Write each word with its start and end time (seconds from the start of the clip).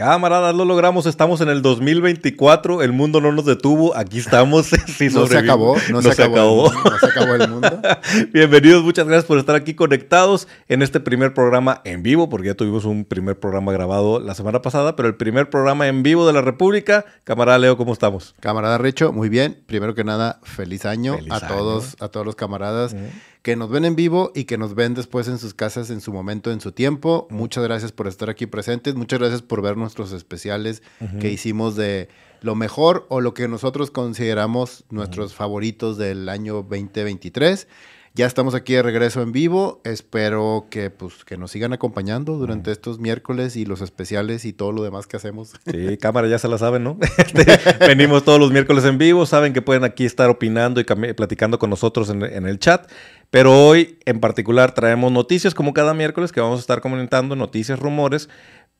Camaradas, 0.00 0.54
lo 0.54 0.64
logramos, 0.64 1.04
estamos 1.04 1.42
en 1.42 1.50
el 1.50 1.60
2024, 1.60 2.80
el 2.80 2.90
mundo 2.90 3.20
no 3.20 3.32
nos 3.32 3.44
detuvo, 3.44 3.94
aquí 3.94 4.18
estamos. 4.18 4.68
sí, 4.96 5.10
no 5.10 5.26
se 5.26 5.36
acabó, 5.36 5.76
no, 5.90 6.00
se, 6.00 6.22
acabó. 6.22 6.72
no 6.72 6.98
se 6.98 7.04
acabó 7.04 7.34
el 7.34 7.50
mundo. 7.50 7.82
Bienvenidos, 8.32 8.82
muchas 8.82 9.06
gracias 9.06 9.26
por 9.26 9.36
estar 9.36 9.54
aquí 9.54 9.74
conectados 9.74 10.48
en 10.68 10.80
este 10.80 11.00
primer 11.00 11.34
programa 11.34 11.82
en 11.84 12.02
vivo, 12.02 12.30
porque 12.30 12.46
ya 12.46 12.54
tuvimos 12.54 12.86
un 12.86 13.04
primer 13.04 13.38
programa 13.38 13.72
grabado 13.72 14.20
la 14.20 14.34
semana 14.34 14.62
pasada, 14.62 14.96
pero 14.96 15.06
el 15.06 15.16
primer 15.16 15.50
programa 15.50 15.86
en 15.86 16.02
vivo 16.02 16.26
de 16.26 16.32
la 16.32 16.40
República. 16.40 17.04
Camarada 17.24 17.58
Leo, 17.58 17.76
¿cómo 17.76 17.92
estamos? 17.92 18.34
Camarada 18.40 18.78
Richo, 18.78 19.12
muy 19.12 19.28
bien. 19.28 19.62
Primero 19.66 19.94
que 19.94 20.02
nada, 20.02 20.40
feliz 20.44 20.86
año 20.86 21.18
a 21.28 21.46
todos, 21.46 21.96
a 22.00 22.08
todos 22.08 22.24
los 22.24 22.36
camaradas 22.36 22.96
que 23.42 23.56
nos 23.56 23.70
ven 23.70 23.84
en 23.84 23.96
vivo 23.96 24.32
y 24.34 24.44
que 24.44 24.58
nos 24.58 24.74
ven 24.74 24.94
después 24.94 25.28
en 25.28 25.38
sus 25.38 25.54
casas 25.54 25.90
en 25.90 26.00
su 26.00 26.12
momento, 26.12 26.50
en 26.50 26.60
su 26.60 26.72
tiempo. 26.72 27.26
Muchas 27.30 27.64
gracias 27.64 27.92
por 27.92 28.06
estar 28.06 28.28
aquí 28.28 28.46
presentes. 28.46 28.94
Muchas 28.94 29.18
gracias 29.18 29.42
por 29.42 29.62
ver 29.62 29.76
nuestros 29.76 30.12
especiales 30.12 30.82
que 31.20 31.30
hicimos 31.30 31.76
de 31.76 32.08
lo 32.42 32.54
mejor 32.54 33.06
o 33.08 33.20
lo 33.20 33.34
que 33.34 33.48
nosotros 33.48 33.90
consideramos 33.90 34.84
nuestros 34.90 35.34
favoritos 35.34 35.96
del 35.96 36.28
año 36.28 36.54
2023. 36.62 37.66
Ya 38.12 38.26
estamos 38.26 38.56
aquí 38.56 38.72
de 38.72 38.82
regreso 38.82 39.22
en 39.22 39.30
vivo. 39.30 39.80
Espero 39.84 40.66
que, 40.68 40.90
pues, 40.90 41.24
que 41.24 41.36
nos 41.36 41.52
sigan 41.52 41.72
acompañando 41.72 42.38
durante 42.38 42.72
estos 42.72 42.98
miércoles 42.98 43.54
y 43.54 43.64
los 43.64 43.82
especiales 43.82 44.44
y 44.44 44.52
todo 44.52 44.72
lo 44.72 44.82
demás 44.82 45.06
que 45.06 45.16
hacemos. 45.16 45.52
Sí, 45.64 45.96
cámara, 45.96 46.26
ya 46.26 46.40
se 46.40 46.48
la 46.48 46.58
saben, 46.58 46.82
¿no? 46.82 46.98
Este, 47.18 47.46
venimos 47.86 48.24
todos 48.24 48.40
los 48.40 48.50
miércoles 48.50 48.84
en 48.84 48.98
vivo. 48.98 49.26
Saben 49.26 49.52
que 49.52 49.62
pueden 49.62 49.84
aquí 49.84 50.04
estar 50.06 50.28
opinando 50.28 50.80
y 50.80 50.84
platicando 50.84 51.60
con 51.60 51.70
nosotros 51.70 52.10
en, 52.10 52.22
el 52.22 52.58
chat. 52.58 52.90
Pero 53.30 53.66
hoy 53.66 53.98
en 54.06 54.20
particular 54.20 54.72
traemos 54.72 55.12
noticias 55.12 55.54
como 55.54 55.72
cada 55.72 55.94
miércoles 55.94 56.32
que 56.32 56.40
vamos 56.40 56.58
a 56.58 56.60
estar 56.60 56.80
comentando, 56.80 57.36
noticias, 57.36 57.78
rumores, 57.78 58.28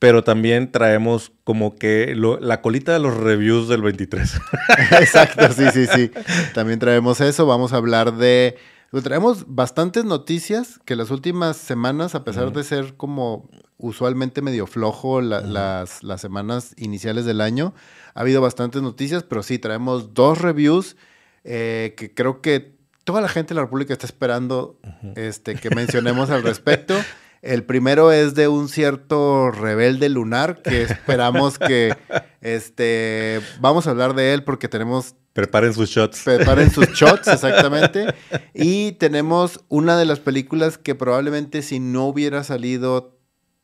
pero 0.01 0.25
también 0.25 0.73
traemos 0.73 1.31
como 1.45 1.77
que 1.77 2.15
la 2.17 2.61
colita 2.63 2.93
de 2.93 2.99
los 2.99 3.17
reviews 3.17 3.69
del 3.69 3.83
23. 3.83 4.41
Exacto, 5.01 5.53
sí, 5.53 5.67
sí, 5.73 5.87
sí. 5.87 6.11
También 6.55 6.79
traemos 6.79 7.21
eso. 7.21 7.47
Vamos 7.47 7.73
a 7.73 7.77
hablar 7.77 8.17
de 8.17 8.57
pues 8.91 9.05
traemos 9.05 9.45
bastantes 9.47 10.05
noticias 10.05 10.81
que 10.85 10.97
las 10.97 11.13
últimas 11.13 11.57
semanas, 11.57 12.17
a 12.17 12.25
pesar 12.25 12.53
de 12.53 12.65
ser 12.65 12.95
como 12.97 13.49
usualmente 13.79 14.43
medio 14.43 14.67
flojo 14.67 15.21
las, 15.21 16.03
las 16.03 16.21
semanas 16.21 16.75
iniciales 16.77 17.25
del 17.25 17.41
año, 17.41 17.73
ha 18.15 18.23
habido 18.23 18.41
bastantes 18.41 18.83
noticias, 18.83 19.23
pero 19.23 19.45
sí, 19.45 19.61
traemos 19.61 20.13
dos 20.13 20.41
reviews 20.41 20.97
eh, 21.45 21.95
que 21.97 22.13
creo 22.13 22.41
que 22.43 22.80
toda 23.05 23.21
la 23.21 23.29
gente 23.29 23.51
de 23.51 23.57
la 23.57 23.63
República 23.63 23.93
está 23.93 24.07
esperando 24.07 24.79
este, 25.17 25.55
que 25.57 25.71
mencionemos 25.71 26.31
al 26.31 26.43
respecto. 26.45 26.95
El 27.43 27.65
primero 27.65 28.13
es 28.13 28.35
de 28.35 28.49
un 28.49 28.69
cierto 28.69 29.51
rebelde 29.51 30.11
lunar 30.11 30.61
que 30.63 30.83
esperamos 30.83 31.59
que 31.59 31.97
este 32.43 33.41
vamos 33.61 33.87
a 33.87 33.91
hablar 33.91 34.15
de 34.15 34.35
él 34.35 34.45
porque 34.45 34.69
tenemos 34.69 35.15
Preparen 35.33 35.73
sus 35.73 35.89
shots. 35.89 36.23
Preparen 36.25 36.71
sus 36.71 36.89
shots, 36.93 37.29
exactamente. 37.29 38.15
Y 38.53 38.93
tenemos 38.93 39.61
una 39.69 39.97
de 39.97 40.05
las 40.05 40.19
películas 40.19 40.77
que 40.77 40.95
probablemente 40.95 41.63
si 41.63 41.79
no 41.79 42.07
hubiera 42.07 42.43
salido 42.43 43.20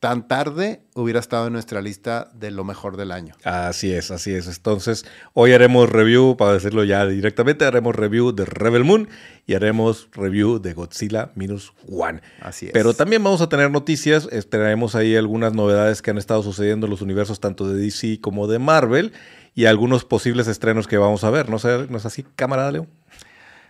tan 0.07 0.25
tarde 0.25 0.83
hubiera 0.95 1.19
estado 1.19 1.47
en 1.47 1.53
nuestra 1.53 1.81
lista 1.81 2.31
de 2.33 2.49
lo 2.49 2.63
mejor 2.63 2.95
del 2.95 3.11
año. 3.11 3.35
Así 3.43 3.91
es, 3.91 4.09
así 4.09 4.33
es. 4.33 4.47
Entonces, 4.47 5.05
hoy 5.33 5.51
haremos 5.51 5.89
review, 5.89 6.37
para 6.37 6.53
decirlo 6.53 6.85
ya 6.85 7.05
directamente, 7.05 7.65
haremos 7.65 7.93
review 7.93 8.31
de 8.31 8.45
Rebel 8.45 8.85
Moon 8.85 9.09
y 9.45 9.55
haremos 9.55 10.07
review 10.13 10.59
de 10.59 10.73
Godzilla 10.73 11.31
Minus 11.35 11.73
One. 11.91 12.21
Así 12.39 12.67
es. 12.67 12.71
Pero 12.71 12.93
también 12.93 13.21
vamos 13.21 13.41
a 13.41 13.49
tener 13.49 13.69
noticias, 13.69 14.29
traemos 14.47 14.95
ahí 14.95 15.17
algunas 15.17 15.51
novedades 15.51 16.01
que 16.01 16.11
han 16.11 16.17
estado 16.17 16.41
sucediendo 16.41 16.87
en 16.87 16.91
los 16.91 17.01
universos 17.01 17.41
tanto 17.41 17.67
de 17.67 17.77
DC 17.77 18.21
como 18.21 18.47
de 18.47 18.59
Marvel 18.59 19.11
y 19.55 19.65
algunos 19.65 20.05
posibles 20.05 20.47
estrenos 20.47 20.87
que 20.87 20.97
vamos 20.97 21.25
a 21.25 21.31
ver. 21.31 21.49
¿No, 21.49 21.59
sé, 21.59 21.85
¿no 21.89 21.97
es 21.97 22.05
así, 22.05 22.23
camarada 22.37 22.71
Leo? 22.71 22.87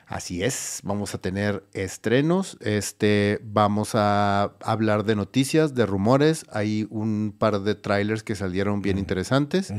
Así 0.07 0.41
es, 0.41 0.79
vamos 0.85 1.13
a 1.13 1.18
tener 1.18 1.66
estrenos, 1.73 2.57
este, 2.62 3.41
vamos 3.44 3.91
a 3.94 4.53
hablar 4.62 5.03
de 5.03 5.18
noticias, 5.18 5.75
de 5.75 5.85
rumores, 5.85 6.45
hay 6.50 6.88
un 6.90 7.35
par 7.38 7.59
de 7.59 7.75
trailers 7.75 8.23
que 8.23 8.34
salieron 8.34 8.81
bien 8.81 8.97
interesantes, 8.97 9.73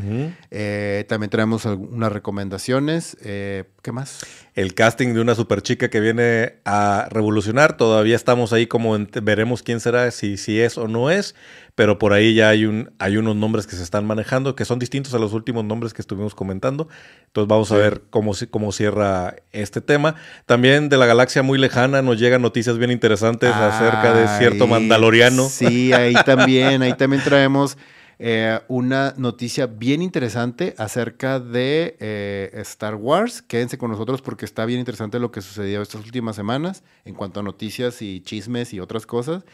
eh, 0.51 1.07
también 1.09 1.31
traemos 1.31 1.65
algunas 1.65 2.13
recomendaciones, 2.13 3.17
eh, 3.23 3.65
¿qué 3.89 3.93
más? 3.93 4.19
El 4.55 4.75
casting 4.75 5.15
de 5.15 5.23
una 5.23 5.35
super 5.35 5.63
chica 5.63 5.89
que 5.89 5.99
viene 5.99 6.57
a 6.67 7.09
revolucionar, 7.11 7.79
todavía 7.79 8.17
estamos 8.17 8.53
ahí 8.53 8.67
como 8.67 8.99
veremos 9.23 9.63
quién 9.63 9.81
será, 9.81 10.11
si, 10.11 10.37
si 10.37 10.61
es 10.61 10.77
o 10.77 10.89
no 10.89 11.11
es, 11.11 11.35
pero 11.75 11.99
por 11.99 12.13
ahí 12.13 12.35
ya 12.35 12.51
hay, 12.51 12.67
un, 12.67 12.93
hay 12.99 13.17
unos 13.17 13.35
nombres 13.35 13.67
que 13.67 13.77
se 13.77 13.83
están 13.83 14.05
manejando 14.05 14.55
que 14.55 14.67
son 14.67 14.79
distintos 14.79 15.15
a 15.15 15.19
los 15.19 15.33
últimos 15.33 15.65
nombres 15.65 15.95
que 15.95 16.03
estuvimos 16.03 16.35
comentando. 16.35 16.87
Entonces 17.29 17.49
vamos 17.49 17.73
a 17.73 17.77
ver 17.77 18.03
cómo, 18.11 18.33
cómo 18.51 18.73
cierra 18.73 19.37
este 19.53 19.81
tema. 19.81 20.17
También 20.45 20.91
de 20.91 20.99
la 20.99 21.07
galaxia 21.07 21.43
muy 21.43 21.59
lejana 21.59 22.03
nos 22.03 22.19
llegan 22.19 22.43
noticias 22.43 22.77
bien 22.77 22.91
interesantes 22.91 23.51
acerca 23.55 24.13
de 24.13 24.29
cierto 24.37 24.67
mandaloriano. 24.67 25.49
Sí, 25.49 25.95
ahí 25.95 26.13
también, 26.27 26.83
ahí 26.83 26.93
también 26.93 27.23
traemos 27.23 27.79
eh, 28.19 28.61
una 28.67 29.15
noticia 29.17 29.67
bien 29.67 30.03
interesante 30.03 30.75
acerca 30.77 31.39
de 31.39 31.97
eh, 32.01 32.51
Star 32.63 32.97
Wars. 32.97 33.43
Quédense 33.43 33.79
con 33.79 33.91
nosotros 33.91 34.23
porque 34.23 34.45
está 34.45 34.65
bien 34.65 34.81
interesante 34.81 35.21
lo 35.21 35.31
que 35.31 35.41
sucedió 35.41 35.83
estas 35.83 36.05
últimas 36.05 36.35
semanas 36.35 36.83
en 37.05 37.15
cuanto 37.15 37.41
a 37.41 37.43
noticias 37.43 38.03
y 38.03 38.21
chismes 38.21 38.75
y 38.75 38.81
otras 38.81 39.07
cosas. 39.07 39.45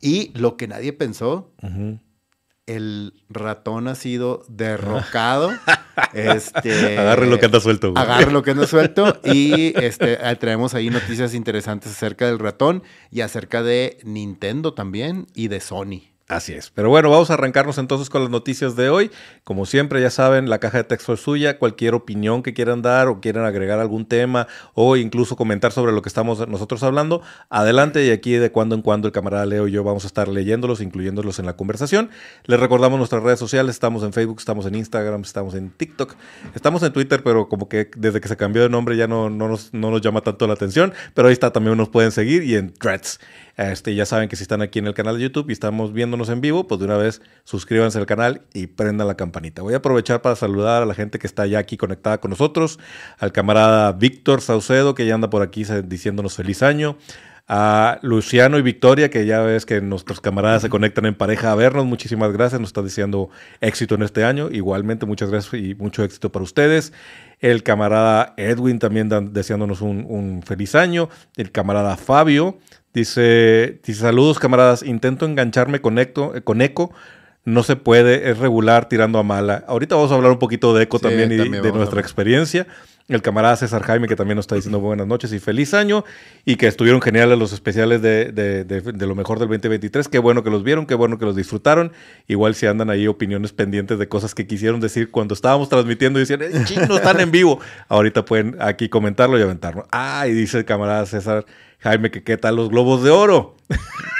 Y 0.00 0.30
lo 0.38 0.56
que 0.56 0.68
nadie 0.68 0.92
pensó, 0.92 1.52
el 2.66 3.24
ratón 3.28 3.88
ha 3.88 3.96
sido 3.96 4.42
derrocado. 4.48 5.50
este, 6.14 6.98
agarre 6.98 7.26
lo 7.26 7.38
que 7.38 7.46
anda 7.46 7.60
suelto. 7.60 7.92
Agarre 7.96 8.30
lo 8.30 8.42
que 8.42 8.52
anda 8.52 8.66
suelto. 8.66 9.20
Y 9.24 9.76
este, 9.78 10.16
traemos 10.36 10.74
ahí 10.74 10.88
noticias 10.88 11.34
interesantes 11.34 11.90
acerca 11.90 12.26
del 12.26 12.38
ratón 12.38 12.84
y 13.10 13.22
acerca 13.22 13.62
de 13.64 13.98
Nintendo 14.04 14.72
también 14.72 15.26
y 15.34 15.48
de 15.48 15.60
Sony. 15.60 16.13
Así 16.26 16.54
es. 16.54 16.70
Pero 16.70 16.88
bueno, 16.88 17.10
vamos 17.10 17.30
a 17.30 17.34
arrancarnos 17.34 17.76
entonces 17.76 18.08
con 18.08 18.22
las 18.22 18.30
noticias 18.30 18.76
de 18.76 18.88
hoy. 18.88 19.10
Como 19.44 19.66
siempre, 19.66 20.00
ya 20.00 20.08
saben, 20.08 20.48
la 20.48 20.58
caja 20.58 20.78
de 20.78 20.84
texto 20.84 21.12
es 21.12 21.20
suya. 21.20 21.58
Cualquier 21.58 21.94
opinión 21.94 22.42
que 22.42 22.54
quieran 22.54 22.80
dar 22.80 23.08
o 23.08 23.20
quieran 23.20 23.44
agregar 23.44 23.78
algún 23.78 24.06
tema 24.06 24.48
o 24.72 24.96
incluso 24.96 25.36
comentar 25.36 25.70
sobre 25.70 25.92
lo 25.92 26.00
que 26.00 26.08
estamos 26.08 26.48
nosotros 26.48 26.82
hablando, 26.82 27.20
adelante. 27.50 28.06
Y 28.06 28.10
aquí 28.10 28.32
de 28.32 28.50
cuando 28.50 28.74
en 28.74 28.80
cuando 28.80 29.06
el 29.06 29.12
camarada 29.12 29.44
Leo 29.44 29.68
y 29.68 29.72
yo 29.72 29.84
vamos 29.84 30.04
a 30.04 30.06
estar 30.06 30.28
leyéndolos, 30.28 30.80
incluyéndolos 30.80 31.38
en 31.40 31.44
la 31.44 31.56
conversación. 31.56 32.08
Les 32.46 32.58
recordamos 32.58 32.96
nuestras 32.96 33.22
redes 33.22 33.38
sociales. 33.38 33.74
Estamos 33.74 34.02
en 34.02 34.14
Facebook, 34.14 34.38
estamos 34.38 34.64
en 34.64 34.76
Instagram, 34.76 35.20
estamos 35.20 35.54
en 35.54 35.72
TikTok, 35.72 36.14
estamos 36.54 36.82
en 36.84 36.94
Twitter, 36.94 37.22
pero 37.22 37.50
como 37.50 37.68
que 37.68 37.90
desde 37.98 38.22
que 38.22 38.28
se 38.28 38.38
cambió 38.38 38.62
de 38.62 38.70
nombre 38.70 38.96
ya 38.96 39.06
no, 39.06 39.28
no, 39.28 39.46
nos, 39.46 39.74
no 39.74 39.90
nos 39.90 40.00
llama 40.00 40.22
tanto 40.22 40.46
la 40.46 40.54
atención. 40.54 40.94
Pero 41.12 41.28
ahí 41.28 41.34
está, 41.34 41.52
también 41.52 41.76
nos 41.76 41.90
pueden 41.90 42.12
seguir 42.12 42.44
y 42.44 42.56
en 42.56 42.72
Threads. 42.72 43.20
Este, 43.56 43.94
ya 43.94 44.04
saben 44.04 44.28
que 44.28 44.34
si 44.34 44.42
están 44.42 44.62
aquí 44.62 44.80
en 44.80 44.88
el 44.88 44.94
canal 44.94 45.16
de 45.16 45.22
YouTube 45.22 45.48
y 45.48 45.52
estamos 45.52 45.92
viéndonos 46.14 46.28
en 46.32 46.40
vivo, 46.40 46.68
pues 46.68 46.78
de 46.78 46.86
una 46.86 46.96
vez 46.96 47.20
suscríbanse 47.42 47.98
al 47.98 48.06
canal 48.06 48.42
y 48.54 48.68
prendan 48.68 49.08
la 49.08 49.16
campanita. 49.16 49.62
Voy 49.62 49.74
a 49.74 49.78
aprovechar 49.78 50.22
para 50.22 50.36
saludar 50.36 50.82
a 50.82 50.86
la 50.86 50.94
gente 50.94 51.18
que 51.18 51.26
está 51.26 51.44
ya 51.46 51.58
aquí 51.58 51.76
conectada 51.76 52.18
con 52.18 52.30
nosotros, 52.30 52.78
al 53.18 53.32
camarada 53.32 53.92
Víctor 53.92 54.40
Saucedo, 54.40 54.94
que 54.94 55.06
ya 55.06 55.14
anda 55.14 55.28
por 55.28 55.42
aquí 55.42 55.64
diciéndonos 55.84 56.36
feliz 56.36 56.62
año 56.62 56.96
a 57.46 57.98
Luciano 58.02 58.58
y 58.58 58.62
Victoria, 58.62 59.10
que 59.10 59.26
ya 59.26 59.40
ves 59.42 59.66
que 59.66 59.80
nuestros 59.80 60.20
camaradas 60.20 60.62
se 60.62 60.70
conectan 60.70 61.04
en 61.04 61.14
pareja 61.14 61.52
a 61.52 61.54
vernos. 61.54 61.84
Muchísimas 61.84 62.32
gracias, 62.32 62.60
nos 62.60 62.70
está 62.70 62.82
diciendo 62.82 63.28
éxito 63.60 63.96
en 63.96 64.02
este 64.02 64.24
año. 64.24 64.48
Igualmente, 64.50 65.04
muchas 65.04 65.30
gracias 65.30 65.52
y 65.60 65.74
mucho 65.74 66.04
éxito 66.04 66.30
para 66.32 66.44
ustedes. 66.44 66.92
El 67.40 67.62
camarada 67.62 68.34
Edwin 68.36 68.78
también 68.78 69.10
deseándonos 69.32 69.82
un, 69.82 70.06
un, 70.08 70.42
feliz 70.42 70.74
año. 70.74 71.10
El 71.36 71.50
camarada 71.50 71.96
Fabio 71.96 72.58
Dice, 72.94 73.80
dice, 73.84 74.00
saludos 74.00 74.38
camaradas, 74.38 74.84
intento 74.84 75.26
engancharme 75.26 75.80
con, 75.80 75.98
con 76.44 76.62
Eco, 76.62 76.92
no 77.44 77.64
se 77.64 77.74
puede, 77.74 78.30
es 78.30 78.38
regular 78.38 78.88
tirando 78.88 79.18
a 79.18 79.24
mala. 79.24 79.64
Ahorita 79.66 79.96
vamos 79.96 80.12
a 80.12 80.14
hablar 80.14 80.30
un 80.30 80.38
poquito 80.38 80.74
de 80.74 80.84
Eco 80.84 81.00
también 81.00 81.32
y 81.32 81.36
de 81.36 81.72
nuestra 81.72 82.00
experiencia. 82.00 82.68
El 83.06 83.20
camarada 83.20 83.56
César 83.56 83.82
Jaime, 83.82 84.08
que 84.08 84.16
también 84.16 84.36
nos 84.36 84.44
está 84.44 84.54
diciendo 84.54 84.80
buenas 84.80 85.06
noches 85.06 85.30
y 85.34 85.38
feliz 85.38 85.74
año, 85.74 86.04
y 86.46 86.56
que 86.56 86.68
estuvieron 86.68 87.02
geniales 87.02 87.38
los 87.38 87.52
especiales 87.52 88.00
de, 88.00 88.32
de, 88.32 89.06
lo 89.06 89.14
mejor 89.14 89.40
del 89.40 89.48
2023. 89.48 90.08
Qué 90.08 90.18
bueno 90.18 90.42
que 90.42 90.48
los 90.48 90.62
vieron, 90.62 90.86
qué 90.86 90.94
bueno 90.94 91.18
que 91.18 91.26
los 91.26 91.36
disfrutaron. 91.36 91.92
Igual 92.28 92.54
si 92.54 92.64
andan 92.66 92.88
ahí 92.88 93.06
opiniones 93.06 93.52
pendientes 93.52 93.98
de 93.98 94.08
cosas 94.08 94.34
que 94.34 94.46
quisieron 94.46 94.80
decir 94.80 95.10
cuando 95.10 95.34
estábamos 95.34 95.68
transmitiendo 95.68 96.18
y 96.18 96.22
decían, 96.24 96.40
eh, 96.42 96.86
no 96.88 96.96
están 96.96 97.20
en 97.20 97.30
vivo. 97.30 97.60
Ahorita 97.88 98.24
pueden 98.24 98.56
aquí 98.58 98.88
comentarlo 98.88 99.38
y 99.38 99.42
aventarlo. 99.42 99.86
Ah, 99.90 100.26
y 100.26 100.32
dice 100.32 100.58
el 100.58 100.64
camarada 100.64 101.04
César 101.04 101.44
Jaime, 101.84 102.10
que 102.10 102.22
qué 102.22 102.38
tal 102.38 102.56
los 102.56 102.70
globos 102.70 103.02
de 103.02 103.10
oro. 103.10 103.56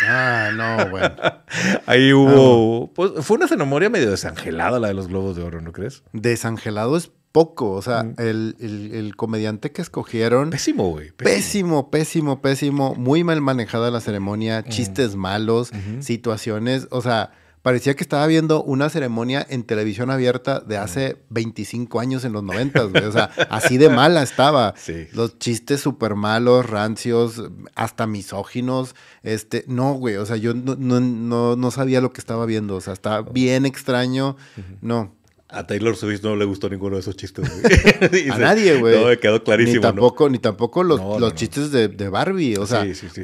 Ah, 0.07 0.51
no, 0.55 0.91
bueno. 0.91 1.15
Ahí 1.87 2.13
hubo. 2.13 2.93
Pues, 2.93 3.13
fue 3.25 3.39
una 3.39 3.49
ceremonia 3.49 3.89
medio 3.89 4.11
desangelada 4.11 4.79
la 4.79 4.89
de 4.89 4.95
los 4.95 5.09
globos 5.09 5.35
de 5.35 5.45
oro, 5.45 5.63
¿no 5.63 5.73
crees? 5.73 6.03
Desangelado 6.13 6.95
es 6.95 7.11
poco. 7.33 7.71
O 7.71 7.81
sea, 7.81 8.03
mm. 8.03 8.17
el, 8.19 9.15
comediante 9.17 9.73
que 9.73 9.81
escogieron. 9.81 10.51
Pésimo, 10.51 10.91
güey. 10.91 11.13
Pésimo. 11.13 11.91
pésimo, 11.91 12.43
pésimo, 12.43 12.95
Muy 12.97 13.25
mal 13.25 13.41
manejada 13.41 13.91
la 13.91 14.03
ceremonia, 14.03 14.61
mm. 14.61 14.69
chistes 14.69 15.17
malos, 15.17 15.71
situaciones. 16.01 16.87
O 16.91 17.01
sea, 17.01 17.33
parecía 17.65 17.97
que 17.97 18.03
estaba 18.05 18.27
viendo 18.27 18.63
una 18.63 18.91
ceremonia 18.91 19.45
en 19.49 19.63
televisión 19.63 20.11
abierta 20.11 20.61
de 20.61 20.77
hace 20.77 21.17
25 21.31 21.99
años 21.99 22.23
en 22.27 22.35
los 22.35 22.43
90, 22.43 22.83
güey. 22.85 23.05
O 23.05 23.11
sea, 23.11 23.31
así 23.49 23.79
de 23.79 23.89
mala 23.89 24.23
estaba. 24.23 24.75
Sí. 24.85 25.07
Los 25.15 25.39
chistes 25.39 25.81
súper 25.81 26.15
malos, 26.15 26.69
rancios, 26.69 27.43
hasta 27.75 28.07
misóginos. 28.07 28.95
Este, 29.23 29.65
no, 29.67 29.95
güey. 29.95 30.17
O 30.17 30.27
sea, 30.27 30.37
yo 30.37 30.53
no, 30.53 30.77
no, 30.79 31.01
no, 31.01 31.57
no 31.57 31.71
sabía 31.71 32.03
lo 32.03 32.13
que 32.13 32.21
estaba 32.21 32.45
viendo. 32.45 32.77
O 32.77 32.81
sea, 32.83 32.93
estaba 32.93 33.23
bien 33.23 33.65
extraño. 33.65 34.37
No. 34.83 35.15
A 35.49 35.67
Taylor 35.67 35.97
Swift 35.97 36.23
no 36.23 36.37
le 36.37 36.45
gustó 36.45 36.69
ninguno 36.69 36.97
de 36.97 37.01
esos 37.01 37.17
chistes, 37.17 37.49
güey. 37.49 38.29
A 38.31 38.39
nadie, 38.39 38.79
güey. 38.79 39.01
No, 39.01 39.07
me 39.07 39.19
quedó 39.19 39.43
clarísimo. 39.43 39.77
Ni 39.77 39.81
tampoco, 39.81 40.29
ni 40.29 40.39
tampoco 40.39 40.83
los, 40.83 41.01
No, 41.01 41.15
no, 41.15 41.19
los 41.19 41.33
no. 41.33 41.37
chistes 41.39 41.71
de, 41.71 41.89
de 41.89 42.09
Barbie. 42.11 42.57
O 42.59 42.67
sea, 42.67 42.85
Sí, 42.85 42.95
sí, 42.95 43.09
sí. 43.11 43.23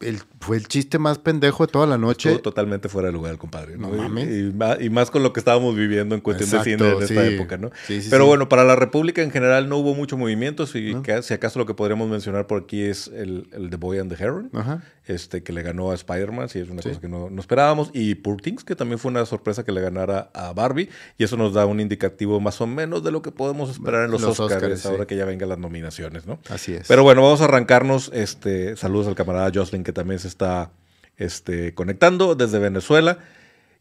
El- 0.00 0.20
fue 0.40 0.56
el 0.56 0.66
chiste 0.68 0.98
más 0.98 1.18
pendejo 1.18 1.66
de 1.66 1.72
toda 1.72 1.86
la 1.86 1.98
¿no? 1.98 2.06
noche. 2.08 2.30
Estuvo 2.30 2.42
totalmente 2.42 2.88
fuera 2.88 3.08
de 3.08 3.12
lugar, 3.12 3.36
compadre. 3.36 3.76
¿no? 3.76 3.88
Mames. 3.90 4.28
Y, 4.28 4.52
más, 4.56 4.80
y 4.80 4.88
más 4.90 5.10
con 5.10 5.22
lo 5.22 5.32
que 5.32 5.40
estábamos 5.40 5.76
viviendo 5.76 6.14
en 6.14 6.20
cuestión 6.22 6.48
de 6.50 6.62
cine 6.64 6.88
en 6.88 7.02
esta 7.02 7.06
sí. 7.28 7.34
época, 7.34 7.58
¿no? 7.58 7.70
Sí, 7.86 8.00
sí, 8.02 8.08
Pero 8.10 8.24
bueno, 8.26 8.48
para 8.48 8.64
la 8.64 8.74
República 8.76 9.22
en 9.22 9.30
general 9.30 9.68
no 9.68 9.76
hubo 9.76 9.94
mucho 9.94 10.16
movimiento. 10.16 10.66
Si, 10.66 10.94
No. 10.94 11.02
que- 11.02 11.22
si 11.22 11.34
acaso 11.34 11.58
lo 11.58 11.66
que 11.66 11.74
podríamos 11.74 12.08
mencionar 12.08 12.46
por 12.46 12.62
aquí 12.62 12.82
es 12.82 13.08
el, 13.08 13.48
el 13.52 13.68
The 13.70 13.76
Boy 13.76 13.98
and 13.98 14.14
the 14.14 14.22
Heron. 14.22 14.50
Ajá. 14.54 14.82
este, 15.06 15.42
que 15.42 15.52
le 15.52 15.62
ganó 15.62 15.90
a 15.90 15.94
Spider-Man, 15.96 16.48
sí, 16.50 16.60
es 16.60 16.68
una 16.70 16.82
cosa 16.82 17.00
que 17.00 17.08
no, 17.08 17.30
no 17.30 17.40
esperábamos. 17.40 17.90
Y 17.92 18.14
Poor 18.14 18.40
Things, 18.40 18.62
que 18.62 18.76
también 18.76 19.00
fue 19.00 19.10
una 19.10 19.26
sorpresa 19.26 19.64
que 19.64 19.72
le 19.72 19.80
ganara 19.80 20.30
a 20.34 20.52
Barbie. 20.52 20.88
Y 21.18 21.24
eso 21.24 21.36
nos 21.36 21.52
da 21.52 21.66
un 21.66 21.80
indicativo 21.80 22.38
más 22.38 22.60
o 22.60 22.68
menos 22.68 23.02
de 23.02 23.10
lo 23.10 23.20
que 23.20 23.32
podemos 23.32 23.70
esperar 23.70 24.04
en 24.04 24.12
los, 24.12 24.20
Los 24.22 24.38
Oscars, 24.38 24.86
ahora 24.86 25.06
que 25.06 25.16
ya 25.16 25.24
vengan 25.24 25.48
las 25.48 25.58
nominaciones, 25.58 26.26
¿no? 26.26 26.38
Así 26.48 26.74
es. 26.74 26.86
Pero 26.86 27.02
bueno, 27.02 27.22
vamos 27.22 27.40
a 27.40 27.44
arrancarnos. 27.46 28.12
Este, 28.14 28.76
saludos 28.76 29.08
al 29.08 29.16
camarada 29.16 29.50
Jocelyn, 29.52 29.82
que 29.90 29.94
también 29.94 30.20
se 30.20 30.28
está 30.28 30.70
este, 31.16 31.74
conectando 31.74 32.34
desde 32.36 32.58
Venezuela, 32.60 33.18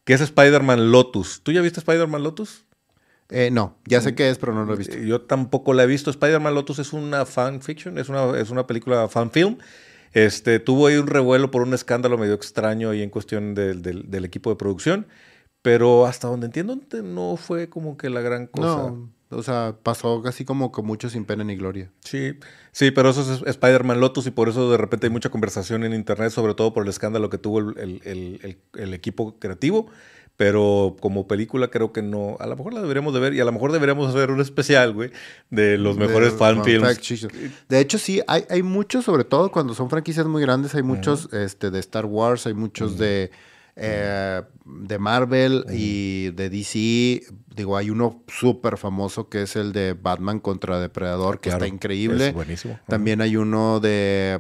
que 0.04 0.14
es 0.14 0.22
Spider-Man 0.22 0.92
Lotus. 0.92 1.42
¿Tú 1.44 1.52
ya 1.52 1.62
viste 1.62 1.80
Spider-Man 1.80 2.24
Lotus? 2.24 2.66
Eh, 3.30 3.52
no, 3.52 3.78
ya 3.86 4.02
sé 4.02 4.16
qué 4.16 4.30
es, 4.32 4.40
pero 4.40 4.54
no 4.56 4.66
lo 4.66 4.74
he 4.74 4.78
visto. 4.78 4.96
Eh, 4.98 5.06
Yo 5.06 5.22
tampoco 5.22 5.74
la 5.74 5.84
he 5.84 5.88
visto. 5.88 6.10
Spider-Man 6.10 6.56
Lotus 6.56 6.80
es 6.80 6.94
una 6.94 7.28
fan 7.28 7.62
fiction, 7.62 8.00
es 8.00 8.10
una, 8.10 8.36
es 8.40 8.50
una 8.50 8.66
película 8.66 9.08
fan 9.08 9.30
film. 9.30 9.58
Este, 10.14 10.60
tuvo 10.60 10.88
ahí 10.88 10.96
un 10.98 11.06
revuelo 11.06 11.52
por 11.52 11.62
un 11.62 11.76
escándalo 11.76 12.18
medio 12.18 12.34
extraño 12.34 12.90
ahí 12.90 13.04
en 13.04 13.12
cuestión 13.12 13.54
del, 13.54 13.84
del- 13.84 14.10
del 14.10 14.26
equipo 14.26 14.50
de 14.50 14.56
producción. 14.56 15.06
Pero 15.62 16.08
hasta 16.08 16.28
donde 16.28 16.48
entiendo, 16.48 16.76
no 17.04 17.36
fue 17.38 17.70
como 17.70 17.98
que 17.98 18.10
la 18.10 18.22
gran 18.22 18.48
cosa. 18.48 18.90
No, 18.90 19.12
o 19.30 19.44
sea, 19.44 19.76
pasó 19.84 20.22
casi 20.22 20.44
como 20.46 20.72
con 20.72 20.86
mucho 20.86 21.10
sin 21.10 21.26
pena 21.26 21.44
ni 21.44 21.56
gloria. 21.56 21.92
Sí, 22.04 22.34
sí, 22.72 22.92
pero 22.92 23.10
eso 23.10 23.22
es 23.22 23.42
Spider-Man 23.46 24.00
Lotus 24.00 24.26
y 24.28 24.32
por 24.32 24.50
eso 24.50 24.72
de 24.72 24.78
repente 24.78 25.08
hay 25.08 25.12
mucha 25.12 25.30
conversación 25.30 25.84
en 25.84 25.94
internet, 25.94 26.32
sobre 26.32 26.54
todo 26.56 26.74
por 26.74 26.84
el 26.84 26.90
escándalo 26.90 27.30
que 27.30 27.38
tuvo 27.38 27.60
el, 27.60 28.02
el- 28.04 28.58
el- 28.74 28.94
equipo 28.94 29.38
creativo. 29.40 29.88
Pero 30.38 30.96
como 31.02 31.28
película 31.28 31.68
creo 31.70 31.92
que 31.92 32.02
no. 32.02 32.38
A 32.40 32.48
lo 32.48 32.56
mejor 32.56 32.74
la 32.74 32.80
deberíamos 32.82 33.14
de 33.14 33.20
ver 33.20 33.34
y 33.34 33.42
a 33.42 33.46
lo 33.46 33.52
mejor 33.52 33.74
deberíamos 33.74 34.08
hacer 34.08 34.32
un 34.32 34.40
especial, 34.40 34.94
güey, 34.94 35.12
de 35.50 35.78
los 35.78 35.98
mejores 35.98 36.32
De- 36.32 36.38
fan 36.38 36.64
films. 36.64 37.30
De 37.68 37.80
hecho, 37.82 37.98
sí, 37.98 38.22
hay, 38.26 38.46
hay 38.50 38.64
muchos, 38.64 39.04
sobre 39.04 39.26
todo 39.26 39.52
cuando 39.52 39.74
son 39.76 39.90
franquicias 39.90 40.26
muy 40.28 40.42
grandes, 40.42 40.74
hay 40.76 40.82
muchos 40.84 41.28
este, 41.34 41.72
de 41.72 41.80
Star 41.80 42.06
Wars, 42.06 42.48
hay 42.48 42.54
muchos 42.54 42.98
de, 42.98 43.32
eh, 43.80 44.42
de 44.66 45.00
Marvel 45.00 45.66
y 45.72 46.30
de 46.32 46.50
DC. 46.50 47.24
Digo, 47.56 47.76
hay 47.78 47.90
uno 47.90 48.24
súper 48.28 48.78
famoso 48.78 49.28
que 49.30 49.42
es 49.44 49.56
el 49.56 49.74
de 49.74 49.94
Batman 49.94 50.40
contra 50.40 50.80
Depredador, 50.80 51.40
que 51.40 51.50
Claro, 51.50 51.66
está 51.66 51.74
increíble. 51.76 52.28
es 52.28 52.34
buenísimo. 52.34 52.76
Ajá. 52.76 52.84
También 52.88 53.22
hay 53.22 53.36
uno 53.36 53.80
de. 53.80 54.40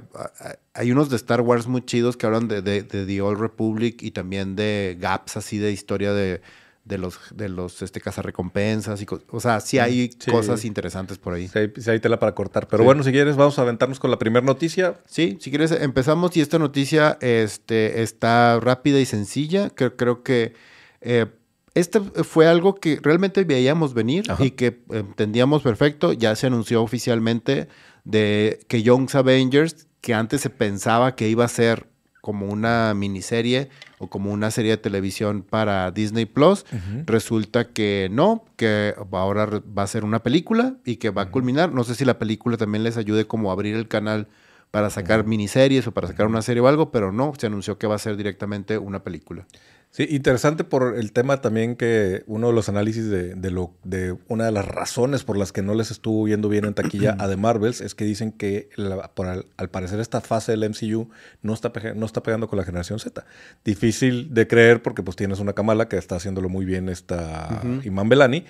Hay 0.73 0.91
unos 0.91 1.09
de 1.09 1.15
Star 1.17 1.41
Wars 1.41 1.67
muy 1.67 1.81
chidos 1.83 2.15
que 2.15 2.25
hablan 2.25 2.47
de, 2.47 2.61
de, 2.61 2.83
de 2.83 3.05
The 3.05 3.21
Old 3.21 3.39
Republic 3.39 4.01
y 4.03 4.11
también 4.11 4.55
de 4.55 4.97
gaps 4.99 5.35
así 5.37 5.57
de 5.57 5.71
historia 5.71 6.13
de, 6.13 6.41
de 6.89 6.97
los, 6.97 7.17
de 7.33 7.47
los 7.47 7.81
este, 7.81 8.01
cazarrecompensas. 8.01 9.01
Y 9.01 9.05
o 9.29 9.39
sea, 9.39 9.59
sí 9.61 9.79
hay 9.79 10.09
Sí. 10.19 10.31
cosas 10.31 10.65
interesantes 10.65 11.17
por 11.19 11.33
ahí. 11.33 11.47
Sí, 11.47 11.59
hay, 11.59 11.71
sí 11.77 11.89
hay 11.89 11.99
tela 11.99 12.19
para 12.19 12.33
cortar. 12.35 12.67
Pero 12.67 12.83
Sí. 12.83 12.85
bueno, 12.85 13.03
si 13.03 13.11
quieres, 13.11 13.37
vamos 13.37 13.57
a 13.59 13.61
aventarnos 13.61 13.99
con 13.99 14.11
la 14.11 14.19
primera 14.19 14.45
noticia. 14.45 14.99
Sí, 15.05 15.37
si 15.39 15.51
quieres, 15.51 15.71
empezamos 15.71 16.35
y 16.35 16.41
esta 16.41 16.59
noticia 16.59 17.17
este, 17.21 18.01
está 18.01 18.59
rápida 18.59 18.99
y 18.99 19.05
sencilla. 19.05 19.69
Creo, 19.69 19.95
creo 19.95 20.23
que 20.23 20.53
eh, 21.01 21.27
este 21.75 22.01
fue 22.01 22.47
algo 22.47 22.75
que 22.75 22.99
realmente 23.01 23.43
veíamos 23.43 23.93
venir 23.93 24.29
Ajá. 24.29 24.43
y 24.43 24.51
que 24.51 24.81
entendíamos 24.89 25.61
perfecto. 25.61 26.11
Ya 26.13 26.35
se 26.35 26.47
anunció 26.47 26.81
oficialmente 26.81 27.67
de 28.03 28.59
que 28.67 28.81
Young's 28.81 29.13
Avengers, 29.13 29.85
que 30.01 30.15
antes 30.15 30.41
se 30.41 30.49
pensaba 30.49 31.15
que 31.15 31.29
iba 31.29 31.45
a 31.45 31.49
ser 31.49 31.85
como 32.29 32.45
una 32.45 32.93
miniserie 32.93 33.69
o 33.97 34.07
como 34.07 34.31
una 34.31 34.51
serie 34.51 34.69
de 34.69 34.77
televisión 34.77 35.41
para 35.41 35.89
Disney 35.89 36.27
Plus, 36.27 36.63
resulta 37.07 37.69
que 37.69 38.07
no, 38.11 38.45
que 38.55 38.93
ahora 39.11 39.47
va 39.47 39.81
a 39.81 39.87
ser 39.87 40.05
una 40.05 40.21
película 40.21 40.75
y 40.85 40.97
que 40.97 41.09
va 41.09 41.23
a 41.23 41.31
culminar. 41.31 41.73
No 41.73 41.83
sé 41.83 41.95
si 41.95 42.05
la 42.05 42.19
película 42.19 42.55
también 42.55 42.83
les 42.83 42.97
ayude 42.97 43.25
como 43.25 43.49
a 43.49 43.53
abrir 43.53 43.75
el 43.75 43.87
canal 43.87 44.27
para 44.69 44.91
sacar 44.91 45.25
miniseries 45.25 45.87
o 45.87 45.91
para 45.91 46.07
sacar 46.07 46.27
una 46.27 46.43
serie 46.43 46.61
o 46.61 46.67
algo, 46.67 46.91
pero 46.91 47.11
no, 47.11 47.33
se 47.35 47.47
anunció 47.47 47.79
que 47.79 47.87
va 47.87 47.95
a 47.95 47.97
ser 47.97 48.15
directamente 48.15 48.77
una 48.77 49.03
película. 49.03 49.47
Sí, 49.91 50.05
interesante 50.11 50.63
por 50.63 50.95
el 50.97 51.11
tema 51.11 51.41
también 51.41 51.75
que 51.75 52.23
uno 52.27 52.47
de 52.47 52.53
los 52.53 52.69
análisis 52.69 53.09
de, 53.09 53.33
de 53.33 53.49
lo, 53.49 53.73
de 53.83 54.15
una 54.27 54.45
de 54.45 54.51
las 54.51 54.67
razones 54.67 55.23
por 55.23 55.35
las 55.35 55.51
que 55.51 55.63
no 55.63 55.73
les 55.73 55.89
estuvo 55.89 56.23
viendo 56.25 56.47
bien 56.47 56.65
en 56.65 56.75
taquilla 56.75 57.15
a 57.19 57.27
The 57.27 57.37
Marvels 57.37 57.81
es 57.81 57.95
que 57.95 58.05
dicen 58.05 58.31
que 58.31 58.69
la- 58.75 59.09
por 59.15 59.25
al, 59.25 59.47
al 59.57 59.69
parecer 59.69 59.99
esta 59.99 60.21
fase 60.21 60.51
del 60.55 60.63
MCU 60.69 61.09
no 61.41 61.53
está, 61.55 61.71
no 61.95 62.05
está 62.05 62.21
pegando 62.21 62.47
con 62.47 62.59
la 62.59 62.65
generación 62.65 62.99
Z. 62.99 63.25
Difícil 63.65 64.31
de 64.33 64.47
creer 64.47 64.83
porque 64.83 65.01
pues 65.01 65.17
tienes 65.17 65.39
una 65.39 65.53
Kamala 65.53 65.89
que 65.89 65.97
está 65.97 66.17
haciéndolo 66.17 66.49
muy 66.49 66.65
bien 66.65 66.87
esta 66.87 67.59
Ujú. 67.63 67.81
Iman 67.83 68.09
Belani. 68.09 68.45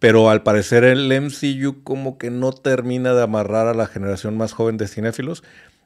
Pero 0.00 0.30
al 0.30 0.42
parecer 0.42 0.82
el 0.82 1.06
MCU 1.12 1.84
como 1.84 2.18
que 2.18 2.30
no 2.30 2.52
termina 2.52 3.14
de 3.14 3.22
amarrar 3.22 3.68
a 3.68 3.74
la 3.74 3.86
generación 3.86 4.36
más 4.36 4.52
joven 4.52 4.76
de 4.78 4.88
cinéfilos. 4.88 5.44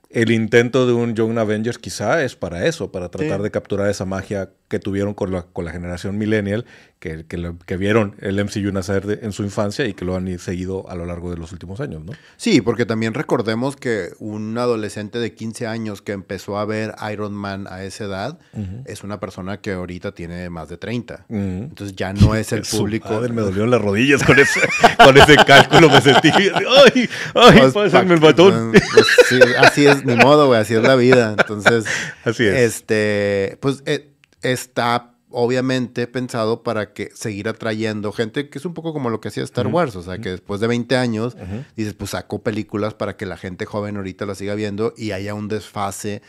El 0.08 0.31
intento 0.31 0.87
de 0.87 0.93
un 0.93 1.14
Young 1.16 1.37
Avengers 1.37 1.78
quizá 1.78 2.22
es 2.22 2.37
para 2.37 2.64
eso, 2.66 2.93
para 2.93 3.10
tratar 3.10 3.38
Sí. 3.38 3.43
de 3.43 3.50
capturar 3.50 3.90
esa 3.90 4.04
magia 4.06 4.50
que 4.69 4.79
tuvieron 4.79 5.15
con 5.15 5.31
la, 5.33 5.43
con 5.43 5.65
la 5.65 5.71
generación 5.73 6.19
millennial, 6.19 6.65
que, 6.99 7.25
que, 7.27 7.37
lo- 7.37 7.57
que 7.59 7.77
vieron 7.77 8.17
el 8.21 8.43
MCU 8.43 8.73
nacer 8.73 9.07
de- 9.07 9.21
en 9.25 9.33
su 9.33 9.45
infancia 9.45 9.85
y 9.87 9.95
que 9.95 10.05
lo 10.05 10.17
han 10.17 10.39
seguido 10.39 10.89
a 10.91 10.95
lo 10.97 11.05
largo 11.05 11.31
de 11.31 11.37
los 11.37 11.53
últimos 11.53 11.81
años, 11.81 12.05
¿no? 12.05 12.13
Sí, 12.37 12.61
porque 12.63 12.85
también 12.87 13.15
recordemos 13.15 13.77
que 13.77 14.08
un 14.19 14.56
adolescente 14.58 15.19
de 15.19 15.35
15 15.35 15.67
años 15.67 16.03
que 16.03 16.13
empezó 16.13 16.58
a 16.58 16.65
ver 16.65 16.94
Iron 17.13 17.32
Man 17.35 17.67
a 17.70 17.85
esa 17.85 18.05
edad 18.05 18.39
es 18.87 19.05
una 19.05 19.20
persona 19.20 19.61
que 19.61 19.73
ahorita 19.73 20.13
tiene 20.13 20.49
más 20.51 20.69
de 20.69 20.79
30. 20.79 21.27
Ujú. 21.29 21.39
Entonces 21.39 21.94
ya 21.94 22.13
no 22.13 22.35
es 22.35 22.53
el 22.53 22.63
público. 22.63 23.11
madre, 23.11 23.32
me 23.32 23.43
dolieron 23.43 23.70
las 23.70 23.81
rodillas 23.81 24.23
con 24.25 24.39
ese, 24.39 24.61
con 25.05 25.17
ese 25.17 25.37
cálculo, 25.46 25.89
me 25.91 26.01
sentí, 26.01 26.31
¡ay! 26.31 27.08
¡ay! 27.35 27.58
Pues, 27.61 27.73
pásenme 27.75 28.15
el 28.15 28.20
batón! 28.20 28.73
pues, 28.73 29.06
sí, 29.29 29.39
así 29.58 29.87
es, 29.87 30.05
ni 30.05 30.17
modo, 30.17 30.46
güey, 30.49 30.61
así 30.61 30.75
es 30.75 30.82
la 30.82 30.96
vida. 30.96 31.37
Entonces, 31.39 31.85
Así 32.25 32.44
es. 32.44 32.56
este, 32.56 33.58
pues 33.61 33.82
eh, 33.87 34.11
está 34.53 35.12
obviamente 35.31 36.06
pensado 36.06 36.62
para 36.62 36.93
que 36.93 37.10
seguir 37.15 37.48
atrayendo 37.48 38.12
gente, 38.12 38.48
que 38.48 38.58
es 38.58 38.65
un 38.65 38.74
poco 38.74 38.93
como 38.93 39.10
lo 39.10 39.20
que 39.20 39.29
hacía 39.29 39.43
Star 39.44 39.67
Wars, 39.67 39.96
o 39.96 40.03
sea, 40.03 40.19
que 40.19 40.31
después 40.31 40.60
de 40.60 40.67
20 40.69 40.96
años, 40.96 41.36
dices, 41.76 41.94
pues 41.94 42.12
sacó 42.12 42.43
películas 42.43 42.94
para 42.94 43.17
que 43.17 43.26
la 43.26 43.36
gente 43.36 43.67
joven 43.67 43.96
ahorita 43.96 44.24
la 44.24 44.34
siga 44.34 44.55
viendo 44.55 44.94
y 44.96 45.10
haya 45.10 45.34
un 45.34 45.48
desfase 45.48 46.22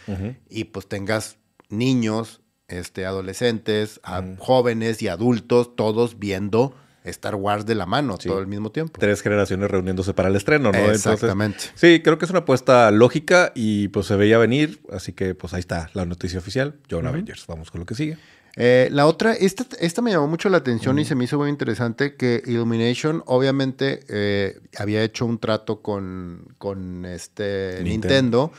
y 0.50 0.66
pues 0.66 0.88
tengas 0.88 1.38
niños, 1.70 2.42
este, 2.68 3.06
adolescentes, 3.06 4.00
a- 4.04 4.22
jóvenes 4.40 5.02
y 5.02 5.08
adultos, 5.08 5.76
todos 5.76 6.18
viendo 6.20 6.74
Star 7.10 7.36
Wars 7.36 7.66
de 7.66 7.76
la 7.76 7.86
mano 7.86 8.18
Sí. 8.20 8.28
todo 8.30 8.40
al 8.40 8.48
mismo 8.48 8.72
tiempo. 8.72 9.00
Tres 9.00 9.22
generaciones 9.22 9.70
reuniéndose 9.70 10.14
para 10.14 10.30
el 10.30 10.36
estreno, 10.36 10.72
¿no? 10.72 10.78
Entonces, 10.78 11.06
Exactamente. 11.06 11.60
Sí, 11.76 12.02
creo 12.04 12.18
que 12.18 12.26
es 12.26 12.32
una 12.32 12.40
apuesta 12.40 12.90
lógica 12.92 13.52
y 13.56 13.88
pues 13.90 14.06
se 14.08 14.16
veía 14.16 14.38
venir, 14.38 14.80
así 14.92 15.14
que 15.14 15.36
pues 15.36 15.54
ahí 15.54 15.60
está 15.60 15.90
la 15.94 16.06
noticia 16.06 16.40
oficial, 16.40 16.76
John 16.90 17.02
Ujú. 17.02 17.10
Avengers. 17.10 17.46
Vamos 17.48 17.72
con 17.72 17.80
lo 17.80 17.86
que 17.86 17.96
sigue. 17.96 18.18
Eh, 18.60 18.90
la 18.92 19.06
otra, 19.06 19.34
esta, 19.34 19.66
esta 19.80 20.02
me 20.02 20.10
llamó 20.10 20.28
mucho 20.28 20.50
la 20.50 20.58
atención 20.58 20.98
y 20.98 21.06
se 21.06 21.14
me 21.14 21.26
hizo 21.26 21.38
muy 21.38 21.50
interesante 21.50 22.16
que 22.16 22.42
Illumination 22.48 23.22
obviamente 23.28 24.00
eh, 24.10 24.60
había 24.80 25.04
hecho 25.04 25.28
un 25.28 25.38
trato 25.38 25.84
con, 25.84 26.48
con 26.58 27.06
este 27.06 27.82
Nintendo. 27.84 27.90
Nintendo, 27.92 28.52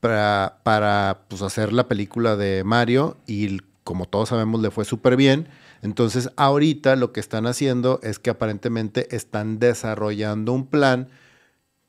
para, 0.00 0.58
para 0.64 1.20
pues, 1.28 1.40
hacer 1.40 1.72
la 1.72 1.88
película 1.88 2.36
de 2.36 2.62
Mario 2.62 3.16
y 3.26 3.60
como 3.84 4.04
todos 4.06 4.28
sabemos 4.28 4.60
le 4.60 4.70
fue 4.70 4.84
súper 4.84 5.16
bien. 5.16 5.48
Entonces 5.82 6.30
ahorita 6.36 6.96
lo 6.96 7.12
que 7.12 7.20
están 7.20 7.46
haciendo 7.46 8.00
es 8.02 8.18
que 8.18 8.30
aparentemente 8.30 9.14
están 9.14 9.58
desarrollando 9.58 10.52
un 10.52 10.66
plan 10.66 11.08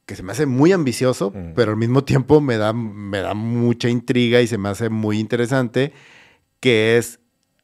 que 0.05 0.15
se 0.15 0.23
me 0.23 0.31
hace 0.31 0.45
muy 0.47 0.71
ambicioso, 0.71 1.31
Mm. 1.31 1.53
pero 1.55 1.71
al 1.71 1.77
mismo 1.77 2.03
tiempo 2.03 2.41
me 2.41 2.57
da, 2.57 2.73
me 2.73 3.19
da 3.19 3.33
mucha 3.33 3.89
intriga 3.89 4.41
y 4.41 4.47
se 4.47 4.57
me 4.57 4.69
hace 4.69 4.89
muy 4.89 5.19
interesante, 5.19 5.93
que 6.59 6.97
es 6.97 7.19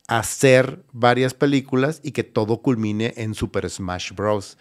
hacer 0.07 0.83
varias 0.91 1.33
películas 1.33 1.99
y 2.03 2.11
que 2.11 2.23
todo 2.23 2.61
culmine 2.61 3.13
en 3.17 3.33
Super 3.33 3.67
Smash 3.69 4.13
Bros. 4.13 4.57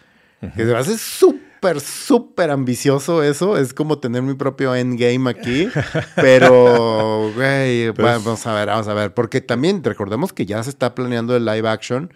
Que 0.55 0.65
se 0.65 0.71
me 0.71 0.77
hace 0.77 0.97
súper 0.97 1.35
súper, 1.81 2.51
ambicioso 2.51 3.23
eso. 3.23 3.57
Es 3.57 3.73
como 3.73 3.97
tener 3.97 4.21
mi 4.21 4.35
propio 4.35 4.75
endgame 4.75 5.29
aquí. 5.31 5.67
Pero, 6.15 7.31
güey, 7.35 7.91
Pues- 7.91 8.23
vamos 8.23 8.45
a 8.45 8.53
ver, 8.53 8.67
vamos 8.67 8.87
a 8.87 8.93
ver. 8.93 9.13
Porque 9.13 9.41
también 9.41 9.83
recordemos 9.83 10.31
que 10.33 10.45
ya 10.45 10.61
se 10.63 10.69
está 10.69 10.93
planeando 10.93 11.35
el 11.35 11.43
live 11.45 11.67
action. 11.67 12.11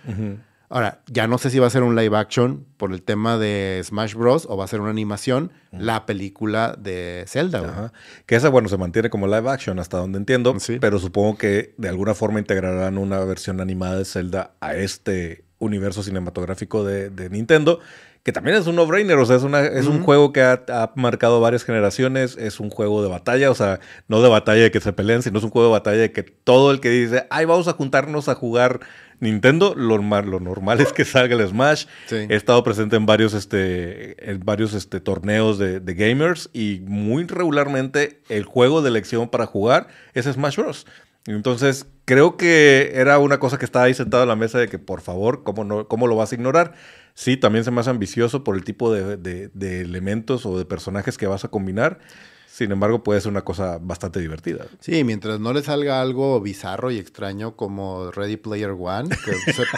Ahora, 0.72 1.02
ya 1.08 1.26
no 1.26 1.40
sé 1.40 1.50
si 1.50 1.58
va 1.58 1.66
a 1.66 1.70
ser 1.72 1.82
un 1.82 1.96
live 1.96 2.16
action 2.16 2.64
por 2.78 2.94
el 2.94 3.02
tema 3.02 3.40
de 3.40 3.82
Smash 3.84 4.14
Bros. 4.14 4.46
o 4.48 4.56
va 4.56 4.66
a 4.66 4.68
ser 4.68 4.82
una 4.82 4.92
animación, 4.92 5.52
la 5.72 6.06
película 6.06 6.76
de 6.78 7.24
Zelda. 7.28 7.62
Ajá. 7.68 7.94
Que 8.28 8.36
esa, 8.36 8.50
bueno, 8.50 8.70
se 8.70 8.78
mantiene 8.78 9.10
como 9.10 9.26
live 9.26 9.50
action 9.50 9.80
hasta 9.80 9.98
donde 9.98 10.20
entiendo, 10.20 10.60
Sí. 10.60 10.78
pero 10.80 11.00
supongo 11.00 11.40
que 11.40 11.74
de 11.78 11.90
alguna 11.90 12.14
forma 12.14 12.38
integrarán 12.38 13.00
una 13.00 13.20
versión 13.22 13.62
animada 13.62 13.98
de 13.98 14.06
Zelda 14.06 14.52
a 14.60 14.76
este 14.76 15.44
universo 15.58 16.04
cinematográfico 16.04 16.84
de, 16.84 17.10
de 17.10 17.32
Nintendo, 17.32 17.80
que 18.24 18.32
también 18.34 18.58
es 18.58 18.68
un 18.68 18.76
no-brainer, 18.76 19.18
o 19.18 19.26
sea, 19.26 19.38
es, 19.38 19.44
una- 19.44 19.66
es 19.66 19.88
un 19.88 20.04
juego 20.04 20.34
que 20.34 20.42
ha, 20.42 20.64
ha 20.68 20.92
marcado 20.96 21.40
varias 21.42 21.64
generaciones, 21.64 22.36
es 22.38 22.60
un 22.60 22.70
juego 22.70 23.02
de 23.02 23.10
batalla, 23.10 23.50
o 23.50 23.56
sea, 23.56 23.80
no 24.08 24.22
de 24.22 24.30
batalla 24.30 24.64
de 24.64 24.72
que 24.72 24.82
se 24.82 24.94
peleen, 24.94 25.22
sino 25.24 25.38
es 25.40 25.44
un 25.44 25.50
juego 25.52 25.68
de 25.70 25.72
batalla 25.74 25.98
de 25.98 26.12
que 26.12 26.24
todo 26.24 26.72
el 26.72 26.80
que 26.80 26.90
dice, 26.90 27.26
ay, 27.30 27.46
vamos 27.46 27.68
a 27.68 27.74
juntarnos 27.74 28.28
a 28.30 28.36
jugar 28.36 28.82
Nintendo, 29.22 29.74
lo, 29.76 29.96
normal- 29.98 30.30
lo 30.30 30.40
normal 30.40 30.80
es 30.80 30.94
que 30.94 31.04
salga 31.06 31.36
el 31.36 31.46
Smash. 31.48 31.86
Sí. 32.08 32.16
He 32.30 32.36
estado 32.36 32.64
presente 32.64 32.96
en 32.96 33.06
varios, 33.06 33.34
este, 33.34 34.32
en 34.32 34.40
varios 34.46 34.74
este, 34.74 35.00
torneos 35.02 35.58
de, 35.58 35.80
de 35.82 35.94
gamers 35.94 36.50
y 36.54 36.82
muy 36.86 37.26
regularmente 37.26 38.22
el 38.30 38.44
juego 38.46 38.82
de 38.82 38.90
elección 38.90 39.28
para 39.30 39.46
jugar 39.46 39.88
es 40.14 40.26
Smash 40.26 40.56
Bros. 40.58 40.86
Entonces, 41.26 41.86
creo 42.06 42.38
que 42.38 42.92
era 42.96 43.20
una 43.20 43.40
cosa 43.40 43.58
que 43.60 43.66
estaba 43.66 43.86
ahí 43.86 43.94
sentado 43.94 44.24
en 44.24 44.30
la 44.30 44.36
mesa 44.36 44.58
de 44.60 44.68
que, 44.68 44.80
por 44.80 45.02
favor, 45.02 45.44
¿cómo, 45.44 45.64
no, 45.64 45.88
cómo 45.88 46.08
lo 46.08 46.16
vas 46.16 46.32
a 46.32 46.36
ignorar? 46.36 46.74
Sí, 47.14 47.38
también 47.38 47.64
se 47.66 47.72
me 47.72 47.82
hace 47.82 47.90
ambicioso 47.90 48.44
por 48.44 48.56
el 48.56 48.64
tipo 48.64 48.94
de, 48.94 49.18
de- 49.18 49.50
de 49.54 49.82
elementos 49.82 50.46
o 50.46 50.58
de 50.58 50.66
personajes 50.66 51.18
que 51.18 51.28
vas 51.28 51.44
a 51.46 51.50
combinar. 51.50 52.00
Sin 52.48 52.72
embargo, 52.72 53.04
puede 53.04 53.22
ser 53.22 53.32
una 53.32 53.44
cosa 53.44 53.78
bastante 53.80 54.20
divertida. 54.20 54.66
Sí, 54.80 55.04
mientras 55.04 55.40
no 55.40 55.54
le 55.54 55.62
salga 55.62 56.02
algo 56.02 56.42
bizarro 56.42 56.92
y 56.92 56.98
extraño 56.98 57.56
como 57.56 58.12
Ready 58.12 58.38
Player 58.38 58.72
One. 58.78 59.10
que 59.10 59.32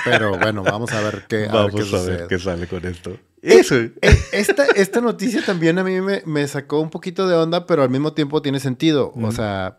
pero 0.05 0.37
bueno, 0.37 0.63
vamos 0.63 0.91
a 0.93 1.01
ver 1.01 1.23
qué, 1.27 1.47
a 1.49 1.63
ver 1.63 1.71
Vamos 1.71 1.89
qué 1.91 1.95
a 1.97 2.01
ver 2.01 2.27
qué 2.27 2.39
sale 2.39 2.67
con 2.67 2.85
esto. 2.85 3.17
Eso. 3.41 3.75
Eh, 3.75 3.91
Esta, 4.31 4.65
esta 4.75 5.01
noticia 5.01 5.43
también 5.45 5.77
a 5.79 5.83
mí 5.83 5.99
me, 6.01 6.23
me 6.25 6.47
sacó 6.47 6.79
un 6.79 6.89
poquito 6.89 7.27
de 7.27 7.35
onda, 7.35 7.65
pero 7.67 7.83
al 7.83 7.89
mismo 7.89 8.13
tiempo 8.13 8.41
tiene 8.41 8.59
sentido. 8.59 9.11
O 9.21 9.31
sea, 9.31 9.77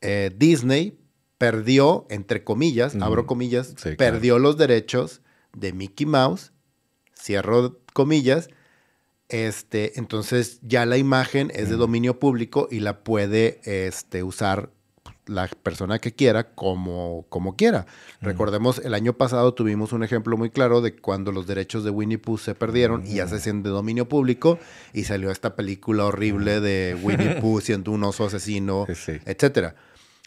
eh, 0.00 0.30
Disney 0.36 0.98
perdió, 1.38 2.06
entre 2.10 2.44
comillas, 2.44 2.94
abro 3.00 3.26
comillas, 3.26 3.68
Sí, 3.68 3.74
claro. 3.82 3.96
perdió 3.96 4.38
los 4.38 4.56
derechos 4.58 5.22
de 5.56 5.72
Mickey 5.72 6.06
Mouse, 6.06 6.52
cierro 7.16 7.78
comillas. 7.92 8.48
Este, 9.28 9.98
entonces 9.98 10.58
ya 10.62 10.84
la 10.86 10.96
imagen 10.98 11.52
es 11.54 11.68
de 11.70 11.76
dominio 11.76 12.18
público 12.18 12.66
y 12.70 12.80
la 12.80 13.04
puede 13.04 13.60
este, 13.64 14.22
usar 14.24 14.70
la 15.26 15.46
persona 15.62 16.00
que 16.00 16.12
quiera 16.12 16.52
como, 16.54 17.24
como 17.28 17.54
quiera. 17.54 17.86
Recordemos, 18.20 18.80
el 18.84 18.92
año 18.92 19.12
pasado 19.12 19.54
tuvimos 19.54 19.92
un 19.92 20.02
ejemplo 20.02 20.36
muy 20.36 20.50
claro 20.50 20.80
de 20.80 20.96
cuando 20.96 21.30
los 21.30 21.46
derechos 21.46 21.84
de 21.84 21.90
Winnie 21.90 22.18
Pooh 22.18 22.38
se 22.38 22.56
perdieron 22.56 23.06
y 23.06 23.14
ya 23.16 23.28
se 23.28 23.36
hacen 23.36 23.62
de 23.62 23.70
dominio 23.70 24.08
público 24.08 24.58
y 24.92 25.04
salió 25.04 25.30
esta 25.30 25.54
película 25.54 26.06
horrible 26.06 26.58
de 26.60 26.98
Winnie 27.00 27.36
Pooh 27.40 27.60
siendo 27.60 27.92
un 27.92 28.02
oso 28.02 28.24
asesino, 28.26 28.86
Sí, 28.88 28.94
sí. 28.96 29.12
etcétera. 29.24 29.76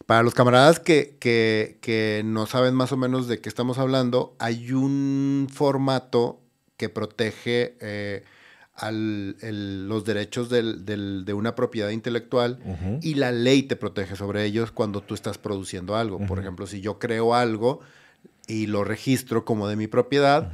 Para 0.05 0.24
los 0.24 0.33
camaradas 0.33 0.79
que, 0.79 1.17
que, 1.19 1.77
que 1.81 2.22
no 2.25 2.45
saben 2.45 2.74
más 2.75 2.91
o 2.91 2.98
menos 2.98 3.27
de 3.27 3.39
qué 3.39 3.50
estamos 3.50 3.77
hablando, 3.77 4.36
hay 4.39 4.72
un 4.74 5.48
formato 5.51 6.41
que 6.77 6.89
protege 6.89 7.77
eh, 7.79 8.24
al- 8.75 9.38
el- 9.41 9.88
los 9.88 10.03
derechos 10.03 10.50
del- 10.50 10.83
del- 10.86 11.24
de 11.25 11.33
una 11.33 11.55
propiedad 11.55 11.89
intelectual 11.89 12.60
y 13.01 13.13
la 13.15 13.31
ley 13.31 13.63
te 13.63 13.75
protege 13.75 14.15
sobre 14.15 14.43
ellos 14.45 14.72
cuando 14.72 15.01
tú 15.01 15.13
estás 15.13 15.38
produciendo 15.38 15.95
algo. 15.95 16.17
Por 16.25 16.39
ejemplo, 16.39 16.67
si 16.67 16.81
yo 16.81 17.00
creo 17.00 17.36
algo 17.36 17.79
y 18.48 18.65
lo 18.67 18.83
registro 18.83 19.45
como 19.45 19.67
de 19.67 19.75
mi 19.75 19.88
propiedad, 19.88 20.51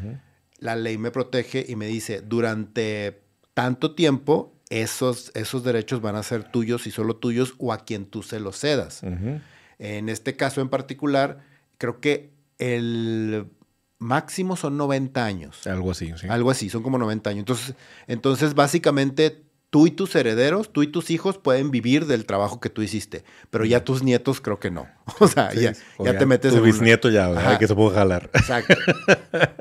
la 0.59 0.75
ley 0.75 0.97
me 0.97 1.11
protege 1.11 1.65
y 1.67 1.75
me 1.75 1.87
dice, 1.87 2.21
durante 2.21 3.21
tanto 3.53 3.95
tiempo, 3.95 4.53
esos, 4.69 5.31
esos 5.35 5.63
derechos 5.63 6.01
van 6.01 6.15
a 6.15 6.23
ser 6.23 6.43
tuyos 6.43 6.87
y 6.87 6.91
solo 6.91 7.15
tuyos 7.15 7.55
o 7.57 7.73
a 7.73 7.85
quien 7.85 8.05
tú 8.05 8.23
se 8.23 8.39
los 8.39 8.57
cedas. 8.57 9.01
En 9.79 10.09
este 10.09 10.35
caso 10.35 10.61
en 10.61 10.69
particular, 10.69 11.39
creo 11.77 11.99
que 11.99 12.31
el 12.57 13.47
máximo 13.97 14.55
son 14.55 14.77
90 14.77 15.25
años. 15.25 15.67
Algo 15.67 15.91
así, 15.91 16.13
sí. 16.17 16.27
Algo 16.27 16.51
así, 16.51 16.69
son 16.69 16.83
como 16.83 16.97
90 16.97 17.29
años. 17.29 17.39
Entonces, 17.39 17.75
entonces, 18.07 18.53
básicamente, 18.53 19.43
tú 19.69 19.87
y 19.87 19.91
tus 19.91 20.15
herederos, 20.15 20.71
tú 20.73 20.81
y 20.83 20.87
tus 20.87 21.11
hijos 21.11 21.37
pueden 21.37 21.69
vivir 21.71 22.05
del 22.07 22.25
trabajo 22.25 22.59
que 22.59 22.69
tú 22.69 22.81
hiciste, 22.81 23.23
pero 23.49 23.65
ya 23.65 23.83
tus 23.83 24.01
nietos 24.03 24.41
creo 24.41 24.59
que 24.59 24.71
no. 24.71 24.87
O 25.19 25.27
sea, 25.27 25.51
Sí, 25.51 25.61
ya, 25.61 25.73
o 25.97 26.05
ya 26.05 26.17
te 26.17 26.25
metes 26.25 26.51
Tu 26.51 26.57
en 26.59 26.63
bisnieto 26.63 27.09
ya. 27.09 27.27
Ajá. 27.27 27.57
que 27.59 27.67
se 27.67 27.75
puede 27.75 27.95
jalar. 27.95 28.29
Exacto. 28.33 28.75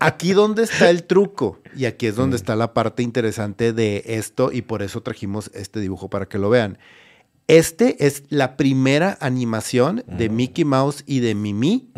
Aquí 0.01 0.33
donde 0.33 0.63
está 0.65 0.91
el 0.91 1.05
truco 1.05 1.61
y 1.77 1.85
aquí 1.87 2.07
es 2.07 2.17
donde 2.17 2.37
está 2.37 2.57
la 2.57 2.75
parte 2.75 3.03
interesante 3.03 3.73
de 3.73 4.03
esto 4.07 4.51
y 4.53 4.63
por 4.63 4.83
eso 4.83 5.03
trajimos 5.03 5.51
este 5.55 5.81
dibujo 5.81 6.09
para 6.11 6.27
que 6.27 6.39
lo 6.39 6.51
vean. 6.51 6.79
Este 7.47 8.07
es 8.07 8.25
la 8.29 8.57
primera 8.59 9.17
animación 9.21 10.05
de 10.07 10.29
Mickey 10.29 10.65
Mouse 10.67 11.03
y 11.07 11.21
de 11.21 11.35
Mimi 11.35 11.91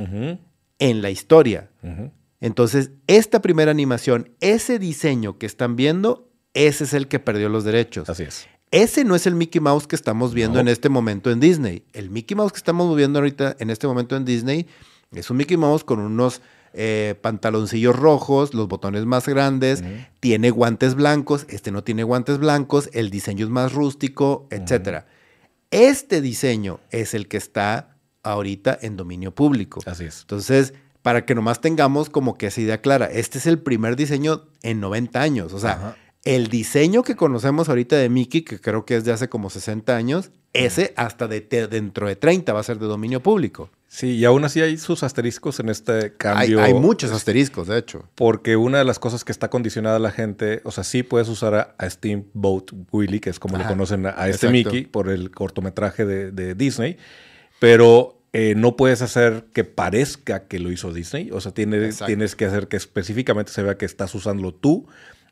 en 0.79 1.02
la 1.02 1.11
historia. 1.11 1.71
Entonces, 2.40 2.93
esta 3.09 3.43
primera 3.43 3.71
animación, 3.73 4.31
ese 4.40 4.79
diseño 4.79 5.38
que 5.38 5.47
están 5.47 5.75
viendo, 5.76 6.30
ese 6.54 6.85
es 6.85 6.92
el 6.95 7.09
que 7.09 7.19
perdió 7.19 7.49
los 7.49 7.64
derechos. 7.64 8.09
Así 8.09 8.25
es. 8.25 8.47
Ese 8.71 9.04
no 9.04 9.14
es 9.16 9.26
el 9.26 9.35
Mickey 9.35 9.61
Mouse 9.61 9.87
que 9.87 9.97
estamos 9.97 10.33
viendo 10.33 10.54
No. 10.57 10.61
en 10.61 10.69
este 10.69 10.88
momento 10.88 11.30
en 11.30 11.40
Disney. 11.40 11.85
El 11.92 12.11
Mickey 12.11 12.37
Mouse 12.37 12.52
que 12.52 12.59
estamos 12.59 12.95
viendo 12.97 13.19
ahorita 13.19 13.57
en 13.59 13.71
este 13.71 13.87
momento 13.87 14.16
en 14.16 14.25
Disney 14.25 14.66
es 15.12 15.28
un 15.30 15.38
Mickey 15.38 15.57
Mouse 15.57 15.83
con 15.83 15.99
unos 15.99 16.40
eh, 16.73 17.16
pantaloncillos 17.21 17.97
rojos, 17.97 18.54
los 18.54 18.69
botones 18.69 19.04
más 19.04 19.26
grandes, 19.26 19.83
tiene 20.21 20.50
guantes 20.50 20.95
blancos, 20.95 21.47
este 21.49 21.73
no 21.73 21.83
tiene 21.83 22.04
guantes 22.04 22.38
blancos, 22.38 22.88
el 22.92 23.11
diseño 23.11 23.45
es 23.45 23.50
más 23.50 23.73
rústico, 23.73 24.47
etcétera. 24.50 25.07
Este 25.73 26.21
diseño 26.21 26.78
es 26.90 27.12
el 27.14 27.26
que 27.26 27.38
está 27.38 27.97
ahorita 28.23 28.78
en 28.83 28.97
dominio 28.97 29.35
público. 29.35 29.80
Así 29.85 30.04
es. 30.04 30.21
Entonces, 30.21 30.75
para 31.02 31.26
que 31.26 31.35
nomás 31.35 31.61
tengamos 31.61 32.09
como 32.09 32.38
que 32.38 32.47
esa 32.47 32.61
idea 32.61 32.80
clara, 32.80 33.07
este 33.07 33.38
es 33.38 33.47
el 33.47 33.59
primer 33.59 33.97
diseño 33.97 34.45
en 34.62 34.78
90 34.80 35.21
años. 35.21 35.52
O 35.52 35.59
sea. 35.59 35.97
El 36.25 36.49
diseño 36.49 37.03
que 37.03 37.17
conocemos 37.17 37.69
ahorita 37.69 37.97
de 37.97 38.09
Mickey, 38.09 38.43
que 38.43 38.61
creo 38.61 38.85
que 38.85 38.97
es 38.97 39.05
de 39.05 39.12
hace 39.12 39.29
como 39.29 39.49
60 39.50 39.97
años, 39.97 40.31
ese 40.53 40.93
hasta 40.97 41.29
de, 41.29 41.41
de- 41.41 41.67
dentro 41.69 42.07
de 42.09 42.17
30 42.17 42.53
va 42.53 42.61
a 42.61 42.62
ser 42.65 42.79
de 42.79 42.87
dominio 42.87 43.23
público. 43.23 43.71
Sí, 43.89 44.17
y 44.17 44.25
aún 44.25 44.45
así 44.45 44.61
hay 44.61 44.77
sus 44.79 45.03
asteriscos 45.03 45.59
en 45.61 45.69
este 45.69 46.15
cambio. 46.17 46.62
hay 46.62 46.75
muchos 46.75 47.11
asteriscos, 47.11 47.67
de 47.69 47.79
hecho. 47.79 48.09
Porque 48.15 48.57
una 48.57 48.79
de 48.79 48.85
las 48.85 48.99
cosas 49.00 49.25
que 49.25 49.33
está 49.33 49.49
condicionada 49.50 49.97
a 49.97 49.99
la 50.00 50.12
gente, 50.12 50.61
o 50.65 50.71
sea, 50.71 50.85
sí 50.85 51.03
puedes 51.03 51.29
usar 51.29 51.55
a, 51.55 51.75
a 51.79 51.89
Steamboat 51.91 52.71
Willie, 52.93 53.21
que 53.21 53.31
es 53.31 53.41
como 53.41 53.57
Ajá, 53.57 53.65
le 53.65 53.69
conocen 53.71 54.07
a, 54.07 54.11
a 54.17 54.29
este. 54.29 54.49
Mickey 54.49 54.85
por 54.87 55.09
el 55.09 55.31
cortometraje 55.33 56.05
de, 56.05 56.31
de 56.31 56.55
Disney, 56.55 56.99
pero 57.59 58.23
eh, 58.33 58.55
no 58.57 58.77
puedes 58.77 59.03
hacer 59.03 59.47
que 59.53 59.65
parezca 59.65 60.47
que 60.47 60.59
lo 60.61 60.71
hizo 60.71 60.93
Disney. 60.93 61.31
O 61.33 61.41
sea, 61.41 61.53
tienes 61.53 62.37
que 62.37 62.45
hacer 62.45 62.69
que 62.69 62.77
específicamente 62.77 63.50
se 63.53 63.62
vea 63.62 63.77
que 63.77 63.87
estás 63.87 64.15
usándolo 64.15 64.55
tú. 64.55 64.87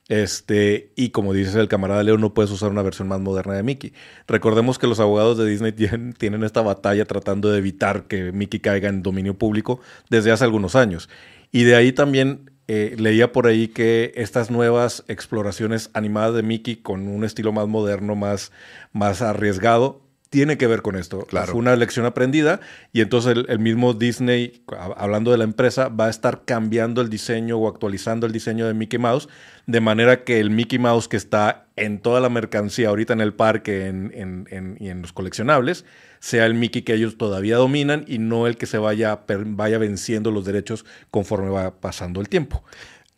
Este, 0.08 0.90
y 0.96 1.10
como 1.10 1.34
dices 1.34 1.54
el 1.54 1.68
camarada 1.68 2.02
Leo, 2.02 2.16
no 2.16 2.32
puedes 2.32 2.50
usar 2.50 2.70
una 2.70 2.82
versión 2.82 3.08
más 3.08 3.20
moderna 3.20 3.54
de 3.54 3.62
Mickey. 3.62 3.92
Recordemos 4.26 4.78
que 4.78 4.86
los 4.86 5.00
abogados 5.00 5.36
de 5.36 5.46
Disney 5.46 5.72
tienen, 6.18 6.44
esta 6.44 6.62
batalla 6.62 7.04
tratando 7.04 7.50
de 7.50 7.58
evitar 7.58 8.04
que 8.04 8.32
Mickey 8.32 8.60
caiga 8.60 8.88
en 8.88 9.02
dominio 9.02 9.34
público 9.34 9.80
desde 10.08 10.32
hace 10.32 10.44
algunos 10.44 10.76
años. 10.76 11.08
Y 11.52 11.64
de 11.64 11.76
ahí 11.76 11.92
también 11.92 12.50
eh, 12.68 12.96
leía 12.98 13.32
por 13.32 13.46
ahí 13.46 13.68
que 13.68 14.12
estas 14.16 14.50
nuevas 14.50 15.04
exploraciones 15.08 15.90
animadas 15.92 16.34
de 16.34 16.42
Mickey 16.42 16.76
con 16.76 17.06
un 17.08 17.24
estilo 17.24 17.52
más 17.52 17.68
moderno, 17.68 18.14
más, 18.14 18.50
más 18.92 19.20
arriesgado, 19.20 20.00
tiene 20.30 20.58
que 20.58 20.66
ver 20.66 20.82
con 20.82 20.96
esto. 20.96 21.20
Claro. 21.20 21.52
Fue 21.52 21.60
una 21.60 21.74
lección 21.76 22.04
aprendida 22.06 22.60
y 22.92 23.00
entonces 23.00 23.32
el, 23.36 23.46
el 23.48 23.58
mismo 23.58 23.94
Disney, 23.94 24.62
hablando 24.96 25.30
de 25.30 25.38
la 25.38 25.44
empresa, 25.44 25.88
va 25.88 26.06
a 26.06 26.10
estar 26.10 26.44
cambiando 26.44 27.00
el 27.00 27.08
diseño 27.08 27.56
o 27.56 27.68
actualizando 27.68 28.26
el 28.26 28.32
diseño 28.32 28.66
de 28.66 28.74
Mickey 28.74 28.98
Mouse 28.98 29.28
de 29.66 29.80
manera 29.80 30.24
que 30.24 30.40
el 30.40 30.50
Mickey 30.50 30.78
Mouse 30.78 31.08
que 31.08 31.16
está 31.16 31.66
en 31.76 31.98
toda 32.00 32.20
la 32.20 32.28
mercancía 32.28 32.88
ahorita 32.88 33.12
en 33.12 33.20
el 33.20 33.32
parque 33.34 33.86
en- 33.86 34.12
en- 34.14 34.46
en- 34.50 34.76
y 34.80 34.88
en 34.88 35.00
los 35.02 35.12
coleccionables 35.12 35.84
sea 36.20 36.46
el 36.46 36.54
Mickey 36.54 36.82
que 36.82 36.94
ellos 36.94 37.16
todavía 37.16 37.56
dominan 37.56 38.04
y 38.08 38.18
no 38.18 38.46
el 38.46 38.56
que 38.56 38.66
se 38.66 38.78
vaya, 38.78 39.24
per- 39.26 39.44
vaya 39.44 39.78
venciendo 39.78 40.30
los 40.30 40.44
derechos 40.44 40.84
conforme 41.10 41.48
va 41.50 41.80
pasando 41.80 42.20
el 42.20 42.28
tiempo. 42.28 42.64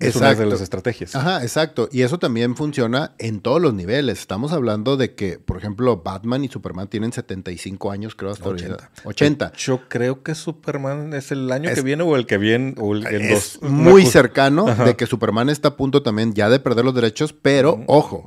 Es 0.00 0.16
una 0.16 0.34
de 0.34 0.46
las 0.46 0.60
estrategias. 0.60 1.14
Ajá, 1.14 1.42
exacto. 1.42 1.88
Y 1.92 2.02
eso 2.02 2.18
también 2.18 2.56
funciona 2.56 3.14
en 3.18 3.40
todos 3.40 3.60
los 3.60 3.74
niveles. 3.74 4.18
Estamos 4.18 4.52
hablando 4.52 4.96
de 4.96 5.14
que, 5.14 5.38
por 5.38 5.58
ejemplo, 5.58 6.02
Batman 6.02 6.42
y 6.42 6.48
Superman 6.48 6.88
tienen 6.88 7.12
75 7.12 7.90
años, 7.90 8.14
creo, 8.14 8.30
hasta 8.30 8.48
80. 8.48 8.90
80. 9.04 9.52
Yo 9.52 9.88
creo 9.88 10.22
que 10.22 10.34
Superman 10.34 11.12
es 11.12 11.30
el 11.32 11.52
año 11.52 11.70
que 11.74 11.82
viene 11.82 12.02
o 12.02 12.16
el 12.16 12.26
que 12.26 12.38
viene 12.38 12.74
o 12.78 12.94
el, 12.94 13.06
en 13.06 13.22
es 13.22 13.60
Muy 13.62 14.06
cercano 14.06 14.74
de 14.74 14.96
que 14.96 15.06
Superman 15.06 15.50
está 15.50 15.68
a 15.68 15.76
punto 15.76 16.02
también 16.02 16.32
ya 16.32 16.48
de 16.48 16.60
perder 16.60 16.84
los 16.84 16.94
derechos, 16.94 17.32
pero 17.32 17.84
ojo, 17.86 18.24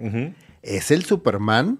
es 0.62 0.92
el 0.92 1.03
Superman 1.03 1.80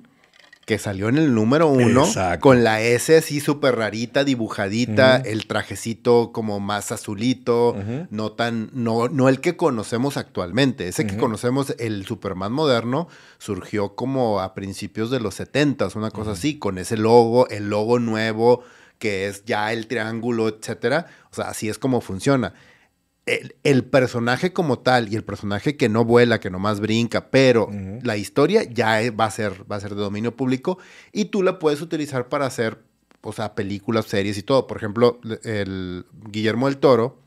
que 0.66 0.78
salió 0.78 1.10
en 1.10 1.18
el 1.18 1.34
número 1.34 1.68
uno 1.68 2.08
con 2.40 2.64
la 2.64 2.82
S 2.82 3.18
así 3.18 3.40
súper 3.40 3.76
rarita, 3.76 4.24
dibujadita, 4.24 5.18
el 5.18 5.46
trajecito 5.46 6.32
como 6.32 6.60
más 6.60 6.92
azulito, 6.92 7.76
no 8.10 8.32
tan, 8.32 8.70
no, 8.74 9.10
no 9.10 9.30
el 9.30 9.42
que 9.42 9.58
conocemos 9.58 10.18
actualmente. 10.18 10.88
Ese 10.88 11.06
que 11.06 11.18
conocemos, 11.18 11.76
el 11.80 12.06
Superman 12.06 12.54
moderno, 12.54 13.08
surgió 13.40 13.96
como 13.96 14.40
a 14.40 14.54
principios 14.54 15.12
de 15.12 15.20
los 15.20 15.36
70 15.36 15.90
una 15.96 16.12
cosa 16.12 16.32
así, 16.32 16.58
con 16.58 16.78
ese 16.78 16.98
logo, 16.98 17.48
el 17.50 17.70
logo 17.70 18.00
nuevo, 18.00 18.64
que 19.00 19.28
es 19.28 19.44
ya 19.46 19.74
el 19.74 19.88
triángulo, 19.88 20.48
etcétera. 20.48 21.08
O 21.32 21.36
sea, 21.36 21.50
así 21.50 21.68
es 21.68 21.78
como 21.78 22.00
funciona 22.00 22.54
el, 23.26 23.84
personaje 23.86 24.52
como 24.52 24.80
tal 24.80 25.12
y 25.12 25.16
el 25.16 25.24
personaje 25.24 25.78
que 25.78 25.90
no 25.90 26.04
vuela, 26.04 26.40
que 26.40 26.50
nomás 26.50 26.80
brinca, 26.80 27.30
pero 27.30 27.70
la 28.02 28.18
historia 28.18 28.64
ya 28.64 29.00
va 29.12 29.26
a, 29.26 29.32
ser, 29.32 29.70
va 29.72 29.78
a 29.78 29.80
ser 29.80 29.96
de 29.96 30.02
dominio 30.02 30.36
público 30.36 30.78
y 31.12 31.26
tú 31.26 31.42
la 31.44 31.60
puedes 31.60 31.82
utilizar 31.82 32.28
para 32.28 32.46
hacer, 32.46 32.80
o 33.22 33.32
sea, 33.32 33.56
películas, 33.56 34.06
series 34.06 34.38
y 34.38 34.44
todo. 34.44 34.68
Por 34.68 34.78
ejemplo, 34.78 35.22
el 35.44 36.06
Guillermo 36.30 36.68
del 36.68 36.78
Toro, 36.78 37.20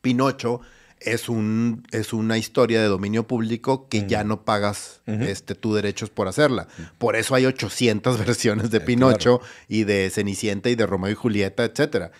Pinocho, 0.00 0.60
es, 0.98 1.28
un, 1.28 1.86
es 1.90 2.12
una 2.12 2.38
historia 2.38 2.80
de 2.80 2.86
dominio 2.86 3.26
público 3.26 3.88
que 3.88 4.06
ya 4.06 4.24
no 4.24 4.44
pagas 4.44 5.02
este, 5.06 5.54
tus 5.54 5.74
derechos 5.74 6.10
por 6.10 6.28
hacerla. 6.28 6.68
Por 6.98 7.16
eso 7.16 7.34
hay 7.34 7.44
800 7.44 8.18
versiones 8.24 8.70
de 8.70 8.78
eh, 8.78 8.80
Pinocho 8.80 9.40
y 9.68 9.84
de 9.84 10.08
Cenicienta 10.10 10.70
y 10.70 10.74
de 10.74 10.86
Romeo 10.86 11.10
y 11.10 11.14
Julieta, 11.14 11.64
etc. 11.64 12.12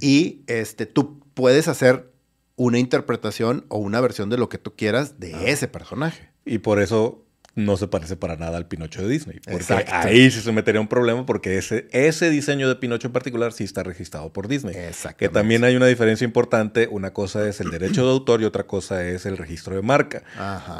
Y 0.00 0.40
este, 0.46 0.86
tú 0.86 1.20
puedes 1.34 1.68
hacer 1.68 2.11
una 2.56 2.78
interpretación 2.78 3.64
o 3.68 3.78
una 3.78 4.00
versión 4.00 4.30
de 4.30 4.38
lo 4.38 4.48
que 4.48 4.58
tú 4.58 4.74
quieras 4.76 5.18
de 5.18 5.50
ese 5.50 5.68
personaje. 5.68 6.30
Y 6.44 6.58
por 6.58 6.80
eso 6.80 7.24
no 7.54 7.76
se 7.76 7.86
parece 7.86 8.16
para 8.16 8.36
nada 8.36 8.56
al 8.56 8.66
Pinocho 8.66 9.02
de 9.02 9.08
Disney. 9.08 9.40
Porque 9.44 9.84
ahí 9.90 10.30
sí 10.30 10.40
se 10.40 10.52
metería 10.52 10.80
un 10.80 10.88
problema 10.88 11.26
porque 11.26 11.58
ese, 11.58 11.86
ese 11.92 12.30
diseño 12.30 12.66
de 12.66 12.76
Pinocho 12.76 13.08
en 13.08 13.12
particular 13.12 13.52
sí 13.52 13.64
está 13.64 13.82
registrado 13.82 14.32
por 14.32 14.48
Disney. 14.48 14.74
Que 15.18 15.28
también 15.28 15.62
hay 15.64 15.76
una 15.76 15.86
diferencia 15.86 16.24
importante. 16.24 16.88
Una 16.90 17.12
cosa 17.12 17.46
es 17.46 17.60
el 17.60 17.70
derecho 17.70 18.06
de 18.06 18.10
autor 18.10 18.40
y 18.40 18.46
otra 18.46 18.64
cosa 18.64 19.06
es 19.06 19.26
el 19.26 19.36
registro 19.36 19.76
de 19.76 19.82
marca. 19.82 20.22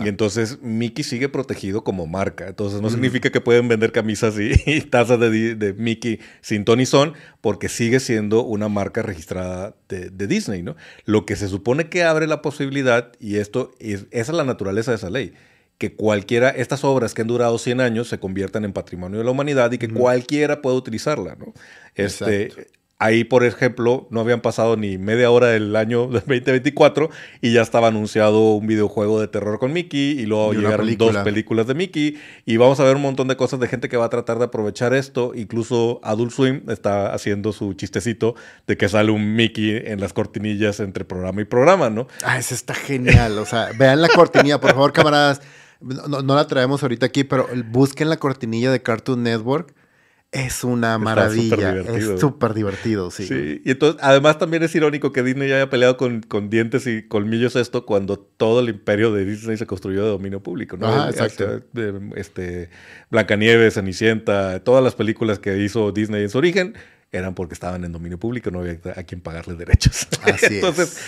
Y 0.01 0.09
entonces 0.09 0.61
Mickey 0.63 1.05
sigue 1.05 1.29
protegido 1.29 1.85
como 1.85 2.07
marca. 2.07 2.49
Entonces 2.49 2.81
no 2.81 2.89
significa 2.89 3.31
que 3.31 3.41
pueden 3.41 3.69
vender 3.69 3.93
camisas 3.93 4.35
y, 4.39 4.81
tazas 4.91 5.21
de, 5.21 5.75
Mickey 5.77 6.21
sin 6.41 6.65
Tony 6.65 6.87
Son 6.87 7.13
porque 7.43 7.69
sigue 7.69 8.01
siendo 8.01 8.45
una 8.45 8.69
marca 8.69 9.03
registrada 9.03 9.75
de, 9.89 10.27
Disney. 10.27 10.63
¿no? 10.63 10.77
Lo 11.05 11.27
que 11.27 11.37
se 11.37 11.49
supone 11.49 11.91
que 11.91 12.05
abre 12.05 12.27
la 12.27 12.41
posibilidad, 12.41 13.13
y 13.21 13.37
esto 13.37 13.73
es, 13.79 14.07
esa 14.11 14.33
es 14.33 14.37
la 14.37 14.45
naturaleza 14.45 14.93
de 14.93 14.97
esa 14.97 15.11
ley 15.11 15.35
que 15.83 15.97
cualquiera, 15.97 16.51
estas 16.51 16.85
obras 16.85 17.13
que 17.13 17.23
han 17.23 17.27
durado 17.27 17.59
100 17.59 17.81
años 17.81 18.07
se 18.07 18.21
conviertan 18.21 18.65
en 18.65 18.73
patrimonio 18.73 19.19
de 19.19 19.25
la 19.25 19.33
humanidad 19.33 19.73
y 19.73 19.79
que 19.79 19.89
cualquiera 19.89 20.63
pueda 20.63 20.77
utilizarla, 20.77 21.35
¿no? 21.35 21.53
Este, 21.97 22.53
ahí, 23.01 23.25
por 23.25 23.43
ejemplo, 23.43 24.07
no 24.11 24.21
habían 24.21 24.43
pasado 24.43 24.77
ni 24.77 24.97
media 24.97 25.29
hora 25.33 25.49
del 25.49 25.75
año 25.75 26.07
2024 26.07 27.11
y 27.41 27.53
ya 27.53 27.63
estaba 27.63 27.89
anunciado 27.89 28.53
un 28.53 28.69
videojuego 28.69 29.21
de 29.21 29.27
terror 29.27 29.59
con 29.59 29.73
Mickey 29.73 30.21
y 30.21 30.25
luego 30.25 30.53
llegaron 30.53 30.97
dos 30.97 31.17
películas 31.19 31.67
de 31.67 31.75
Mickey 31.75 32.17
y 32.47 32.57
vamos 32.59 32.79
a 32.79 32.85
ver 32.85 32.95
un 32.95 33.03
montón 33.03 33.27
de 33.27 33.37
cosas 33.37 33.59
de 33.59 33.67
gente 33.67 33.89
que 33.89 33.97
va 33.97 34.05
a 34.05 34.11
tratar 34.11 34.39
de 34.39 34.45
aprovechar 34.45 34.95
esto. 34.95 35.33
Incluso 35.35 35.99
Adult 36.05 36.31
Swim 36.31 36.63
está 36.69 37.13
haciendo 37.13 37.53
su 37.53 37.75
chistecito 37.75 38.37
de 38.69 38.77
que 38.77 38.89
sale 38.89 39.11
un 39.11 39.35
Mickey 39.35 39.83
en 39.85 39.99
las 39.99 40.13
cortinillas 40.13 40.79
entre 40.79 41.05
programa 41.05 41.41
y 41.41 41.45
programa, 41.45 41.91
¿no? 41.91 42.07
Ah, 42.23 42.39
eso 42.39 42.55
está 42.55 42.73
genial. 42.73 43.37
O 43.39 43.47
sea, 43.47 43.71
vean 43.77 44.01
la 44.01 44.11
cortinilla, 44.11 44.61
por 44.61 44.71
favor, 44.71 44.93
camaradas. 44.93 45.41
No, 45.83 46.23
la 46.23 46.47
traemos 46.47 46.83
ahorita 46.83 47.07
aquí, 47.07 47.25
pero 47.25 47.49
busquen 47.71 48.09
la 48.09 48.17
cortinilla 48.17 48.71
de 48.71 48.83
Cartoon 48.83 49.23
Network. 49.23 49.75
Es 50.31 50.65
una 50.65 50.97
maravilla. 50.97 51.79
es 51.81 52.19
súper 52.19 52.55
divertido, 52.55 53.11
sí. 53.11 53.27
Sí, 53.27 53.61
y 53.67 53.73
entonces, 53.73 54.01
además 54.03 54.39
también 54.39 54.63
es 54.63 54.75
irónico 54.75 55.13
que 55.13 55.23
Disney 55.23 55.53
haya 55.53 55.69
peleado 55.69 55.99
con, 55.99 56.23
con, 56.23 56.49
dientes 56.49 56.87
y 56.87 57.03
colmillos 57.03 57.55
esto 57.55 57.85
cuando 57.85 58.19
todo 58.19 58.61
el 58.61 58.71
imperio 58.71 59.13
de 59.13 59.27
Disney 59.27 59.59
se 59.59 59.67
construyó 59.67 60.03
de 60.03 60.09
dominio 60.09 60.43
público, 60.43 60.79
¿no? 60.79 60.87
Ah, 60.87 61.11
exacto. 61.11 61.61
Este, 62.17 62.71
Blancanieves, 63.11 63.75
Cenicienta, 63.75 64.65
todas 64.65 64.83
las 64.83 64.95
películas 64.95 65.39
que 65.39 65.59
hizo 65.59 65.93
Disney 65.93 66.23
en 66.23 66.31
su 66.31 66.39
origen 66.39 66.77
eran 67.13 67.35
porque 67.35 67.53
estaban 67.53 67.85
en 67.85 67.93
dominio 67.93 68.19
público, 68.19 68.51
no 68.51 68.61
había 68.61 68.79
a 68.97 69.03
quien 69.03 69.21
pagarle 69.21 69.55
derechos. 69.55 70.09
Así 70.23 70.47
entonces, 70.55 70.99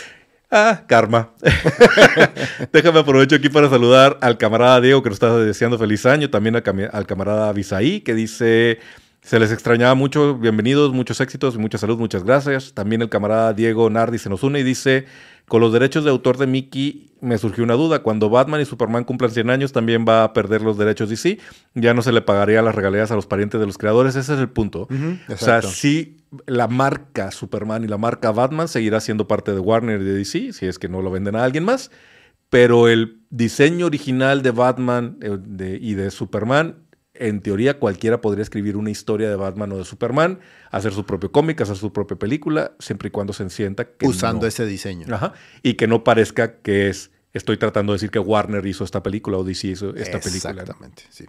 Ah, 0.56 0.84
karma. 0.86 1.30
Déjame 2.72 3.00
aprovecho 3.00 3.34
aquí 3.34 3.48
para 3.48 3.68
saludar 3.68 4.18
al 4.20 4.38
camarada 4.38 4.80
Diego 4.80 5.02
que 5.02 5.08
nos 5.08 5.16
está 5.16 5.36
deseando 5.36 5.76
feliz 5.78 6.06
año, 6.06 6.30
también 6.30 6.54
al, 6.54 7.06
camarada 7.06 7.48
Abisaí 7.48 8.02
que 8.02 8.14
dice 8.14 8.78
se 9.20 9.40
les 9.40 9.50
extrañaba 9.50 9.96
mucho, 9.96 10.36
bienvenidos, 10.36 10.92
muchos 10.92 11.20
éxitos 11.20 11.56
mucha 11.56 11.76
salud, 11.76 11.98
muchas 11.98 12.22
gracias. 12.22 12.72
También 12.72 13.02
el 13.02 13.08
camarada 13.08 13.52
Diego 13.52 13.90
Nardi 13.90 14.18
se 14.18 14.28
nos 14.28 14.44
une 14.44 14.60
y 14.60 14.62
dice 14.62 15.06
con 15.46 15.60
los 15.60 15.72
derechos 15.72 16.04
de 16.04 16.10
autor 16.10 16.38
de 16.38 16.46
Mickey 16.46 17.10
me 17.20 17.38
surgió 17.38 17.64
una 17.64 17.74
duda. 17.74 18.02
Cuando 18.02 18.30
Batman 18.30 18.60
y 18.60 18.64
Superman 18.64 19.04
cumplan 19.04 19.30
100 19.30 19.50
años, 19.50 19.72
también 19.72 20.04
va 20.08 20.24
a 20.24 20.32
perder 20.32 20.62
los 20.62 20.76
derechos 20.76 21.10
sí, 21.16 21.38
ya 21.74 21.94
no 21.94 22.02
se 22.02 22.12
le 22.12 22.20
pagaría 22.20 22.62
las 22.62 22.74
regalías 22.74 23.10
a 23.10 23.14
los 23.14 23.26
parientes 23.26 23.60
de 23.60 23.66
los 23.66 23.78
creadores. 23.78 24.16
Ese 24.16 24.34
es 24.34 24.40
el 24.40 24.48
punto. 24.48 24.88
o 25.28 25.36
sea, 25.36 25.62
sí, 25.62 26.18
la 26.46 26.68
marca 26.68 27.30
Superman 27.30 27.84
y 27.84 27.88
la 27.88 27.98
marca 27.98 28.30
Batman 28.30 28.68
seguirá 28.68 29.00
siendo 29.00 29.26
parte 29.26 29.52
de 29.52 29.60
Warner 29.60 30.00
y 30.00 30.04
de 30.04 30.14
DC, 30.14 30.52
si 30.52 30.66
es 30.66 30.78
que 30.78 30.88
no 30.88 31.02
lo 31.02 31.10
venden 31.10 31.36
a 31.36 31.44
alguien 31.44 31.64
más. 31.64 31.90
Pero 32.50 32.88
el 32.88 33.20
diseño 33.30 33.86
original 33.86 34.42
de 34.42 34.50
Batman 34.50 35.18
eh, 35.20 35.78
y 35.80 35.94
de 35.94 36.10
Superman 36.10 36.83
en 37.14 37.40
teoría 37.40 37.78
cualquiera 37.78 38.20
podría 38.20 38.42
escribir 38.42 38.76
una 38.76 38.90
historia 38.90 39.28
de 39.30 39.36
Batman 39.36 39.72
o 39.72 39.78
de 39.78 39.84
Superman, 39.84 40.40
hacer 40.70 40.92
su 40.92 41.06
propio 41.06 41.30
cómic, 41.32 41.60
hacer 41.60 41.76
su 41.76 41.92
propia 41.92 42.18
película, 42.18 42.72
siempre 42.78 43.08
y 43.08 43.10
cuando 43.10 43.32
se 43.32 43.48
sienta 43.50 43.84
que 43.84 44.06
usando 44.06 44.46
ese 44.46 44.66
diseño. 44.66 45.06
Ajá, 45.14 45.32
y 45.62 45.74
que 45.74 45.86
no 45.86 46.04
parezca 46.04 46.56
que 46.58 46.88
es 46.88 47.10
estoy 47.34 47.56
tratando 47.56 47.92
de 47.92 47.96
decir 47.96 48.10
que 48.10 48.20
Warner 48.20 48.64
hizo 48.64 48.84
esta 48.84 49.02
película 49.02 49.36
o 49.36 49.44
DC 49.44 49.68
hizo 49.68 49.94
esta 49.96 50.20
película. 50.20 50.62
Exactamente, 50.62 51.02
sí. 51.10 51.26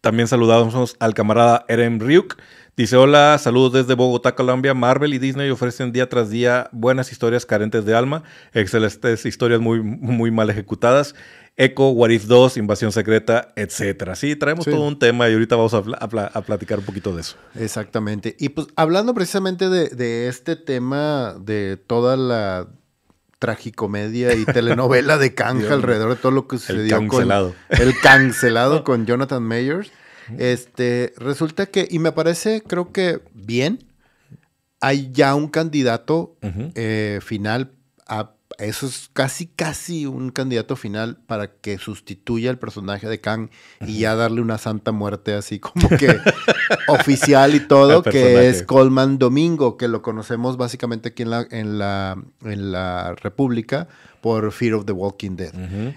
También 0.00 0.28
saludamos 0.28 0.96
al 0.98 1.14
camarada 1.14 1.64
Eren 1.68 2.00
Ryuk. 2.00 2.36
Dice, 2.76 2.96
hola, 2.96 3.36
saludos 3.38 3.72
desde 3.72 3.94
Bogotá, 3.94 4.34
Colombia. 4.34 4.74
Marvel 4.74 5.14
y 5.14 5.18
Disney 5.18 5.50
ofrecen 5.50 5.92
día 5.92 6.08
tras 6.08 6.30
día 6.30 6.68
buenas 6.72 7.12
historias 7.12 7.44
carentes 7.44 7.84
de 7.84 7.94
alma, 7.94 8.22
excelentes 8.52 9.26
historias 9.26 9.60
muy, 9.60 9.82
muy 9.82 10.30
mal 10.30 10.48
ejecutadas 10.50 11.14
Echo, 11.60 11.90
What 11.90 12.08
If 12.08 12.24
2, 12.24 12.56
Invasión 12.56 12.90
Secreta, 12.90 13.52
etcétera. 13.54 14.16
Sí, 14.16 14.34
traemos 14.34 14.64
todo 14.64 14.86
un 14.86 14.98
tema 14.98 15.28
y 15.28 15.34
ahorita 15.34 15.56
vamos 15.56 15.74
a, 15.74 16.42
platicar 16.42 16.78
un 16.78 16.86
poquito 16.86 17.14
de 17.14 17.20
eso. 17.20 17.36
Exactamente. 17.54 18.34
Y 18.38 18.48
pues 18.50 18.68
hablando 18.76 19.12
precisamente 19.12 19.68
de, 19.68 20.28
este 20.28 20.56
tema 20.56 21.34
de 21.38 21.76
toda 21.76 22.16
la 22.16 22.68
tragicomedia 23.38 24.34
y 24.34 24.46
telenovela 24.46 25.18
de 25.18 25.34
Kanga 25.34 25.70
alrededor 25.74 26.10
de 26.10 26.16
todo 26.16 26.32
lo 26.32 26.48
que 26.48 26.56
sucedió 26.56 26.82
el 26.82 27.08
cancelado. 27.08 27.54
con 27.68 27.80
el 27.80 28.00
cancelado 28.00 28.82
con 28.82 29.04
Jonathan 29.04 29.42
Mayers. 29.42 29.92
Este, 30.38 31.12
resulta 31.16 31.66
que, 31.66 31.88
y 31.90 31.98
me 31.98 32.12
parece, 32.12 32.62
creo 32.62 32.92
que 32.92 33.20
bien, 33.34 33.86
hay 34.80 35.10
ya 35.12 35.34
un 35.34 35.48
candidato 35.48 36.36
eh, 36.74 37.20
final 37.22 37.72
a 38.06 38.34
eso 38.60 38.86
es 38.86 39.10
casi, 39.12 39.46
casi 39.46 40.06
un 40.06 40.30
candidato 40.30 40.76
final 40.76 41.18
para 41.26 41.52
que 41.52 41.78
sustituya 41.78 42.50
al 42.50 42.58
personaje 42.58 43.08
de 43.08 43.20
Kang 43.20 43.50
y 43.86 44.00
ya 44.00 44.14
darle 44.14 44.40
una 44.40 44.58
santa 44.58 44.92
muerte 44.92 45.34
así 45.34 45.58
como 45.58 45.88
que 45.88 46.18
oficial 46.88 47.54
y 47.54 47.60
todo, 47.60 48.02
que 48.02 48.48
es 48.48 48.62
Coleman 48.62 49.18
Domingo, 49.18 49.76
que 49.76 49.88
lo 49.88 50.02
conocemos 50.02 50.56
básicamente 50.56 51.10
aquí 51.10 51.22
en 51.22 51.30
la, 51.30 51.46
en 51.50 51.78
la, 51.78 52.22
en 52.44 52.72
la 52.72 53.14
República 53.14 53.88
por 54.20 54.52
Fear 54.52 54.74
of 54.74 54.84
the 54.84 54.92
Walking 54.92 55.36
Dead. 55.36 55.52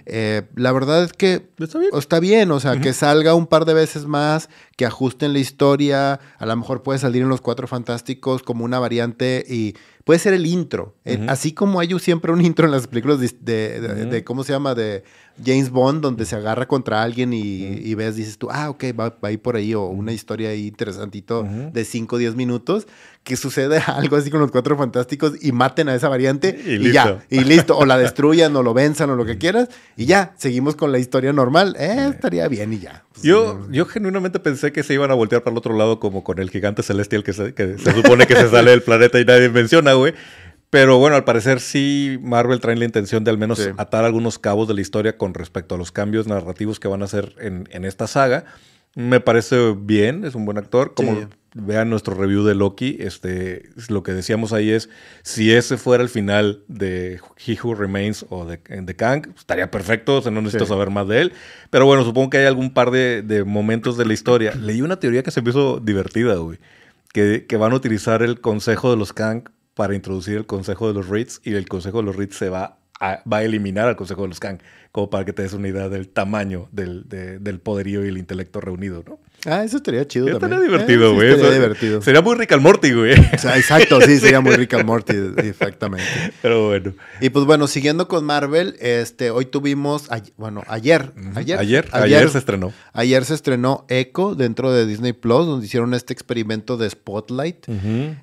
Eh, 0.05 0.43
la 0.55 0.71
verdad 0.71 1.03
es 1.03 1.13
que 1.13 1.49
está 1.97 2.19
bien, 2.19 2.51
o 2.51 2.59
sea, 2.59 2.79
que 2.79 2.93
salga 2.93 3.35
un 3.35 3.47
par 3.47 3.65
de 3.65 3.73
veces 3.73 4.05
más, 4.05 4.49
que 4.77 4.85
ajusten 4.85 5.33
la 5.33 5.39
historia, 5.39 6.19
a 6.37 6.45
lo 6.45 6.55
mejor 6.55 6.83
puede 6.83 6.99
salir 6.99 7.21
en 7.21 7.29
los 7.29 7.41
Cuatro 7.41 7.67
Fantásticos 7.67 8.41
como 8.43 8.63
una 8.63 8.79
variante 8.79 9.45
y 9.47 9.75
puede 10.03 10.19
ser 10.19 10.33
el 10.33 10.45
intro. 10.45 10.95
Eh, 11.05 11.25
así 11.27 11.53
como 11.53 11.79
hay 11.79 11.97
siempre 11.99 12.31
un 12.31 12.41
intro 12.41 12.65
en 12.65 12.71
las 12.71 12.87
películas 12.87 13.19
de, 13.19 14.23
¿cómo 14.25 14.43
se 14.43 14.53
llama? 14.53 14.75
De 14.75 15.03
James 15.43 15.69
Bond, 15.69 16.01
donde 16.01 16.25
se 16.25 16.35
agarra 16.35 16.67
contra 16.67 17.01
alguien 17.01 17.31
y, 17.33 17.93
ves, 17.95 18.15
dices 18.15 18.37
tú, 18.37 18.49
ah, 18.51 18.69
ok, 18.69 18.85
va, 18.99 19.09
va, 19.09 19.29
a 19.29 19.31
ir 19.31 19.41
por 19.41 19.55
ahí, 19.55 19.73
o 19.73 19.85
una 19.85 20.11
historia 20.11 20.49
ahí 20.49 20.67
interesantito 20.67 21.43
de 21.43 21.85
5 21.85 22.15
o 22.15 22.19
10 22.19 22.35
minutos, 22.35 22.87
que 23.23 23.37
sucede 23.37 23.77
algo 23.87 24.15
así 24.17 24.29
con 24.29 24.39
los 24.41 24.51
cuatro 24.51 24.77
fantásticos 24.77 25.33
y 25.41 25.51
maten 25.53 25.87
a 25.89 25.95
esa 25.95 26.09
variante 26.09 26.59
Y 26.65 26.71
y, 26.71 26.77
listo. 26.77 26.91
ya, 26.93 27.25
y 27.29 27.43
listo, 27.43 27.77
o 27.77 27.85
la 27.85 27.97
destruyan 27.97 28.55
o 28.55 28.63
lo 28.63 28.73
venzan 28.73 29.09
o 29.09 29.15
lo 29.15 29.25
que 29.25 29.37
quieras 29.37 29.69
y 29.95 30.05
ya, 30.05 30.33
seguimos 30.37 30.75
con 30.75 30.91
la 30.91 30.99
historia 30.99 31.31
normal, 31.33 31.75
eh, 31.79 32.07
estaría 32.13 32.47
bien 32.49 32.73
y 32.73 32.79
ya. 32.79 33.03
Pues, 33.13 33.23
Yo, 33.23 33.59
no- 33.67 33.71
yo 33.73 33.85
genuinamente 33.85 34.39
pensé 34.39 34.71
que 34.71 34.83
se 34.83 34.93
iban 34.93 35.09
a 35.11 35.13
voltear 35.13 35.41
para 35.41 35.53
el 35.53 35.57
otro 35.57 35.75
lado 35.77 35.99
como 35.99 36.23
con 36.23 36.39
el 36.39 36.49
gigante 36.49 36.83
celestial 36.83 37.23
que 37.23 37.33
se, 37.33 37.53
que 37.53 37.77
se 37.77 37.93
supone 37.93 38.27
que 38.27 38.35
se 38.35 38.49
sale 38.49 38.71
del 38.71 38.81
planeta 38.83 39.19
y 39.19 39.25
nadie 39.25 39.49
menciona, 39.49 39.93
güey. 39.93 40.13
Pero 40.69 40.97
bueno, 40.97 41.15
al 41.15 41.23
parecer 41.23 41.59
sí 41.61 42.17
Marvel 42.23 42.59
trae 42.59 42.75
la 42.75 42.85
intención 42.85 43.23
de 43.23 43.29
al 43.31 43.37
menos 43.37 43.59
Sí. 43.59 43.69
atar 43.77 44.05
algunos 44.05 44.39
cabos 44.39 44.67
de 44.67 44.73
la 44.73 44.81
historia 44.81 45.17
con 45.19 45.35
respecto 45.35 45.75
a 45.75 45.77
los 45.77 45.91
cambios 45.91 46.25
narrativos 46.27 46.79
que 46.79 46.87
van 46.87 47.03
a 47.03 47.05
hacer 47.05 47.35
en, 47.39 47.69
en 47.71 47.85
esta 47.85 48.07
saga. 48.07 48.45
Me 48.95 49.19
parece 49.19 49.75
bien, 49.77 50.25
es 50.25 50.33
un 50.35 50.45
buen 50.45 50.57
actor. 50.57 50.93
Como 50.95 51.13
Sí. 51.13 51.27
Vean 51.55 51.89
nuestro 51.89 52.15
review 52.15 52.43
de 52.43 52.55
Loki, 52.55 52.97
este, 52.99 53.69
lo 53.89 54.01
que 54.03 54.11
decíamos 54.13 54.53
ahí 54.53 54.71
es, 54.71 54.89
si 55.21 55.51
ese 55.53 55.77
fuera 55.77 56.01
el 56.03 56.09
final 56.09 56.63
de 56.67 57.19
He 57.45 57.57
Who 57.61 57.75
Remains 57.75 58.25
o 58.29 58.45
de, 58.45 58.57
de 58.57 58.95
Kang, 58.95 59.27
estaría 59.37 59.69
perfecto, 59.69 60.17
o 60.17 60.21
sea, 60.21 60.31
no 60.31 60.41
necesito 60.41 60.65
Sí. 60.65 60.69
saber 60.69 60.89
más 60.89 61.07
de 61.07 61.21
él. 61.21 61.33
Pero 61.69 61.85
bueno, 61.85 62.03
supongo 62.03 62.29
que 62.31 62.37
hay 62.39 62.45
algún 62.45 62.73
par 62.73 62.89
de, 62.91 63.21
de 63.21 63.43
momentos 63.43 63.97
de 63.97 64.05
la 64.05 64.13
historia. 64.13 64.53
Leí 64.59 64.81
una 64.81 64.99
teoría 64.99 65.21
que 65.23 65.31
se 65.31 65.41
me 65.41 65.49
hizo 65.51 65.79
divertida, 65.79 66.35
güey. 66.35 66.57
Que, 67.13 67.45
que 67.47 67.57
van 67.57 67.73
a 67.73 67.75
utilizar 67.75 68.23
el 68.23 68.41
consejo 68.41 68.89
de 68.89 68.97
los 68.97 69.13
Kang 69.13 69.43
para 69.75 69.93
introducir 69.93 70.37
el 70.37 70.45
consejo 70.47 70.87
de 70.87 70.95
los 70.95 71.07
Reeds 71.09 71.41
y 71.43 71.53
el 71.53 71.67
consejo 71.67 71.99
de 71.99 72.03
los 72.05 72.15
Reeds 72.15 72.35
se 72.35 72.49
va 72.49 72.77
a, 72.99 73.21
va 73.31 73.37
a 73.37 73.43
eliminar 73.43 73.87
al 73.87 73.95
consejo 73.95 74.23
de 74.23 74.29
los 74.29 74.39
Kang, 74.39 74.57
como 74.91 75.09
para 75.11 75.23
que 75.25 75.33
te 75.33 75.43
des 75.43 75.53
una 75.53 75.67
idea 75.67 75.89
del 75.89 76.07
tamaño 76.09 76.69
del, 76.71 77.07
de- 77.09 77.37
del 77.37 77.59
poderío 77.59 78.03
y 78.03 78.07
el 78.07 78.17
intelecto 78.17 78.61
reunido, 78.61 79.03
¿no? 79.07 79.19
Ah, 79.45 79.63
eso 79.63 79.77
estaría 79.77 80.07
chido 80.07 80.27
Estaría 80.27 80.55
también. 80.57 80.71
divertido, 80.71 81.05
Eh, 81.07 81.09
sí 81.09 81.15
güey. 81.15 81.29
estaría 81.31 81.53
divertido. 81.53 82.01
Sería 82.01 82.21
muy 82.21 82.35
Rick 82.35 82.51
and 82.53 82.61
Morty, 82.61 82.91
güey. 82.93 83.13
O 83.35 83.37
sea, 83.37 83.57
exacto, 83.57 83.99
sí, 84.01 84.17
sería 84.19 84.39
muy 84.39 84.55
Rick 84.55 84.73
and 84.75 84.85
Morty, 84.85 85.13
exactamente. 85.37 86.05
Pero 86.41 86.67
bueno. 86.67 86.93
Y 87.19 87.29
pues 87.29 87.45
bueno, 87.45 87.67
siguiendo 87.67 88.07
con 88.07 88.23
Marvel, 88.25 88.75
este, 88.79 89.31
hoy 89.31 89.45
tuvimos, 89.45 90.07
bueno, 90.37 90.63
ayer, 90.67 91.13
ayer, 91.35 91.59
Ayer, 91.59 91.89
ayer, 91.91 92.29
se 92.29 92.37
estrenó. 92.37 92.71
ayer 92.93 93.25
se 93.25 93.33
estrenó 93.33 93.85
Echo 93.89 94.35
dentro 94.35 94.71
de 94.71 94.85
Disney 94.85 95.13
Plus, 95.13 95.45
donde 95.45 95.65
hicieron 95.65 95.93
este 95.93 96.13
experimento 96.13 96.77
de 96.77 96.89
Spotlight. 96.89 97.65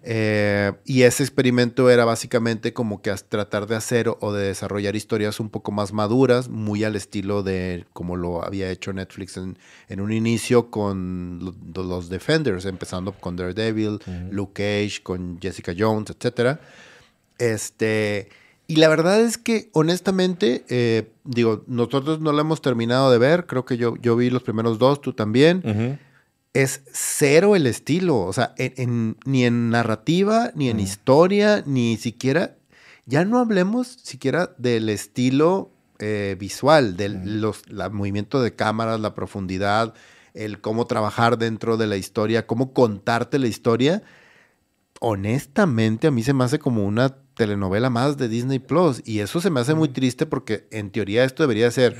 Eh, 0.02 0.72
y 0.84 1.02
ese 1.02 1.22
experimento 1.22 1.90
era 1.90 2.04
básicamente 2.04 2.72
como 2.72 3.02
que 3.02 3.10
tratar 3.28 3.66
de 3.66 3.76
hacer 3.76 4.08
o- 4.08 4.16
o 4.20 4.32
de 4.32 4.46
desarrollar 4.46 4.96
historias 4.96 5.40
un 5.40 5.50
poco 5.50 5.72
más 5.72 5.92
maduras, 5.92 6.48
muy 6.48 6.84
al 6.84 6.96
estilo 6.96 7.42
de 7.42 7.84
como 7.92 8.16
lo 8.16 8.44
había 8.44 8.70
hecho 8.70 8.92
Netflix 8.92 9.36
en, 9.36 9.58
en 9.88 10.00
un 10.00 10.12
inicio 10.12 10.70
con 10.70 11.09
lo- 11.40 11.82
los 11.82 12.08
Defenders, 12.08 12.64
empezando 12.64 13.12
con 13.12 13.36
Daredevil, 13.36 13.98
Luke 14.30 14.52
Cage, 14.54 15.02
con 15.02 15.38
Jessica 15.40 15.72
Jones, 15.76 16.10
etcétera. 16.10 16.60
Este, 17.38 18.28
y 18.66 18.76
la 18.76 18.88
verdad 18.88 19.20
es 19.20 19.38
que, 19.38 19.70
honestamente, 19.72 20.64
eh, 20.68 21.10
digo, 21.24 21.64
nosotros 21.66 22.20
no 22.20 22.32
lo 22.32 22.40
hemos 22.40 22.60
terminado 22.62 23.10
de 23.10 23.18
ver. 23.18 23.46
Creo 23.46 23.64
que 23.64 23.76
yo, 23.76 23.96
yo 24.00 24.14
vi 24.16 24.30
los 24.30 24.42
primeros 24.42 24.78
dos, 24.78 25.00
tú 25.00 25.12
también. 25.12 25.62
Es 26.52 26.82
cero 26.92 27.56
el 27.56 27.66
estilo. 27.66 28.18
O 28.20 28.32
sea, 28.32 28.54
en- 28.58 28.74
en- 28.76 29.16
ni 29.24 29.44
en 29.44 29.70
narrativa, 29.70 30.50
ni 30.54 30.68
en 30.68 30.80
historia, 30.80 31.62
ni 31.66 31.96
siquiera. 31.96 32.56
Ya 33.06 33.24
no 33.24 33.38
hablemos 33.38 33.86
siquiera 34.02 34.52
del 34.58 34.88
estilo 34.88 35.70
eh, 36.02 36.34
visual, 36.38 36.96
del 36.96 37.42
los, 37.42 37.68
la 37.70 37.90
movimiento 37.90 38.40
de 38.40 38.54
cámaras, 38.54 39.00
la 39.00 39.14
profundidad, 39.14 39.92
el 40.34 40.60
cómo 40.60 40.86
trabajar 40.86 41.38
dentro 41.38 41.76
de 41.76 41.86
la 41.86 41.96
historia, 41.96 42.46
cómo 42.46 42.72
contarte 42.72 43.38
la 43.38 43.46
historia 43.46 44.02
honestamente 45.00 46.06
a 46.06 46.10
mí 46.10 46.22
se 46.22 46.32
me 46.32 46.44
hace 46.44 46.58
como 46.58 46.86
una 46.86 47.16
telenovela 47.34 47.90
más 47.90 48.16
de 48.16 48.28
Disney 48.28 48.60
Plus. 48.60 49.02
Y 49.04 49.20
eso 49.20 49.40
se 49.40 49.50
me 49.50 49.60
hace 49.60 49.74
muy 49.74 49.88
triste 49.88 50.26
porque 50.26 50.68
en 50.70 50.90
teoría 50.90 51.24
esto 51.24 51.42
debería 51.42 51.70
ser. 51.70 51.96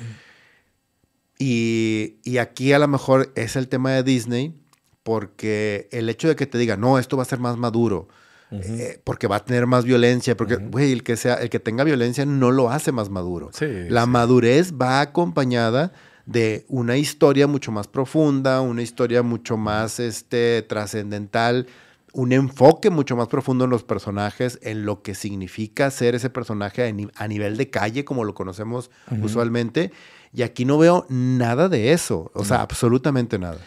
Y, 1.39 2.19
y 2.23 2.39
aquí 2.39 2.73
a 2.73 2.79
lo 2.79 2.87
mejor 2.87 3.33
es 3.35 3.57
el 3.57 3.69
tema 3.69 3.93
de 3.93 4.03
Disney 4.03 4.55
porque 5.03 5.89
el 5.91 6.09
hecho 6.11 6.29
de 6.29 6.37
que 6.37 6.47
te 6.47 6.59
diga 6.59 6.77
no 6.77 6.99
esto 6.99 7.17
va 7.17 7.23
a 7.23 7.27
ser 7.27 7.39
más 7.39 7.57
maduro 7.57 8.09
eh, 8.51 9.01
porque 9.03 9.27
va 9.27 9.37
a 9.37 9.45
tener 9.45 9.67
más 9.67 9.87
violencia 9.87 10.37
porque 10.37 10.57
güey 10.57 10.93
el 10.93 11.03
que 11.03 11.17
sea 11.17 11.37
el 11.37 11.49
que 11.49 11.59
tenga 11.59 11.85
violencia 11.85 12.27
no 12.27 12.51
lo 12.51 12.69
hace 12.69 12.93
más 12.93 13.09
maduro. 13.09 13.49
Sí, 13.55 13.67
la 13.89 14.05
sí. 14.05 14.11
madurez 14.11 14.75
va 14.75 15.01
acompañada 15.01 15.93
de 16.31 16.65
una 16.69 16.97
historia 16.97 17.47
mucho 17.49 17.73
más 17.73 17.89
profunda, 17.89 18.61
una 18.61 18.83
historia 18.83 19.23
mucho 19.23 19.57
más 19.57 19.99
este, 19.99 20.63
trascendental, 20.63 21.67
un 22.13 22.33
enfoque 22.33 22.89
mucho 22.91 23.17
más 23.17 23.27
profundo 23.27 23.65
en 23.65 23.71
los 23.71 23.83
personajes, 23.83 24.59
en 24.63 24.85
lo 24.85 25.03
que 25.03 25.15
significa 25.17 25.91
ser 25.91 26.15
ese 26.15 26.31
personaje 26.31 26.87
a, 26.87 26.93
ni- 26.93 27.09
a 27.17 27.27
nivel 27.27 27.57
de 27.57 27.69
calle, 27.71 28.05
como 28.05 28.23
lo 28.25 28.35
conocemos 28.35 28.91
usualmente. 29.23 29.91
Y 30.33 30.43
aquí 30.43 30.65
no 30.65 30.79
veo 30.79 31.05
nada 31.09 31.69
de 31.69 31.93
eso, 31.93 32.31
o 32.35 32.45
sea, 32.45 32.61
absolutamente 32.63 33.37
nada. 33.39 33.59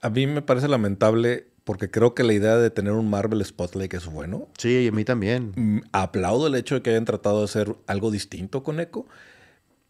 A 0.00 0.10
mí 0.10 0.26
me 0.26 0.42
parece 0.42 0.66
lamentable 0.66 1.46
porque 1.62 1.88
creo 1.90 2.14
que 2.14 2.24
la 2.24 2.32
idea 2.32 2.56
de 2.56 2.70
tener 2.70 2.94
un 2.94 3.08
Marvel 3.10 3.44
Spotlight 3.44 3.94
es 3.94 4.06
bueno. 4.06 4.48
Sí, 4.58 4.70
y 4.70 4.88
a 4.88 4.92
mí 4.92 5.04
también. 5.04 5.52
Mm, 5.54 5.78
Aplaudo 5.92 6.46
el 6.48 6.54
hecho 6.56 6.74
de 6.76 6.82
que 6.82 6.90
hayan 6.90 7.04
tratado 7.04 7.38
de 7.38 7.44
hacer 7.44 7.76
algo 7.86 8.10
distinto 8.10 8.62
con 8.64 8.80
Echo, 8.80 9.06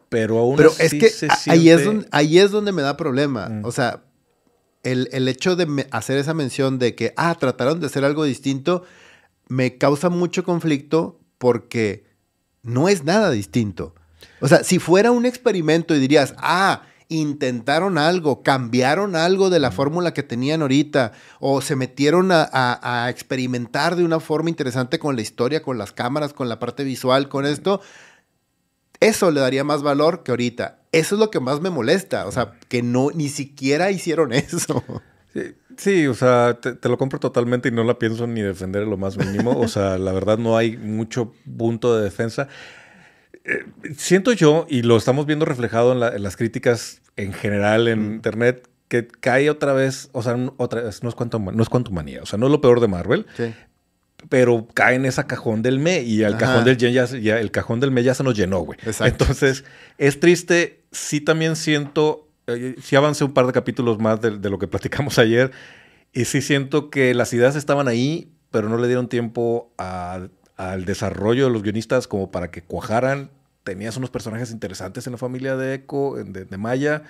pero 0.09 0.39
aún 0.39 0.55
Pero 0.57 0.69
así 0.71 0.83
es 0.83 0.93
que 0.95 1.09
se 1.09 1.27
ahí, 1.47 1.69
es 1.69 1.85
donde, 1.85 2.07
ahí 2.11 2.39
es 2.39 2.51
donde 2.51 2.71
me 2.71 2.81
da 2.81 2.97
problema. 2.97 3.47
Mm. 3.49 3.65
O 3.65 3.71
sea, 3.71 4.03
el, 4.83 5.07
el 5.11 5.27
hecho 5.27 5.55
de 5.55 5.87
hacer 5.91 6.17
esa 6.17 6.33
mención 6.33 6.79
de 6.79 6.95
que, 6.95 7.13
ah, 7.17 7.35
trataron 7.39 7.79
de 7.79 7.85
hacer 7.87 8.03
algo 8.05 8.23
distinto, 8.23 8.83
me 9.47 9.77
causa 9.77 10.09
mucho 10.09 10.43
conflicto 10.43 11.19
porque 11.37 12.05
no 12.63 12.89
es 12.89 13.03
nada 13.03 13.31
distinto. 13.31 13.95
O 14.41 14.47
sea, 14.47 14.63
si 14.63 14.79
fuera 14.79 15.11
un 15.11 15.25
experimento 15.25 15.95
y 15.95 15.99
dirías, 15.99 16.33
ah, 16.37 16.83
intentaron 17.11 17.97
algo, 17.97 18.43
cambiaron 18.43 19.15
algo 19.15 19.49
de 19.49 19.59
la 19.59 19.71
fórmula 19.71 20.13
que 20.13 20.21
tenían 20.23 20.61
ahorita, 20.61 21.11
o 21.39 21.59
se 21.61 21.75
metieron 21.75 22.31
a, 22.31 22.43
a- 22.51 23.05
a 23.05 23.09
experimentar 23.09 23.95
de 23.95 24.03
una 24.03 24.19
forma 24.19 24.49
interesante 24.49 24.99
con 24.99 25.15
la 25.15 25.21
historia, 25.23 25.63
con 25.63 25.77
las 25.79 25.91
cámaras, 25.91 26.33
con 26.33 26.49
la 26.49 26.59
parte 26.59 26.83
visual, 26.83 27.27
con 27.27 27.45
esto, 27.47 27.81
eso 28.99 29.31
le 29.31 29.39
daría 29.39 29.63
más 29.63 29.81
valor 29.81 30.23
que 30.23 30.31
ahorita. 30.31 30.79
Eso 30.91 31.15
es 31.15 31.19
lo 31.19 31.29
que 31.31 31.39
más 31.39 31.61
me 31.61 31.69
molesta. 31.69 32.25
O 32.27 32.31
sea, 32.31 32.53
que 32.67 32.81
no, 32.81 33.09
ni 33.13 33.29
siquiera 33.29 33.91
hicieron 33.91 34.33
eso. 34.33 34.83
Sí, 35.33 35.41
sí, 35.77 36.07
o 36.07 36.13
sea, 36.15 36.59
te, 36.59 36.73
te 36.73 36.89
lo 36.89 36.97
compro 36.97 37.19
totalmente 37.19 37.69
y 37.69 37.71
no 37.71 37.83
la 37.83 37.99
pienso 37.99 38.25
ni 38.27 38.41
defender 38.41 38.83
en 38.83 38.89
lo 38.89 38.97
más 38.97 39.15
mínimo. 39.17 39.57
O 39.59 39.67
sea, 39.67 39.97
la 39.97 40.11
verdad 40.11 40.37
no 40.37 40.57
hay 40.57 40.75
mucho 40.77 41.33
punto 41.57 41.95
de 41.97 42.03
defensa. 42.03 42.47
Eh, 43.45 43.65
siento 43.97 44.33
yo, 44.33 44.65
y 44.69 44.81
lo 44.81 44.97
estamos 44.97 45.25
viendo 45.25 45.45
reflejado 45.45 45.91
en, 45.93 45.99
la- 45.99 46.15
en 46.15 46.23
las 46.23 46.35
críticas 46.35 47.01
en 47.15 47.33
general 47.33 47.87
en 47.87 48.13
internet, 48.13 48.67
que 48.87 49.07
cae 49.07 49.49
otra 49.49 49.73
vez, 49.73 50.09
o 50.13 50.23
sea, 50.23 50.35
otra 50.57 50.81
vez, 50.81 51.03
no 51.03 51.09
es 51.09 51.15
cuanto, 51.15 51.37
no 51.39 51.61
es 51.63 51.69
manía, 51.91 52.21
o 52.23 52.25
sea, 52.25 52.39
no 52.39 52.47
es 52.47 52.51
lo 52.51 52.59
peor 52.61 52.79
de 52.79 52.87
Marvel, 52.87 53.27
Sí. 53.37 53.53
Pero 54.27 54.67
cae 54.73 54.95
en 54.95 55.05
esa 55.05 55.25
cajón 55.27 55.61
del 55.61 55.79
me 55.79 56.01
y 56.01 56.23
el 56.23 56.33
Ajá. 56.33 56.37
cajón 56.39 56.65
del 56.65 56.77
yen 56.77 56.93
ya, 56.93 57.07
se- 57.07 57.21
ya- 57.21 57.39
el 57.39 57.51
cajón 57.51 57.79
del 57.79 57.91
me 57.91 58.03
ya 58.03 58.13
se 58.13 58.23
nos 58.23 58.35
llenó, 58.35 58.59
güey. 58.59 58.77
Exacto. 58.85 59.23
Entonces, 59.23 59.63
es 59.97 60.19
triste, 60.19 60.83
sí 60.91 61.21
también 61.21 61.55
siento, 61.55 62.27
eh, 62.47 62.75
sí 62.81 62.95
avancé 62.95 63.23
un 63.23 63.33
par 63.33 63.45
de 63.47 63.53
capítulos 63.53 63.99
más 63.99 64.19
de, 64.21 64.37
de 64.37 64.49
lo 64.49 64.59
que 64.59 64.67
platicamos 64.67 65.17
ayer 65.19 65.51
y 66.11 66.25
sí 66.25 66.41
siento 66.41 66.89
que 66.89 67.13
las 67.13 67.31
ideas 67.33 67.55
estaban 67.55 67.87
ahí, 67.87 68.31
pero 68.51 68.67
no 68.67 68.77
le 68.77 68.87
dieron 68.87 69.07
tiempo 69.07 69.71
a- 69.77 70.27
al 70.57 70.83
desarrollo 70.85 71.45
de 71.45 71.51
los 71.51 71.63
guionistas 71.63 72.07
como 72.07 72.31
para 72.31 72.51
que 72.51 72.61
cuajaran. 72.61 73.31
Tenías 73.63 73.95
unos 73.97 74.09
personajes 74.09 74.51
interesantes 74.51 75.05
en 75.07 75.11
la 75.13 75.17
familia 75.17 75.55
de 75.55 75.75
Echo, 75.75 76.17
en- 76.19 76.33
de, 76.33 76.43
de 76.45 76.57
Maya. 76.57 77.03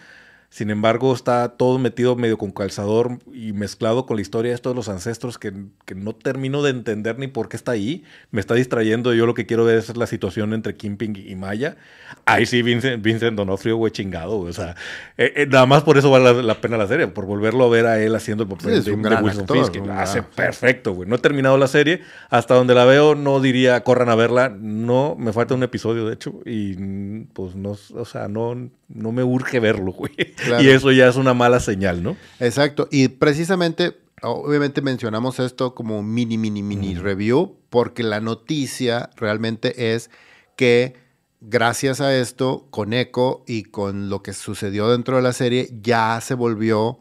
Sin 0.49 0.71
embargo, 0.71 1.13
está 1.13 1.49
todo 1.49 1.77
metido 1.77 2.15
medio 2.15 2.39
con 2.39 2.51
calzador 2.51 3.19
y 3.31 3.53
mezclado 3.53 4.07
con 4.07 4.17
la 4.17 4.21
historia 4.21 4.49
de 4.49 4.55
estos 4.55 4.71
de 4.71 4.75
los 4.75 4.89
ancestros 4.89 5.37
que, 5.37 5.53
que 5.85 5.93
no 5.93 6.13
termino 6.13 6.63
de 6.63 6.71
entender 6.71 7.19
ni 7.19 7.27
por 7.27 7.49
qué 7.49 7.55
está 7.55 7.73
ahí. 7.73 8.03
Me 8.31 8.41
está 8.41 8.55
distrayendo. 8.55 9.13
Yo 9.13 9.27
lo 9.27 9.35
que 9.35 9.45
quiero 9.45 9.63
ver 9.63 9.77
es 9.77 9.95
la 9.95 10.07
situación 10.07 10.53
entre 10.55 10.75
Kimping 10.75 11.15
y 11.17 11.35
Maya. 11.35 11.77
Ahí 12.25 12.47
sí, 12.47 12.63
Vincent, 12.63 13.03
Vincent 13.03 13.37
Donofrio, 13.37 13.77
güey, 13.77 13.91
chingado. 13.91 14.39
O 14.39 14.51
sea, 14.51 14.75
eh, 15.17 15.33
eh, 15.35 15.45
nada 15.45 15.67
más 15.67 15.83
por 15.83 15.99
eso 15.99 16.09
vale 16.09 16.33
la, 16.33 16.41
la 16.41 16.61
pena 16.61 16.77
la 16.77 16.87
serie, 16.87 17.05
por 17.07 17.27
volverlo 17.27 17.65
a 17.65 17.69
ver 17.69 17.85
a 17.85 18.01
él 18.01 18.15
haciendo 18.15 18.43
el 18.43 18.49
papel 18.49 18.81
Sí, 18.81 18.89
de, 18.89 18.95
un 18.95 19.03
de 19.03 19.09
Wilson 19.09 19.41
actor, 19.41 19.57
Fisk, 19.57 19.71
que 19.71 19.91
hace 19.91 20.23
perfecto, 20.23 20.93
güey. 20.93 21.07
No 21.07 21.17
he 21.17 21.19
terminado 21.19 21.59
la 21.59 21.67
serie. 21.67 22.01
Hasta 22.31 22.55
donde 22.55 22.73
la 22.73 22.85
veo, 22.85 23.13
no 23.13 23.39
diría 23.39 23.83
corran 23.83 24.09
a 24.09 24.15
verla. 24.15 24.49
No, 24.49 25.15
me 25.15 25.31
falta 25.31 25.53
un 25.53 25.61
episodio, 25.61 26.07
de 26.07 26.15
hecho. 26.15 26.39
Y 26.43 26.75
mm, 26.75 27.27
pues 27.33 27.55
no, 27.55 27.77
o 27.93 28.05
sea, 28.05 28.27
no, 28.27 28.69
no 28.87 29.11
me 29.11 29.23
urge 29.23 29.59
verlo, 29.59 29.91
güey. 29.91 30.15
Claro. 30.43 30.63
Y 30.63 30.69
eso 30.69 30.91
ya 30.91 31.07
es 31.07 31.15
una 31.15 31.33
mala 31.33 31.59
señal, 31.59 32.03
¿no? 32.03 32.17
Exacto. 32.39 32.87
Y 32.91 33.07
precisamente, 33.07 33.97
obviamente 34.21 34.81
mencionamos 34.81 35.39
esto 35.39 35.75
como 35.75 36.03
mini, 36.03 36.37
mini, 36.37 36.61
mini 36.63 36.95
review, 36.95 37.57
porque 37.69 38.03
la 38.03 38.19
noticia 38.19 39.09
realmente 39.15 39.93
es 39.93 40.09
que 40.55 40.95
gracias 41.41 42.01
a 42.01 42.15
esto, 42.15 42.67
con 42.69 42.93
Echo 42.93 43.43
y 43.47 43.63
con 43.63 44.09
lo 44.09 44.21
que 44.21 44.33
sucedió 44.33 44.89
dentro 44.89 45.15
de 45.15 45.21
la 45.21 45.33
serie, 45.33 45.69
ya 45.81 46.19
se 46.21 46.33
volvió 46.33 46.99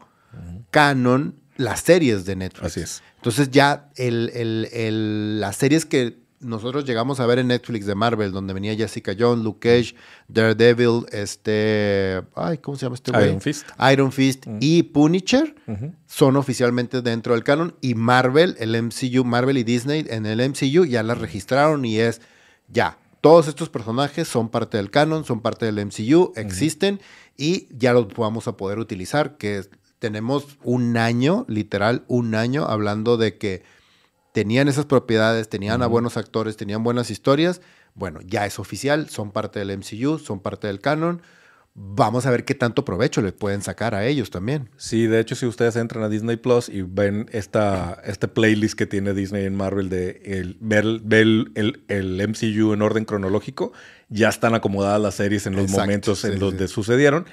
canon 0.71 1.35
las 1.57 1.81
series 1.81 2.25
de 2.25 2.35
Netflix. 2.35 2.65
Así 2.65 2.79
es. 2.79 3.03
Entonces 3.17 3.51
ya 3.51 3.89
el, 3.97 4.31
el, 4.33 4.69
el, 4.71 5.41
las 5.41 5.57
series 5.57 5.85
que 5.85 6.17
nosotros 6.39 6.85
llegamos 6.85 7.19
a 7.19 7.25
ver 7.25 7.39
en 7.39 7.47
Netflix 7.47 7.85
de 7.85 7.95
Marvel, 7.95 8.31
donde 8.31 8.53
venía 8.53 8.75
Jessica 8.75 9.13
Jones, 9.17 9.43
Luke 9.43 9.59
Cage, 9.59 9.95
Daredevil, 10.27 11.05
este, 11.11 12.21
ay, 12.35 12.57
¿cómo 12.59 12.77
se 12.77 12.85
llama 12.85 12.95
este 12.95 13.11
güey? 13.11 13.25
Iron 13.25 13.41
Fist. 13.41 13.67
Iron 13.91 14.11
Fist 14.11 14.45
y 14.59 14.83
Punisher 14.83 15.55
son 16.07 16.35
oficialmente 16.37 17.01
dentro 17.01 17.33
del 17.33 17.43
canon 17.43 17.75
y 17.81 17.95
Marvel, 17.95 18.55
el 18.59 18.81
MCU, 18.81 19.23
Marvel 19.23 19.57
y 19.57 19.63
Disney 19.63 20.05
en 20.09 20.25
el 20.25 20.39
MCU 20.49 20.85
ya 20.85 21.03
las 21.03 21.17
registraron 21.17 21.85
y 21.85 21.99
es 21.99 22.21
ya. 22.67 22.97
Todos 23.21 23.49
estos 23.49 23.67
personajes 23.67 24.27
son 24.27 24.47
parte 24.47 24.77
del 24.77 24.91
canon, 24.91 25.25
son 25.25 25.41
parte 25.41 25.65
del 25.65 25.85
MCU, 25.85 26.31
existen 26.35 27.01
y 27.35 27.67
ya 27.69 27.91
los 27.91 28.07
vamos 28.15 28.47
a 28.47 28.55
poder 28.55 28.79
utilizar, 28.79 29.37
que 29.37 29.63
tenemos 29.99 30.57
un 30.63 30.95
año, 30.95 31.45
literal, 31.49 32.05
un 32.07 32.33
año 32.33 32.65
hablando 32.65 33.17
de 33.17 33.37
que 33.37 33.63
tenían 34.39 34.69
esas 34.69 34.85
propiedades, 34.85 35.49
tenían 35.49 35.81
a 35.81 35.87
buenos 35.87 36.15
actores, 36.15 36.55
tenían 36.55 36.81
buenas 36.81 37.11
historias. 37.11 37.59
Bueno, 37.93 38.21
ya 38.25 38.45
es 38.45 38.57
oficial, 38.57 39.09
son 39.09 39.31
parte 39.31 39.59
del 39.59 39.77
MCU, 39.77 40.17
son 40.17 40.39
parte 40.39 40.67
del 40.67 40.79
canon. 40.79 41.21
Vamos 41.75 42.25
a 42.25 42.31
ver 42.31 42.45
qué 42.45 42.55
tanto 42.55 42.85
provecho 42.85 43.21
le 43.21 43.33
pueden 43.33 43.61
sacar 43.61 43.95
a 43.95 44.05
ellos 44.05 44.29
también. 44.29 44.69
Sí, 44.77 45.07
de 45.07 45.19
hecho, 45.19 45.35
si 45.35 45.45
ustedes 45.45 45.75
entran 45.75 46.05
a 46.05 46.07
Disney 46.07 46.37
Plus 46.37 46.69
y 46.69 46.83
ven 46.83 47.29
esta, 47.33 48.01
este 48.05 48.29
playlist 48.29 48.75
que 48.75 48.85
tiene 48.85 49.13
Disney 49.13 49.43
en 49.43 49.55
Marvel 49.55 49.89
de 49.89 50.21
el, 50.23 50.55
ver, 50.61 50.85
el, 50.85 51.83
el, 51.89 52.27
MCU 52.29 52.71
en 52.71 52.81
orden 52.81 53.03
cronológico, 53.03 53.73
ya 54.07 54.29
están 54.29 54.55
acomodadas 54.55 55.01
las 55.01 55.15
series 55.15 55.47
en 55.47 55.57
los 55.57 55.69
momentos 55.69 56.23
en 56.23 56.39
los 56.39 56.53
que 56.53 56.69
sucedieron. 56.69 57.25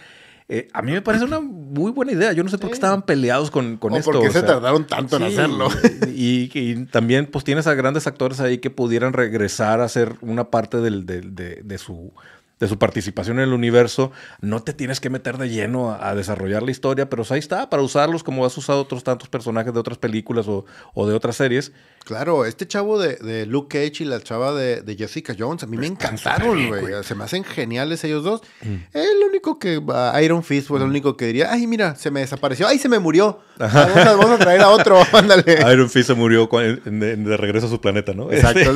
Eh, 0.49 0.69
a 0.73 0.81
mí 0.81 0.93
me 0.93 1.03
parece 1.03 1.25
una 1.25 1.41
muy 1.41 1.91
buena 1.91 2.13
idea. 2.13 2.33
Yo 2.33 2.45
no 2.45 2.51
sé 2.51 2.59
por 2.59 2.71
qué 2.71 2.75
estaban 2.75 3.03
peleados 3.03 3.51
con, 3.51 3.77
con 3.79 3.95
esto. 3.95 4.13
¿Por 4.13 4.23
qué 4.23 4.31
se 4.31 4.43
tardaron 4.43 4.87
tanto 4.87 5.17
en 5.17 5.25
hacerlo? 5.25 5.69
Y, 6.19 6.87
también, 6.87 7.27
pues 7.27 7.45
tienes 7.45 7.67
a 7.67 7.75
grandes 7.75 8.07
actores 8.07 8.41
ahí 8.41 8.59
que 8.59 8.71
pudieran 8.71 9.13
regresar 9.13 9.81
a 9.81 9.89
ser 9.89 10.15
una 10.23 10.51
parte 10.51 10.79
del, 10.79 11.05
de, 11.05 11.21
de, 11.21 11.79
su 11.79 12.13
de 12.59 12.69
su 12.69 12.79
participación 12.79 13.39
en 13.39 13.45
el 13.45 13.53
universo, 13.53 14.13
no 14.41 14.63
te 14.63 14.73
tienes 14.73 14.99
que 15.01 15.11
meter 15.11 15.37
de 15.37 15.51
lleno 15.51 15.93
a, 15.93 16.15
desarrollar 16.15 16.63
la 16.63 16.71
historia, 16.71 17.11
pero 17.11 17.23
ahí 17.29 17.39
está, 17.39 17.69
para 17.69 17.83
usarlos 17.83 18.23
como 18.23 18.47
has 18.47 18.57
usado 18.57 18.81
otros 18.81 19.05
tantos 19.05 19.29
personajes 19.29 19.75
de 19.75 19.81
otras 19.81 19.99
películas 19.99 20.49
o, 20.49 20.65
o 20.95 21.07
de 21.07 21.15
otras 21.15 21.37
series. 21.37 21.73
Claro, 22.07 22.45
este 22.45 22.69
chavo 22.69 23.01
de, 23.01 23.17
de, 23.17 23.47
Luke 23.47 23.77
Cage 23.77 24.05
y 24.05 24.07
la 24.07 24.21
chava 24.21 24.55
de, 24.55 24.97
Jessica 24.97 25.35
Jones, 25.37 25.65
a 25.65 25.67
mí 25.67 25.77
me 25.77 25.89
encantaron, 25.89 26.69
güey. 26.69 26.85
Se 27.03 27.17
me 27.17 27.25
hacen 27.25 27.43
geniales 27.43 28.05
ellos 28.05 28.23
dos. 28.23 28.43
Mm. 28.63 28.97
El 28.97 29.29
único 29.29 29.59
que, 29.59 29.83
Iron 30.23 30.45
Fist 30.45 30.69
fue 30.69 30.79
el 30.79 30.85
mm. 30.85 30.91
único 30.91 31.17
que 31.17 31.27
diría, 31.27 31.51
ay, 31.51 31.67
mira, 31.67 31.97
se 31.97 32.13
me 32.13 32.21
desapareció, 32.21 32.69
ay, 32.69 32.79
se 32.79 32.89
me 32.89 33.01
murió. 33.01 33.41
Vamos 33.59 34.31
a, 34.31 34.39
traer 34.39 34.61
a 34.61 34.69
otro, 34.69 35.03
ándale. 35.13 35.59
Iron 35.73 35.91
Fist 35.91 36.07
se 36.07 36.15
murió 36.15 36.49
de 36.49 37.37
regreso 37.37 37.67
a 37.67 37.71
su 37.71 37.81
planeta, 37.81 38.13
¿no? 38.13 38.31
Exacto. 38.31 38.73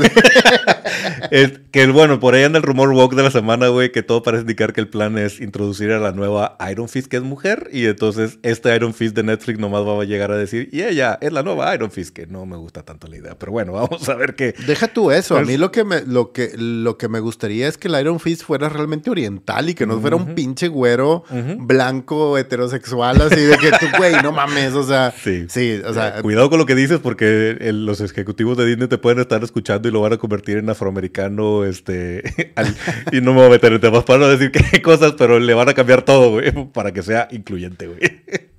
que 1.71 1.87
bueno, 1.87 2.19
por 2.19 2.35
ahí 2.35 2.43
anda 2.43 2.59
el 2.59 2.65
rumor 2.65 2.89
walk 2.89 3.15
de 3.15 3.23
la 3.23 3.31
semana, 3.31 3.69
güey, 3.69 3.93
que 3.93 4.03
todo 4.03 4.25
parece 4.25 4.41
indicar 4.41 4.73
que 4.73 4.81
el 4.81 4.89
plan 4.89 5.17
es 5.19 5.41
introducir 5.41 5.93
a 5.93 6.01
la 6.01 6.11
nueva 6.11 6.57
Iron 6.69 6.89
Fist, 6.89 7.07
que 7.07 7.19
es 7.19 7.23
mujer, 7.23 7.69
y 7.73 7.87
entonces 7.87 8.41
este 8.43 8.75
Iron 8.75 8.93
Fist 8.93 9.15
de 9.15 9.23
Netflix 9.23 9.61
nomás 9.61 9.87
va 9.87 10.03
a 10.03 10.05
llegar 10.05 10.33
a 10.33 10.37
decir, 10.37 10.69
y 10.73 10.83
ella 10.83 11.17
es 11.21 11.33
la 11.33 11.45
nueva 11.45 11.73
Iron 11.73 11.93
Fist, 11.93 12.13
que 12.13 12.27
no 12.27 12.45
me 12.45 12.57
gusta 12.57 12.83
tanto 12.83 13.07
la 13.07 13.20
pero 13.39 13.53
bueno, 13.53 13.73
vamos 13.73 14.09
a 14.09 14.15
ver 14.15 14.35
qué. 14.35 14.55
Deja 14.67 14.89
tú 14.89 15.11
eso, 15.11 15.37
a 15.37 15.43
mí 15.43 15.57
lo 15.57 15.71
que 15.71 15.85
me, 15.85 16.03
lo 16.03 16.33
que, 16.33 16.53
lo 16.57 16.97
que 16.99 17.09
me 17.09 17.21
gustaría 17.21 17.69
es 17.69 17.79
que 17.79 17.89
el 17.89 18.01
Iron 18.01 18.21
Fist 18.21 18.43
fuera 18.43 18.69
realmente 18.69 19.11
oriental 19.11 19.69
y 19.69 19.75
que 19.75 19.87
no 19.87 20.01
fuera 20.01 20.17
un 20.17 20.35
pinche 20.35 20.69
güero 20.69 21.25
blanco 21.59 22.39
heterosexual, 22.39 23.21
así 23.21 23.41
de 23.41 23.57
que 23.59 23.71
tú, 23.73 23.87
güey, 23.97 24.15
no 24.23 24.33
mames, 24.33 24.75
o 24.75 24.85
sea, 24.85 25.13
sí, 25.23 25.47
sí 25.49 25.81
o 25.85 25.93
sea. 25.93 26.23
Cuidado 26.23 26.51
con 26.51 26.59
lo 26.59 26.67
que 26.67 26.75
dices 26.75 26.99
porque 26.99 27.57
los 27.73 28.01
ejecutivos 28.01 28.57
de 28.57 28.67
Disney 28.67 28.89
te 28.89 28.99
pueden 28.99 29.21
estar 29.21 29.43
escuchando 29.43 29.89
y 29.89 29.93
lo 29.93 30.01
van 30.01 30.13
a 30.13 30.17
convertir 30.17 30.59
en 30.59 30.71
afroamericano, 30.71 31.65
este, 31.65 32.23
y 33.13 33.21
no 33.21 33.33
me 33.33 33.41
voy 33.41 33.47
a 33.47 33.51
meter 33.51 33.73
en 33.73 33.81
temas 33.81 34.05
para 34.05 34.19
no 34.21 34.29
decir 34.29 34.51
qué 34.51 34.83
cosas, 34.83 35.15
pero 35.17 35.39
le 35.39 35.55
van 35.55 35.69
a 35.69 35.75
cambiar 35.75 36.03
todo, 36.03 36.31
güey, 36.31 36.51
para 36.73 36.93
que 36.93 37.03
sea 37.03 37.29
incluyente, 37.31 37.87
güey. 37.87 37.99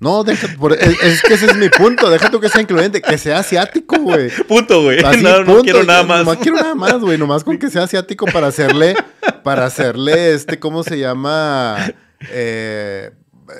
No, 0.02 0.24
deja, 0.24 0.48
es, 0.80 1.22
que 1.22 1.34
ese 1.34 1.46
es 1.46 1.56
mi 1.56 1.68
punto, 1.68 2.10
deja 2.10 2.28
tú 2.28 2.40
que 2.40 2.48
sea 2.48 2.60
incluyente, 2.60 3.00
que 3.00 3.18
sea 3.18 3.38
asiático, 3.38 4.00
güey. 4.00 4.30
Punto, 4.52 4.82
güey. 4.82 4.98
No, 5.22 5.62
quiero 5.62 5.82
nada 5.84 6.02
más. 6.02 6.24
No 6.24 6.38
quiero 6.38 6.56
nada 6.58 6.74
más, 6.74 7.00
güey, 7.00 7.16
nomás 7.16 7.44
con 7.44 7.58
que 7.58 7.70
sea 7.70 7.84
asiático 7.84 8.26
para 8.26 8.48
hacerle, 8.48 8.94
para 9.42 9.64
hacerle, 9.64 10.34
este, 10.34 10.58
¿cómo 10.58 10.82
se 10.82 10.98
llama? 10.98 11.76
Eh, 12.30 13.10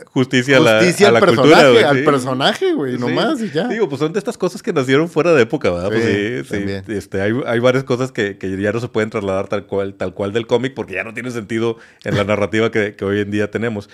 justicia, 0.06 0.58
a 0.58 0.60
la, 0.60 0.78
al 0.78 1.20
personaje, 1.20 1.84
al 1.84 2.04
personaje, 2.04 2.72
güey, 2.72 2.98
nomás 2.98 3.40
y 3.40 3.50
ya. 3.50 3.68
Digo, 3.68 3.88
pues 3.88 4.00
son 4.00 4.12
de 4.12 4.18
estas 4.18 4.38
cosas 4.38 4.62
que 4.62 4.72
nacieron 4.72 5.08
fuera 5.08 5.32
de 5.32 5.42
época, 5.42 5.70
¿verdad? 5.70 5.88
Pues 5.88 6.46
sí, 6.46 6.56
sí, 6.56 6.92
Este, 6.92 7.20
hay, 7.20 7.32
hay, 7.46 7.58
varias 7.58 7.84
cosas 7.84 8.12
que, 8.12 8.38
que, 8.38 8.56
ya 8.60 8.72
no 8.72 8.80
se 8.80 8.88
pueden 8.88 9.10
trasladar 9.10 9.48
tal 9.48 9.66
cual, 9.66 9.94
tal 9.94 10.14
cual 10.14 10.32
del 10.32 10.46
cómic 10.46 10.74
porque 10.74 10.94
ya 10.94 11.04
no 11.04 11.14
tiene 11.14 11.30
sentido 11.30 11.78
en 12.04 12.16
la 12.16 12.24
narrativa 12.24 12.70
que, 12.70 12.94
que 12.94 13.04
hoy 13.04 13.20
en 13.20 13.30
día 13.30 13.50
tenemos. 13.50 13.88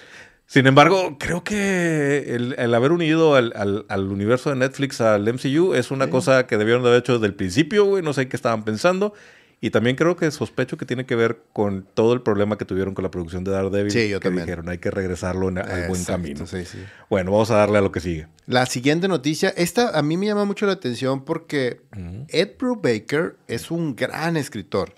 Sin 0.48 0.66
embargo, 0.66 1.18
creo 1.18 1.44
que 1.44 2.34
el, 2.34 2.54
el 2.56 2.74
haber 2.74 2.92
unido 2.92 3.34
al, 3.34 3.52
al, 3.54 3.84
al, 3.90 4.10
universo 4.10 4.48
de 4.48 4.56
Netflix 4.56 5.02
al 5.02 5.30
MCU 5.30 5.74
es 5.74 5.90
una 5.90 6.08
cosa 6.08 6.46
que 6.46 6.56
debieron 6.56 6.82
de 6.82 6.88
haber 6.88 7.00
hecho 7.00 7.12
desde 7.12 7.26
el 7.26 7.34
principio, 7.34 7.84
güey. 7.84 8.02
No 8.02 8.14
sé 8.14 8.28
qué 8.28 8.36
estaban 8.36 8.64
pensando. 8.64 9.12
Y 9.60 9.68
también 9.70 9.94
creo 9.94 10.16
que 10.16 10.30
sospecho 10.30 10.78
que 10.78 10.86
tiene 10.86 11.04
que 11.04 11.16
ver 11.16 11.42
con 11.52 11.86
todo 11.92 12.14
el 12.14 12.22
problema 12.22 12.56
que 12.56 12.64
tuvieron 12.64 12.94
con 12.94 13.02
la 13.02 13.10
producción 13.10 13.44
de 13.44 13.50
Daredevil. 13.50 13.90
Sí, 13.90 14.08
yo 14.08 14.20
que 14.20 14.30
dijeron, 14.30 14.70
hay 14.70 14.78
que 14.78 14.90
regresarlo 14.90 15.48
al 15.48 15.88
buen 15.88 16.02
camino. 16.04 16.46
Sí, 16.46 16.64
sí. 16.64 16.78
Bueno, 17.10 17.30
vamos 17.32 17.50
a 17.50 17.56
darle 17.56 17.76
a 17.76 17.80
lo 17.82 17.92
que 17.92 18.00
sigue. 18.00 18.28
La 18.46 18.64
siguiente 18.64 19.06
noticia, 19.06 19.50
esta 19.50 19.98
a 19.98 20.02
mí 20.02 20.16
me 20.16 20.24
llama 20.24 20.46
mucho 20.46 20.64
la 20.64 20.72
atención 20.72 21.26
porque 21.26 21.82
Ed 22.28 22.52
Brubaker 22.58 23.36
es 23.48 23.70
un 23.70 23.96
gran 23.96 24.38
escritor. 24.38 24.94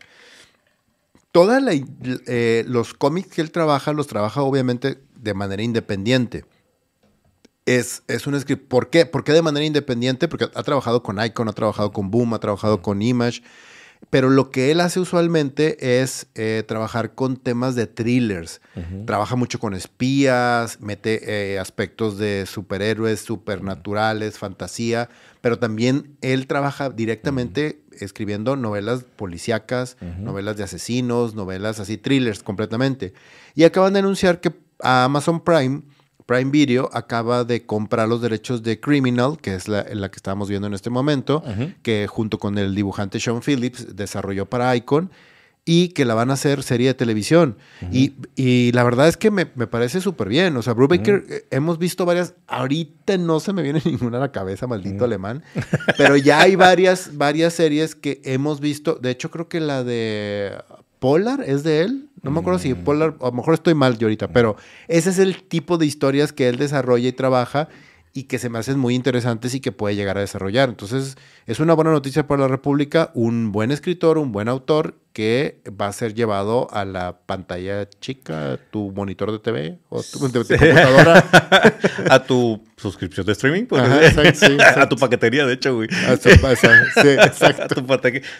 Todos 1.32 1.60
eh, 2.26 2.64
los 2.68 2.94
cómics 2.94 3.30
que 3.34 3.40
él 3.40 3.50
trabaja, 3.50 3.92
los 3.92 4.08
trabaja 4.08 4.42
obviamente 4.42 4.98
de 5.22 5.35
manera 5.35 5.62
independiente. 5.62 6.44
Es, 7.66 8.02
es, 8.09 8.26
un 8.26 8.35
escritor. 8.35 8.66
¿Por 8.68 8.90
qué? 8.90 9.06
¿Por 9.06 9.22
qué 9.22 9.33
de 9.33 9.42
manera 9.42 9.64
independiente? 9.64 10.28
Porque 10.28 10.46
ha 10.54 10.62
trabajado 10.62 11.02
con 11.02 11.22
Icon, 11.22 11.48
ha 11.48 11.52
trabajado 11.52 11.92
con 11.92 12.11
Boom, 12.11 12.35
ha 12.35 12.40
trabajado 12.40 12.83
con 12.83 13.02
Image. 13.02 13.42
Pero 14.09 14.30
lo 14.30 14.50
que 14.50 14.70
él 14.70 14.80
hace 14.80 14.98
usualmente 14.98 16.00
es 16.00 16.26
eh, 16.35 16.64
trabajar 16.66 17.14
con 17.14 17.37
temas 17.37 17.74
de 17.74 17.87
thrillers. 17.87 18.62
Trabaja 19.04 19.37
mucho 19.37 19.59
con 19.59 19.74
espías, 19.74 20.80
mete 20.80 21.52
eh, 21.52 21.59
aspectos 21.59 22.16
de 22.16 22.46
superhéroes, 22.46 23.20
supernaturales, 23.20 24.38
fantasía, 24.38 25.11
pero 25.42 25.59
también 25.59 26.16
él 26.22 26.46
trabaja 26.46 26.88
directamente 26.88 27.83
escribiendo 27.92 28.56
novelas 28.56 29.04
policíacas, 29.16 29.98
novelas 30.18 30.56
de 30.56 30.64
asesinos, 30.64 31.35
novelas 31.35 31.78
así, 31.78 31.98
thrillers 31.98 32.42
completamente. 32.42 33.12
Y 33.54 33.64
acaban 33.64 33.92
de 33.92 33.98
anunciar 33.98 34.40
que 34.40 34.50
a 34.82 35.04
Amazon 35.04 35.40
Prime 35.40 35.82
Prime 36.30 36.52
Video 36.52 36.88
acaba 36.92 37.42
de 37.42 37.66
comprar 37.66 38.08
los 38.08 38.22
derechos 38.22 38.62
de 38.62 38.78
Criminal, 38.78 39.36
que 39.42 39.52
es 39.56 39.66
la, 39.66 39.82
que 39.84 40.16
estamos 40.16 40.48
viendo 40.48 40.68
en 40.68 40.74
este 40.74 40.88
momento, 40.88 41.42
que 41.82 42.06
junto 42.06 42.38
con 42.38 42.56
el 42.56 42.72
dibujante 42.72 43.18
Sean 43.18 43.40
Phillips 43.40 43.96
desarrolló 43.96 44.46
para 44.46 44.76
Icon 44.76 45.10
y 45.64 45.88
que 45.88 46.04
la 46.04 46.14
van 46.14 46.30
a 46.30 46.34
hacer 46.34 46.62
serie 46.62 46.86
de 46.86 46.94
televisión. 46.94 47.56
y, 47.90 48.72
la 48.72 48.84
verdad 48.84 49.08
es 49.08 49.16
que 49.16 49.32
me, 49.32 49.44
parece 49.46 50.00
súper 50.00 50.28
bien. 50.28 50.56
O 50.56 50.62
sea, 50.62 50.72
Brubaker, 50.72 51.24
eh, 51.28 51.46
hemos 51.50 51.80
visto 51.80 52.06
varias, 52.06 52.34
ahorita 52.46 53.18
no 53.18 53.40
se 53.40 53.52
me 53.52 53.62
viene 53.62 53.82
ninguna 53.84 54.18
a 54.18 54.20
la 54.20 54.30
cabeza, 54.30 54.68
maldito 54.68 55.04
alemán, 55.04 55.42
pero 55.98 56.16
ya 56.16 56.42
hay 56.42 56.54
varias, 56.54 57.16
varias 57.16 57.54
series 57.54 57.96
que 57.96 58.20
hemos 58.24 58.60
visto. 58.60 58.94
De 58.94 59.10
hecho, 59.10 59.32
creo 59.32 59.48
que 59.48 59.58
la 59.58 59.82
de 59.82 60.52
Polar 61.00 61.42
es 61.46 61.64
de 61.64 61.80
él. 61.80 62.09
No 62.22 62.30
me 62.30 62.40
acuerdo 62.40 62.59
si 62.59 62.74
mm. 62.74 62.85
Polar, 62.85 63.16
a 63.20 63.26
lo 63.26 63.33
mejor 63.33 63.54
estoy 63.54 63.74
mal 63.74 63.98
yo 63.98 64.06
ahorita, 64.06 64.28
pero 64.28 64.56
ese 64.88 65.11
es 65.11 65.18
el 65.18 65.42
tipo 65.42 65.78
de 65.78 65.87
historias 65.87 66.33
que 66.33 66.48
él 66.48 66.56
desarrolla 66.56 67.09
y 67.09 67.12
trabaja 67.12 67.68
y 68.12 68.24
que 68.24 68.38
se 68.38 68.48
me 68.48 68.59
hacen 68.59 68.78
muy 68.78 68.94
interesantes 68.94 69.54
y 69.54 69.61
que 69.61 69.72
puede 69.72 69.94
llegar 69.94 70.18
a 70.18 70.20
desarrollar. 70.20 70.68
Entonces, 70.68 71.16
es 71.46 71.61
una 71.61 71.74
buena 71.74 71.92
noticia 71.92 72.26
para 72.26 72.42
la 72.42 72.48
República, 72.48 73.11
un 73.14 73.52
buen 73.52 73.70
escritor, 73.70 74.18
un 74.18 74.33
buen 74.33 74.48
autor 74.48 74.96
que 75.12 75.62
va 75.80 75.87
a 75.87 75.92
ser 75.92 76.14
llevado 76.14 76.68
a 76.72 76.85
la 76.85 77.20
pantalla 77.26 77.88
chica, 77.88 78.59
tu 78.70 78.90
monitor 78.92 79.33
de 79.33 79.38
TV 79.38 79.78
o 79.88 80.02
tu, 80.02 80.18
computadora. 80.18 81.24
a 82.11 82.24
tu 82.24 82.62
suscripción 82.80 83.26
de 83.26 83.32
streaming, 83.32 83.66
pues, 83.66 83.82
a 84.76 84.88
tu 84.88 84.96
paquetería, 84.96 85.46
de 85.46 85.54
hecho, 85.54 85.74
güey. 85.74 85.88
A 86.06 86.16
tu, 87.68 87.86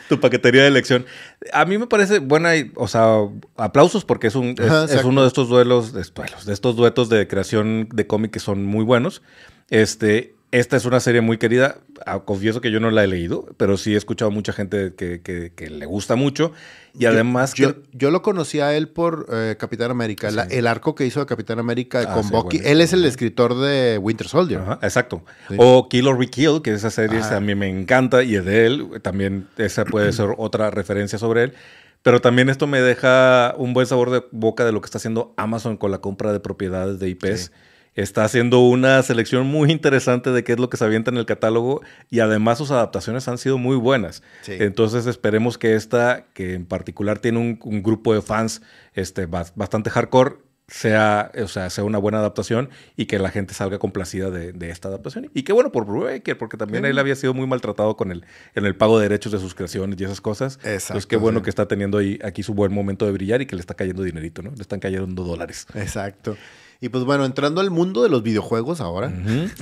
tu, 0.09 0.20
paquetería 0.20 0.62
de 0.62 0.68
elección. 0.68 1.07
A 1.53 1.64
mí 1.64 1.79
me 1.79 1.87
parece 1.87 2.18
buena, 2.18 2.50
o 2.76 2.88
sea, 2.88 3.18
aplausos 3.57 4.05
porque 4.05 4.29
es, 4.29 4.35
un, 4.35 4.55
es, 4.59 5.05
uno 5.05 5.22
de 5.22 5.29
estos 5.29 5.48
duelos, 5.48 5.92
de, 5.92 6.03
de 6.03 6.53
estos 6.53 6.76
duetos 6.76 7.09
de 7.09 7.29
creación 7.29 7.88
de 7.92 8.07
cómic 8.07 8.31
que 8.31 8.40
son 8.40 8.64
muy 8.64 8.85
buenos. 8.85 9.22
Este, 9.68 10.35
esta 10.53 10.77
es 10.77 10.85
una 10.85 10.99
serie 11.01 11.21
muy 11.21 11.39
querida. 11.39 11.77
Ah, 12.07 12.21
confieso 12.25 12.61
que 12.61 12.71
yo 12.71 12.81
no 12.81 12.91
la 12.91 13.05
he 13.05 13.07
leído, 13.07 13.47
pero 13.57 13.77
sí 13.77 13.95
he 13.95 13.97
escuchado 13.97 14.31
mucha 14.31 14.53
gente 14.53 14.95
que, 14.97 15.21
que- 15.23 15.53
que 15.55 15.71
le 15.71 15.87
gusta 15.87 16.17
mucho. 16.17 16.53
Y 16.99 17.05
además, 17.07 17.55
Yo, 17.55 17.75
que- 17.77 17.89
yo 17.93 18.11
lo 18.11 18.21
conocí 18.23 18.59
a 18.59 18.75
él 18.77 18.89
por 18.89 19.27
eh, 19.33 19.57
Capitán 19.59 19.91
América, 19.93 20.31
la- 20.33 20.43
el 20.45 20.67
arco 20.67 20.95
que 20.97 21.07
hizo 21.07 21.21
de 21.21 21.27
Capitán 21.27 21.59
América 21.61 22.01
Ah, 22.09 22.15
con 22.15 22.25
sí, 22.25 22.31
Bucky. 22.33 22.57
bueno, 22.59 22.73
él 22.73 22.81
es 22.81 22.93
el 22.93 23.05
escritor 23.05 23.55
de 23.61 23.99
Winter 23.99 24.27
Soldier. 24.27 24.61
Ajá, 24.61 24.79
exacto. 24.83 25.23
Sí. 25.49 25.55
O 25.59 25.89
Kill 25.89 26.09
or 26.09 26.29
Kill, 26.29 26.63
que 26.63 26.73
esa 26.73 26.91
serie 26.91 27.21
Ajá. 27.21 27.31
también 27.31 27.59
me 27.59 27.69
encanta 27.69 28.23
y 28.25 28.35
es 28.35 28.45
de 28.45 28.67
él. 28.67 28.89
También 29.03 29.47
esa 29.57 29.85
puede 29.85 30.13
ser 30.13 30.31
otra 30.37 30.71
referencia 30.71 31.19
sobre 31.19 31.45
él. 31.45 31.53
Pero 32.03 32.21
también 32.21 32.49
esto 32.49 32.67
me 32.67 32.81
deja 32.81 33.55
un 33.59 33.75
buen 33.75 33.87
sabor 33.87 34.11
de 34.11 34.25
boca 34.33 34.65
de 34.65 34.73
lo 34.73 34.81
que 34.81 34.87
está 34.87 34.97
haciendo 34.99 35.35
Amazon 35.37 35.77
con 35.77 35.91
la 35.91 35.99
compra 35.99 36.33
de 36.33 36.41
propiedades 36.41 36.99
de 36.99 37.11
IPs. 37.11 37.53
Está 37.94 38.24
haciendo 38.24 38.61
una 38.61 39.03
selección 39.03 39.46
muy 39.46 39.70
interesante 39.72 40.31
de 40.31 40.44
qué 40.44 40.53
es 40.53 40.59
lo 40.61 40.70
que 40.70 40.76
se 40.76 40.85
avienta 40.85 41.11
en 41.11 41.16
el 41.16 41.26
catálogo 41.26 41.83
y 42.09 42.20
además 42.20 42.59
sus 42.59 42.70
adaptaciones 42.70 43.26
han 43.29 43.37
sido 43.38 43.59
muy 43.59 43.76
buenas. 43.76 44.22
Sí. 44.42 44.53
Entonces 44.61 45.07
esperemos 45.07 45.59
que 45.59 45.74
esta, 45.74 46.26
que 46.33 46.55
en 46.55 46.66
particular 46.66 47.18
tiene 47.18 47.38
un, 47.38 47.59
un 47.62 47.83
grupo 47.83 48.14
de 48.14 48.22
fans 48.22 48.62
este, 48.94 49.29
bas- 49.29 49.53
bastante 49.57 49.90
hardcore, 49.90 50.37
sea, 50.68 51.33
o 51.42 51.48
sea, 51.48 51.68
sea 51.68 51.83
una 51.83 51.98
buena 51.98 52.18
adaptación 52.20 52.70
y 52.96 53.07
que 53.07 53.18
la 53.18 53.31
gente 53.31 53.55
salga 53.55 53.81
complacida 53.81 54.31
de, 54.31 54.53
de 54.53 54.70
esta 54.70 54.87
adaptación. 54.87 55.29
Y 55.35 55.42
qué 55.42 55.53
bueno 55.53 55.72
por 55.72 55.85
Brubaker, 55.85 56.38
porque 56.38 56.57
también 56.57 56.85
él 56.85 56.96
había 56.96 57.16
sido 57.16 57.35
muy 57.35 57.48
maltratado 57.48 57.96
con 57.96 58.12
el, 58.12 58.24
en 58.55 58.66
el 58.66 58.76
pago 58.76 59.00
de 59.00 59.09
derechos 59.09 59.33
de 59.33 59.40
sus 59.40 59.57
creaciones 59.57 60.00
y 60.00 60.05
esas 60.05 60.20
cosas. 60.20 60.61
Exacto, 60.62 60.92
Entonces 60.92 61.07
qué 61.07 61.16
bueno 61.16 61.40
sí. 61.40 61.44
que 61.44 61.50
está 61.50 61.66
teniendo 61.66 61.98
ahí, 61.98 62.20
aquí 62.22 62.44
su 62.44 62.55
buen 62.55 62.72
momento 62.72 63.05
de 63.05 63.11
brillar 63.11 63.42
y 63.42 63.46
que 63.46 63.57
le 63.57 63.61
está 63.61 63.74
cayendo 63.74 64.05
dinerito, 64.05 64.42
¿no? 64.42 64.53
Le 64.55 64.62
están 64.62 64.79
cayendo 64.79 65.24
dólares. 65.24 65.66
Exacto. 65.74 66.37
Y 66.83 66.88
pues 66.88 67.05
bueno, 67.05 67.27
entrando 67.27 67.61
al 67.61 67.71
mundo 67.71 68.03
de 68.03 68.09
los 68.09 68.23
videojuegos 68.23 68.81
ahora. 68.81 69.12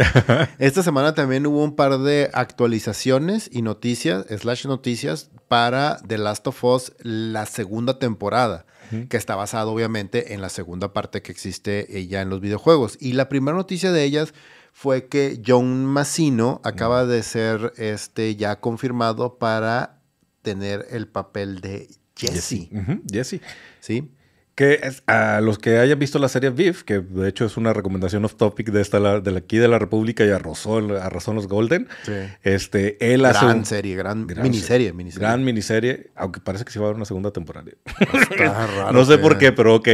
Esta 0.59 0.85
semana 0.85 1.14
también 1.14 1.46
hubo 1.46 1.64
un 1.64 1.74
par 1.74 1.98
de 1.98 2.31
actualizaciones 2.33 3.50
y 3.52 3.62
noticias, 3.62 4.24
slash 4.28 4.66
noticias, 4.66 5.31
para 5.48 5.98
The 6.07 6.18
Last 6.18 6.46
of 6.46 6.62
Us, 6.62 6.92
la 7.00 7.46
segunda 7.46 7.98
temporada, 7.98 8.66
que 9.09 9.16
está 9.16 9.35
basado 9.35 9.72
obviamente 9.72 10.33
en 10.35 10.40
la 10.40 10.48
segunda 10.48 10.92
parte 10.92 11.20
que 11.20 11.33
existe 11.33 12.07
ya 12.09 12.22
en 12.22 12.31
los 12.31 12.40
videojuegos. 12.40 12.96
Y 13.00 13.14
la 13.14 13.28
primera 13.28 13.57
noticia 13.57 13.90
de 13.90 14.04
ellas 14.04 14.33
fue 14.72 15.09
que 15.09 15.42
John 15.44 15.85
Massino 15.87 16.61
acaba 16.62 17.04
de 17.04 17.24
ser 17.24 17.72
este, 17.78 18.37
ya 18.37 18.61
confirmado 18.61 19.38
para 19.38 19.98
tener 20.42 20.87
el 20.90 21.09
papel 21.09 21.61
de 21.61 21.88
Jesse. 22.14 22.68
Ujú, 22.72 23.02
Jesse. 23.11 23.40
¿Sí? 23.81 24.12
Que 24.58 24.80
es- 24.82 25.04
a 25.06 25.40
los 25.40 25.56
que 25.60 25.78
hayan 25.78 26.00
visto 26.00 26.18
la 26.18 26.26
serie 26.28 26.50
Viv, 26.50 26.82
que 26.84 26.98
de 26.98 27.28
hecho 27.28 27.44
es 27.44 27.56
una 27.56 27.72
recomendación 27.72 28.24
off 28.24 28.34
topic 28.34 28.70
de 28.72 28.80
esta 28.80 28.98
de 29.20 29.36
aquí 29.36 29.56
de 29.58 29.68
la 29.68 29.78
República 29.78 30.24
y 30.24 30.30
arrasó, 30.30 30.78
arrasó 31.00 31.30
en 31.30 31.36
los 31.36 31.46
Golden. 31.46 31.86
Sí. 32.04 32.12
Este, 32.42 33.14
él 33.14 33.24
hace 33.24 33.44
Gran 33.46 33.64
serie, 33.64 33.94
gran, 33.94 34.26
gran 34.26 34.42
miniserie, 34.42 34.88
serie, 34.88 34.92
miniserie. 34.94 35.28
gran 35.28 35.44
miniserie, 35.44 36.10
aunque 36.16 36.40
parece 36.40 36.64
que 36.64 36.72
sí 36.72 36.80
va 36.80 36.86
a 36.86 36.88
haber 36.88 36.96
una 36.96 37.04
segunda 37.04 37.30
temporada. 37.30 37.70
Está 38.00 38.66
raro 38.66 38.92
no 38.92 39.04
sé 39.04 39.12
que- 39.16 39.22
por 39.22 39.38
qué, 39.38 39.52
pero 39.52 39.76
ok. 39.76 39.88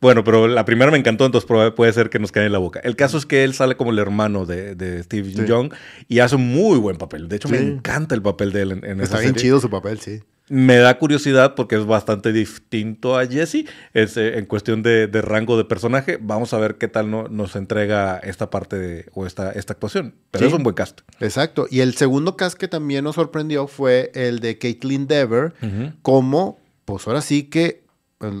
Bueno, 0.00 0.24
pero 0.24 0.48
la 0.48 0.64
primera 0.64 0.90
me 0.90 0.98
encantó, 0.98 1.24
entonces 1.24 1.48
puede 1.76 1.92
ser 1.92 2.10
que 2.10 2.18
nos 2.18 2.32
caiga 2.32 2.46
en 2.46 2.52
la 2.52 2.58
boca. 2.58 2.80
El 2.82 2.96
caso 2.96 3.18
es 3.18 3.24
que 3.24 3.44
él 3.44 3.54
sale 3.54 3.76
como 3.76 3.92
el 3.92 4.00
hermano 4.00 4.46
de, 4.46 4.74
de 4.74 5.00
Steve 5.04 5.30
Sí. 5.32 5.44
Young 5.46 5.72
y 6.08 6.18
hace 6.18 6.34
un 6.34 6.48
muy 6.48 6.76
buen 6.78 6.96
papel. 6.96 7.28
De 7.28 7.36
hecho, 7.36 7.48
me 7.48 7.58
encanta 7.58 8.16
el 8.16 8.22
papel 8.22 8.50
de 8.52 8.62
él 8.62 8.72
en, 8.72 8.84
en 8.84 8.94
esa 9.00 9.04
Está 9.04 9.18
bien 9.18 9.28
serie. 9.34 9.42
chido 9.42 9.60
su 9.60 9.70
papel, 9.70 10.00
sí. 10.00 10.22
Me 10.50 10.76
da 10.78 10.98
curiosidad 10.98 11.54
porque 11.54 11.76
es 11.76 11.84
bastante 11.84 12.32
distinto 12.32 13.16
a 13.18 13.26
Jesse 13.26 13.66
es, 13.92 14.16
eh, 14.16 14.38
en 14.38 14.46
cuestión 14.46 14.82
de, 14.82 15.06
de 15.06 15.20
rango 15.22 15.56
de 15.56 15.64
personaje. 15.64 16.18
Vamos 16.20 16.54
a 16.54 16.58
ver 16.58 16.76
qué 16.76 16.88
tal 16.88 17.10
no- 17.10 17.28
nos 17.28 17.54
entrega 17.56 18.18
esta 18.18 18.48
parte 18.50 18.78
de- 18.78 19.06
o 19.14 19.26
esta, 19.26 19.52
esta 19.52 19.74
actuación. 19.74 20.14
Pero 20.30 20.44
Sí. 20.44 20.48
es 20.48 20.56
un 20.56 20.62
buen 20.62 20.74
cast. 20.74 21.00
Exacto. 21.20 21.66
Y 21.70 21.80
el 21.80 21.94
segundo 21.96 22.36
cast 22.36 22.56
que 22.56 22.68
también 22.68 23.04
nos 23.04 23.16
sorprendió 23.16 23.66
fue 23.66 24.10
el 24.14 24.40
de 24.40 24.58
Caitlyn 24.58 25.06
Dever, 25.06 25.54
como, 26.02 26.58
pues 26.84 27.06
ahora 27.06 27.20
sí 27.20 27.44
que, 27.44 27.84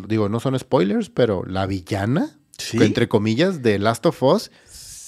digo, 0.08 0.28
no 0.28 0.40
son 0.40 0.58
spoilers, 0.58 1.10
pero 1.10 1.44
la 1.46 1.66
villana, 1.66 2.38
Sí. 2.56 2.78
entre 2.82 3.08
comillas, 3.08 3.62
de 3.62 3.78
Last 3.78 4.04
of 4.06 4.22
Us, 4.22 4.50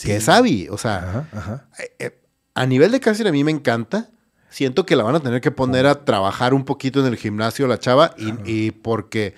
que 0.02 0.16
es 0.16 0.28
Abby. 0.28 0.68
O 0.70 0.78
sea, 0.78 0.96
Ajá, 0.98 1.28
ajá. 1.32 1.68
eh, 1.78 1.90
eh, 1.98 2.20
a 2.54 2.66
nivel 2.66 2.92
de 2.92 3.00
casting 3.00 3.26
a 3.26 3.32
mí 3.32 3.42
me 3.44 3.50
encanta. 3.50 4.10
Siento 4.50 4.84
que 4.84 4.96
la 4.96 5.04
van 5.04 5.14
a 5.14 5.20
tener 5.20 5.40
que 5.40 5.50
poner 5.50 5.86
a 5.86 6.04
trabajar 6.04 6.52
un 6.54 6.64
poquito 6.64 7.00
en 7.00 7.06
el 7.06 7.16
gimnasio 7.16 7.66
la 7.66 7.78
chava 7.78 8.14
y, 8.18 8.32
y 8.44 8.70
porque 8.72 9.34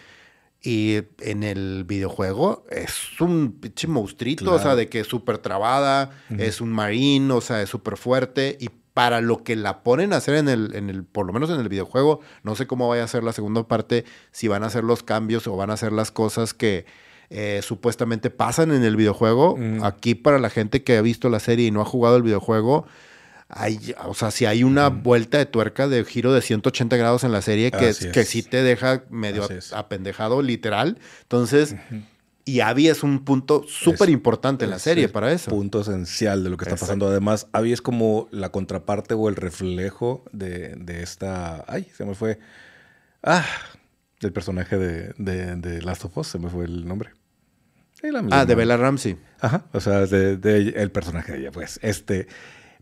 y 0.64 1.01
en 1.20 1.42
el 1.42 1.85
videojuego 1.85 2.64
es 2.70 3.20
un 3.20 3.53
pinche 3.61 3.88
monstruito, 3.88 4.53
o 4.53 4.59
sea, 4.61 4.77
de 4.77 4.88
que 4.88 5.01
es 5.01 5.09
súper 5.09 5.38
trabada, 5.38 6.11
es 6.38 6.61
un 6.61 6.70
marín, 6.70 7.31
o 7.33 7.40
sea, 7.40 7.62
es 7.62 7.68
súper 7.68 7.96
fuerte 7.96 8.57
y 8.61 8.70
para 8.94 9.20
lo 9.20 9.42
que 9.42 9.57
la 9.57 9.83
ponen 9.83 10.12
a 10.12 10.16
hacer 10.16 10.37
en 10.37 10.48
el, 10.48 10.75
en 10.77 10.88
el, 10.88 11.05
por 11.05 11.27
lo 11.27 11.33
menos 11.33 11.51
en 11.51 11.59
el 11.59 11.68
videojuego, 11.68 12.20
no 12.44 12.55
sé 12.55 12.66
cómo 12.66 12.88
vaya 12.88 13.03
a 13.03 13.09
ser 13.09 13.25
la 13.25 13.33
segunda 13.33 13.66
parte, 13.66 14.05
si 14.31 14.48
van 14.48 14.62
a 14.62 14.66
hacer 14.66 14.85
los 14.85 15.03
cambios 15.03 15.46
o 15.46 15.57
van 15.57 15.70
a 15.70 15.75
hacer 15.75 15.92
las 15.92 16.12
cosas 16.12 16.55
que 16.55 16.85
eh, 17.31 17.61
supuestamente 17.62 18.31
pasan 18.31 18.70
en 18.72 18.85
el 18.85 18.94
videojuego. 18.94 19.57
Mm. 19.57 19.83
Aquí 19.83 20.14
para 20.14 20.38
la 20.38 20.51
gente 20.51 20.85
que 20.85 20.98
ha 20.98 21.03
visto 21.03 21.31
la 21.31 21.40
serie 21.40 21.66
y 21.66 21.70
no 21.70 21.81
ha 21.81 21.87
jugado 21.87 22.16
el 22.16 22.22
videojuego, 22.22 22.87
hay, 23.54 23.94
o 24.06 24.14
sea, 24.14 24.30
si 24.30 24.46
hay 24.46 24.64
una 24.64 24.88
vuelta 24.88 25.36
de 25.38 25.46
tuerca 25.46 25.86
de 25.86 26.04
giro 26.04 26.32
de 26.32 26.40
180 26.40 26.96
grados 26.96 27.22
en 27.22 27.32
la 27.32 27.42
serie 27.42 27.70
que, 27.70 27.90
es. 27.90 28.06
que 28.06 28.24
sí 28.24 28.42
te 28.42 28.62
deja 28.62 29.04
medio 29.10 29.46
apendejado, 29.74 30.40
literal. 30.40 30.98
Entonces, 31.22 31.76
y 32.44 32.60
Abby 32.60 32.88
es 32.88 33.02
un 33.02 33.24
punto 33.24 33.64
súper 33.68 34.08
importante 34.08 34.64
en 34.64 34.70
la 34.70 34.78
serie 34.78 35.04
el 35.04 35.10
para 35.10 35.30
eso. 35.32 35.50
Punto 35.50 35.82
esencial 35.82 36.42
de 36.42 36.50
lo 36.50 36.56
que 36.56 36.64
está 36.64 36.74
Exacto. 36.76 36.86
pasando. 36.86 37.08
Además, 37.08 37.46
Abby 37.52 37.72
es 37.72 37.82
como 37.82 38.26
la 38.32 38.50
contraparte 38.50 39.14
o 39.14 39.28
el 39.28 39.36
reflejo 39.36 40.24
de, 40.32 40.74
de 40.76 41.02
esta. 41.02 41.64
Ay, 41.68 41.86
se 41.96 42.04
me 42.06 42.14
fue. 42.14 42.38
Ah, 43.22 43.44
del 44.20 44.32
personaje 44.32 44.78
de, 44.78 45.12
de, 45.18 45.56
de 45.56 45.82
Last 45.82 46.04
of 46.06 46.16
Us, 46.16 46.28
se 46.28 46.38
me 46.38 46.48
fue 46.48 46.64
el 46.64 46.86
nombre. 46.88 47.10
Sí, 48.00 48.10
la 48.10 48.24
Ah, 48.30 48.46
de 48.46 48.54
Bella 48.54 48.76
Ramsey. 48.76 49.18
Ajá, 49.40 49.66
o 49.72 49.80
sea, 49.80 50.06
de, 50.06 50.74
el 50.76 50.90
personaje 50.90 51.32
de 51.32 51.38
ella, 51.40 51.50
pues, 51.52 51.78
este, 51.82 52.26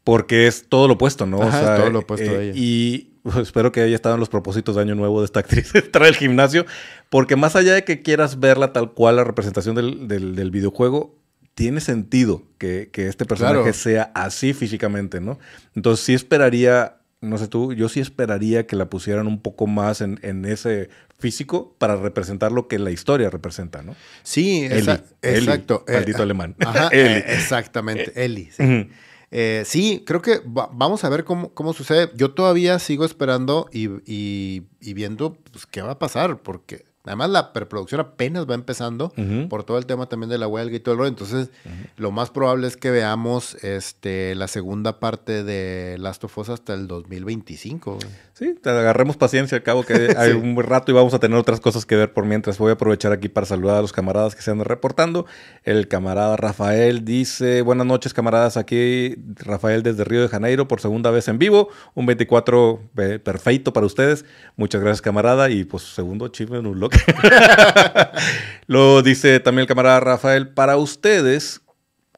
porque 0.05 0.47
es 0.47 0.67
todo 0.69 0.89
lo 0.89 0.95
opuesto, 0.95 1.27
¿no? 1.27 1.39
O 1.39 1.51
sea, 1.51 1.75
es 1.75 1.81
todo 1.81 1.91
lo 1.91 1.99
opuesto 2.01 2.31
de 2.33 2.51
ella. 2.51 2.53
Y 2.57 3.11
pues, 3.23 3.37
espero 3.37 3.71
que 3.73 3.81
haya 3.83 3.95
estado 3.95 4.15
en 4.15 4.21
los 4.21 4.29
propósitos 4.29 4.77
de 4.77 4.83
Año 4.83 4.95
Nuevo 4.95 5.21
de 5.21 5.27
esta 5.27 5.41
actriz 5.41 5.75
entrar 5.75 6.05
al 6.07 6.15
gimnasio, 6.17 6.65
porque 7.11 7.37
más 7.37 7.55
allá 7.57 7.75
de 7.75 7.85
que 7.85 8.03
quieras 8.03 8.41
verla 8.41 8.73
tal 8.73 8.93
cual 8.93 9.17
la 9.17 9.25
representación 9.25 9.75
del, 9.75 10.09
del- 10.09 10.35
del 10.35 10.51
videojuego, 10.51 11.17
tiene 11.55 11.81
sentido 11.81 12.45
que, 12.59 12.89
que 12.93 13.09
este 13.09 13.27
personaje 13.27 13.57
Claro. 13.61 13.75
sea 13.75 14.11
así 14.15 14.55
físicamente, 14.55 15.21
¿no? 15.21 15.39
Entonces 15.75 16.05
sí 16.07 16.15
esperaría, 16.15 16.97
no 17.21 17.37
sé 17.37 17.49
tú, 17.49 17.75
yo 17.75 17.91
sí 17.91 18.01
esperaría 18.01 18.67
que 18.67 18.77
la 18.77 18.89
pusieran 18.89 19.27
un 19.27 19.43
poco 19.43 19.67
más 19.67 20.01
en, 20.01 20.19
en 20.23 20.47
ese 20.47 20.89
físico 21.19 21.75
para 21.79 21.97
representar 21.97 22.51
lo 22.53 22.67
que 22.67 22.79
la 22.79 22.91
historia 22.93 23.29
representa, 23.29 23.83
¿no? 23.83 23.95
Sí, 24.23 24.65
Eli, 24.71 24.89
Eli, 25.21 25.39
exacto. 25.41 25.85
Eh, 25.87 25.93
maldito 25.95 26.23
alemán. 26.23 26.55
Ajá, 26.61 26.89
Eli. 26.93 27.11
eh, 27.19 27.25
exactamente, 27.35 28.13
Eli. 28.25 28.49
Sí. 28.57 28.89
Eh, 29.33 29.63
sí, 29.65 30.03
creo 30.07 30.23
que 30.23 30.39
va- 30.41 30.69
vamos 30.73 31.05
a 31.05 31.09
ver 31.09 31.25
cómo, 31.25 31.55
cómo 31.55 31.73
sucede. 31.73 32.11
Yo 32.17 32.33
todavía 32.35 32.79
sigo 32.79 33.05
esperando 33.05 33.69
y, 33.73 33.89
y- 34.05 34.67
y 34.81 34.95
viendo 34.95 35.35
pues, 35.53 35.67
qué 35.67 35.83
va 35.83 35.93
a 35.93 35.99
pasar, 35.99 36.43
porque 36.43 36.85
además 37.05 37.31
la 37.31 37.53
preproducción 37.53 38.01
apenas 38.01 38.49
va 38.49 38.55
empezando 38.55 39.13
por 39.49 39.65
todo 39.65 39.79
el 39.79 39.87
tema 39.87 40.07
también 40.09 40.31
de 40.31 40.39
la 40.39 40.47
huelga 40.49 40.77
y 40.77 40.81
todo 40.81 40.93
el 40.95 40.99
rollo. 40.99 41.09
Entonces, 41.09 41.51
lo 41.97 42.11
más 42.11 42.31
probable 42.31 42.67
es 42.67 42.77
que 42.77 42.91
veamos 42.91 43.55
este, 43.63 44.35
la 44.35 44.49
segunda 44.49 45.01
parte 45.01 45.45
de 45.45 45.97
Last 45.99 46.25
of 46.25 46.37
Us 46.39 46.49
hasta 46.51 46.75
el 46.75 46.87
2025. 46.87 47.95
güey. 47.97 48.07
Sí, 48.35 48.55
te 48.61 48.71
agarremos 48.71 49.17
paciencia, 49.19 49.57
al 49.59 49.63
cabo 49.63 49.83
que 49.85 50.15
hay 50.19 50.33
un 50.33 50.57
rato 50.63 50.91
y 50.91 50.95
vamos 50.95 51.13
a 51.15 51.19
tener 51.19 51.37
otras 51.39 51.61
cosas 51.61 51.85
que 51.87 51.97
ver 51.97 52.13
por 52.13 52.25
mientras. 52.25 52.59
Voy 52.59 52.71
a 52.71 52.75
aprovechar 52.75 53.13
aquí 53.13 53.29
para 53.29 53.47
saludar 53.47 53.77
a 53.77 53.83
los 53.83 53.93
camaradas 53.93 54.35
que 54.35 54.43
se 54.43 54.51
andan 54.51 54.67
reportando. 54.67 55.27
El 55.65 55.89
camarada 55.89 56.37
Rafael 56.37 57.05
dice, 57.05 57.63
buenas 57.63 57.87
noches 57.87 58.15
camaradas, 58.15 58.57
aquí 58.57 59.17
Rafael 59.37 59.83
desde 59.83 60.05
Río 60.05 60.23
de 60.23 60.29
Janeiro 60.29 60.69
por 60.69 60.81
segunda 60.81 61.11
vez 61.11 61.29
en 61.29 61.39
vivo, 61.39 61.69
un 61.95 62.07
24 62.07 62.81
pe- 62.95 63.19
perfecto 63.19 63.73
para 63.73 63.87
ustedes. 63.87 64.25
Muchas 64.57 64.81
gracias 64.81 65.03
camarada 65.03 65.51
y 65.51 65.65
pues 65.65 65.83
segundo 65.83 66.29
chisme 66.29 66.59
en 66.59 66.67
un 66.67 66.81
Lo 68.67 69.03
dice 69.03 69.41
también 69.41 69.63
el 69.63 69.69
camarada 69.69 70.01
Rafael, 70.01 70.49
para 70.49 70.77
ustedes, 70.77 71.61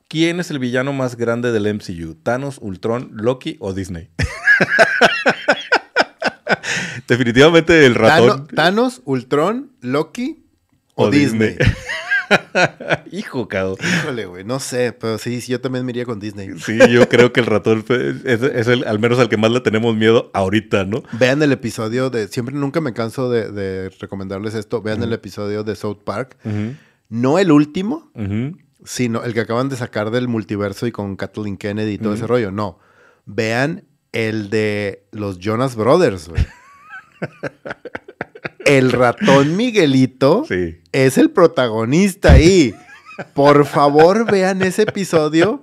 ¿quién 0.09 0.41
es 0.41 0.51
el 0.51 0.59
villano 0.59 0.93
más 0.93 1.17
grande 1.17 1.53
del 1.53 1.73
MCU? 1.75 2.15
¿Thanos, 2.23 2.59
Ultron, 2.61 3.11
Loki 3.15 3.57
o 3.61 3.73
Disney? 3.73 4.11
Definitivamente 7.09 7.87
el 7.87 7.95
ratón. 7.95 8.29
Thanos, 8.29 8.49
Thanos, 8.55 9.03
Ultron, 9.05 9.73
Loki 9.81 10.45
o, 10.95 11.07
O 11.07 11.11
Disney. 11.11 11.57
Disney. 11.57 11.75
Hijo, 13.13 13.49
cabrón. 13.49 13.77
Híjole, 13.81 14.27
güey, 14.27 14.45
no 14.45 14.61
sé, 14.61 14.93
pero 14.93 15.19
sí, 15.19 15.41
sí, 15.41 15.53
yo 15.53 15.61
también 15.61 15.85
me 15.85 15.91
iría 15.93 16.05
con 16.05 16.21
Disney. 16.21 16.59
Sí, 16.59 16.79
yo 16.91 17.09
creo 17.09 17.33
que 17.33 17.41
el 17.41 17.47
ratón 17.47 17.85
es, 17.89 18.43
es 18.43 18.69
el, 18.69 18.85
al 18.85 18.99
menos 18.99 19.19
al 19.19 19.29
que 19.29 19.37
más 19.37 19.51
le 19.51 19.61
tenemos 19.61 19.97
miedo 19.97 20.31
ahorita, 20.35 20.85
¿no? 20.85 21.03
Vean 21.13 21.43
el 21.43 21.53
episodio 21.53 22.11
de. 22.11 22.29
Siempre 22.29 22.55
nunca 22.55 22.81
me 22.81 22.93
canso 22.93 23.31
de, 23.31 23.51
de 23.51 23.91
recomendarles 24.01 24.55
esto. 24.55 24.83
Vean 24.83 25.03
el 25.03 25.13
episodio 25.13 25.65
de 25.65 25.77
South 25.77 25.99
Park. 26.05 26.37
No 27.09 27.39
el 27.39 27.53
último, 27.53 28.11
sino 28.85 29.23
el 29.23 29.35
que 29.35 29.41
acaban 29.41 29.69
de 29.69 29.77
sacar 29.77 30.11
del 30.11 30.29
multiverso 30.29 30.87
y 30.87 30.93
con 30.93 31.17
Kathleen 31.17 31.57
Kennedy 31.57 31.93
y 31.93 31.99
todo 31.99 32.15
ese 32.15 32.27
rollo. 32.27 32.51
No. 32.51 32.79
Vean 33.27 33.85
el 34.13 34.51
de 34.51 35.07
los 35.13 35.39
Jonas 35.39 35.77
Brothers, 35.77 36.29
güey. 36.29 36.45
el 38.65 38.93
ratón 38.93 39.57
Miguelito 39.57 40.45
Sí. 40.49 40.79
es 40.93 41.19
el 41.19 41.31
protagonista 41.31 42.33
ahí. 42.33 42.75
Por 43.35 43.67
favor, 43.67 44.31
vean 44.31 44.63
ese 44.63 44.83
episodio 44.83 45.63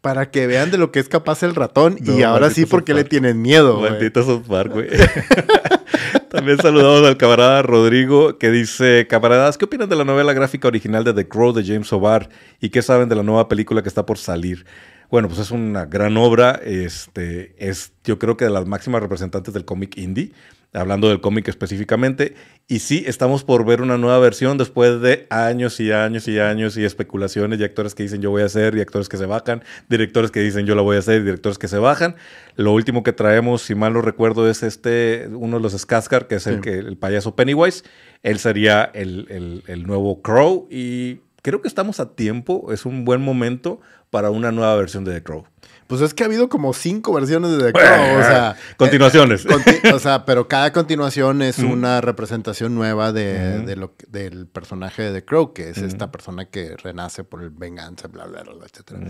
para 0.00 0.30
que 0.30 0.46
vean 0.46 0.70
de 0.70 0.78
lo 0.78 0.90
que 0.92 1.00
es 1.00 1.08
capaz 1.08 1.42
el 1.42 1.54
ratón. 1.54 1.96
y 2.04 2.22
ahora 2.22 2.50
sí, 2.50 2.66
porque 2.66 2.94
le 2.94 3.04
tienen 3.04 3.40
miedo. 3.40 3.80
Maldito 3.80 4.22
South 4.24 4.44
Park, 4.46 4.72
güey. 4.72 4.88
También 6.30 6.58
saludamos 6.58 7.06
al 7.06 7.16
camarada 7.16 7.62
Rodrigo 7.62 8.38
que 8.38 8.50
dice, 8.50 9.06
camaradas, 9.08 9.56
¿qué 9.58 9.64
opinan 9.64 9.88
de 9.88 9.96
la 9.96 10.04
novela 10.04 10.32
gráfica 10.34 10.68
original 10.68 11.02
de 11.04 11.14
The 11.14 11.26
Crow 11.28 11.52
de 11.52 11.64
James 11.64 11.92
O'Barr? 11.92 12.28
¿Y 12.60 12.68
qué 12.68 12.82
saben 12.82 13.08
de 13.08 13.14
la 13.16 13.22
nueva 13.22 13.48
película 13.48 13.82
que 13.82 13.88
está 13.88 14.04
por 14.04 14.18
salir? 14.18 14.66
Bueno, 15.10 15.28
pues 15.28 15.40
es 15.40 15.50
una 15.50 15.86
gran 15.86 16.16
obra, 16.18 16.60
este, 16.62 17.54
es 17.58 17.92
yo 18.04 18.18
creo 18.18 18.36
que 18.36 18.44
de 18.44 18.50
las 18.50 18.66
máximas 18.66 19.00
representantes 19.00 19.54
del 19.54 19.64
cómic 19.64 19.96
indie, 19.96 20.32
hablando 20.74 21.08
del 21.08 21.20
cómic 21.20 21.48
específicamente, 21.48 22.34
y 22.66 22.80
sí, 22.80 23.04
estamos 23.06 23.42
por 23.42 23.64
ver 23.64 23.80
una 23.80 23.96
nueva 23.96 24.18
versión 24.18 24.58
después 24.58 25.00
de 25.00 25.26
años 25.30 25.80
y 25.80 25.90
años 25.92 26.28
y 26.28 26.38
años 26.38 26.76
y 26.76 26.84
especulaciones 26.84 27.58
y 27.58 27.64
actores 27.64 27.94
que 27.94 28.02
dicen 28.02 28.20
yo 28.20 28.30
voy 28.30 28.42
a 28.42 28.46
hacer 28.46 28.74
y 28.76 28.80
actores 28.80 29.08
que 29.08 29.16
se 29.16 29.24
bajan, 29.26 29.62
directores 29.88 30.30
que 30.30 30.40
dicen 30.40 30.66
yo 30.66 30.74
la 30.74 30.82
voy 30.82 30.96
a 30.96 30.98
hacer 30.98 31.22
y 31.22 31.24
directores 31.24 31.56
que 31.58 31.68
se 31.68 31.78
bajan. 31.78 32.16
Lo 32.56 32.72
último 32.72 33.02
que 33.02 33.12
traemos, 33.14 33.62
si 33.62 33.74
mal 33.74 33.92
no 33.94 34.02
recuerdo, 34.02 34.48
es 34.50 34.62
este, 34.62 35.28
uno 35.32 35.56
de 35.56 35.62
los 35.62 35.74
Skarsgård, 35.74 36.26
que 36.26 36.34
es 36.36 36.46
el, 36.46 36.56
Sí. 36.56 36.60
que, 36.60 36.78
el 36.78 36.96
payaso 36.98 37.34
Pennywise. 37.34 37.84
Él 38.22 38.38
sería 38.38 38.90
el, 38.94 39.26
el- 39.30 39.62
el 39.68 39.86
nuevo 39.86 40.20
Crow 40.22 40.68
y 40.70 41.20
creo 41.42 41.62
que 41.62 41.68
estamos 41.68 41.98
a 42.00 42.14
tiempo, 42.14 42.72
es 42.72 42.84
un 42.84 43.04
buen 43.06 43.22
momento 43.22 43.80
para 44.10 44.30
una 44.30 44.52
nueva 44.52 44.74
versión 44.76 45.04
de 45.04 45.12
The 45.14 45.22
Crow. 45.22 45.44
Pues 45.88 46.00
es 46.02 46.14
que 46.14 46.22
ha 46.22 46.26
habido 46.26 46.48
como 46.48 46.72
cinco 46.74 47.12
versiones 47.12 47.50
de 47.52 47.58
The 47.58 47.72
Crow, 47.72 48.18
o 48.18 48.22
sea... 48.22 48.56
Continuaciones. 48.76 49.44
eh, 49.44 49.48
conti- 49.48 49.92
o 49.92 49.98
sea, 49.98 50.24
pero 50.24 50.46
cada 50.46 50.72
continuación 50.72 51.42
es 51.42 51.58
una 51.58 52.00
representación 52.00 52.74
nueva 52.76 53.10
de, 53.12 53.60
de 53.62 53.74
lo 53.74 53.96
que- 53.96 54.06
del 54.06 54.46
personaje 54.46 55.02
de 55.02 55.12
The 55.20 55.24
Crow, 55.24 55.52
que 55.54 55.70
es 55.70 55.78
esta 55.78 56.12
persona 56.12 56.44
que 56.44 56.76
renace 56.76 57.24
por 57.24 57.42
el 57.42 57.50
venganza, 57.50 58.06
bla, 58.08 58.26
bla, 58.26 58.42
bla, 58.42 58.52
bla, 58.52 58.66
etcétera. 58.66 59.00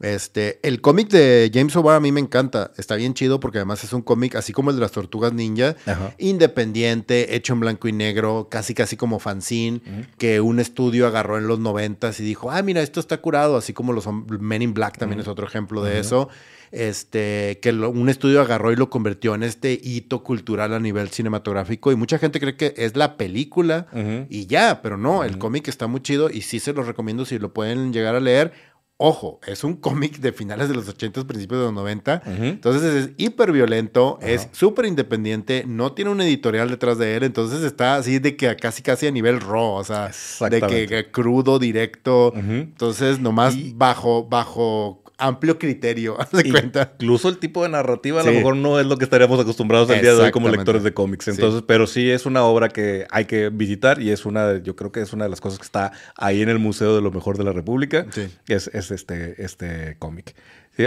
Este, 0.00 0.58
el 0.62 0.82
cómic 0.82 1.08
de 1.08 1.50
James 1.52 1.74
O'Barr 1.74 1.96
a 1.96 2.00
mí 2.00 2.12
me 2.12 2.20
encanta. 2.20 2.70
Está 2.76 2.96
bien 2.96 3.14
chido 3.14 3.40
porque 3.40 3.58
además 3.58 3.82
es 3.82 3.92
un 3.94 4.02
cómic, 4.02 4.34
así 4.36 4.52
como 4.52 4.70
el 4.70 4.76
de 4.76 4.82
las 4.82 4.92
tortugas 4.92 5.32
ninja, 5.32 5.74
Ajá. 5.86 6.14
independiente, 6.18 7.34
hecho 7.34 7.52
en 7.54 7.60
blanco 7.60 7.88
y 7.88 7.92
negro, 7.92 8.48
casi 8.50 8.74
casi 8.74 8.96
como 8.96 9.18
fanzine, 9.18 9.80
que 10.18 10.40
un 10.40 10.60
estudio 10.60 11.06
agarró 11.06 11.38
en 11.38 11.46
los 11.46 11.58
noventas 11.58 12.20
y 12.20 12.24
dijo, 12.24 12.50
ah, 12.50 12.62
mira, 12.62 12.82
esto 12.82 13.00
está 13.00 13.18
curado, 13.18 13.56
así 13.56 13.72
como 13.72 13.92
los 13.92 14.06
Men 14.28 14.62
in 14.62 14.74
Black 14.74 14.98
también 14.98 15.20
es 15.20 15.28
otro 15.28 15.46
ejemplo 15.46 15.82
de 15.82 15.98
eso. 16.00 16.28
Este, 16.72 17.58
que 17.62 17.72
lo- 17.72 17.90
un 17.90 18.08
estudio 18.08 18.40
agarró 18.40 18.72
y 18.72 18.76
lo 18.76 18.90
convirtió 18.90 19.34
en 19.34 19.44
este 19.44 19.80
hito 19.82 20.22
cultural 20.24 20.74
a 20.74 20.80
nivel 20.80 21.08
cinematográfico. 21.08 21.92
Y 21.92 21.96
mucha 21.96 22.18
gente 22.18 22.40
cree 22.40 22.56
que 22.56 22.74
es 22.76 22.96
la 22.96 23.16
película 23.16 23.86
y 24.28 24.46
ya, 24.46 24.82
pero 24.82 24.96
no, 24.98 25.24
el 25.24 25.38
cómic 25.38 25.68
está 25.68 25.86
muy 25.86 26.00
chido 26.02 26.28
y 26.28 26.42
sí 26.42 26.58
se 26.60 26.72
los 26.72 26.86
recomiendo 26.86 27.24
si 27.24 27.38
lo 27.38 27.54
pueden 27.54 27.92
llegar 27.92 28.14
a 28.14 28.20
leer. 28.20 28.52
Ojo, 28.98 29.40
es 29.46 29.62
un 29.62 29.74
cómic 29.74 30.20
de 30.20 30.32
finales 30.32 30.70
de 30.70 30.74
los 30.74 30.88
80, 30.88 31.26
principios 31.26 31.60
de 31.60 31.64
los 31.66 31.74
90. 31.74 32.22
Ujú. 32.24 32.44
Entonces 32.44 32.94
es 32.94 33.10
hiper 33.18 33.52
violento, 33.52 34.18
es 34.22 34.48
súper 34.52 34.86
independiente, 34.86 35.64
no 35.66 35.92
tiene 35.92 36.10
un 36.12 36.20
editorial 36.22 36.70
detrás 36.70 36.96
de 36.96 37.14
él, 37.16 37.24
entonces 37.24 37.62
está 37.62 37.96
así 37.96 38.18
de 38.20 38.36
que 38.36 38.56
casi 38.56 38.82
casi 38.82 39.06
a 39.06 39.10
nivel 39.10 39.40
raw, 39.40 39.72
o 39.74 39.84
sea, 39.84 40.10
de 40.48 40.60
que, 40.88 41.10
crudo, 41.10 41.58
directo. 41.58 42.32
Entonces 42.34 43.20
nomás 43.20 43.54
Y- 43.54 43.74
bajo, 43.76 44.24
bajo 44.24 45.02
amplio 45.18 45.58
criterio, 45.58 46.16
haz 46.20 46.30
de 46.32 46.50
cuenta. 46.50 46.92
Incluso 46.98 47.28
el 47.28 47.38
tipo 47.38 47.62
de 47.62 47.68
narrativa 47.70 48.20
a 48.20 48.24
lo 48.24 48.32
mejor 48.32 48.56
no 48.56 48.78
es 48.80 48.86
lo 48.86 48.96
que 48.98 49.04
estaríamos 49.04 49.40
acostumbrados 49.40 49.88
el 49.90 50.00
día 50.02 50.14
de 50.14 50.20
hoy 50.22 50.30
como 50.30 50.48
lectores 50.48 50.82
de 50.82 50.92
cómics. 50.94 51.24
Sí. 51.26 51.30
Entonces, 51.32 51.62
pero 51.66 51.86
sí 51.86 52.10
es 52.10 52.26
una 52.26 52.42
obra 52.44 52.68
que 52.68 53.06
hay 53.10 53.24
que 53.24 53.48
visitar 53.48 54.00
y 54.02 54.10
es 54.10 54.26
una, 54.26 54.46
de- 54.46 54.62
yo 54.62 54.76
creo 54.76 54.92
que 54.92 55.00
es 55.00 55.12
una 55.12 55.24
de 55.24 55.30
las 55.30 55.40
cosas 55.40 55.58
que 55.58 55.64
está 55.64 55.92
ahí 56.16 56.42
en 56.42 56.48
el 56.48 56.58
Museo 56.58 56.94
de 56.94 57.02
lo 57.02 57.10
Mejor 57.10 57.38
de 57.38 57.44
la 57.44 57.52
República. 57.52 58.06
Sí. 58.10 58.28
Es, 58.48 58.68
es 58.74 58.90
este, 58.90 59.42
este 59.42 59.96
cómic. 59.98 60.34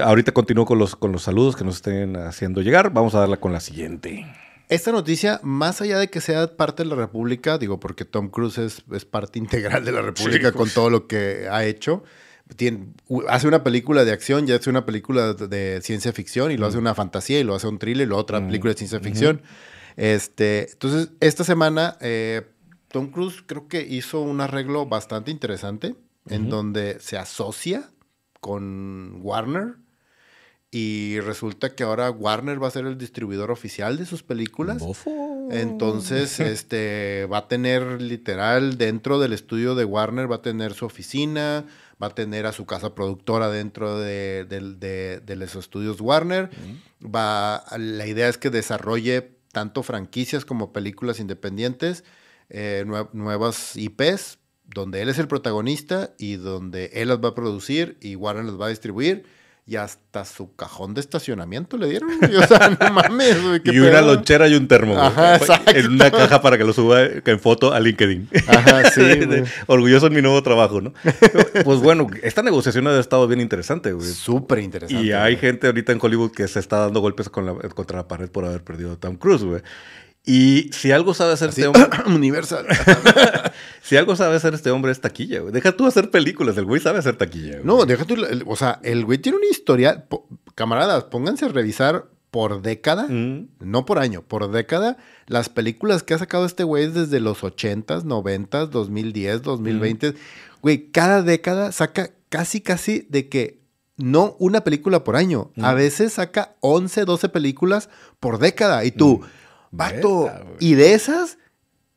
Ahorita 0.03 0.31
continúo 0.33 0.65
con 0.65 0.77
los, 0.77 0.95
con 0.95 1.11
los 1.11 1.23
saludos 1.23 1.55
que 1.55 1.63
nos 1.63 1.77
estén 1.77 2.15
haciendo 2.15 2.61
llegar. 2.61 2.93
Vamos 2.93 3.15
a 3.15 3.19
darla 3.21 3.37
con 3.37 3.51
la 3.53 3.59
siguiente. 3.59 4.25
Esta 4.67 4.91
noticia, 4.91 5.39
más 5.41 5.81
allá 5.81 5.97
de 5.97 6.09
que 6.11 6.21
sea 6.21 6.55
parte 6.55 6.83
de 6.83 6.89
la 6.89 6.95
República, 6.95 7.57
digo, 7.57 7.79
porque 7.79 8.05
Tom 8.05 8.29
Cruise 8.29 8.59
es, 8.59 8.83
es 8.91 9.03
parte 9.05 9.39
integral 9.39 9.83
de 9.83 9.91
la 9.91 10.01
República 10.03 10.51
con 10.51 10.69
todo 10.69 10.91
lo 10.91 11.07
que 11.07 11.47
ha 11.49 11.65
hecho. 11.65 12.03
Tiene- 12.55 12.93
hace 13.27 13.47
una 13.47 13.63
película 13.63 14.03
de 14.05 14.11
acción, 14.11 14.47
ya 14.47 14.55
hace 14.55 14.69
una 14.69 14.85
película 14.85 15.33
de, 15.33 15.47
de 15.47 15.81
ciencia 15.81 16.11
ficción, 16.13 16.51
y 16.51 16.57
lo 16.57 16.65
hace 16.67 16.77
una 16.77 16.95
fantasía, 16.95 17.39
y 17.39 17.43
lo 17.43 17.55
hace 17.55 17.67
un 17.67 17.77
thriller, 17.79 18.07
y 18.07 18.09
lo 18.09 18.17
otra 18.17 18.39
Mm. 18.39 18.47
película 18.47 18.73
de 18.73 18.77
ciencia 18.77 18.99
ficción. 18.99 19.41
Este, 19.97 20.71
entonces, 20.71 21.09
esta 21.19 21.43
semana, 21.43 21.97
eh, 22.01 22.43
Tom 22.89 23.11
Cruise 23.11 23.43
creo 23.45 23.67
que 23.67 23.81
hizo 23.81 24.21
un 24.21 24.41
arreglo 24.41 24.85
bastante 24.87 25.29
interesante, 25.31 25.95
en 26.27 26.49
donde 26.49 26.99
se 26.99 27.17
asocia 27.17 27.89
con 28.39 29.19
Warner. 29.21 29.75
Y 30.71 31.19
resulta 31.21 31.73
que 31.73 31.83
ahora 31.83 32.11
Warner 32.11 32.61
va 32.61 32.67
a 32.67 32.71
ser 32.71 32.85
el 32.85 32.97
distribuidor 32.97 33.49
oficial 33.49 33.97
de 33.97 34.05
sus 34.05 34.21
películas. 34.21 34.77
Bofo. 34.79 35.47
Entonces, 35.51 36.39
este 36.39 37.25
va 37.25 37.39
a 37.39 37.47
tener 37.47 37.99
literal 38.01 38.77
dentro 38.77 39.19
del 39.19 39.33
estudio 39.33 39.73
de 39.73 39.83
Warner, 39.85 40.31
va 40.31 40.35
a 40.37 40.41
tener 40.43 40.73
su 40.75 40.85
oficina, 40.85 41.65
va 42.01 42.07
a 42.07 42.15
tener 42.15 42.45
a 42.45 42.51
su 42.51 42.65
casa 42.65 42.95
productora 42.95 43.49
dentro 43.49 43.99
de, 43.99 44.45
del- 44.45 44.79
de- 44.79 45.19
de 45.25 45.35
los 45.35 45.55
estudios 45.55 45.99
Warner. 46.01 46.49
Va, 47.03 47.63
la 47.77 48.05
idea 48.07 48.27
es 48.29 48.37
que 48.37 48.49
desarrolle 48.49 49.31
tanto 49.51 49.83
franquicias 49.83 50.45
como 50.45 50.71
películas 50.73 51.19
independientes, 51.19 52.03
eh, 52.49 52.83
nue- 52.87 53.09
nuevas 53.13 53.75
IPs, 53.75 54.37
donde 54.65 55.01
él 55.01 55.09
es 55.09 55.17
el 55.19 55.27
protagonista 55.27 56.13
y 56.17 56.35
donde 56.35 56.91
él 56.93 57.07
las 57.07 57.17
va 57.19 57.29
a 57.29 57.35
producir 57.35 57.97
y 58.01 58.15
Warner 58.15 58.45
las 58.45 58.59
va 58.59 58.67
a 58.67 58.69
distribuir. 58.69 59.25
Y 59.71 59.75
hasta 59.75 60.25
su 60.25 60.55
cajón 60.55 60.95
de 60.95 61.01
estacionamiento 61.01 61.77
le 61.77 61.87
dieron. 61.89 62.09
güey. 62.19 62.35
O 62.37 62.47
sea, 62.47 62.69
no 62.79 62.91
mames, 62.91 63.39
güey. 63.43 63.61
Y 63.65 63.77
una 63.77 63.99
pedo. 63.99 64.15
lonchera 64.15 64.47
y 64.47 64.55
un 64.55 64.67
termo. 64.67 64.97
Ajá, 64.99 65.35
exacto. 65.35 65.69
En 65.75 65.93
una 65.93 66.09
caja 66.11 66.41
para 66.41 66.57
que 66.57 66.63
lo 66.63 66.73
suba 66.73 67.03
en 67.03 67.39
foto 67.39 67.71
a 67.71 67.79
LinkedIn. 67.79 68.29
Ajá, 68.47 68.89
sí, 68.89 69.01
güey. 69.25 69.43
Orgulloso 69.67 70.07
en 70.07 70.13
mi 70.15 70.23
nuevo 70.23 70.41
trabajo, 70.41 70.81
¿no? 70.81 70.91
pues 71.63 71.79
bueno, 71.81 72.07
esta 72.23 72.41
negociación 72.41 72.87
ha 72.87 72.99
estado 72.99 73.27
bien 73.27 73.41
interesante, 73.41 73.91
güey. 73.93 74.07
Súper 74.07 74.57
interesante. 74.57 75.03
Y 75.05 75.11
hay 75.11 75.33
güey. 75.35 75.37
gente 75.37 75.67
ahorita 75.67 75.91
en 75.91 75.99
Hollywood 76.01 76.31
que 76.31 76.47
se 76.47 76.59
está 76.59 76.77
dando 76.79 76.99
golpes 76.99 77.29
con 77.29 77.45
la- 77.45 77.53
contra 77.69 77.97
la 77.97 78.07
pared 78.07 78.27
por 78.31 78.45
haber 78.45 78.63
perdido 78.63 78.93
a 78.93 78.95
Tom 78.95 79.17
Cruise, 79.17 79.43
güey. 79.43 79.61
Y 80.25 80.69
si 80.73 80.91
algo 80.91 81.13
sabe 81.13 81.33
hacer 81.33 81.49
Así, 81.49 81.61
este 81.61 81.67
hombre, 81.81 81.99
Universal. 82.13 82.65
si 83.81 83.97
algo 83.97 84.15
sabe 84.15 84.35
hacer 84.35 84.53
este 84.53 84.69
hombre 84.71 84.91
es 84.91 85.01
taquilla, 85.01 85.39
güey. 85.41 85.53
Deja 85.53 85.71
tú 85.71 85.85
hacer 85.87 86.11
películas, 86.11 86.57
el 86.57 86.65
güey 86.65 86.81
sabe 86.81 86.99
hacer 86.99 87.15
taquilla. 87.17 87.53
güey. 87.53 87.63
no, 87.65 87.85
deja 87.85 88.05
tú. 88.05 88.13
el- 88.15 88.43
o 88.47 88.55
sea, 88.55 88.79
el 88.83 89.05
güey 89.05 89.17
tiene 89.17 89.37
una 89.37 89.47
historia. 89.47 90.05
po- 90.07 90.27
camaradas, 90.55 91.05
pónganse 91.05 91.45
a 91.45 91.47
revisar 91.49 92.05
por 92.31 92.61
década, 92.61 93.07
Mm. 93.07 93.47
no 93.61 93.85
por 93.85 93.97
año, 93.97 94.21
por 94.21 94.51
década, 94.51 94.97
las 95.25 95.49
películas 95.49 96.03
que 96.03 96.13
ha 96.13 96.17
sacado 96.19 96.45
este 96.45 96.63
güey 96.63 96.87
desde 96.87 97.19
los 97.21 97.41
80s, 97.43 98.03
90s, 98.03 98.69
2010, 98.69 99.41
2020. 99.41 100.13
Güey, 100.61 100.91
cada 100.91 101.23
década 101.23 101.71
saca 101.71 102.11
casi, 102.27 102.61
casi 102.61 103.07
de 103.09 103.29
que 103.29 103.61
no 103.97 104.35
una 104.39 104.63
película 104.63 105.03
por 105.03 105.15
año. 105.15 105.51
A 105.61 105.73
veces 105.73 106.13
saca 106.13 106.55
11, 106.59 107.05
12 107.05 107.29
películas 107.29 107.89
por 108.19 108.37
década. 108.37 108.85
Y 108.85 108.91
tú, 108.91 109.21
vato, 109.71 110.29
y 110.59 110.73
de 110.75 110.93
esas, 110.93 111.37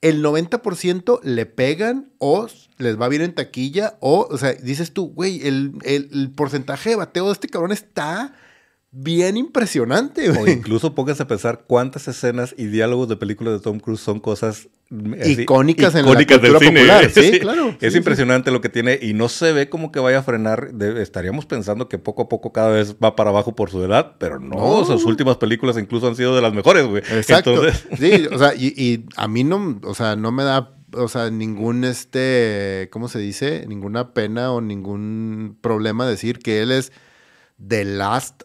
el 0.01 0.23
90% 0.25 1.21
le 1.23 1.47
pegan 1.47 2.11
o 2.19 2.47
les 2.79 3.01
va 3.01 3.09
bien 3.09 3.23
en 3.23 3.35
taquilla 3.35 3.97
o, 4.01 4.27
o 4.31 4.39
sea, 4.39 4.53
dices 4.55 4.93
tú, 4.93 5.13
güey, 5.13 5.47
el, 5.47 5.73
el- 5.85 6.09
el 6.13 6.31
porcentaje 6.33 6.91
de 6.91 6.97
bateo 6.97 7.27
de 7.27 7.33
este 7.33 7.49
cabrón 7.49 7.73
está 7.73 8.35
bien 8.91 9.37
impresionante, 9.37 10.31
O 10.31 10.35
güey. 10.35 10.53
incluso 10.55 10.95
pónganse 10.95 11.23
a 11.23 11.29
pensar 11.29 11.65
cuántas 11.67 12.09
escenas 12.09 12.55
y 12.59 12.67
diálogos 12.67 13.09
de 13.09 13.17
películas 13.17 13.55
de 13.55 13.61
Tom 13.61 13.79
Cruise 13.81 14.01
son 14.01 14.21
cosas 14.21 14.69
así, 15.21 15.43
Icónicas 15.43 15.95
en 15.95 16.05
la 16.07 16.15
cultura 16.15 16.53
popular, 16.59 17.11
sí, 17.15 17.39
claro. 17.41 17.69
Es 17.71 17.77
Sí, 17.81 17.91
sí. 17.93 17.99
impresionante 17.99 18.51
lo 18.51 18.61
que 18.61 18.69
tiene 18.69 18.99
y 19.01 19.15
no 19.15 19.29
se 19.29 19.53
ve 19.53 19.69
como 19.69 19.91
que 19.93 20.01
vaya 20.01 20.19
a 20.19 20.23
frenar. 20.23 20.73
De- 20.73 21.03
estaríamos 21.03 21.47
pensando 21.47 21.89
que 21.89 21.99
poco 21.99 22.23
a 22.23 22.29
poco 22.29 22.53
cada 22.53 22.69
vez 22.69 22.97
va 23.03 23.17
para 23.17 23.31
abajo 23.31 23.55
por 23.57 23.71
su 23.71 23.83
edad, 23.85 24.17
pero 24.19 24.39
no, 24.41 24.57
No. 24.81 24.85
sus 24.85 25.05
últimas 25.05 25.37
películas 25.39 25.77
incluso 25.79 26.07
han 26.09 26.17
sido 26.17 26.35
de 26.37 26.43
las 26.43 26.53
mejores, 26.53 26.87
güey. 26.87 27.03
Exacto. 27.11 27.53
Entonces, 27.55 27.87
Sí, 27.99 28.27
o 28.33 28.39
sea, 28.39 28.55
y, 28.55 28.75
y 28.77 29.07
a 29.17 29.29
mí 29.29 29.45
no, 29.45 29.81
o 29.85 29.95
sea, 29.95 30.17
no 30.17 30.31
me 30.33 30.45
da, 30.45 30.75
o 30.95 31.09
sea, 31.09 31.31
ningún 31.31 31.85
este, 31.85 32.89
¿cómo 32.93 33.09
se 33.09 33.19
dice? 33.19 33.65
Ninguna 33.67 34.13
pena 34.15 34.53
o 34.53 34.61
ningún 34.61 35.57
problema 35.61 36.07
decir 36.07 36.39
que 36.39 36.61
él 36.63 36.71
es 36.73 36.93
the 37.67 37.85
last, 37.85 38.43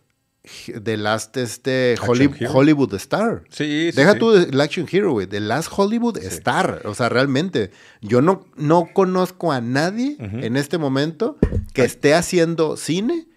the 0.84 0.98
last 0.98 1.38
este 1.38 1.96
Hollywood, 2.00 2.94
star. 2.96 3.44
sí, 3.50 3.90
sí, 3.92 3.98
Deja 3.98 4.14
sí. 4.14 4.20
tú 4.20 4.34
el 4.34 4.60
action 4.62 4.88
hero, 4.92 5.12
güey. 5.12 5.28
The 5.28 5.40
last 5.40 5.70
Hollywood 5.76 6.18
star. 6.18 6.82
O 6.86 6.96
sea, 6.96 7.10
realmente, 7.10 7.72
yo 8.02 8.22
no, 8.22 8.46
no 8.56 8.90
conozco 8.94 9.52
a 9.52 9.62
nadie 9.62 10.18
en 10.20 10.58
este 10.58 10.78
momento 10.78 11.38
que 11.74 11.84
esté 11.84 12.14
haciendo 12.14 12.78
cine, 12.78 13.28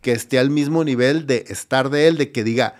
que 0.00 0.12
esté 0.12 0.38
al 0.38 0.50
mismo 0.50 0.84
nivel 0.84 1.26
de 1.26 1.44
estar 1.48 1.90
de 1.90 2.08
él, 2.08 2.16
de 2.16 2.32
que 2.32 2.44
diga 2.44 2.76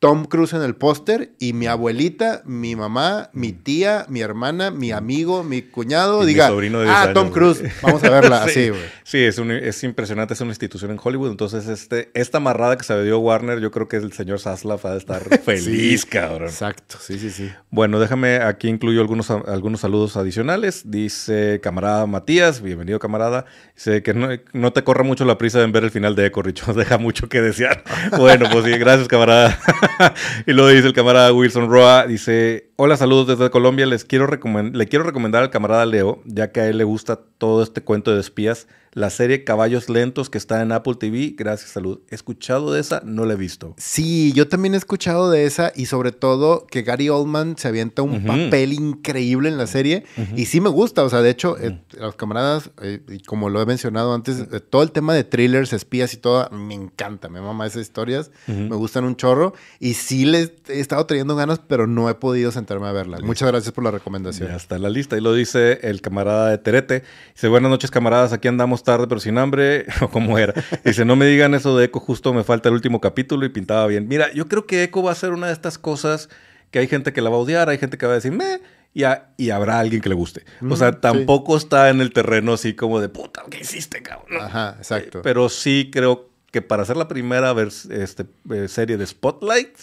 Tom 0.00 0.24
Cruise 0.24 0.54
en 0.54 0.62
el 0.62 0.74
póster 0.76 1.32
y 1.38 1.52
mi 1.52 1.66
abuelita, 1.66 2.40
mi 2.46 2.74
mamá, 2.74 3.28
mi 3.34 3.52
tía, 3.52 4.06
mi 4.08 4.22
hermana, 4.22 4.70
mi 4.70 4.92
amigo, 4.92 5.44
mi 5.44 5.60
cuñado, 5.60 6.22
Y 6.22 6.26
mi 6.26 6.32
diga, 6.32 6.48
sobrino 6.48 6.78
de 6.78 6.86
10 6.86 6.96
ah, 6.96 7.02
años, 7.02 7.14
Tom 7.14 7.28
güey". 7.28 7.34
Cruise, 7.34 7.62
vamos 7.82 8.02
a 8.02 8.08
verla 8.08 8.44
Sí. 8.44 8.50
así, 8.50 8.68
güey. 8.70 8.80
Sí, 9.04 9.18
es, 9.18 9.36
un- 9.36 9.50
es 9.50 9.84
impresionante, 9.84 10.32
es 10.32 10.40
una 10.40 10.52
institución 10.52 10.90
en 10.90 10.98
Hollywood. 11.02 11.30
Entonces, 11.30 11.68
este, 11.68 12.10
esta 12.14 12.38
amarrada 12.38 12.78
que 12.78 12.84
se 12.84 13.02
dio 13.04 13.18
Warner, 13.18 13.60
yo 13.60 13.70
creo 13.70 13.88
que 13.88 13.96
el 13.98 14.10
señor 14.14 14.40
Zaslav 14.40 14.80
ha 14.86 14.92
de 14.92 14.96
estar 14.98 15.20
feliz, 15.44 16.06
cabrón. 16.06 16.48
Exacto, 16.48 16.96
sí, 16.98 17.18
sí, 17.18 17.28
sí. 17.30 17.50
Bueno, 17.70 18.00
déjame, 18.00 18.36
aquí 18.36 18.68
incluyo 18.68 19.02
algunos, 19.02 19.30
algunos 19.30 19.80
saludos 19.80 20.16
adicionales. 20.16 20.90
Dice 20.90 21.60
camarada 21.62 22.06
Matías, 22.06 22.62
bienvenido 22.62 22.98
camarada. 23.00 23.44
Dice 23.76 24.02
que 24.02 24.14
no, 24.14 24.28
no 24.54 24.72
te 24.72 24.82
corra 24.82 25.04
mucho 25.04 25.26
la 25.26 25.36
prisa 25.36 25.60
en 25.62 25.72
ver 25.72 25.84
el 25.84 25.90
final 25.90 26.16
de 26.16 26.24
Echo, 26.24 26.40
Richo, 26.40 26.72
deja 26.72 26.96
mucho 26.96 27.28
que 27.28 27.42
desear. 27.42 27.84
bueno, 28.16 28.46
pues 28.50 28.64
sí, 28.64 28.70
gracias 28.78 29.06
camarada. 29.06 29.58
y 30.46 30.52
luego 30.52 30.70
dice 30.70 30.86
el 30.88 30.92
camarada 30.92 31.32
Wilson 31.32 31.68
Roa, 31.70 32.06
dice, 32.06 32.69
hola, 32.82 32.96
saludos 32.96 33.26
desde 33.26 33.50
Colombia, 33.50 33.84
les 33.84 34.06
quiero 34.06 34.26
le 34.26 34.88
quiero 34.88 35.04
recomendar 35.04 35.42
al 35.42 35.50
camarada 35.50 35.84
Leo, 35.84 36.22
ya 36.24 36.50
que 36.50 36.60
a 36.60 36.66
él 36.70 36.78
le 36.78 36.84
gusta 36.84 37.20
todo 37.36 37.62
este 37.62 37.82
cuento 37.82 38.14
de 38.14 38.20
espías, 38.20 38.68
la 38.92 39.10
serie 39.10 39.44
Caballos 39.44 39.88
Lentos 39.88 40.30
que 40.30 40.38
está 40.38 40.62
en 40.62 40.72
Apple 40.72 40.94
TV. 40.96 41.34
Gracias, 41.36 41.70
salud. 41.70 42.00
He 42.10 42.14
escuchado 42.14 42.72
de 42.72 42.80
esa, 42.80 43.02
no 43.04 43.24
la 43.24 43.34
he 43.34 43.36
visto. 43.36 43.74
Sí, 43.78 44.32
yo 44.32 44.48
también 44.48 44.74
he 44.74 44.76
escuchado 44.76 45.30
de 45.30 45.44
esa 45.44 45.72
y 45.76 45.86
sobre 45.86 46.10
todo 46.12 46.66
que 46.66 46.82
Gary 46.82 47.08
Oldman 47.08 47.56
se 47.56 47.68
avienta 47.68 48.02
un 48.02 48.16
Ujú. 48.16 48.26
papel 48.26 48.72
increíble 48.72 49.48
en 49.48 49.58
la 49.58 49.66
serie 49.66 50.04
y 50.36 50.46
sí 50.46 50.60
me 50.60 50.68
gusta, 50.68 51.04
o 51.04 51.08
sea, 51.08 51.22
de 51.22 51.30
hecho, 51.30 51.56
eh, 51.58 51.80
los 51.98 52.16
camaradas, 52.16 52.70
eh, 52.82 53.00
como 53.26 53.48
lo 53.48 53.62
he 53.62 53.66
mencionado 53.66 54.12
antes, 54.12 54.40
eh, 54.40 54.60
todo 54.60 54.82
el 54.82 54.90
tema 54.90 55.14
de 55.14 55.24
thrillers, 55.24 55.72
espías 55.72 56.12
y 56.14 56.16
todo, 56.16 56.48
me 56.50 56.74
encanta, 56.74 57.28
me 57.28 57.40
mama 57.40 57.66
esas 57.66 57.82
historias, 57.82 58.30
me 58.46 58.74
gustan 58.76 59.04
un 59.04 59.16
chorro 59.16 59.54
y 59.78 59.94
sí 59.94 60.24
les 60.24 60.52
he 60.68 60.80
estado 60.80 61.06
trayendo 61.06 61.36
ganas, 61.36 61.60
pero 61.60 61.86
no 61.86 62.08
he 62.10 62.14
podido 62.14 62.50
sentarme 62.70 62.88
a 62.88 62.92
verla. 62.92 63.18
Muchas 63.22 63.48
gracias 63.48 63.72
por 63.72 63.82
la 63.84 63.90
recomendación. 63.90 64.48
Ya 64.48 64.56
está 64.56 64.78
la 64.78 64.88
lista. 64.90 65.16
Y 65.16 65.20
lo 65.20 65.34
dice 65.34 65.80
el 65.82 66.00
camarada 66.00 66.50
de 66.50 66.58
Terete. 66.58 67.02
Dice, 67.34 67.48
buenas 67.48 67.70
noches, 67.70 67.90
camaradas. 67.90 68.32
Aquí 68.32 68.46
andamos 68.48 68.82
tarde, 68.84 69.06
pero 69.08 69.20
sin 69.20 69.38
hambre. 69.38 69.86
O 70.00 70.08
como 70.08 70.38
era. 70.38 70.54
Dice, 70.84 71.04
no 71.04 71.16
me 71.16 71.26
digan 71.26 71.54
eso 71.54 71.76
de 71.76 71.86
Echo. 71.86 72.00
Justo 72.00 72.32
me 72.32 72.44
falta 72.44 72.68
el 72.68 72.74
último 72.74 73.00
capítulo 73.00 73.44
y 73.44 73.48
pintaba 73.48 73.86
bien. 73.86 74.06
Mira, 74.08 74.32
yo 74.32 74.46
creo 74.48 74.66
que 74.66 74.82
Echo 74.84 75.02
va 75.02 75.12
a 75.12 75.14
ser 75.14 75.32
una 75.32 75.48
de 75.48 75.52
estas 75.52 75.78
cosas 75.78 76.28
que 76.70 76.78
hay 76.78 76.86
gente 76.86 77.12
que 77.12 77.20
la 77.20 77.30
va 77.30 77.36
a 77.36 77.40
odiar, 77.40 77.68
hay 77.68 77.78
gente 77.78 77.98
que 77.98 78.06
va 78.06 78.12
a 78.12 78.16
decir, 78.16 78.32
meh. 78.32 78.60
Y, 78.94 79.04
a- 79.04 79.30
y 79.36 79.50
habrá 79.50 79.78
alguien 79.78 80.00
que 80.02 80.08
le 80.08 80.14
guste. 80.16 80.44
O 80.68 80.76
sea, 80.76 80.90
sí. 80.90 80.98
tampoco 81.00 81.56
está 81.56 81.90
en 81.90 82.00
el 82.00 82.12
terreno 82.12 82.52
así 82.54 82.74
como 82.74 83.00
de 83.00 83.08
puta, 83.08 83.42
¿qué 83.50 83.60
hiciste, 83.60 84.02
cabrón? 84.02 84.40
Ajá, 84.40 84.74
exacto. 84.78 85.18
Eh, 85.18 85.22
Pero 85.24 85.48
sí 85.48 85.90
creo 85.92 86.28
que 86.50 86.60
para 86.62 86.82
hacer 86.82 86.96
la 86.96 87.06
primera 87.06 87.54
este, 87.90 88.26
eh, 88.52 88.66
serie 88.66 88.96
de 88.96 89.06
Spotlight, 89.06 89.76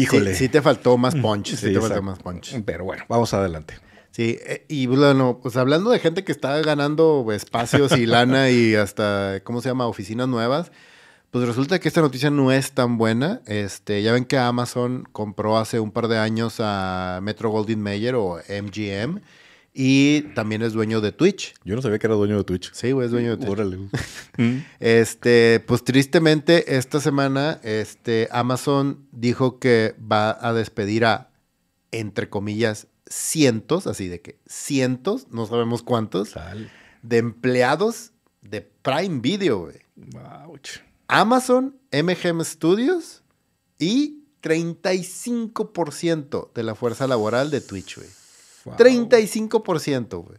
híjole. 0.00 0.32
Sí, 0.34 0.44
sí 0.44 0.48
te 0.48 0.62
faltó 0.62 0.96
más 0.96 1.14
punch, 1.14 1.50
sí, 1.50 1.56
Sí, 1.56 1.72
te 1.72 1.80
faltó 1.80 2.02
más 2.02 2.18
punch. 2.18 2.62
Pero 2.64 2.84
bueno, 2.84 3.04
vamos 3.08 3.32
adelante. 3.34 3.74
Sí, 4.10 4.38
eh, 4.46 4.64
y 4.68 4.86
bueno, 4.86 5.40
pues 5.42 5.56
hablando 5.56 5.90
de 5.90 5.98
gente 5.98 6.22
que 6.22 6.32
está 6.32 6.60
ganando 6.60 7.26
espacios 7.32 7.96
y 7.96 8.06
lana 8.06 8.50
y 8.50 8.74
hasta, 8.74 9.40
¿cómo 9.42 9.60
se 9.60 9.70
llama? 9.70 9.86
Oficinas 9.86 10.28
nuevas, 10.28 10.70
pues 11.30 11.46
resulta 11.46 11.80
que 11.80 11.88
esta 11.88 12.00
noticia 12.00 12.30
no 12.30 12.52
es 12.52 12.72
tan 12.72 12.96
buena. 12.96 13.40
Este, 13.46 14.02
ya 14.02 14.12
ven 14.12 14.24
que 14.24 14.38
Amazon 14.38 15.08
compró 15.10 15.58
hace 15.58 15.80
un 15.80 15.90
par 15.90 16.08
de 16.08 16.18
años 16.18 16.56
a 16.60 17.18
Metro 17.22 17.50
Goldwyn 17.50 17.82
Mayer 17.82 18.14
o 18.14 18.38
MGM 18.48 19.20
y 19.76 20.22
también 20.34 20.62
es 20.62 20.72
dueño 20.72 21.00
de 21.00 21.10
Twitch. 21.10 21.54
Yo 21.64 21.74
no 21.74 21.82
sabía 21.82 21.98
que 21.98 22.06
era 22.06 22.14
dueño 22.14 22.38
de 22.38 22.44
Twitch. 22.44 22.72
Sí, 22.72 22.92
güey, 22.92 23.06
es 23.06 23.10
dueño 23.10 23.36
de 23.36 23.38
Twitch. 23.38 23.50
Órale. 23.50 23.78
Este, 24.80 25.62
pues 25.66 25.84
tristemente, 25.84 26.76
esta 26.76 27.00
semana, 27.00 27.60
este, 27.62 28.28
Amazon 28.30 29.06
dijo 29.12 29.58
que 29.58 29.94
va 30.00 30.36
a 30.40 30.52
despedir 30.52 31.04
a, 31.04 31.30
entre 31.90 32.28
comillas, 32.28 32.88
cientos, 33.06 33.86
así 33.86 34.08
de 34.08 34.20
que 34.20 34.38
cientos, 34.46 35.28
no 35.30 35.46
sabemos 35.46 35.82
cuántos, 35.82 36.30
Sal. 36.30 36.70
de 37.02 37.18
empleados 37.18 38.12
de 38.42 38.60
Prime 38.60 39.20
Video, 39.20 39.60
güey. 39.60 39.78
Ouch. 40.46 40.78
Amazon, 41.08 41.76
MGM 41.92 42.42
Studios 42.44 43.22
y 43.78 44.24
35% 44.42 46.52
de 46.52 46.62
la 46.62 46.74
fuerza 46.74 47.06
laboral 47.06 47.50
de 47.50 47.60
Twitch, 47.60 47.96
güey. 47.96 48.08
Wow. 48.64 48.76
35%, 48.76 50.22
güey. 50.24 50.38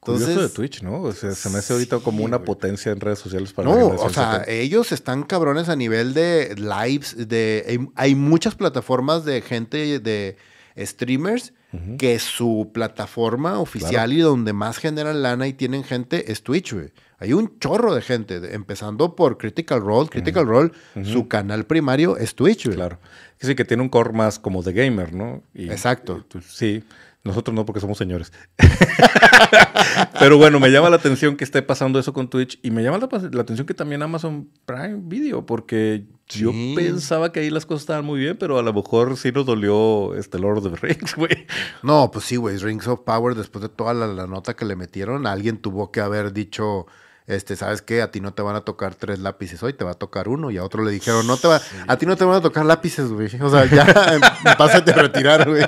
Curioso 0.00 0.28
Entonces, 0.30 0.50
de 0.50 0.56
Twitch, 0.56 0.82
¿no? 0.82 1.00
O 1.02 1.12
sea, 1.12 1.30
se 1.32 1.48
me 1.50 1.58
hace 1.58 1.72
ahorita 1.74 1.98
como 2.00 2.24
una 2.24 2.42
potencia 2.42 2.90
en 2.90 2.98
redes 2.98 3.20
sociales 3.20 3.52
para 3.52 3.68
No, 3.68 3.86
o 3.86 4.10
sea, 4.10 4.42
ellos 4.48 4.90
están 4.90 5.22
cabrones 5.22 5.68
a 5.68 5.76
nivel 5.76 6.12
de 6.12 6.56
lives, 6.56 7.28
de 7.28 7.88
hay, 7.94 8.14
muchas 8.16 8.56
plataformas 8.56 9.24
de 9.24 9.42
gente 9.42 10.00
de 10.00 10.36
streamers 10.76 11.52
que 11.98 12.18
su 12.18 12.70
plataforma 12.74 13.58
oficial 13.60 14.12
y 14.12 14.20
donde 14.20 14.52
más 14.52 14.76
generan 14.78 15.22
lana 15.22 15.46
y 15.46 15.54
tienen 15.54 15.84
gente 15.84 16.30
es 16.32 16.42
Twitch, 16.42 16.74
güey. 16.74 16.90
Hay 17.18 17.32
un 17.32 17.58
chorro 17.60 17.94
de 17.94 18.02
gente, 18.02 18.40
de- 18.40 18.54
empezando 18.54 19.14
por 19.14 19.38
Critical 19.38 19.80
Role. 19.80 20.08
Critical 20.10 20.46
Role, 20.46 20.72
su 21.04 21.28
canal 21.28 21.64
primario 21.64 22.16
es 22.18 22.34
Twitch, 22.34 22.64
güey. 22.66 22.76
Claro. 22.76 22.98
Sí, 23.40 23.54
que 23.54 23.64
tiene 23.64 23.82
un 23.84 23.88
core 23.88 24.12
más 24.12 24.38
como 24.40 24.62
de 24.64 24.72
gamer, 24.72 25.14
¿no? 25.14 25.42
Y- 25.54 25.70
Exacto. 25.70 26.26
y, 26.34 26.40
sí. 26.42 26.84
Nosotros 27.24 27.54
no, 27.54 27.64
porque 27.64 27.80
somos 27.80 27.98
señores. 27.98 28.32
Pero 30.18 30.38
bueno, 30.38 30.58
me 30.58 30.70
llama 30.70 30.90
la 30.90 30.96
atención 30.96 31.36
que 31.36 31.44
esté 31.44 31.62
pasando 31.62 31.98
eso 31.98 32.12
con 32.12 32.28
Twitch 32.28 32.58
y 32.62 32.70
me 32.72 32.82
llama 32.82 32.98
la, 32.98 33.28
la 33.30 33.42
atención 33.42 33.66
que 33.66 33.74
también 33.74 34.02
Amazon 34.02 34.48
Prime 34.64 35.02
Video, 35.04 35.46
porque 35.46 36.06
yo 36.26 36.50
pensaba 36.74 37.30
que 37.30 37.40
ahí 37.40 37.50
las 37.50 37.66
cosas 37.66 37.82
estaban 37.82 38.04
muy 38.04 38.18
bien, 38.18 38.36
pero 38.38 38.58
a 38.58 38.62
lo 38.62 38.72
mejor 38.72 39.16
sí 39.16 39.30
nos 39.30 39.46
dolió 39.46 40.14
este 40.14 40.38
Lord 40.38 40.58
of 40.58 40.72
the 40.72 40.86
Rings, 40.86 41.14
güey. 41.16 41.46
No, 41.82 42.10
pues 42.10 42.24
sí, 42.24 42.36
güey. 42.36 42.56
Rings 42.56 42.88
of 42.88 43.00
Power, 43.00 43.34
después 43.34 43.62
de 43.62 43.68
toda 43.68 43.94
la, 43.94 44.06
la 44.06 44.26
nota 44.26 44.54
que 44.54 44.64
le 44.64 44.74
metieron, 44.74 45.26
alguien 45.26 45.58
tuvo 45.58 45.92
que 45.92 46.00
haber 46.00 46.32
dicho, 46.32 46.86
este, 47.26 47.56
¿sabes 47.56 47.82
qué? 47.82 48.02
A 48.02 48.10
ti 48.10 48.20
no 48.20 48.34
te 48.34 48.42
van 48.42 48.56
a 48.56 48.62
tocar 48.62 48.94
tres 48.94 49.18
lápices 49.20 49.62
hoy, 49.62 49.72
te 49.72 49.84
va 49.84 49.92
a 49.92 49.94
tocar 49.94 50.28
uno. 50.28 50.50
Y 50.50 50.58
a 50.58 50.64
otro 50.64 50.82
le 50.84 50.90
dijeron, 50.90 51.26
no 51.26 51.36
te 51.36 51.48
va, 51.48 51.60
a 51.86 51.96
ti 51.96 52.04
no 52.06 52.16
te 52.16 52.24
van 52.24 52.36
a 52.36 52.40
tocar 52.40 52.64
lápices, 52.66 53.08
güey. 53.10 53.28
O 53.40 53.50
sea, 53.50 53.64
ya, 53.66 53.86
pásate 54.58 54.90
a 54.90 54.94
retirar, 54.94 55.48
güey. 55.48 55.64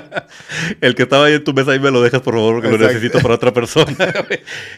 El 0.81 0.95
que 0.95 1.03
estaba 1.03 1.25
ahí 1.25 1.33
en 1.35 1.43
tu 1.43 1.53
mesa, 1.53 1.71
ahí 1.71 1.79
me 1.79 1.91
lo 1.91 2.01
dejas, 2.01 2.21
por 2.21 2.33
favor, 2.35 2.61
que 2.61 2.69
lo 2.69 2.77
necesito 2.77 3.19
para 3.19 3.35
otra 3.35 3.53
persona. 3.53 3.95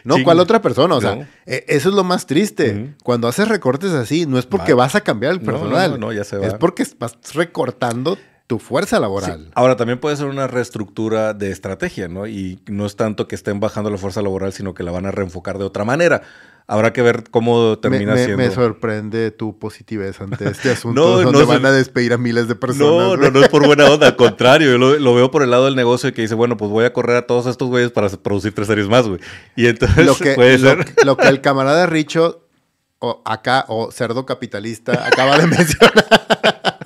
No, 0.04 0.14
Ching. 0.16 0.24
¿cuál 0.24 0.40
otra 0.40 0.62
persona? 0.62 0.94
O 0.94 1.00
sea, 1.00 1.16
No. 1.16 1.26
eh, 1.46 1.64
eso 1.68 1.88
es 1.88 1.94
lo 1.94 2.04
más 2.04 2.26
triste. 2.26 2.94
Cuando 3.02 3.28
haces 3.28 3.48
recortes 3.48 3.90
así, 3.92 4.26
no 4.26 4.38
es 4.38 4.46
porque 4.46 4.72
Va. 4.74 4.84
vas 4.84 4.94
a 4.94 5.00
cambiar 5.02 5.32
el 5.32 5.42
No, 5.42 5.52
no, 5.52 5.58
personal. 5.58 5.90
no, 5.92 5.98
no, 5.98 6.12
ya 6.12 6.24
se 6.24 6.36
va. 6.38 6.46
Es 6.46 6.54
porque 6.54 6.86
vas 6.98 7.16
recortando 7.34 8.16
tu 8.48 8.58
fuerza 8.58 8.96
Sí. 8.96 9.02
laboral. 9.02 9.50
Ahora, 9.54 9.76
también 9.76 10.00
puede 10.00 10.16
ser 10.16 10.26
una 10.26 10.48
reestructura 10.48 11.34
de 11.34 11.52
estrategia, 11.52 12.08
¿no? 12.08 12.26
Y 12.26 12.58
no 12.66 12.86
es 12.86 12.96
tanto 12.96 13.28
que 13.28 13.36
estén 13.36 13.60
bajando 13.60 13.90
la 13.90 13.98
fuerza 13.98 14.20
laboral, 14.22 14.52
sino 14.52 14.74
que 14.74 14.82
la 14.82 14.90
van 14.90 15.06
a 15.06 15.10
reenfocar 15.12 15.58
de 15.58 15.64
otra 15.64 15.84
manera. 15.84 16.22
Habrá 16.66 16.92
que 16.92 17.00
ver 17.00 17.24
cómo 17.30 17.78
termina 17.78 18.12
me- 18.14 18.24
siendo. 18.24 18.36
me 18.42 18.50
sorprende 18.50 19.30
tu 19.30 19.58
positividad 19.58 20.14
ante 20.20 20.48
este 20.50 20.70
asunto 20.70 21.00
No, 21.00 21.22
donde 21.22 21.40
no, 21.40 21.46
van 21.46 21.64
a 21.64 21.72
despedir 21.72 22.12
a 22.12 22.18
miles 22.18 22.46
de 22.48 22.54
personas. 22.56 22.90
No, 22.90 23.16
no, 23.16 23.30
no 23.30 23.40
es 23.42 23.48
por 23.48 23.64
buena 23.66 23.84
onda, 23.90 24.06
al 24.08 24.16
contrario, 24.16 24.70
yo 24.72 24.78
lo, 24.78 24.98
lo 24.98 25.14
veo 25.14 25.30
por 25.30 25.42
el 25.42 25.50
lado 25.50 25.64
del 25.66 25.76
negocio 25.76 26.12
que 26.12 26.22
dice, 26.22 26.34
bueno, 26.34 26.56
pues 26.56 26.70
voy 26.70 26.84
a 26.84 26.92
correr 26.92 27.16
a 27.16 27.26
todos 27.26 27.46
estos 27.46 27.68
güeyes 27.68 27.90
para 27.90 28.08
producir 28.10 28.54
tres 28.54 28.66
series 28.66 28.88
más, 28.88 29.06
güey. 29.08 29.20
Y 29.56 29.66
entonces 29.66 30.04
lo 30.04 30.14
que, 30.16 30.32
puede 30.34 30.58
lo, 30.58 30.68
ser. 30.70 30.84
que- 30.84 31.04
lo 31.06 31.16
que 31.16 31.28
el 31.28 31.40
camarada 31.40 31.86
Richo 31.86 32.44
o 32.98 33.22
acá, 33.24 33.64
o 33.68 33.90
cerdo 33.92 34.26
capitalista, 34.26 35.06
acaba 35.06 35.38
de 35.38 35.46
mencionar. 35.48 36.77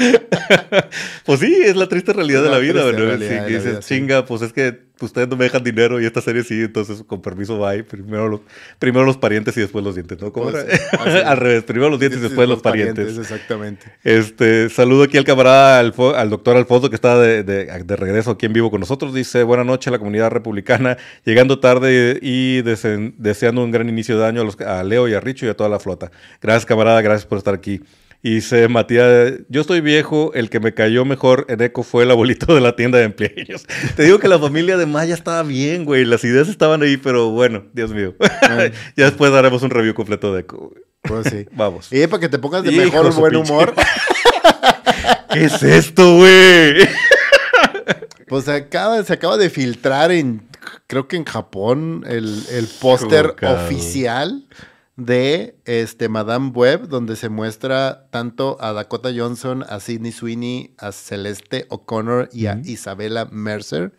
Pues 1.24 1.40
sí, 1.40 1.54
es 1.64 1.76
la 1.76 1.88
triste 1.88 2.12
realidad 2.12 2.42
de 2.42 2.50
La 2.50 2.58
vida, 2.58 2.90
realidad 2.90 3.18
Sí, 3.18 3.46
que 3.46 3.52
dices, 3.52 3.64
vida, 3.72 3.82
sí. 3.82 3.94
chinga, 3.94 4.24
pues 4.26 4.42
es 4.42 4.52
que 4.52 4.80
ustedes 5.00 5.28
no 5.28 5.36
me 5.36 5.44
dejan 5.44 5.62
dinero 5.64 6.00
y 6.00 6.04
esta 6.04 6.20
serie 6.20 6.42
sí, 6.42 6.60
entonces 6.62 7.02
con 7.06 7.22
permiso 7.22 7.58
bye. 7.58 7.84
Primero 7.84 8.28
los, 8.28 8.40
primero 8.78 9.04
los 9.06 9.16
parientes 9.16 9.56
y 9.56 9.60
después 9.60 9.84
los 9.84 9.94
dientes, 9.94 10.20
¿no? 10.20 10.32
¿Cómo 10.32 10.50
Pues. 10.50 10.66
Al 11.24 11.36
revés, 11.36 11.62
primero 11.64 11.88
los 11.90 12.00
dientes 12.00 12.20
y 12.20 12.22
después 12.24 12.48
los 12.48 12.60
parientes. 12.60 13.16
Exactamente. 13.16 13.86
Este, 14.04 14.68
saludo 14.68 15.04
aquí 15.04 15.16
al 15.18 15.24
camarada, 15.24 15.80
Alfo- 15.82 16.14
al 16.14 16.28
doctor 16.30 16.56
Alfonso, 16.56 16.90
que 16.90 16.96
está 16.96 17.18
de, 17.18 17.42
de- 17.44 17.66
de 17.84 17.96
regreso 17.96 18.32
aquí 18.32 18.46
en 18.46 18.52
vivo 18.52 18.70
con 18.70 18.80
nosotros. 18.80 19.14
Dice, 19.14 19.42
buenas 19.42 19.66
noches 19.66 19.88
a 19.88 19.90
la 19.92 19.98
comunidad 19.98 20.30
republicana, 20.30 20.96
llegando 21.24 21.60
tarde 21.60 22.18
y 22.20 22.62
dese- 22.62 23.12
deseando 23.16 23.62
un 23.64 23.70
gran 23.70 23.88
inicio 23.88 24.18
de 24.18 24.26
año 24.26 24.42
a, 24.42 24.44
los- 24.44 24.60
a 24.60 24.82
Leo 24.82 25.08
y 25.08 25.14
a 25.14 25.20
Richo 25.20 25.46
y 25.46 25.48
a 25.48 25.54
toda 25.56 25.70
la 25.70 25.78
flota. 25.78 26.10
Gracias, 26.42 26.66
camarada, 26.66 27.00
gracias 27.02 27.26
por 27.26 27.38
estar 27.38 27.54
aquí. 27.54 27.80
Y 28.22 28.34
dice 28.34 28.68
Matías, 28.68 29.32
yo 29.48 29.62
estoy 29.62 29.80
viejo, 29.80 30.32
el 30.34 30.50
que 30.50 30.60
me 30.60 30.74
cayó 30.74 31.06
mejor 31.06 31.46
en 31.48 31.62
Eco 31.62 31.82
fue 31.82 32.04
el 32.04 32.10
abuelito 32.10 32.54
de 32.54 32.60
la 32.60 32.76
tienda 32.76 32.98
de 32.98 33.04
empleados. 33.04 33.66
Te 33.96 34.02
digo 34.02 34.18
que 34.18 34.28
la 34.28 34.38
familia 34.38 34.76
de 34.76 34.84
Maya 34.84 35.14
estaba 35.14 35.42
bien, 35.42 35.86
güey, 35.86 36.04
las 36.04 36.22
ideas 36.24 36.48
estaban 36.48 36.82
ahí, 36.82 36.98
pero 36.98 37.30
bueno, 37.30 37.64
Dios 37.72 37.92
mío. 37.94 38.14
ya 38.96 39.04
después 39.06 39.32
daremos 39.32 39.62
un 39.62 39.70
review 39.70 39.94
completo 39.94 40.34
de 40.34 40.40
Eco. 40.42 40.74
Pues 41.02 41.28
sí. 41.28 41.46
Vamos. 41.52 41.90
Y 41.90 42.06
para 42.08 42.20
que 42.20 42.28
te 42.28 42.38
pongas 42.38 42.62
de 42.62 42.72
Hijo 42.72 42.84
mejor 42.84 43.14
buen 43.14 43.32
pinche- 43.32 43.50
humor, 43.50 43.74
¿Qué 45.32 45.44
es 45.44 45.62
esto, 45.62 46.16
güey? 46.16 46.86
pues 48.28 48.44
se 48.44 48.52
acaba, 48.52 49.02
se 49.02 49.12
acaba 49.14 49.38
de 49.38 49.48
filtrar 49.48 50.12
en 50.12 50.42
creo 50.86 51.08
que 51.08 51.16
en 51.16 51.24
Japón, 51.24 52.04
el, 52.06 52.44
el 52.50 52.66
póster 52.80 53.34
oficial 53.42 54.44
de 55.00 55.58
este 55.64 56.08
Madame 56.08 56.50
Web, 56.50 56.88
donde 56.88 57.16
se 57.16 57.28
muestra 57.28 58.06
tanto 58.10 58.58
a 58.60 58.72
Dakota 58.72 59.10
Johnson, 59.14 59.64
a 59.68 59.80
Sidney 59.80 60.12
Sweeney, 60.12 60.74
a 60.78 60.92
Celeste 60.92 61.66
O'Connor 61.70 62.28
y 62.32 62.46
a 62.46 62.60
Isabella 62.64 63.26
Mercer 63.30 63.92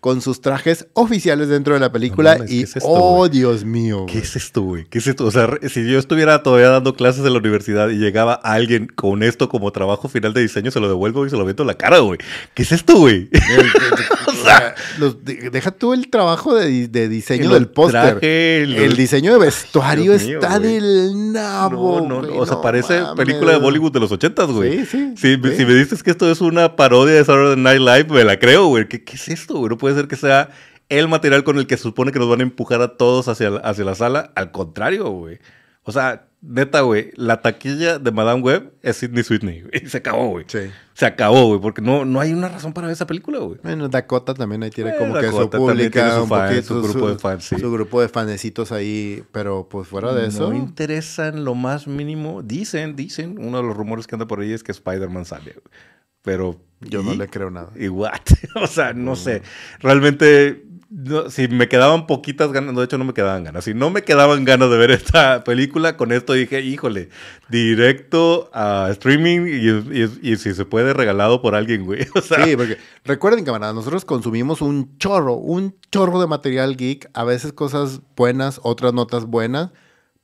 con 0.00 0.22
sus 0.22 0.40
trajes 0.40 0.86
oficiales 0.94 1.48
dentro 1.48 1.74
de 1.74 1.80
la 1.80 1.92
película. 1.92 2.38
No 2.38 2.44
y 2.44 2.48
¿qué 2.48 2.60
es 2.62 2.76
esto, 2.76 2.88
oh? 2.88 3.28
Dios 3.28 3.64
mío. 3.64 4.06
¿Qué 4.06 4.18
es 4.18 4.34
esto, 4.34 4.62
güey? 4.62 4.86
¿Qué 4.86 4.98
es 4.98 5.06
esto? 5.06 5.26
O 5.26 5.30
sea, 5.30 5.50
si 5.68 5.86
yo 5.90 5.98
estuviera 5.98 6.42
todavía 6.42 6.68
dando 6.70 6.94
clases 6.94 7.24
en 7.26 7.32
la 7.32 7.38
universidad 7.38 7.90
y 7.90 7.96
llegaba 7.98 8.32
alguien 8.32 8.86
con 8.86 9.22
esto 9.22 9.48
como 9.50 9.70
trabajo 9.72 10.08
final 10.08 10.32
de 10.32 10.40
diseño, 10.40 10.70
se 10.70 10.80
lo 10.80 10.88
devuelvo 10.88 11.26
y 11.26 11.30
se 11.30 11.36
lo 11.36 11.44
meto 11.44 11.62
en 11.62 11.66
la 11.66 11.74
cara, 11.74 11.98
güey. 11.98 12.18
¿Qué 12.54 12.62
es 12.62 12.72
esto, 12.72 12.96
güey? 12.96 13.28
o 14.26 14.32
sea, 14.32 14.74
los- 14.98 15.16
deja 15.24 15.70
tú 15.70 15.92
el 15.92 16.08
trabajo 16.08 16.54
de, 16.54 16.88
de 16.88 17.08
diseño 17.08 17.44
El 17.44 17.50
del 17.50 17.68
póster. 17.68 18.18
el- 18.24 18.74
El 18.76 18.96
diseño 18.96 19.32
de 19.34 19.38
vestuario 19.38 20.16
Dios 20.18 20.22
está 20.22 20.58
del 20.58 21.32
nabo. 21.32 22.00
No, 22.00 22.22
no, 22.22 22.22
no, 22.22 22.36
o 22.38 22.46
sea, 22.46 22.60
parece 22.62 23.00
mames. 23.02 23.16
película 23.16 23.52
de 23.52 23.58
Bollywood 23.58 23.92
de 23.92 24.00
los 24.00 24.10
ochentas, 24.12 24.48
güey. 24.50 24.78
Sí, 24.78 24.86
sí, 24.86 25.14
Si, 25.16 25.34
sí. 25.36 25.56
si 25.58 25.66
me 25.66 25.74
dices 25.74 26.02
que 26.02 26.10
esto 26.10 26.30
es 26.30 26.40
una 26.40 26.74
parodia 26.76 27.14
de 27.16 27.24
Saturday 27.24 27.56
Night 27.62 27.80
Live, 27.80 28.04
me 28.18 28.24
la 28.24 28.38
creo, 28.38 28.66
güey. 28.68 28.88
¿Qué, 28.88 29.04
qué 29.04 29.16
es 29.16 29.28
esto, 29.28 29.58
güey? 29.58 29.68
No 29.70 29.78
puede 29.78 29.89
ser 29.94 30.08
que 30.08 30.16
sea 30.16 30.50
el 30.88 31.08
material 31.08 31.44
con 31.44 31.58
el 31.58 31.66
que 31.66 31.76
se 31.76 31.84
supone 31.84 32.12
que 32.12 32.18
nos 32.18 32.28
van 32.28 32.40
a 32.40 32.42
empujar 32.42 32.82
a 32.82 32.96
todos 32.96 33.28
hacia, 33.28 33.50
la- 33.50 33.60
hacia 33.60 33.84
la 33.84 33.94
sala. 33.94 34.32
Al 34.34 34.50
contrario, 34.50 35.08
güey. 35.10 35.38
O 35.84 35.92
sea, 35.92 36.26
neta, 36.42 36.82
güey, 36.82 37.10
la 37.16 37.40
taquilla 37.40 37.98
de 37.98 38.10
Madame 38.10 38.42
Web 38.42 38.72
es 38.82 38.96
Sidney 38.98 39.22
Sweeney, 39.24 39.62
güey. 39.62 39.72
Se 39.88 39.98
acabó, 39.98 40.28
güey. 40.28 40.44
Sí. 40.48 40.58
Se 40.94 41.06
acabó, 41.06 41.46
güey, 41.48 41.60
porque 41.60 41.80
no, 41.80 42.04
no 42.04 42.20
hay 42.20 42.32
una 42.34 42.48
razón 42.48 42.74
para 42.74 42.86
ver 42.86 42.92
esa 42.92 43.06
película, 43.06 43.38
güey. 43.38 43.58
Bueno, 43.62 43.88
Dakota 43.88 44.34
también 44.34 44.62
ahí 44.62 44.70
tiene 44.70 44.90
Eh, 44.90 44.94
como 44.98 45.14
que 45.14 45.30
su 45.30 45.48
pública, 45.48 46.16
su 46.16 46.22
un 46.24 46.28
fan, 46.28 46.48
poquito, 46.50 46.66
su 46.66 46.82
grupo 46.82 47.08
de 47.08 47.18
fans, 47.18 47.44
sí. 47.44 47.56
Su 47.58 47.72
grupo 47.72 48.02
de 48.02 48.08
fanecitos 48.10 48.70
ahí, 48.72 49.22
pero 49.32 49.68
pues 49.70 49.88
fuera 49.88 50.12
de 50.12 50.26
eso. 50.26 50.50
No 50.50 50.56
interesa 50.56 51.28
en 51.28 51.44
lo 51.44 51.54
más 51.54 51.86
mínimo. 51.86 52.42
Dicen, 52.42 52.94
dicen, 52.96 53.36
uno 53.38 53.56
de 53.58 53.62
los 53.62 53.74
rumores 53.76 54.06
que 54.06 54.16
anda 54.16 54.26
por 54.26 54.40
ahí 54.40 54.52
es 54.52 54.62
que 54.62 54.72
Spider-Man 54.72 55.24
sale, 55.24 55.52
güey. 55.52 55.64
Pero. 56.22 56.60
Yo 56.82 57.02
no 57.02 57.14
le 57.14 57.28
creo 57.28 57.50
nada. 57.50 57.70
¿Y 57.76 57.88
what? 57.88 58.20
o 58.54 58.66
sea, 58.66 58.94
no 58.94 59.14
sé. 59.14 59.42
Realmente, 59.80 60.64
no, 60.88 61.28
si 61.28 61.46
me 61.46 61.68
quedaban 61.68 62.06
poquitas 62.06 62.50
ganas, 62.52 62.74
de 62.74 62.84
hecho 62.84 62.96
no 62.96 63.04
me 63.04 63.12
quedaban 63.12 63.44
ganas. 63.44 63.64
Si 63.64 63.74
no 63.74 63.90
me 63.90 64.02
quedaban 64.02 64.46
ganas 64.46 64.70
de 64.70 64.78
ver 64.78 64.90
esta 64.92 65.44
película, 65.44 65.98
con 65.98 66.10
esto 66.10 66.32
dije, 66.32 66.62
híjole, 66.62 67.10
directo 67.50 68.50
a 68.54 68.88
streaming 68.92 69.40
y, 69.46 70.00
y- 70.02 70.32
y 70.32 70.36
si 70.36 70.54
se 70.54 70.64
puede, 70.64 70.94
regalado 70.94 71.42
por 71.42 71.54
alguien, 71.54 71.84
güey. 71.84 72.06
O 72.14 72.22
sea, 72.22 72.44
Sí, 72.44 72.56
porque 72.56 72.78
recuerden, 73.04 73.44
camaradas, 73.44 73.74
nosotros 73.74 74.04
consumimos 74.04 74.62
un 74.62 74.96
chorro, 74.98 75.34
un 75.34 75.76
chorro 75.92 76.18
de 76.20 76.26
material 76.26 76.76
geek, 76.76 77.10
a 77.12 77.24
veces 77.24 77.52
cosas 77.52 78.00
buenas, 78.16 78.60
otras 78.62 78.94
notas 78.94 79.26
buenas, 79.26 79.70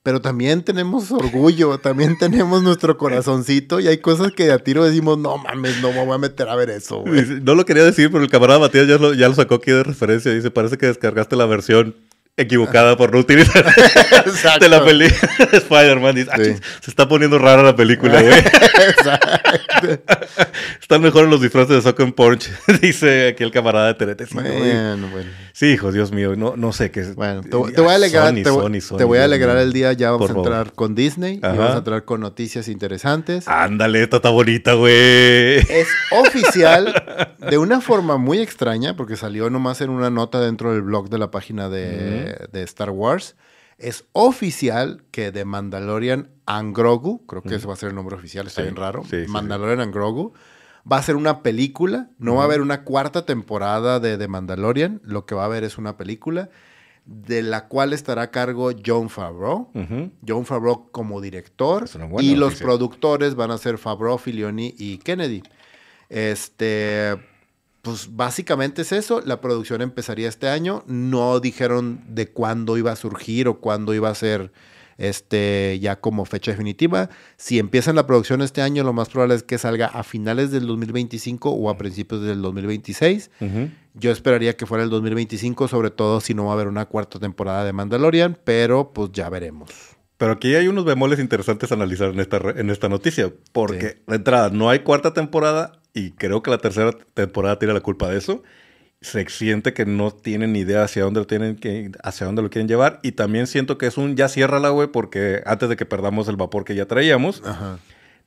pero 0.07 0.21
también 0.21 0.63
tenemos 0.63 1.11
orgullo, 1.11 1.79
también 1.79 2.17
tenemos 2.17 2.63
nuestro 2.63 2.97
corazoncito 2.97 3.81
y 3.81 3.89
hay 3.89 3.97
cosas 3.97 4.31
que 4.31 4.53
a 4.53 4.59
tiro 4.59 4.85
decimos, 4.85 5.17
no 5.17 5.37
mames, 5.37 5.81
no 5.81 5.91
me 5.91 6.05
voy 6.05 6.15
a 6.15 6.17
meter 6.17 6.47
a 6.47 6.55
ver 6.55 6.69
eso. 6.69 7.01
güey". 7.01 7.19
Dice, 7.23 7.41
No 7.41 7.55
lo 7.55 7.65
quería 7.65 7.83
decir, 7.83 8.09
pero 8.09 8.23
el 8.23 8.29
camarada 8.29 8.57
Matías 8.57 8.87
ya 8.87 8.97
lo, 8.97 9.13
ya 9.13 9.27
lo 9.27 9.35
sacó 9.35 9.55
aquí 9.55 9.71
de 9.71 9.83
referencia. 9.83 10.31
Dice, 10.31 10.49
parece 10.49 10.77
que 10.77 10.85
descargaste 10.85 11.35
la 11.35 11.45
versión 11.45 11.93
equivocada 12.37 12.95
por 12.95 13.11
no 13.11 13.19
utilizar 13.19 13.65
Exacto. 14.25 14.59
de 14.61 14.69
la 14.69 14.83
película 14.85 15.29
de 15.51 15.57
Spider-Man. 15.57 16.15
Dice, 16.15 16.29
"Ah, 16.31 16.37
Sí. 16.37 16.53
se 16.81 16.91
está 16.91 17.07
poniendo 17.09 17.39
rara 17.39 17.63
la 17.63 17.75
película, 17.75 18.21
güey. 18.21 18.37
Exacto. 18.89 19.27
Están 20.81 21.01
mejor 21.01 21.25
en 21.25 21.31
los 21.31 21.41
disfraces 21.41 21.75
de 21.75 21.81
Sock 21.81 21.99
and 22.01 22.13
Punch, 22.13 22.49
dice 22.81 23.29
aquí 23.29 23.43
el 23.43 23.51
camarada 23.51 23.87
de 23.87 23.93
Terete. 23.95 24.25
Bueno, 24.31 25.07
bueno. 25.11 25.29
Sí, 25.53 25.67
hijo, 25.67 25.91
Dios 25.91 26.11
mío, 26.11 26.35
no, 26.35 26.55
no 26.55 26.71
sé 26.71 26.91
qué 26.91 26.99
es. 27.01 27.15
Bueno, 27.15 27.41
te, 27.41 27.49
te 27.49 27.81
voy 27.81 27.91
a 27.91 27.95
alegrar, 27.95 28.27
Sony, 28.29 28.43
te, 28.43 28.49
voy- 28.51 28.61
Sony, 28.63 28.81
Sony, 28.81 28.97
te 28.97 29.03
voy 29.03 29.17
a 29.19 29.23
alegrar 29.23 29.57
el 29.57 29.73
día, 29.73 29.91
ya 29.93 30.11
vamos 30.11 30.27
Por 30.27 30.31
a 30.31 30.33
favor. 30.35 30.47
entrar 30.47 30.73
con 30.75 30.93
Disney 30.95 31.35
y 31.35 31.39
vamos 31.39 31.71
a 31.71 31.77
entrar 31.79 32.05
con 32.05 32.21
noticias 32.21 32.67
interesantes. 32.67 33.47
Ándale, 33.47 34.03
esta 34.03 34.17
está 34.17 34.29
bonita, 34.29 34.73
güey. 34.73 34.93
Es 35.57 35.87
oficial 36.11 36.93
de 37.49 37.57
una 37.57 37.81
forma 37.81 38.17
muy 38.17 38.39
extraña, 38.39 38.95
porque 38.95 39.15
salió 39.15 39.49
nomás 39.49 39.81
en 39.81 39.89
una 39.89 40.09
nota 40.11 40.39
dentro 40.39 40.73
del 40.73 40.83
blog 40.83 41.09
de 41.09 41.17
la 41.17 41.31
página 41.31 41.69
de, 41.69 42.26
de 42.51 42.63
Star 42.63 42.89
Wars. 42.89 43.35
Es 43.77 44.05
oficial 44.13 45.03
que 45.11 45.31
de 45.31 45.45
Mandalorian 45.45 46.29
and 46.45 46.75
Grogu, 46.75 47.25
creo 47.27 47.43
que 47.43 47.55
ese 47.55 47.67
va 47.67 47.73
a 47.73 47.77
ser 47.77 47.89
el 47.89 47.95
nombre 47.95 48.15
oficial, 48.15 48.47
está 48.47 48.63
bien 48.63 48.75
raro. 48.75 49.03
Mandalorian 49.27 49.81
and 49.81 49.93
Grogu. 49.93 50.33
Va 50.89 50.97
a 50.97 51.03
ser 51.03 51.15
una 51.17 51.43
película, 51.43 52.09
no 52.17 52.35
va 52.35 52.43
a 52.43 52.45
haber 52.45 52.61
una 52.61 52.83
cuarta 52.83 53.25
temporada 53.25 53.99
de 53.99 54.17
The 54.17 54.27
Mandalorian, 54.29 55.01
lo 55.03 55.25
que 55.25 55.35
va 55.35 55.43
a 55.43 55.45
haber 55.45 55.65
es 55.65 55.77
una 55.77 55.97
película 55.97 56.49
de 57.07 57.41
la 57.41 57.67
cual 57.67 57.93
estará 57.93 58.23
a 58.23 58.31
cargo 58.31 58.71
John 58.85 59.09
Favreau. 59.09 59.71
John 60.27 60.45
Favreau 60.45 60.91
como 60.91 61.21
director 61.21 61.85
buena 62.09 62.21
y 62.21 62.35
los 62.35 62.55
productores 62.55 63.35
van 63.35 63.51
a 63.51 63.57
ser 63.57 63.77
Favreau, 63.77 64.17
Filioni 64.17 64.75
y 64.77 64.97
Kennedy. 64.99 65.41
Este, 66.09 67.17
pues 67.87 68.09
básicamente 68.11 68.81
es 68.81 68.91
eso. 68.91 69.21
La 69.23 69.39
producción 69.39 69.81
empezaría 69.81 70.27
este 70.27 70.49
año. 70.49 70.83
No 70.87 71.39
dijeron 71.39 72.03
de 72.09 72.27
cuándo 72.27 72.77
iba 72.77 72.91
a 72.91 72.97
surgir 72.97 73.47
o 73.47 73.61
cuándo 73.61 73.93
iba 73.93 74.09
a 74.09 74.15
ser 74.15 74.51
este 74.97 75.79
ya 75.79 76.01
como 76.01 76.25
fecha 76.25 76.51
definitiva. 76.51 77.09
Si 77.37 77.59
empiezan 77.59 77.95
la 77.95 78.05
producción 78.05 78.41
este 78.41 78.61
año, 78.61 78.83
lo 78.83 78.91
más 78.91 79.07
probable 79.07 79.35
es 79.35 79.43
que 79.43 79.57
salga 79.57 79.85
a 79.85 80.03
finales 80.03 80.51
del 80.51 80.67
2025 80.67 81.49
o 81.49 81.69
a 81.69 81.77
principios 81.77 82.23
del 82.23 82.41
2026. 82.41 83.31
Ujú. 83.39 83.69
Yo 83.93 84.11
esperaría 84.11 84.57
que 84.57 84.65
fuera 84.65 84.83
el 84.83 84.89
2025, 84.89 85.69
sobre 85.69 85.89
todo 85.89 86.19
si 86.19 86.33
no 86.33 86.43
va 86.43 86.51
a 86.51 86.53
haber 86.55 86.67
una 86.67 86.87
cuarta 86.87 87.19
temporada 87.19 87.63
de 87.63 87.71
Mandalorian, 87.71 88.37
pero 88.43 88.91
pues 88.91 89.13
ya 89.13 89.29
veremos. 89.29 89.69
Pero 90.17 90.33
aquí 90.33 90.55
hay 90.55 90.67
unos 90.67 90.83
bemoles 90.83 91.19
interesantes 91.19 91.71
a 91.71 91.75
analizar 91.75 92.09
en 92.09 92.19
esta, 92.19 92.37
en 92.37 92.69
esta 92.69 92.89
noticia. 92.89 93.31
Porque, 93.53 94.01
de 94.07 94.15
entrada, 94.17 94.49
no 94.49 94.69
hay 94.69 94.79
cuarta 94.79 95.13
temporada 95.13 95.76
y 95.97 96.11
creo 96.11 96.41
que 96.43 96.51
la 96.51 96.57
tercera 96.59 96.91
temporada 97.13 97.59
tiene 97.59 97.73
la 97.73 97.81
culpa 97.81 98.09
de 98.09 98.17
eso. 98.17 98.43
Se 99.01 99.27
siente 99.29 99.73
que 99.73 99.85
no 99.85 100.11
tienen 100.11 100.53
ni 100.53 100.59
idea 100.59 100.83
hacia 100.83 101.03
dónde 101.03 101.19
lo 101.19 101.27
tienen 101.27 101.55
que, 101.55 101.91
hacia 102.03 102.25
dónde 102.25 102.41
lo 102.41 102.49
quieren 102.49 102.67
llevar. 102.67 102.99
Y 103.03 103.11
también 103.11 103.45
siento 103.47 103.77
que 103.77 103.85
es 103.87 103.97
un 103.97 104.15
ya 104.15 104.27
ciérrala, 104.27 104.69
güey, 104.69 104.87
porque 104.87 105.43
antes 105.45 105.69
de 105.69 105.75
que 105.75 105.85
perdamos 105.85 106.27
el 106.27 106.35
vapor 106.35 106.63
que 106.63 106.73
ya 106.75 106.85
traíamos. 106.87 107.43
Ajá. 107.45 107.77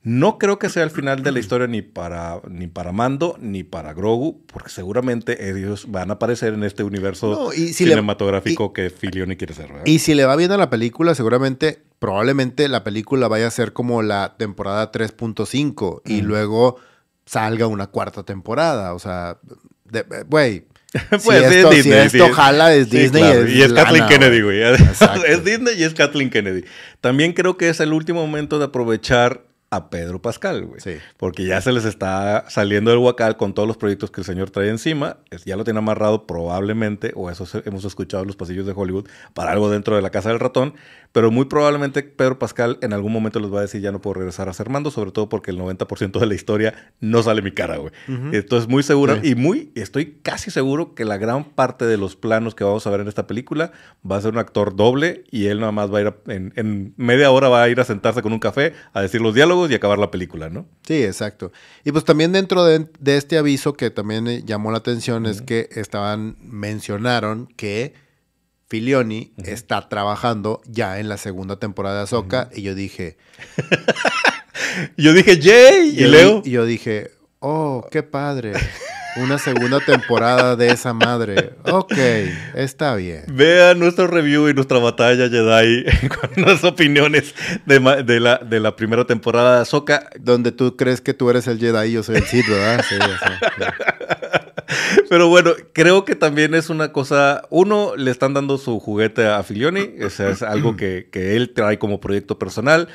No 0.03 0.39
creo 0.39 0.57
que 0.57 0.69
sea 0.69 0.81
el 0.83 0.89
final 0.89 1.21
de 1.21 1.31
la 1.31 1.37
historia 1.37 1.67
ni 1.67 1.83
para, 1.83 2.41
ni 2.49 2.65
para 2.65 2.91
Mando 2.91 3.37
ni 3.39 3.63
para 3.63 3.93
Grogu, 3.93 4.41
porque 4.51 4.69
seguramente 4.71 5.51
ellos 5.51 5.91
van 5.91 6.09
a 6.09 6.13
aparecer 6.13 6.55
en 6.55 6.63
este 6.63 6.81
universo 6.83 7.29
No, 7.31 7.53
y 7.53 7.73
si 7.73 7.85
le- 7.85 7.91
cinematográfico 7.91 8.73
que 8.73 8.89
Filioni 8.89 9.35
quiere 9.35 9.53
hacer. 9.53 9.67
¿verdad? 9.67 9.83
Y 9.85 9.99
si 9.99 10.15
le 10.15 10.25
va 10.25 10.35
bien 10.35 10.51
a 10.53 10.57
la 10.57 10.71
película, 10.71 11.13
seguramente, 11.13 11.83
probablemente 11.99 12.67
la 12.67 12.83
película 12.83 13.27
vaya 13.27 13.45
a 13.45 13.51
ser 13.51 13.73
como 13.73 14.01
la 14.01 14.37
temporada 14.39 14.91
3.5 14.91 16.01
y 16.05 16.21
luego 16.21 16.77
salga 17.25 17.67
una 17.67 17.87
cuarta 17.87 18.23
temporada. 18.23 18.93
O 18.93 18.99
sea, 18.99 19.37
güey. 20.27 20.65
si 20.91 20.99
Pues, 21.23 21.43
esto, 21.43 21.71
es 21.71 21.83
si 21.83 21.89
Disney, 21.89 22.05
esto 22.05 22.27
sí. 22.27 22.33
jala 22.33 22.73
es 22.73 22.89
Sí, 22.89 22.97
Disney. 22.97 23.21
claro, 23.23 23.43
es 23.43 23.49
y 23.53 23.61
es 23.61 23.71
lana, 23.71 23.83
Kathleen 23.85 24.07
Kennedy, 24.07 24.41
güey. 24.41 24.61
Es 25.27 25.43
Disney 25.45 25.75
y 25.79 25.83
es 25.83 25.93
Kathleen 25.93 26.29
Kennedy. 26.29 26.65
También 26.99 27.31
creo 27.33 27.55
que 27.57 27.69
es 27.69 27.79
el 27.79 27.93
último 27.93 28.19
momento 28.25 28.59
de 28.59 28.65
aprovechar 28.65 29.43
a 29.71 29.89
Pedro 29.89 30.21
Pascal, 30.21 30.65
güey. 30.65 30.81
Sí. 30.81 30.97
Porque 31.17 31.45
ya 31.45 31.61
se 31.61 31.71
les 31.71 31.85
está 31.85 32.45
saliendo 32.49 32.91
el 32.91 32.97
huacal 32.99 33.37
con 33.37 33.53
todos 33.53 33.67
los 33.67 33.77
proyectos 33.77 34.11
que 34.11 34.19
el 34.21 34.25
señor 34.25 34.49
trae 34.51 34.69
encima. 34.69 35.17
Ya 35.45 35.55
lo 35.55 35.63
tiene 35.63 35.79
amarrado 35.79 36.27
probablemente, 36.27 37.13
o 37.15 37.29
eso 37.29 37.47
hemos 37.65 37.85
escuchado 37.85 38.23
en 38.23 38.27
los 38.27 38.35
pasillos 38.35 38.65
de 38.65 38.73
Hollywood, 38.75 39.07
para 39.33 39.51
algo 39.51 39.69
dentro 39.69 39.95
de 39.95 40.01
la 40.01 40.09
casa 40.09 40.29
del 40.29 40.39
ratón. 40.39 40.73
Pero 41.13 41.29
muy 41.31 41.45
probablemente 41.45 42.03
Pedro 42.03 42.37
Pascal 42.39 42.77
en 42.81 42.93
algún 42.93 43.11
momento 43.11 43.39
les 43.39 43.53
va 43.53 43.59
a 43.59 43.61
decir 43.63 43.81
ya 43.81 43.91
no 43.91 43.99
puedo 44.01 44.13
regresar 44.15 44.47
a 44.49 44.53
ser 44.53 44.69
mando, 44.69 44.91
sobre 44.91 45.11
todo 45.11 45.27
porque 45.29 45.51
el 45.51 45.57
90% 45.57 46.19
de 46.19 46.25
la 46.25 46.33
historia 46.35 46.73
no 47.01 47.21
sale 47.23 47.41
mi 47.41 47.51
cara, 47.51 47.77
güey. 47.77 47.91
Entonces 48.31 48.69
muy 48.69 48.81
seguro 48.83 49.15
Sí. 49.21 49.31
y 49.31 49.35
muy, 49.35 49.71
estoy 49.75 50.19
casi 50.21 50.51
seguro 50.51 50.95
que 50.95 51.03
la 51.05 51.17
gran 51.17 51.43
parte 51.43 51.85
de 51.85 51.97
los 51.97 52.15
planos 52.15 52.55
que 52.55 52.63
vamos 52.63 52.87
a 52.87 52.89
ver 52.91 53.01
en 53.01 53.07
esta 53.09 53.27
película 53.27 53.71
va 54.09 54.17
a 54.17 54.21
ser 54.21 54.31
un 54.31 54.37
actor 54.39 54.75
doble 54.75 55.23
y 55.31 55.47
él 55.47 55.59
nada 55.59 55.71
más 55.73 55.93
va 55.93 55.97
a 55.97 56.01
ir 56.01 56.07
a- 56.07 56.15
en, 56.31 56.53
en 56.55 56.93
media 56.97 57.29
hora 57.31 57.49
va 57.49 57.63
a 57.63 57.67
ir 57.69 57.79
a 57.81 57.83
sentarse 57.83 58.21
con 58.21 58.31
un 58.31 58.39
café 58.39 58.73
a 58.93 59.01
decir 59.01 59.19
los 59.21 59.33
diálogos 59.35 59.60
y 59.69 59.73
acabar 59.75 59.99
la 59.99 60.09
película, 60.11 60.49
¿no? 60.49 60.65
Sí, 60.87 61.03
exacto. 61.03 61.51
Y 61.83 61.91
pues 61.91 62.05
también 62.05 62.31
dentro 62.31 62.63
de, 62.63 62.87
de 62.99 63.17
este 63.17 63.37
aviso 63.37 63.73
que 63.73 63.89
también 63.91 64.27
eh, 64.27 64.43
llamó 64.45 64.71
la 64.71 64.77
atención 64.79 65.25
es 65.25 65.41
que 65.41 65.69
estaban, 65.71 66.37
mencionaron 66.41 67.47
que 67.57 67.93
Filioni 68.67 69.33
está 69.43 69.89
trabajando 69.89 70.61
ya 70.65 70.99
en 70.99 71.09
la 71.09 71.17
segunda 71.17 71.57
temporada 71.59 71.97
de 71.97 72.03
Ahsoka 72.03 72.49
y 72.55 72.61
yo 72.61 72.73
dije, 72.75 73.17
Y 74.97 75.03
yo 75.03 75.13
dije, 75.13 75.39
Jay, 75.41 75.89
y 75.89 75.91
di- 76.03 76.05
Leo. 76.07 76.41
y 76.45 76.51
yo 76.51 76.65
dije, 76.65 77.11
oh, 77.41 77.85
qué 77.91 78.01
padre. 78.01 78.53
Una 79.17 79.37
segunda 79.37 79.81
temporada 79.81 80.55
de 80.55 80.69
esa 80.69 80.93
madre. 80.93 81.53
Ok, 81.69 81.97
está 82.55 82.95
bien. 82.95 83.25
Vean 83.27 83.77
nuestro 83.77 84.07
review 84.07 84.47
y 84.47 84.53
nuestra 84.53 84.79
batalla 84.79 85.27
Jedi 85.27 85.83
con 86.07 86.45
las 86.45 86.63
opiniones 86.63 87.35
de, 87.65 87.79
de 88.05 88.19
la, 88.21 88.37
de 88.37 88.59
la 88.61 88.75
primera 88.77 89.05
temporada 89.05 89.55
de 89.55 89.61
Ahsoka. 89.63 90.09
Donde 90.17 90.53
tú 90.53 90.77
crees 90.77 91.01
que 91.01 91.13
tú 91.13 91.29
eres 91.29 91.47
el 91.47 91.59
Jedi 91.59 91.89
y 91.89 91.91
yo 91.93 92.03
soy 92.03 92.17
el 92.17 92.23
Sith, 92.23 92.47
¿verdad? 92.47 92.85
Sí, 92.87 92.95
sé, 92.95 93.01
sí. 93.01 93.65
Pero 95.09 95.27
bueno, 95.27 95.51
creo 95.73 96.05
que 96.05 96.15
también 96.15 96.55
es 96.55 96.69
una 96.69 96.93
cosa. 96.93 97.41
Uno, 97.49 97.97
le 97.97 98.11
están 98.11 98.33
dando 98.33 98.57
su 98.57 98.79
juguete 98.79 99.27
a 99.27 99.43
Filioni. 99.43 99.89
Ese 99.97 100.31
es 100.31 100.41
algo 100.41 100.77
que, 100.77 101.09
que 101.11 101.35
él 101.35 101.53
trae 101.53 101.77
como 101.77 101.99
proyecto 101.99 102.39
personal. 102.39 102.87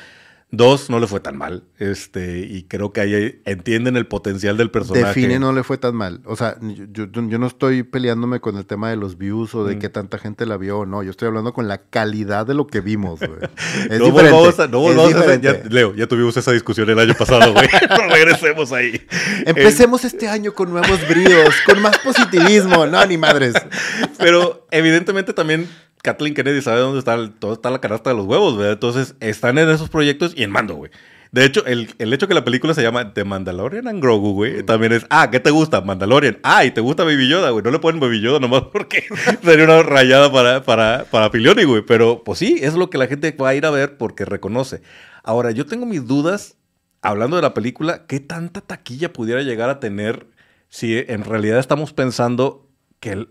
Dos, 0.49 0.89
no 0.89 1.01
le 1.01 1.07
fue 1.07 1.19
tan 1.19 1.37
mal. 1.37 1.65
Este, 1.77 2.39
y 2.39 2.63
creo 2.63 2.93
que 2.93 3.01
ahí 3.01 3.41
entienden 3.43 3.97
el 3.97 4.07
potencial 4.07 4.55
del 4.55 4.71
personaje. 4.71 5.07
Define 5.07 5.39
no 5.39 5.51
le 5.51 5.61
fue 5.61 5.77
tan 5.77 5.93
mal. 5.93 6.21
O 6.23 6.37
sea, 6.37 6.55
yo, 6.61 7.05
yo 7.11 7.37
no 7.37 7.47
estoy 7.47 7.83
peleándome 7.83 8.39
con 8.39 8.55
el 8.55 8.65
tema 8.65 8.89
de 8.89 8.95
los 8.95 9.17
views 9.17 9.53
o 9.55 9.65
de 9.65 9.75
Mm. 9.75 9.79
que 9.79 9.89
tanta 9.89 10.17
gente 10.17 10.45
la 10.45 10.55
vio 10.55 10.79
o 10.79 10.85
no. 10.85 11.03
Yo 11.03 11.11
estoy 11.11 11.27
hablando 11.27 11.51
con 11.51 11.67
la 11.67 11.79
calidad 11.79 12.45
de 12.47 12.53
lo 12.53 12.65
que 12.65 12.79
vimos, 12.79 13.19
güey. 13.19 13.31
Es 13.91 13.99
no 13.99 14.05
diferente. 14.05 14.31
volvamos 14.31 14.59
a- 14.61 14.67
no 14.67 14.89
es 14.89 14.95
volvamos 14.95 15.27
a- 15.27 15.35
ya- 15.35 15.61
Leo, 15.69 15.93
ya 15.93 16.07
tuvimos 16.07 16.37
esa 16.37 16.53
discusión 16.53 16.89
el 16.89 16.99
año 16.99 17.13
pasado, 17.13 17.51
güey. 17.51 17.67
no 17.89 18.07
regresemos 18.07 18.71
ahí. 18.71 19.05
Empecemos 19.45 20.05
este 20.05 20.29
año 20.29 20.53
con 20.53 20.69
nuevos 20.69 21.05
bríos, 21.09 21.55
con 21.65 21.81
más 21.81 21.97
positivismo. 21.99 22.85
No, 22.87 23.05
ni 23.05 23.17
madres. 23.17 23.53
Pero 24.17 24.65
evidentemente 24.71 25.33
también 25.33 25.67
Kathleen 26.07 26.33
Kennedy 26.33 26.61
sabe 26.61 26.79
dónde 26.79 26.99
está, 26.99 27.15
el- 27.15 27.31
todo 27.31 27.53
está 27.53 27.69
la 27.69 27.79
canasta 27.81 28.09
de 28.11 28.15
los 28.15 28.25
huevos, 28.25 28.55
¿verdad? 28.57 28.73
Entonces 28.73 29.15
están 29.19 29.57
en 29.57 29.69
esos 29.69 29.89
proyectos 29.89 30.33
y 30.35 30.43
en 30.43 30.51
mando, 30.51 30.75
güey. 30.75 30.91
De 31.33 31.43
hecho, 31.43 31.65
el, 31.65 31.89
el 31.99 32.13
hecho 32.13 32.29
que 32.29 32.33
la 32.33 32.45
película 32.45 32.73
se 32.73 32.81
llama 32.81 33.13
The 33.13 33.25
Mandalorian 33.25 33.89
and 33.89 34.01
Grogu, 34.01 34.31
güey, 34.31 34.63
también 34.63 34.93
es, 34.93 35.05
ah, 35.09 35.29
¿qué 35.29 35.41
te 35.41 35.51
gusta? 35.51 35.81
Mandalorian. 35.81 36.39
Ah, 36.41 36.63
y 36.63 36.71
te 36.71 36.79
gusta 36.79 37.03
Baby 37.03 37.27
Yoda, 37.27 37.49
güey. 37.49 37.61
No 37.65 37.69
le 37.71 37.79
ponen 37.79 37.99
Baby 37.99 38.21
Yoda 38.21 38.39
nomás 38.39 38.63
porque 38.71 39.03
sería 39.43 39.65
una 39.65 39.83
rayada 39.83 40.31
para, 40.31 40.63
para, 40.63 41.03
para 41.11 41.29
Filoni, 41.29 41.65
güey. 41.65 41.81
Pero 41.85 42.23
pues 42.23 42.39
sí, 42.39 42.59
es 42.61 42.73
lo 42.75 42.89
que 42.89 42.97
la 42.97 43.07
gente 43.07 43.31
va 43.33 43.49
a 43.49 43.55
ir 43.55 43.65
a 43.65 43.71
ver 43.71 43.97
porque 43.97 44.23
reconoce. 44.23 44.81
Ahora, 45.23 45.51
yo 45.51 45.65
tengo 45.65 45.85
mis 45.85 46.07
dudas, 46.07 46.55
hablando 47.01 47.35
de 47.35 47.41
la 47.41 47.53
película, 47.53 48.05
¿qué 48.07 48.21
tanta 48.21 48.61
taquilla 48.61 49.11
pudiera 49.11 49.41
llegar 49.41 49.69
a 49.69 49.81
tener 49.81 50.27
si 50.69 50.97
en 50.97 51.25
realidad 51.25 51.59
estamos 51.59 51.91
pensando 51.91 52.69
que, 53.01 53.09
el- 53.11 53.27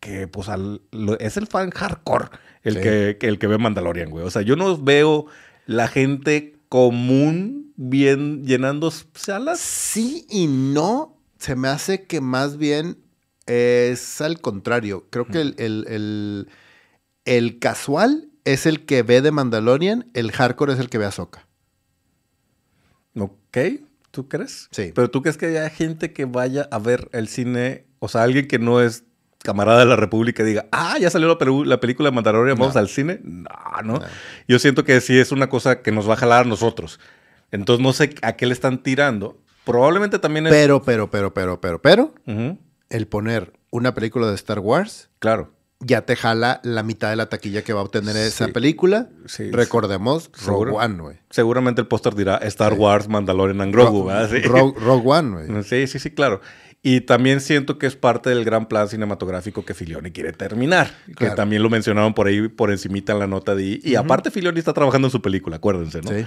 que 0.00 0.26
pues, 0.28 0.48
al- 0.48 0.80
lo- 0.92 1.18
es 1.18 1.36
el 1.36 1.46
fan 1.46 1.70
hardcore 1.70 2.28
el, 2.62 2.74
Sí. 2.74 2.80
que, 2.80 3.18
el 3.20 3.38
que 3.38 3.46
ve 3.46 3.58
Mandalorian, 3.58 4.10
güey? 4.10 4.24
O 4.24 4.30
sea, 4.30 4.42
yo 4.42 4.56
no 4.56 4.76
veo 4.76 5.26
la 5.66 5.88
gente 5.88 6.56
común 6.68 7.72
bien 7.76 8.44
llenando 8.44 8.90
salas. 9.14 9.60
Sí 9.60 10.26
y 10.30 10.46
no. 10.46 11.16
Se 11.38 11.54
me 11.56 11.68
hace 11.68 12.04
que 12.06 12.20
más 12.20 12.56
bien 12.58 12.98
es 13.46 14.20
al 14.20 14.40
contrario. 14.40 15.06
Creo 15.10 15.26
que 15.26 15.40
el, 15.40 15.54
el- 15.58 15.86
el- 15.88 16.48
el 17.24 17.58
casual 17.58 18.28
es 18.44 18.66
el 18.66 18.84
que 18.86 19.02
ve 19.02 19.20
de 19.22 19.30
Mandalorian, 19.32 20.10
el 20.14 20.32
hardcore 20.32 20.72
es 20.74 20.78
el 20.80 20.88
que 20.90 20.98
ve 20.98 21.04
a 21.06 21.10
Soka. 21.12 21.46
¿Ok? 23.18 23.58
¿Tú 24.10 24.28
crees? 24.28 24.68
Sí. 24.70 24.92
Pero 24.94 25.10
tú 25.10 25.22
crees 25.22 25.36
que 25.36 25.46
haya 25.46 25.68
gente 25.70 26.12
que 26.12 26.24
vaya 26.24 26.68
a 26.70 26.78
ver 26.78 27.08
el 27.12 27.28
cine, 27.28 27.86
o 28.00 28.08
sea, 28.08 28.22
alguien 28.22 28.48
que 28.48 28.58
no 28.58 28.80
es 28.80 29.04
camarada 29.42 29.80
de 29.80 29.86
la 29.86 29.96
República 29.96 30.44
diga, 30.44 30.66
ah, 30.72 30.98
ya 30.98 31.10
salió 31.10 31.28
la, 31.28 31.64
la 31.66 31.80
película 31.80 32.10
de 32.10 32.14
Mandalorian, 32.14 32.58
vamos 32.58 32.74
No. 32.74 32.80
al 32.80 32.88
cine. 32.88 33.20
No, 33.22 33.48
no, 33.82 33.94
No. 33.94 34.00
Yo 34.48 34.58
siento 34.58 34.84
que 34.84 35.00
sí 35.00 35.18
es 35.18 35.32
una 35.32 35.48
cosa 35.48 35.82
que 35.82 35.92
nos 35.92 36.08
va 36.08 36.14
a 36.14 36.16
jalar 36.16 36.44
a 36.44 36.48
nosotros. 36.48 37.00
Entonces 37.50 37.82
no 37.82 37.92
sé 37.92 38.14
a 38.22 38.34
qué 38.34 38.46
le 38.46 38.52
están 38.52 38.82
tirando. 38.82 39.38
Probablemente 39.64 40.18
también 40.18 40.46
es... 40.46 40.52
Pero, 40.52 40.82
pero, 40.82 41.10
pero, 41.10 41.32
pero, 41.34 41.60
pero, 41.60 41.80
pero, 41.82 42.14
el 42.88 43.06
poner 43.06 43.52
una 43.70 43.94
película 43.94 44.28
de 44.28 44.34
Star 44.34 44.58
Wars 44.58 45.10
claro. 45.18 45.52
Ya 45.80 46.02
te 46.02 46.14
jala 46.14 46.60
la 46.62 46.82
mitad 46.82 47.08
de 47.10 47.16
la 47.16 47.28
taquilla 47.30 47.62
que 47.62 47.72
va 47.72 47.80
a 47.80 47.84
obtener 47.84 48.14
esa 48.16 48.48
película. 48.48 49.08
Sí, 49.26 49.50
Recordemos. 49.50 50.30
Rogue 50.44 50.72
One, 50.72 51.00
güey. 51.00 51.16
Seguramente 51.30 51.80
el 51.80 51.86
póster 51.86 52.14
dirá 52.14 52.36
Star 52.36 52.74
Sí. 52.74 52.78
Wars, 52.78 53.08
Mandalorian 53.08 53.60
and 53.62 53.72
Grogu, 53.72 54.00
Ro- 54.00 54.04
¿verdad? 54.06 54.30
Rogue, 54.44 54.78
Rogue 54.78 55.08
One, 55.08 55.46
güey. 55.46 55.62
Sí, 55.64 55.86
sí, 55.86 55.98
sí, 55.98 56.10
claro. 56.10 56.40
Y 56.82 57.02
también 57.02 57.40
siento 57.40 57.78
que 57.78 57.86
es 57.86 57.94
parte 57.96 58.30
del 58.30 58.44
gran 58.44 58.66
plan 58.66 58.88
cinematográfico 58.88 59.64
que 59.64 59.74
Filioni 59.74 60.10
quiere 60.12 60.32
terminar. 60.32 60.90
Que 61.06 61.14
Claro. 61.14 61.34
también 61.34 61.62
lo 61.62 61.68
mencionaron 61.70 62.14
por 62.14 62.26
ahí, 62.26 62.48
por 62.48 62.70
encimita 62.70 63.12
en 63.12 63.18
la 63.18 63.26
nota 63.26 63.54
de... 63.54 63.80
Y 63.82 63.94
aparte 63.96 64.30
Filioni 64.30 64.58
está 64.58 64.72
trabajando 64.72 65.08
en 65.08 65.12
su 65.12 65.20
película, 65.20 65.56
acuérdense, 65.56 66.00
¿no? 66.00 66.10
Sí. 66.10 66.24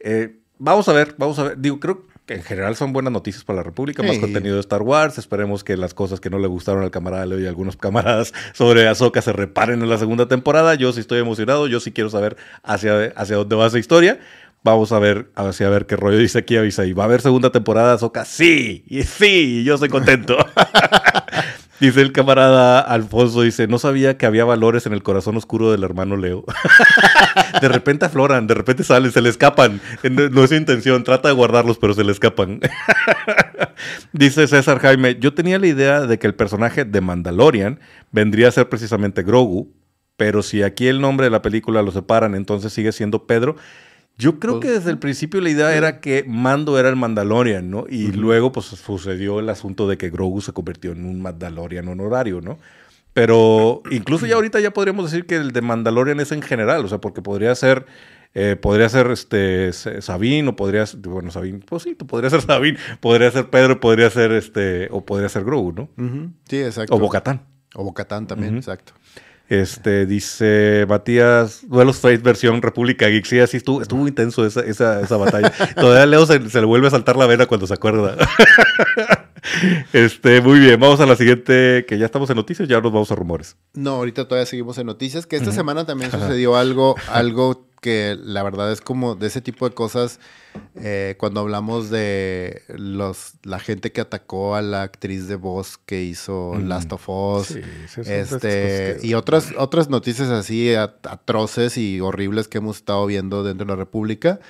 Eh, 0.00 0.40
vamos 0.58 0.88
a 0.88 0.92
ver, 0.92 1.14
vamos 1.16 1.38
a 1.38 1.44
ver. 1.44 1.58
Digo, 1.60 1.78
creo 1.78 2.06
que 2.26 2.34
en 2.34 2.42
general 2.42 2.74
son 2.76 2.92
buenas 2.92 3.12
noticias 3.12 3.44
para 3.44 3.58
la 3.58 3.62
República, 3.62 4.02
más 4.02 4.14
Sí. 4.16 4.20
contenido 4.20 4.54
de 4.54 4.60
Star 4.60 4.82
Wars. 4.82 5.18
Esperemos 5.18 5.62
que 5.62 5.76
las 5.76 5.92
cosas 5.94 6.20
que 6.20 6.30
no 6.30 6.38
le 6.38 6.46
gustaron 6.46 6.82
al 6.82 6.90
camarada 6.90 7.26
Leo 7.26 7.38
y 7.40 7.46
a 7.46 7.48
algunos 7.50 7.76
camaradas 7.76 8.32
sobre 8.54 8.88
Ahsoka 8.88 9.20
se 9.22 9.32
reparen 9.32 9.82
en 9.82 9.88
la 9.90 9.98
segunda 9.98 10.26
temporada. 10.26 10.74
Yo 10.74 10.92
sí 10.92 11.00
estoy 11.00 11.20
emocionado, 11.20 11.66
yo 11.66 11.80
sí 11.80 11.92
quiero 11.92 12.08
saber 12.10 12.36
hacia, 12.62 13.12
hacia 13.16 13.36
dónde 13.36 13.56
va 13.56 13.66
esa 13.66 13.78
historia. 13.78 14.18
Vamos 14.62 14.92
a 14.92 14.98
ver, 14.98 15.28
hacia 15.34 15.68
ver 15.68 15.84
qué 15.84 15.94
rollo 15.96 16.16
dice 16.16 16.38
aquí 16.38 16.56
Avisaí. 16.56 16.94
¿Va 16.94 17.02
a 17.02 17.06
haber 17.06 17.20
segunda 17.20 17.52
temporada 17.52 17.88
de 17.88 17.94
Ahsoka? 17.96 18.24
Sí, 18.24 18.82
y 18.88 19.02
sí, 19.02 19.62
yo 19.62 19.76
soy 19.76 19.90
contento. 19.90 20.38
Dice 21.80 22.00
el 22.00 22.12
camarada 22.12 22.80
Alfonso, 22.80 23.42
dice, 23.42 23.66
no 23.66 23.78
sabía 23.78 24.16
que 24.16 24.26
había 24.26 24.44
valores 24.44 24.86
en 24.86 24.92
el 24.92 25.02
corazón 25.02 25.36
oscuro 25.36 25.72
del 25.72 25.82
hermano 25.82 26.16
Leo. 26.16 26.44
de 27.60 27.68
repente 27.68 28.04
afloran, 28.04 28.46
de 28.46 28.54
repente 28.54 28.84
salen, 28.84 29.10
se 29.10 29.20
le 29.20 29.28
escapan. 29.28 29.80
No, 30.08 30.44
es 30.44 30.50
su 30.50 30.54
intención, 30.54 31.02
trata 31.02 31.28
de 31.28 31.34
guardarlos, 31.34 31.78
pero 31.78 31.92
se 31.92 32.04
le 32.04 32.12
escapan. 32.12 32.60
dice 34.12 34.46
César 34.46 34.78
Jaime, 34.78 35.16
yo 35.18 35.34
tenía 35.34 35.58
la 35.58 35.66
idea 35.66 36.00
de 36.02 36.18
que 36.18 36.28
el 36.28 36.34
personaje 36.34 36.84
de 36.84 37.00
Mandalorian 37.00 37.80
vendría 38.12 38.48
a 38.48 38.52
ser 38.52 38.68
precisamente 38.68 39.24
Grogu, 39.24 39.72
pero 40.16 40.42
si 40.42 40.62
aquí 40.62 40.86
el 40.86 41.00
nombre 41.00 41.26
de 41.26 41.30
la 41.30 41.42
película 41.42 41.82
lo 41.82 41.90
separan, 41.90 42.36
entonces 42.36 42.72
sigue 42.72 42.92
siendo 42.92 43.26
Pedro. 43.26 43.56
Yo 44.16 44.38
creo 44.38 44.60
Pues, 44.60 44.70
que 44.70 44.78
desde 44.78 44.90
el 44.90 44.98
principio 44.98 45.40
la 45.40 45.50
idea 45.50 45.74
era 45.74 46.00
que 46.00 46.24
Mando 46.26 46.78
era 46.78 46.88
el 46.88 46.96
Mandalorian, 46.96 47.68
¿no? 47.68 47.84
Y 47.88 48.12
luego 48.12 48.52
pues 48.52 48.66
sucedió 48.66 49.40
el 49.40 49.48
asunto 49.48 49.88
de 49.88 49.98
que 49.98 50.08
Grogu 50.10 50.40
se 50.40 50.52
convirtió 50.52 50.92
en 50.92 51.04
un 51.04 51.20
Mandalorian 51.20 51.88
honorario, 51.88 52.40
¿no? 52.40 52.58
Pero 53.12 53.82
incluso 53.90 54.26
ya 54.26 54.34
ahorita 54.34 54.60
ya 54.60 54.72
podríamos 54.72 55.10
decir 55.10 55.26
que 55.26 55.36
el 55.36 55.52
de 55.52 55.60
Mandalorian 55.62 56.18
es 56.20 56.32
en 56.32 56.42
general, 56.42 56.84
o 56.84 56.88
sea, 56.88 56.98
porque 56.98 57.22
podría 57.22 57.54
ser, 57.54 57.86
eh, 58.34 58.56
podría 58.60 58.88
ser 58.88 59.06
este 59.12 59.68
S- 59.68 60.02
Sabine 60.02 60.48
o 60.48 60.56
podría 60.56 60.84
ser, 60.86 61.00
bueno, 61.00 61.30
Sabine, 61.30 61.60
pues 61.64 61.84
sí, 61.84 61.94
podría 61.94 62.30
ser 62.30 62.40
Sabine, 62.46 62.78
podría 63.00 63.30
ser 63.30 63.50
Pedro, 63.50 63.78
podría 63.80 64.10
ser 64.10 64.32
este, 64.32 64.88
o 64.90 65.04
podría 65.04 65.28
ser 65.28 65.44
Grogu, 65.44 65.72
¿no? 65.72 65.88
Sí, 66.48 66.60
exacto. 66.60 66.94
O 66.94 66.98
Bocatán. 66.98 67.42
O 67.76 67.84
Bocatán 67.84 68.26
también, 68.26 68.56
exacto. 68.56 68.92
Este, 69.48 70.06
dice 70.06 70.86
Matías, 70.88 71.60
Duelos 71.68 71.98
Fate 71.98 72.18
versión 72.18 72.62
República 72.62 73.08
Geek. 73.08 73.26
Sí, 73.26 73.40
así 73.40 73.58
estuvo, 73.58 73.82
estuvo 73.82 74.08
intenso 74.08 74.46
esa, 74.46 74.60
esa, 74.60 75.00
esa 75.00 75.16
batalla. 75.16 75.52
Todavía 75.74 76.06
Leo 76.06 76.26
se, 76.26 76.48
se 76.48 76.60
le 76.60 76.66
vuelve 76.66 76.86
a 76.86 76.90
saltar 76.90 77.16
la 77.16 77.26
vena 77.26 77.46
cuando 77.46 77.66
se 77.66 77.74
acuerda. 77.74 78.16
este, 79.92 80.40
muy 80.40 80.58
bien, 80.58 80.78
vamos 80.80 81.00
a 81.00 81.06
la 81.06 81.16
siguiente, 81.16 81.84
que 81.86 81.98
ya 81.98 82.06
estamos 82.06 82.30
en 82.30 82.36
noticias, 82.36 82.68
ya 82.68 82.80
nos 82.80 82.92
vamos 82.92 83.10
a 83.10 83.14
rumores. 83.14 83.56
No, 83.74 83.90
ahorita 83.96 84.26
todavía 84.28 84.46
seguimos 84.46 84.78
en 84.78 84.86
noticias, 84.86 85.26
que 85.26 85.36
esta 85.36 85.52
semana 85.52 85.84
también 85.86 86.10
sucedió 86.10 86.56
algo, 86.56 86.94
algo 87.10 87.68
que 87.80 88.16
la 88.18 88.42
verdad 88.42 88.72
es 88.72 88.80
como 88.80 89.14
de 89.14 89.26
ese 89.26 89.42
tipo 89.42 89.68
de 89.68 89.74
cosas, 89.74 90.18
eh, 90.76 91.16
cuando 91.18 91.40
hablamos 91.40 91.90
de 91.90 92.62
los, 92.68 93.34
la 93.42 93.58
gente 93.58 93.92
que 93.92 94.00
atacó 94.00 94.54
a 94.54 94.62
la 94.62 94.80
actriz 94.82 95.28
de 95.28 95.36
voz 95.36 95.76
que 95.76 96.02
hizo 96.02 96.54
Mm. 96.54 96.68
Last 96.68 96.92
of 96.94 97.08
Us, 97.10 97.46
Sí, 97.48 97.60
este, 98.06 98.98
y 99.02 99.12
otras, 99.14 99.52
otras 99.58 99.90
noticias 99.90 100.30
así 100.30 100.74
at- 100.74 101.06
atroces 101.06 101.76
y 101.76 102.00
horribles 102.00 102.48
que 102.48 102.58
hemos 102.58 102.76
estado 102.76 103.04
viendo 103.04 103.42
dentro 103.42 103.66
de 103.66 103.72
la 103.72 103.76
República. 103.76 104.40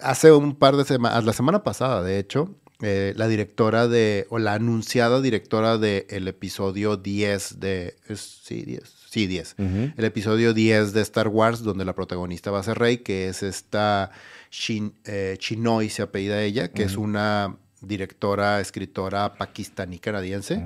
Hace 0.00 0.32
un 0.32 0.54
par 0.56 0.76
de 0.76 0.84
semanas, 0.84 1.24
la 1.24 1.32
semana 1.32 1.62
pasada, 1.62 2.02
de 2.02 2.18
hecho, 2.18 2.50
eh, 2.84 3.14
la 3.16 3.26
directora 3.28 3.88
de, 3.88 4.26
o 4.28 4.38
la 4.38 4.52
anunciada 4.54 5.20
directora 5.22 5.78
del 5.78 6.28
episodio 6.28 6.96
10 6.96 7.58
de, 7.60 7.96
es- 8.08 8.40
sí, 8.44 8.62
10, 8.62 8.82
sí, 9.10 9.26
10. 9.26 9.54
Ujú. 9.58 9.92
El 9.96 10.04
episodio 10.04 10.52
10 10.52 10.92
de 10.92 11.00
Star 11.00 11.28
Wars, 11.28 11.62
donde 11.62 11.84
la 11.84 11.94
protagonista 11.94 12.50
va 12.50 12.60
a 12.60 12.62
ser 12.62 12.78
Rey, 12.78 12.98
que 12.98 13.28
es 13.28 13.42
esta 13.42 14.10
Shin, 14.50 14.92
eh, 15.06 15.36
Chinoy, 15.38 15.88
se 15.88 16.02
apellida 16.02 16.42
ella, 16.42 16.68
que 16.68 16.82
es 16.84 16.96
una 16.96 17.56
directora, 17.80 18.60
escritora 18.60 19.34
pakistaní 19.34 19.98
canadiense. 19.98 20.62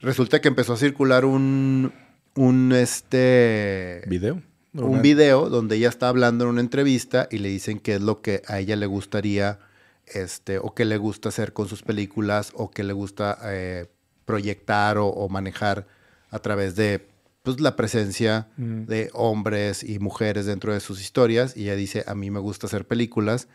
Resulta 0.00 0.40
que 0.40 0.48
empezó 0.48 0.74
a 0.74 0.76
circular 0.76 1.24
un, 1.24 1.92
un 2.34 2.72
este, 2.72 4.02
¿Video? 4.06 4.42
un 4.74 5.00
video 5.00 5.48
donde 5.48 5.76
ella 5.76 5.88
está 5.88 6.08
hablando 6.08 6.44
en 6.44 6.50
una 6.50 6.60
entrevista 6.60 7.28
y 7.30 7.38
le 7.38 7.48
dicen 7.48 7.78
qué 7.78 7.94
es 7.94 8.02
lo 8.02 8.20
que 8.20 8.42
a 8.46 8.58
ella 8.58 8.76
le 8.76 8.84
gustaría, 8.86 9.58
este, 10.06 10.58
o 10.58 10.74
qué 10.74 10.84
le 10.84 10.96
gusta 10.98 11.28
hacer 11.30 11.52
con 11.52 11.68
sus 11.68 11.82
películas, 11.82 12.52
o 12.54 12.70
qué 12.70 12.84
le 12.84 12.92
gusta 12.92 13.38
eh, 13.44 13.86
proyectar 14.24 14.98
o, 14.98 15.06
o 15.08 15.28
manejar 15.28 15.86
a 16.30 16.38
través 16.38 16.76
de 16.76 17.06
pues, 17.42 17.60
la 17.60 17.76
presencia 17.76 18.48
Mm. 18.56 18.86
de 18.86 19.10
hombres 19.12 19.82
y 19.84 19.98
mujeres 20.00 20.46
dentro 20.46 20.72
de 20.72 20.80
sus 20.80 21.00
historias. 21.00 21.56
Y 21.56 21.62
ella 21.64 21.76
dice, 21.76 22.04
a 22.06 22.14
mí 22.14 22.30
me 22.30 22.40
gusta 22.40 22.66
hacer 22.66 22.86
películas 22.86 23.46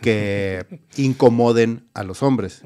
que 0.00 0.64
incomoden 0.96 1.86
a 1.94 2.02
los 2.02 2.22
hombres. 2.22 2.62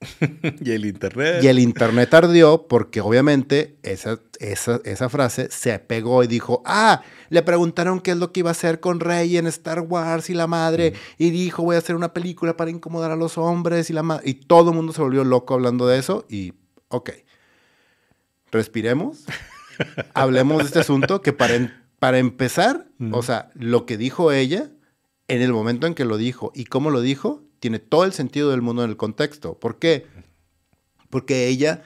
y 0.60 0.70
el 0.70 0.86
internet. 0.86 1.42
Y 1.42 1.48
el 1.48 1.58
internet 1.58 2.12
ardió 2.14 2.66
porque 2.66 3.00
obviamente 3.00 3.76
esa, 3.82 4.20
esa, 4.38 4.80
esa 4.84 5.08
frase 5.08 5.48
se 5.50 5.78
pegó 5.78 6.24
y 6.24 6.26
dijo, 6.26 6.62
ah, 6.64 7.02
le 7.28 7.42
preguntaron 7.42 8.00
qué 8.00 8.12
es 8.12 8.16
lo 8.16 8.32
que 8.32 8.40
iba 8.40 8.50
a 8.50 8.52
hacer 8.52 8.80
con 8.80 9.00
Rey 9.00 9.36
en 9.36 9.46
Star 9.46 9.80
Wars 9.80 10.30
y 10.30 10.34
la 10.34 10.46
madre, 10.46 10.94
y 11.18 11.30
dijo, 11.30 11.62
voy 11.62 11.76
a 11.76 11.80
hacer 11.80 11.96
una 11.96 12.14
película 12.14 12.56
para 12.56 12.70
incomodar 12.70 13.10
a 13.10 13.16
los 13.16 13.36
hombres 13.36 13.90
y 13.90 13.92
la 13.92 14.02
madre. 14.02 14.22
Y 14.28 14.34
todo 14.34 14.70
el 14.70 14.76
mundo 14.76 14.92
se 14.92 15.02
volvió 15.02 15.24
loco 15.24 15.54
hablando 15.54 15.86
de 15.86 15.98
eso 15.98 16.24
y 16.28 16.54
ok, 16.88 17.10
respiremos, 18.50 19.24
hablemos 20.14 20.58
de 20.58 20.64
este 20.64 20.78
asunto 20.80 21.22
que 21.22 21.32
para, 21.32 21.82
para 21.98 22.18
empezar, 22.18 22.88
o 23.12 23.22
sea, 23.22 23.50
lo 23.54 23.86
que 23.86 23.96
dijo 23.96 24.32
ella, 24.32 24.70
en 25.28 25.42
el 25.42 25.52
momento 25.52 25.86
en 25.86 25.94
que 25.94 26.04
lo 26.04 26.16
dijo 26.16 26.50
y 26.54 26.64
cómo 26.64 26.90
lo 26.90 27.00
dijo, 27.00 27.44
tiene 27.60 27.78
todo 27.78 28.04
el 28.04 28.12
sentido 28.12 28.50
del 28.50 28.62
mundo 28.62 28.82
en 28.82 28.90
el 28.90 28.96
contexto. 28.96 29.58
¿Por 29.58 29.78
qué? 29.78 30.06
Porque 31.10 31.48
ella 31.48 31.82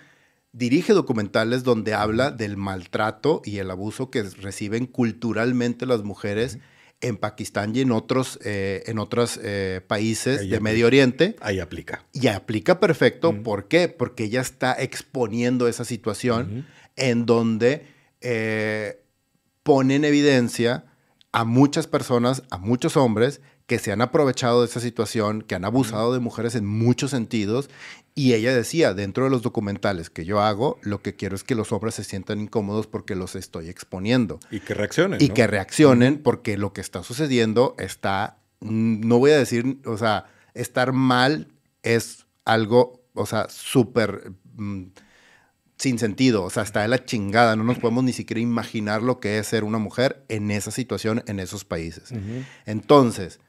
dirige 0.53 0.93
documentales 0.93 1.65
donde 1.65 1.95
habla 1.95 2.31
del 2.31 2.57
maltrato 2.57 3.43
y 3.45 3.59
el 3.59 3.71
abuso 3.71 4.11
que 4.11 4.23
reciben 4.23 4.87
culturalmente 4.87 5.85
las 5.85 6.05
mujeres 6.05 6.59
en 7.01 7.17
Pakistán 7.17 7.75
y 7.75 7.81
en 7.81 7.91
otros, 7.91 8.39
eh, 8.45 8.85
en 8.87 8.99
otros 8.99 9.39
eh, 9.43 9.83
países 9.87 10.49
de 10.49 10.61
Medio 10.61 10.87
Oriente. 10.87 11.37
Ahí 11.41 11.59
aplica. 11.61 12.07
Y 12.13 12.29
aplica 12.29 12.81
perfecto. 12.81 13.43
¿Por 13.43 13.69
qué? 13.69 13.89
Porque 13.89 14.25
ella 14.25 14.41
está 14.41 14.75
exponiendo 14.81 15.69
esa 15.69 15.85
situación 15.85 16.67
en 16.97 17.27
donde 17.27 17.87
eh, 18.21 19.03
pone 19.65 19.97
en 19.97 20.05
evidencia 20.05 20.87
a 21.33 21.45
muchas 21.45 21.89
personas, 21.89 22.45
a 22.51 22.59
muchos 22.59 22.97
hombres, 22.97 23.41
que 23.67 23.79
se 23.79 23.93
han 23.93 24.03
aprovechado 24.03 24.61
de 24.61 24.67
esa 24.67 24.81
situación, 24.81 25.43
que 25.43 25.55
han 25.55 25.65
abusado 25.65 26.13
de 26.13 26.21
mujeres 26.21 26.55
en 26.55 26.67
muchos 26.67 27.11
sentidos. 27.11 27.71
Y 28.15 28.35
ella 28.35 28.55
decía, 28.55 28.95
dentro 28.95 29.25
de 29.25 29.31
los 29.31 29.43
documentales 29.43 30.11
que 30.11 30.25
yo 30.25 30.41
hago, 30.41 30.79
lo 30.83 31.01
que 31.01 31.17
quiero 31.17 31.35
es 31.35 31.45
que 31.45 31.55
los 31.55 31.73
hombres 31.73 31.95
se 31.95 32.05
sientan 32.05 32.41
incómodos 32.41 32.87
porque 32.87 33.15
los 33.15 33.35
estoy 33.35 33.71
exponiendo. 33.71 34.39
Y 34.51 34.61
que 34.61 34.75
reaccionen. 34.75 35.21
Y 35.21 35.31
que 35.31 35.47
reaccionen 35.47 36.19
porque 36.23 36.59
lo 36.59 36.73
que 36.73 36.83
está 36.83 37.03
sucediendo 37.03 37.75
está, 37.79 38.39
mm, 38.61 39.07
no 39.07 39.19
voy 39.19 39.31
a 39.31 39.39
decir, 39.39 39.79
o 39.87 39.97
sea, 39.97 40.27
estar 40.53 40.93
mal 40.93 41.49
es 41.83 42.27
algo, 42.45 43.03
o 43.15 43.27
sea, 43.27 43.49
súper... 43.49 44.33
Mm, 44.57 44.85
sin 45.77 45.99
sentido, 45.99 46.45
o 46.45 46.51
sea, 46.51 46.63
está 46.63 46.83
de 46.83 46.89
la 46.89 47.05
chingada, 47.05 47.57
no 47.57 47.65
nos 47.65 47.79
podemos 47.79 48.05
ni 48.05 48.13
siquiera 48.13 48.41
imaginar 48.41 49.03
lo 49.03 49.19
que 49.19 49.39
es 49.39 49.49
ser 49.49 49.65
una 49.65 49.79
mujer 49.79 50.25
en 50.29 50.53
esa 50.53 50.71
situación, 50.71 51.25
en 51.27 51.41
esos 51.41 51.65
países. 51.65 52.13
Entonces, 52.65 53.41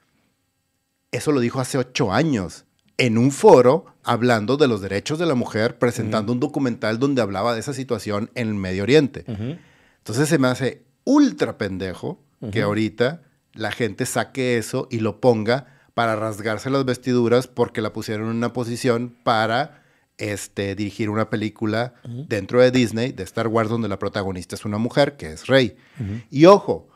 eso 1.16 1.32
lo 1.32 1.40
dijo 1.40 1.60
hace 1.60 1.78
ocho 1.78 2.14
años 2.14 2.66
en 2.98 3.18
un 3.18 3.32
foro 3.32 3.86
hablando 4.04 4.58
de 4.58 4.68
los 4.68 4.82
derechos 4.82 5.20
de 5.20 5.26
la 5.26 5.36
mujer, 5.36 5.78
presentando 5.78 6.32
un 6.32 6.40
documental 6.40 7.00
donde 7.00 7.22
hablaba 7.22 7.54
de 7.54 7.60
esa 7.60 7.74
situación 7.74 8.30
en 8.36 8.48
el 8.50 8.54
Medio 8.56 8.84
Oriente. 8.84 9.26
Entonces 9.98 10.30
se 10.30 10.38
me 10.38 10.48
hace 10.48 10.84
ultra 11.04 11.58
pendejo 11.58 12.20
que 12.52 12.62
ahorita 12.62 13.22
la 13.54 13.72
gente 13.72 14.06
saque 14.06 14.58
eso 14.58 14.88
y 14.92 15.00
lo 15.00 15.20
ponga 15.20 15.68
para 15.94 16.16
rasgarse 16.16 16.70
las 16.70 16.86
vestiduras 16.86 17.48
porque 17.48 17.82
la 17.82 17.94
pusieron 17.94 18.30
en 18.30 18.36
una 18.36 18.54
posición 18.54 19.16
para 19.24 19.84
este, 20.18 20.76
dirigir 20.76 21.10
una 21.10 21.30
película 21.30 21.96
dentro 22.28 22.62
de 22.62 22.72
Disney, 22.72 23.12
de 23.12 23.24
Star 23.24 23.48
Wars, 23.48 23.70
donde 23.70 23.88
la 23.88 24.00
protagonista 24.00 24.56
es 24.56 24.66
una 24.66 24.78
mujer, 24.78 25.18
que 25.18 25.32
es 25.32 25.48
Rey. 25.48 25.78
Y 26.30 26.46
ojo, 26.46 26.90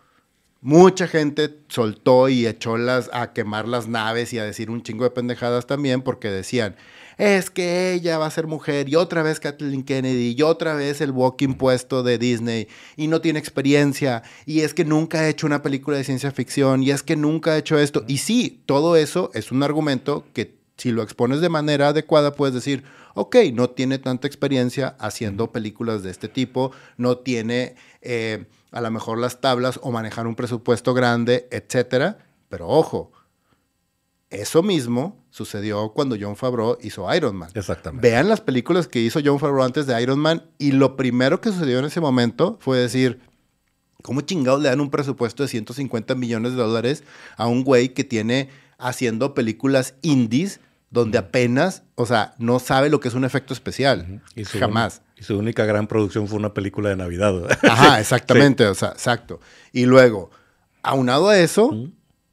Mucha 0.62 1.08
gente 1.08 1.58
soltó 1.70 2.28
y 2.28 2.46
echó 2.46 2.78
las, 2.78 3.10
a 3.14 3.32
quemar 3.32 3.66
las 3.66 3.88
naves 3.88 4.34
y 4.34 4.40
a 4.40 4.44
decir 4.44 4.70
un 4.70 4.84
chingo 4.84 5.06
de 5.06 5.12
pendejadas 5.12 5.66
también 5.68 6.02
porque 6.02 6.30
decían, 6.30 6.76
es 7.18 7.50
que 7.50 7.94
ella 7.94 8.18
va 8.18 8.26
a 8.26 8.32
ser 8.32 8.46
mujer 8.46 8.90
y 8.90 8.96
otra 8.96 9.24
vez 9.24 9.40
Kathleen 9.40 9.84
Kennedy 9.84 10.36
y 10.38 10.42
otra 10.42 10.74
vez 10.74 11.00
el 11.00 11.12
walking 11.12 11.54
puesto 11.54 12.04
de 12.04 12.18
Disney 12.18 12.68
y 12.98 13.08
no 13.08 13.22
tiene 13.22 13.40
experiencia 13.40 14.24
y 14.46 14.62
es 14.62 14.74
que 14.74 14.84
nunca 14.84 15.20
ha 15.20 15.30
hecho 15.30 15.48
una 15.48 15.62
película 15.62 15.96
de 15.96 16.04
ciencia 16.04 16.32
ficción 16.32 16.84
y 16.84 16.92
es 16.92 17.04
que 17.04 17.16
nunca 17.16 17.52
ha 17.52 17.58
hecho 17.58 17.80
esto. 17.80 18.04
Y 18.08 18.18
sí, 18.18 18.62
todo 18.66 18.98
eso 18.98 19.32
es 19.34 19.54
un 19.54 19.64
argumento 19.64 20.26
que 20.34 20.60
si 20.76 20.92
lo 20.92 21.04
expones 21.04 21.40
de 21.40 21.48
manera 21.48 21.90
adecuada 21.90 22.36
puedes 22.36 22.56
decir, 22.56 22.84
ok, 23.14 23.36
no 23.54 23.70
tiene 23.70 23.98
tanta 23.98 24.28
experiencia 24.28 24.98
haciendo 25.00 25.54
películas 25.54 26.04
de 26.04 26.12
este 26.12 26.28
tipo, 26.28 26.72
no 26.98 27.18
tiene... 27.18 27.76
Eh, 28.02 28.46
a 28.72 28.82
lo 28.82 28.92
mejor 28.92 29.18
las 29.18 29.42
tablas 29.42 29.80
o 29.82 29.92
manejar 29.92 30.28
un 30.28 30.36
presupuesto 30.36 30.94
grande, 30.94 31.48
etcétera. 31.52 32.20
Pero 32.50 32.68
ojo, 32.68 33.12
eso 34.30 34.62
mismo 34.62 35.24
sucedió 35.32 35.90
cuando 35.90 36.16
John 36.20 36.36
Favreau 36.36 36.78
hizo 36.82 37.14
Iron 37.16 37.36
Man. 37.36 37.50
Exactamente. 37.54 38.08
Vean 38.08 38.30
las 38.30 38.42
películas 38.42 38.88
que 38.88 39.00
hizo 39.00 39.20
John 39.24 39.40
Favreau 39.40 39.64
antes 39.64 39.88
de 39.88 40.02
Iron 40.02 40.20
Man 40.20 40.44
y 40.58 40.72
lo 40.72 40.96
primero 40.96 41.42
que 41.42 41.52
sucedió 41.52 41.80
en 41.80 41.86
ese 41.86 42.02
momento 42.02 42.58
fue 42.62 42.78
decir, 42.78 43.22
¿cómo 44.04 44.22
chingados 44.22 44.62
le 44.62 44.70
dan 44.70 44.82
un 44.82 44.90
presupuesto 44.90 45.44
de 45.44 45.50
150 45.50 46.16
millones 46.16 46.52
de 46.52 46.58
dólares 46.58 47.04
a 47.38 47.48
un 47.48 47.64
güey 47.64 47.90
que 47.90 48.04
tiene 48.04 48.50
haciendo 48.78 49.34
películas 49.34 49.96
indies 50.02 50.60
donde 50.92 51.18
apenas, 51.18 51.84
o 51.96 52.06
sea, 52.06 52.34
no 52.40 52.60
sabe 52.60 52.90
lo 52.90 53.00
que 53.00 53.10
es 53.10 53.14
un 53.14 53.24
efecto 53.24 53.54
especial. 53.54 54.22
Jamás. 54.46 55.02
Y 55.20 55.24
su 55.24 55.38
única 55.38 55.66
gran 55.66 55.88
producción 55.88 56.28
fue 56.28 56.40
una 56.40 56.54
película 56.54 56.90
de 56.90 56.96
Navidad. 56.96 57.34
Ajá, 57.64 58.00
exactamente, 58.00 58.66
o 58.66 58.74
sea, 58.74 58.90
exacto. 58.90 59.40
Y 59.74 59.86
luego, 59.86 60.32
aunado 60.82 61.30
a 61.30 61.38
eso, 61.38 61.72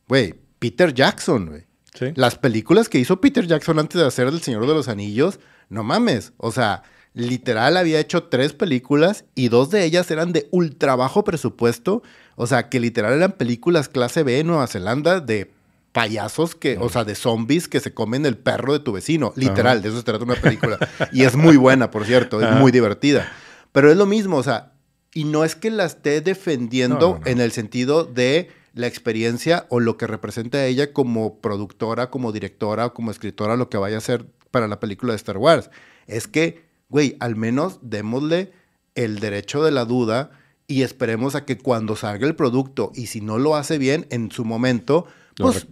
güey, 0.09 0.34
Peter 0.59 0.95
Jackson, 0.95 1.47
güey. 1.47 1.66
Sí. 1.95 2.12
Las 2.14 2.37
películas 2.37 2.89
que 2.89 2.99
hizo 2.99 3.20
Peter 3.20 3.47
Jackson 3.47 3.78
antes 3.78 4.01
de 4.01 4.07
hacer 4.07 4.28
El 4.28 4.43
Señor 4.43 4.66
de 4.66 4.74
los 4.74 4.89
Anillos, 4.89 5.41
no 5.68 5.82
mames, 5.82 6.32
o 6.37 6.53
sea, 6.53 6.82
literal 7.14 7.78
había 7.78 7.99
hecho 7.99 8.24
tres 8.24 8.53
películas 8.53 9.24
y 9.34 9.49
dos 9.49 9.70
de 9.70 9.84
ellas 9.84 10.11
eran 10.11 10.32
de 10.32 10.49
ultra 10.51 10.95
bajo 10.97 11.24
presupuesto, 11.24 12.03
o 12.37 12.47
sea, 12.47 12.68
que 12.68 12.78
literal 12.78 13.14
eran 13.14 13.32
películas 13.32 13.89
clase 13.89 14.22
B 14.22 14.39
en 14.39 14.49
Nueva 14.49 14.66
Zelanda 14.66 15.20
de 15.20 15.51
payasos 15.97 16.55
que, 16.55 16.76
o 16.76 16.90
sea, 16.90 17.05
de 17.05 17.14
zombies 17.14 17.68
que 17.68 17.80
se 17.80 17.94
comen 17.94 18.26
el 18.26 18.36
perro 18.36 18.74
de 18.74 18.80
tu 18.80 18.92
vecino. 18.92 19.32
Literal, 19.34 19.80
de 19.80 19.88
eso 19.88 19.97
se 19.97 20.03
trata 20.03 20.24
una 20.24 20.34
película. 20.34 20.78
y 21.11 21.22
es 21.22 21.36
muy 21.36 21.57
buena, 21.57 21.90
por 21.90 22.05
cierto, 22.05 22.38
es 22.42 22.55
muy 22.57 22.70
divertida. 22.70 23.32
Pero 23.72 23.90
es 23.90 23.97
lo 23.97 24.05
mismo, 24.05 24.36
o 24.36 24.42
sea, 24.42 24.74
y 25.14 25.24
no 25.24 25.42
es 25.42 25.57
que 25.57 25.70
la 25.70 25.86
esté 25.86 26.20
defendiendo 26.20 27.18
en 27.24 27.40
el 27.40 27.51
sentido 27.51 28.05
de 28.05 28.51
la 28.74 28.86
experiencia 28.86 29.64
o 29.70 29.80
lo 29.80 29.97
que 29.97 30.07
representa 30.07 30.59
a 30.59 30.66
ella 30.66 30.92
como 30.92 31.40
productora, 31.40 32.11
como 32.11 32.30
directora, 32.30 32.90
como 32.90 33.11
escritora, 33.11 33.57
lo 33.57 33.70
que 33.70 33.78
vaya 33.78 33.94
a 33.94 34.01
hacer 34.01 34.26
para 34.51 34.68
la 34.68 34.80
película 34.80 35.14
de 35.14 35.16
Star 35.16 35.38
Wars. 35.38 35.70
Es 36.07 36.28
que, 36.28 36.66
güey, 36.90 37.16
al 37.20 37.36
menos 37.36 37.78
démosle 37.80 38.53
el 38.97 39.18
derecho 39.18 39.64
de 39.64 39.70
la 39.70 39.86
duda 39.86 40.28
y 40.66 40.82
esperemos 40.82 41.34
a 41.36 41.47
que 41.47 41.57
cuando 41.57 41.97
salga 41.97 42.26
el 42.26 42.36
producto 42.36 42.92
y 42.94 43.07
si 43.07 43.22
no 43.22 43.38
lo 43.38 43.57
hace 43.57 43.78
bien 43.78 44.07
en 44.11 44.30
su 44.30 44.44
momento, 44.44 45.07
pues 45.37 45.66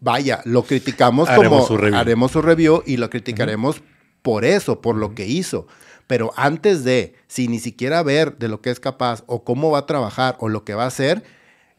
vaya, 0.00 0.40
lo 0.44 0.62
criticamos 0.62 1.28
haremos 1.28 1.66
como 1.68 1.80
su 1.80 1.96
haremos 1.96 2.32
su 2.32 2.42
review 2.42 2.82
y 2.86 2.96
lo 2.96 3.10
criticaremos 3.10 3.82
por 4.22 4.44
eso, 4.44 4.80
por 4.80 4.96
lo 4.96 5.14
que 5.14 5.26
hizo. 5.26 5.66
Pero 6.06 6.32
antes 6.36 6.84
de, 6.84 7.14
si 7.26 7.48
ni 7.48 7.58
siquiera 7.58 8.02
ver 8.02 8.38
de 8.38 8.48
lo 8.48 8.60
que 8.62 8.70
es 8.70 8.80
capaz 8.80 9.24
o 9.26 9.44
cómo 9.44 9.70
va 9.70 9.80
a 9.80 9.86
trabajar 9.86 10.36
o 10.40 10.48
lo 10.48 10.64
que 10.64 10.74
va 10.74 10.84
a 10.84 10.88
hacer, 10.88 11.22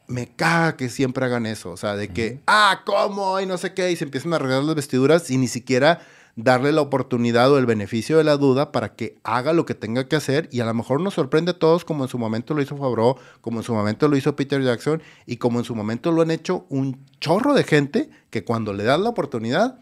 me 0.08 0.28
caga 0.28 0.76
que 0.78 0.90
siempre 0.90 1.26
hagan 1.26 1.46
eso. 1.46 1.72
O 1.72 1.78
sea, 1.78 1.96
de 1.96 2.10
que, 2.10 2.40
ah, 2.46 2.82
¿cómo? 2.86 3.40
Y 3.40 3.46
no 3.46 3.58
sé 3.58 3.74
qué, 3.74 3.92
y 3.92 3.96
se 3.96 4.04
empiezan 4.04 4.34
a 4.34 4.36
arreglar 4.38 4.64
las 4.64 4.76
vestiduras 4.76 5.30
y 5.32 5.38
ni 5.38 5.48
siquiera 5.48 6.02
darle 6.44 6.72
la 6.72 6.82
oportunidad 6.82 7.52
o 7.52 7.58
el 7.58 7.66
beneficio 7.66 8.18
de 8.18 8.24
la 8.24 8.38
duda 8.38 8.72
para 8.72 8.96
que 8.96 9.18
haga 9.24 9.52
lo 9.52 9.66
que 9.66 9.76
tenga 9.76 10.08
que 10.08 10.16
hacer 10.16 10.48
y 10.52 10.62
a 10.62 10.66
lo 10.66 10.74
mejor 10.74 11.02
nos 11.02 11.16
sorprende 11.16 11.52
a 11.52 11.60
todos 11.60 11.84
como 11.84 12.06
en 12.06 12.10
su 12.10 12.18
momento 12.18 12.54
lo 12.54 12.62
hizo 12.62 12.78
Favreau, 12.78 13.18
como 13.42 13.60
en 13.60 13.64
su 13.64 13.74
momento 13.74 14.08
lo 14.08 14.16
hizo 14.16 14.36
Peter 14.36 14.62
Jackson 14.62 15.02
y 15.26 15.38
como 15.38 15.60
en 15.60 15.66
su 15.66 15.76
momento 15.76 16.12
lo 16.12 16.22
han 16.22 16.32
hecho 16.32 16.66
un 16.70 17.06
chorro 17.20 17.54
de 17.54 17.64
gente 17.64 18.10
que 18.30 18.46
cuando 18.46 18.74
le 18.74 18.86
das 18.86 19.00
la 19.00 19.10
oportunidad 19.10 19.80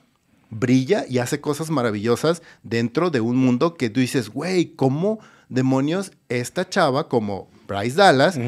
brilla 0.50 1.06
y 1.08 1.20
hace 1.20 1.42
cosas 1.42 1.70
maravillosas 1.70 2.42
dentro 2.64 3.12
de 3.12 3.22
un 3.22 3.38
mundo 3.38 3.76
que 3.76 3.90
tú 3.90 4.00
dices, 4.00 4.30
güey, 4.30 4.74
¿cómo 4.76 5.20
demonios 5.50 6.12
esta 6.28 6.68
chava 6.68 7.08
como 7.08 7.50
Bryce 7.68 7.98
Dallas, 7.98 8.40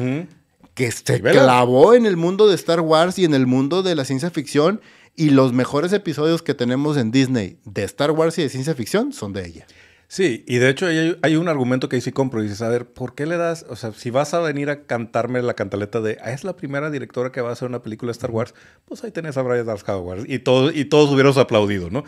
que 0.74 0.90
se 0.90 1.20
clavó 1.20 1.94
en 1.94 2.06
el 2.06 2.16
mundo 2.16 2.48
de 2.48 2.54
Star 2.54 2.80
Wars 2.80 3.18
y 3.18 3.24
en 3.24 3.34
el 3.34 3.46
mundo 3.46 3.82
de 3.82 3.94
la 3.94 4.04
ciencia 4.04 4.30
ficción 4.30 4.80
y 5.16 5.30
los 5.30 5.52
mejores 5.52 5.92
episodios 5.92 6.42
que 6.42 6.54
tenemos 6.54 6.96
en 6.96 7.10
Disney 7.10 7.58
de 7.64 7.84
Star 7.84 8.10
Wars 8.10 8.38
y 8.38 8.42
de 8.42 8.48
ciencia 8.48 8.74
ficción 8.74 9.12
son 9.12 9.32
de 9.32 9.46
ella. 9.46 9.66
Sí, 10.10 10.44
y 10.48 10.56
de 10.56 10.68
hecho 10.70 10.86
hay, 10.86 11.36
un 11.36 11.46
argumento 11.46 11.88
que 11.88 11.94
ahí 11.94 12.02
sí 12.02 12.10
compro. 12.10 12.40
Y 12.40 12.44
dices, 12.44 12.62
a 12.62 12.68
ver, 12.68 12.92
¿por 12.92 13.14
qué 13.14 13.26
le 13.26 13.36
das? 13.36 13.64
O 13.68 13.76
sea, 13.76 13.92
si 13.92 14.10
vas 14.10 14.34
a 14.34 14.40
venir 14.40 14.68
a 14.68 14.82
cantarme 14.82 15.40
la 15.40 15.54
cantaleta 15.54 16.00
de, 16.00 16.18
ah, 16.20 16.32
es 16.32 16.42
la 16.42 16.56
primera 16.56 16.90
directora 16.90 17.30
que 17.30 17.40
va 17.40 17.50
a 17.50 17.52
hacer 17.52 17.68
una 17.68 17.80
película 17.80 18.08
de 18.08 18.14
Star 18.14 18.32
Wars, 18.32 18.52
pues 18.86 19.04
ahí 19.04 19.12
tenés 19.12 19.36
a 19.36 19.42
Brian 19.42 19.64
Darth 19.64 19.88
Howard. 19.88 20.28
Y, 20.28 20.40
todo, 20.40 20.72
y 20.72 20.84
todos 20.86 21.12
hubiéramos 21.12 21.38
aplaudido, 21.38 21.90
¿no? 21.90 22.02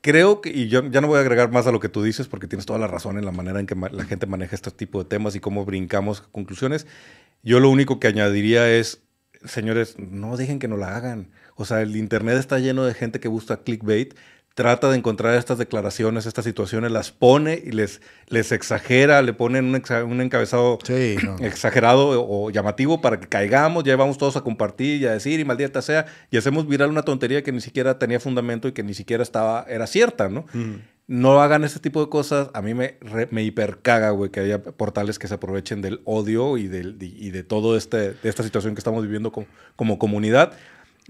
Creo 0.00 0.40
que, 0.40 0.48
y 0.48 0.68
yo 0.68 0.82
ya 0.88 1.02
no 1.02 1.08
voy 1.08 1.18
a 1.18 1.20
agregar 1.20 1.52
más 1.52 1.66
a 1.66 1.72
lo 1.72 1.78
que 1.78 1.90
tú 1.90 2.02
dices, 2.02 2.26
porque 2.26 2.46
tienes 2.46 2.64
toda 2.64 2.78
la 2.78 2.86
razón 2.86 3.18
en 3.18 3.26
la 3.26 3.32
manera 3.32 3.60
en 3.60 3.66
que 3.66 3.74
la 3.74 4.04
gente 4.04 4.24
maneja 4.26 4.54
este 4.54 4.70
tipo 4.70 5.02
de 5.02 5.04
temas 5.04 5.36
y 5.36 5.40
cómo 5.40 5.66
brincamos 5.66 6.22
conclusiones. 6.22 6.86
Yo 7.42 7.60
lo 7.60 7.68
único 7.68 8.00
que 8.00 8.06
añadiría 8.06 8.70
es, 8.72 9.02
señores, 9.44 9.96
no 9.98 10.38
dejen 10.38 10.58
que 10.58 10.68
no 10.68 10.78
la 10.78 10.96
hagan. 10.96 11.28
O 11.60 11.66
sea, 11.66 11.82
el 11.82 11.94
Internet 11.94 12.38
está 12.38 12.58
lleno 12.58 12.86
de 12.86 12.94
gente 12.94 13.20
que 13.20 13.28
busca 13.28 13.58
clickbait, 13.58 14.14
trata 14.54 14.90
de 14.90 14.96
encontrar 14.96 15.34
estas 15.34 15.58
declaraciones, 15.58 16.24
estas 16.24 16.46
situaciones, 16.46 16.90
las 16.90 17.10
pone 17.10 17.62
y 17.62 17.70
les, 17.72 18.00
les 18.28 18.50
exagera, 18.50 19.20
le 19.20 19.34
ponen 19.34 19.66
un, 19.66 20.20
encabezado 20.22 20.78
exagerado 21.40 22.26
o, 22.26 22.50
llamativo 22.50 23.02
para 23.02 23.20
que 23.20 23.28
caigamos, 23.28 23.84
ya 23.84 23.94
vamos 23.96 24.16
todos 24.16 24.36
a 24.36 24.40
compartir 24.40 25.02
y 25.02 25.06
a 25.06 25.12
decir 25.12 25.38
y 25.38 25.44
maldita 25.44 25.82
sea, 25.82 26.06
y 26.30 26.38
hacemos 26.38 26.66
viral 26.66 26.88
una 26.88 27.02
tontería 27.02 27.42
que 27.42 27.52
ni 27.52 27.60
siquiera 27.60 27.98
tenía 27.98 28.20
fundamento 28.20 28.66
y 28.66 28.72
que 28.72 28.82
ni 28.82 28.94
siquiera 28.94 29.22
estaba, 29.22 29.66
era 29.68 29.86
cierta, 29.86 30.30
¿no? 30.30 30.46
no 31.08 31.42
hagan 31.42 31.64
ese 31.64 31.80
tipo 31.80 32.00
de 32.00 32.08
cosas. 32.08 32.50
A 32.54 32.62
mí 32.62 32.72
me, 32.72 32.94
me 33.32 33.42
hipercaga, 33.42 34.10
güey, 34.10 34.30
que 34.30 34.40
haya 34.40 34.62
portales 34.62 35.18
que 35.18 35.26
se 35.26 35.34
aprovechen 35.34 35.82
del 35.82 36.00
odio 36.04 36.56
y, 36.56 36.68
del, 36.68 36.96
y 37.00 37.30
de 37.30 37.42
todo 37.42 37.76
este, 37.76 38.12
de 38.12 38.28
esta 38.28 38.44
situación 38.44 38.76
que 38.76 38.78
estamos 38.78 39.02
viviendo 39.02 39.32
como, 39.32 39.48
como 39.74 39.98
comunidad. 39.98 40.52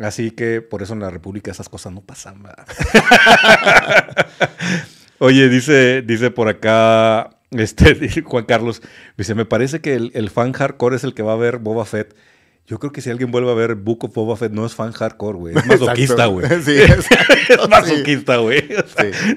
Así 0.00 0.30
que 0.30 0.62
por 0.62 0.82
eso 0.82 0.94
en 0.94 1.00
la 1.00 1.10
República 1.10 1.50
esas 1.50 1.68
cosas 1.68 1.92
no 1.92 2.00
pasan. 2.00 2.42
Oye, 5.18 5.48
dice, 5.48 6.02
dice 6.02 6.30
por 6.30 6.48
acá 6.48 7.30
este, 7.50 8.22
Juan 8.24 8.44
Carlos, 8.44 8.82
dice, 9.16 9.34
me 9.34 9.44
parece 9.44 9.80
que 9.80 9.94
el, 9.94 10.10
el 10.14 10.30
fan 10.30 10.52
hardcore 10.52 10.96
es 10.96 11.04
el 11.04 11.14
que 11.14 11.22
va 11.22 11.32
a 11.32 11.36
ver 11.36 11.58
Boba 11.58 11.84
Fett. 11.84 12.14
Yo 12.70 12.78
creo 12.78 12.92
que 12.92 13.00
si 13.00 13.10
alguien 13.10 13.32
vuelve 13.32 13.50
a 13.50 13.54
ver 13.54 13.74
Book 13.74 14.04
of 14.04 14.14
Boba 14.14 14.36
Fett, 14.36 14.52
no 14.52 14.64
es 14.64 14.76
fan 14.76 14.92
hardcore, 14.92 15.36
güey. 15.36 15.56
Es 15.56 15.66
masoquista, 15.80 16.26
güey. 16.26 16.46
Sí, 16.62 16.76
es 16.76 17.68
masoquista, 17.68 18.36
güey. 18.36 18.62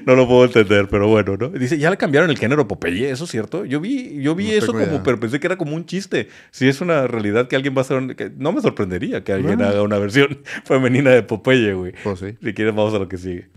No 0.06 0.14
lo 0.14 0.28
puedo 0.28 0.44
entender, 0.44 0.86
pero 0.88 1.08
bueno, 1.08 1.36
¿no? 1.36 1.48
Dice, 1.48 1.76
ya 1.76 1.90
le 1.90 1.96
cambiaron 1.96 2.30
el 2.30 2.38
género 2.38 2.68
Popeye, 2.68 3.10
¿eso 3.10 3.24
es 3.24 3.30
cierto? 3.30 3.64
Yo 3.64 3.80
vi, 3.80 4.22
yo 4.22 4.36
vi 4.36 4.52
eso 4.52 4.72
como, 4.72 5.02
pero 5.02 5.18
pensé 5.18 5.40
que 5.40 5.48
era 5.48 5.56
como 5.56 5.74
un 5.74 5.84
chiste. 5.84 6.28
Si 6.52 6.68
es 6.68 6.80
una 6.80 7.08
realidad 7.08 7.48
que 7.48 7.56
alguien 7.56 7.74
va 7.74 7.78
a 7.78 7.82
hacer, 7.82 8.00
no 8.38 8.52
me 8.52 8.60
sorprendería 8.60 9.24
que 9.24 9.32
alguien 9.32 9.60
haga 9.62 9.82
una 9.82 9.98
versión 9.98 10.38
femenina 10.64 11.10
de 11.10 11.24
Popeye, 11.24 11.74
güey. 11.74 11.92
Pues 12.04 12.20
sí. 12.20 12.36
Si 12.40 12.54
quieres, 12.54 12.72
vamos 12.72 12.94
a 12.94 13.00
lo 13.00 13.08
que 13.08 13.18
sigue. 13.18 13.48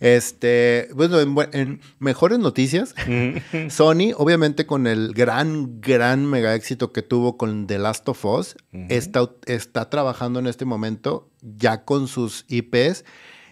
Este, 0.00 0.88
bueno, 0.94 1.18
en, 1.52 1.80
mejores 1.98 2.38
noticias, 2.38 2.94
Sony, 3.68 4.12
obviamente 4.16 4.66
con 4.66 4.86
el 4.86 5.12
gran, 5.14 5.80
gran 5.80 6.26
mega 6.26 6.54
éxito 6.54 6.92
que 6.92 7.02
tuvo 7.02 7.36
con 7.36 7.66
The 7.66 7.78
Last 7.78 8.08
of 8.08 8.24
Us, 8.24 8.56
está, 8.88 9.30
está 9.46 9.90
trabajando 9.90 10.38
en 10.38 10.46
este 10.46 10.64
momento 10.64 11.30
ya 11.40 11.84
con 11.84 12.08
sus 12.08 12.44
IPs 12.48 13.04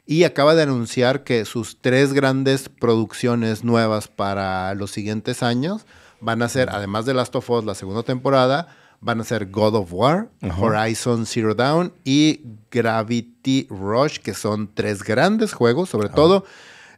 y 0.07 0.25
acaba 0.25 0.55
de 0.55 0.63
anunciar 0.63 1.25
que 1.25 1.45
sus 1.45 1.81
tres 1.81 2.13
grandes 2.13 2.69
producciones 2.69 3.65
nuevas 3.65 4.09
para 4.09 4.75
los 4.75 4.91
siguientes 4.91 5.43
años 5.43 5.87
van 6.21 6.43
a 6.43 6.49
ser, 6.49 6.71
además 6.71 7.05
de 7.07 7.15
Last 7.15 7.35
of 7.37 7.49
Us, 7.51 7.65
la 7.65 7.75
segunda 7.75 8.03
temporada, 8.03 8.69
van 9.03 9.21
a 9.21 9.25
ser 9.25 9.51
God 9.51 9.75
of 9.75 9.93
War, 9.93 10.31
Horizon 10.59 11.27
Zero 11.27 11.55
Dawn 11.55 11.93
y 12.05 12.41
Gravity 12.71 13.67
Rush, 13.69 14.19
que 14.19 14.33
son 14.33 14.71
tres 14.73 15.03
grandes 15.03 15.53
juegos, 15.53 15.91
sobre 15.91 16.09
todo. 16.09 16.45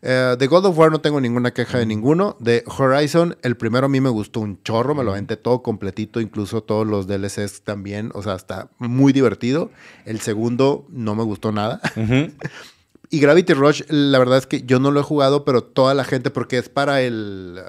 Eh, 0.02 0.36
de 0.38 0.46
God 0.46 0.66
of 0.66 0.78
War 0.78 0.92
no 0.92 1.00
tengo 1.00 1.18
ninguna 1.18 1.52
queja 1.52 1.78
de 1.78 1.86
ninguno. 1.86 2.36
De 2.38 2.62
Horizon, 2.66 3.38
el 3.40 3.57
primero 3.57 3.86
a 3.86 3.88
mí 3.88 4.02
me 4.02 4.11
gustó 4.11 4.40
un 4.40 4.62
chorro, 4.62 4.94
me 4.94 5.02
lo 5.02 5.12
aventé 5.12 5.38
todo 5.38 5.62
completito, 5.62 6.20
incluso 6.20 6.62
todos 6.62 6.86
los 6.86 7.07
DLCs 7.07 7.62
también, 7.62 8.11
o 8.14 8.22
sea, 8.22 8.34
está 8.34 8.68
muy 8.78 9.14
divertido. 9.14 9.70
El 10.05 10.20
segundo 10.20 10.84
no 10.90 11.14
me 11.14 11.24
gustó 11.24 11.52
nada. 11.52 11.80
Y 13.14 13.20
Gravity 13.20 13.52
Rush, 13.52 13.82
la 13.90 14.18
verdad 14.18 14.38
es 14.38 14.46
que 14.48 14.62
yo 14.62 14.80
no 14.80 14.90
lo 14.90 14.98
he 14.98 15.02
jugado, 15.05 15.44
pero 15.44 15.62
toda 15.62 15.94
la 15.94 16.02
gente, 16.02 16.30
porque 16.30 16.59
es 16.59 16.68
para 16.68 17.00
el 17.00 17.61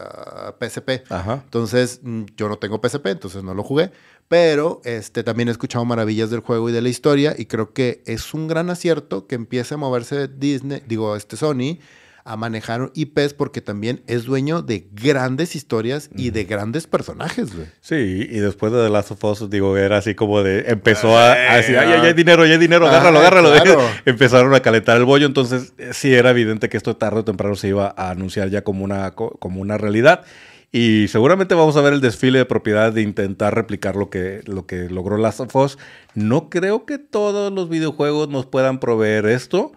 PSP. 0.60 1.04
Ah, 1.12 1.42
entonces, 1.44 2.00
mm, 2.02 2.24
yo 2.36 2.50
no 2.50 2.58
tengo 2.58 2.82
PSP, 2.82 3.08
entonces 3.08 3.44
no 3.44 3.54
lo 3.54 3.62
jugué. 3.62 3.92
Pero 4.28 4.82
este, 4.86 5.24
también 5.24 5.50
he 5.50 5.52
escuchado 5.52 5.86
maravillas 5.86 6.30
del 6.30 6.40
juego 6.40 6.70
y 6.70 6.74
de 6.74 6.82
la 6.82 6.90
historia. 6.90 7.36
Y 7.38 7.46
creo 7.46 7.74
que 7.74 8.02
es 8.06 8.34
un 8.34 8.48
gran 8.48 8.70
acierto 8.70 9.28
que 9.28 9.36
empiece 9.36 9.76
a 9.76 9.78
moverse 9.78 10.28
Disney, 10.28 10.82
digo, 10.88 11.16
este 11.16 11.38
Sony, 11.38 11.80
a 12.28 12.38
manejar 12.38 12.92
IPs 12.96 13.36
porque 13.36 13.62
también 13.62 14.02
es 14.08 14.26
dueño 14.26 14.64
de 14.64 14.88
grandes 14.92 15.56
historias 15.56 16.10
y 16.16 16.32
de 16.32 16.46
grandes 16.46 16.88
personajes, 16.88 17.56
güey. 17.56 17.68
Sí, 17.82 17.96
y 17.96 18.40
después 18.40 18.74
de 18.74 18.84
The 18.84 18.90
Last 18.90 19.12
of 19.12 19.24
Us, 19.24 19.48
digo, 19.48 19.78
era 19.78 19.98
así 19.98 20.16
como 20.16 20.42
de, 20.42 20.66
empezó 20.68 21.16
a, 21.16 21.36
decir, 21.36 21.78
ay, 21.78 21.90
ya 21.90 22.02
hay 22.02 22.14
dinero, 22.14 22.44
ya 22.48 22.54
hay 22.54 22.58
dinero, 22.58 22.88
agárralo, 22.88 23.20
agárralo. 23.20 23.54
Empezaron 24.06 24.56
a 24.56 24.60
calentar 24.62 24.98
el 24.98 25.06
bollo, 25.06 25.28
entonces 25.28 25.74
eh, 25.78 25.92
sí 25.94 26.16
era 26.16 26.32
evidente 26.32 26.68
que 26.68 26.78
esto 26.78 26.98
tarde 26.98 27.20
o 27.20 27.24
temprano 27.24 27.56
se 27.56 27.68
iba 27.68 27.94
a 27.96 28.10
anunciar 28.10 28.50
ya 28.50 28.64
como 28.64 28.84
una, 28.84 29.12
como 29.12 29.62
una 29.62 29.78
realidad. 29.78 30.26
Y 30.72 31.08
seguramente 31.08 31.56
vamos 31.56 31.78
a 31.78 31.82
ver 31.82 31.94
el 31.94 32.02
desfile 32.02 32.40
de 32.40 32.46
propiedad 32.46 32.92
de 32.92 33.02
intentar 33.02 33.56
replicar 33.56 33.96
lo 33.96 34.10
que, 34.10 34.42
lo 34.46 34.66
que 34.66 34.90
logró 34.90 35.18
Last 35.18 35.40
of 35.40 35.56
Us. 35.56 35.78
No 36.16 36.50
creo 36.50 36.86
que 36.86 36.98
todos 36.98 37.52
los 37.54 37.70
videojuegos 37.70 38.30
nos 38.30 38.46
puedan 38.46 38.80
proveer 38.80 39.26
esto. 39.26 39.72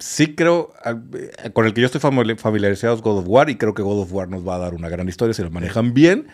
Sí 0.00 0.34
creo, 0.34 0.72
con 1.52 1.66
el 1.66 1.74
que 1.74 1.80
yo 1.80 1.86
estoy 1.86 2.00
familiarizado 2.00 2.94
es 2.94 3.02
God 3.02 3.18
of 3.18 3.24
War 3.28 3.50
y 3.50 3.56
creo 3.56 3.74
que 3.74 3.82
God 3.82 4.02
of 4.02 4.12
War 4.12 4.28
nos 4.28 4.46
va 4.46 4.56
a 4.56 4.58
dar 4.58 4.74
una 4.74 4.88
gran 4.88 5.08
historia 5.08 5.32
si 5.32 5.42
lo 5.42 5.50
manejan 5.50 5.94
bien. 5.94 6.26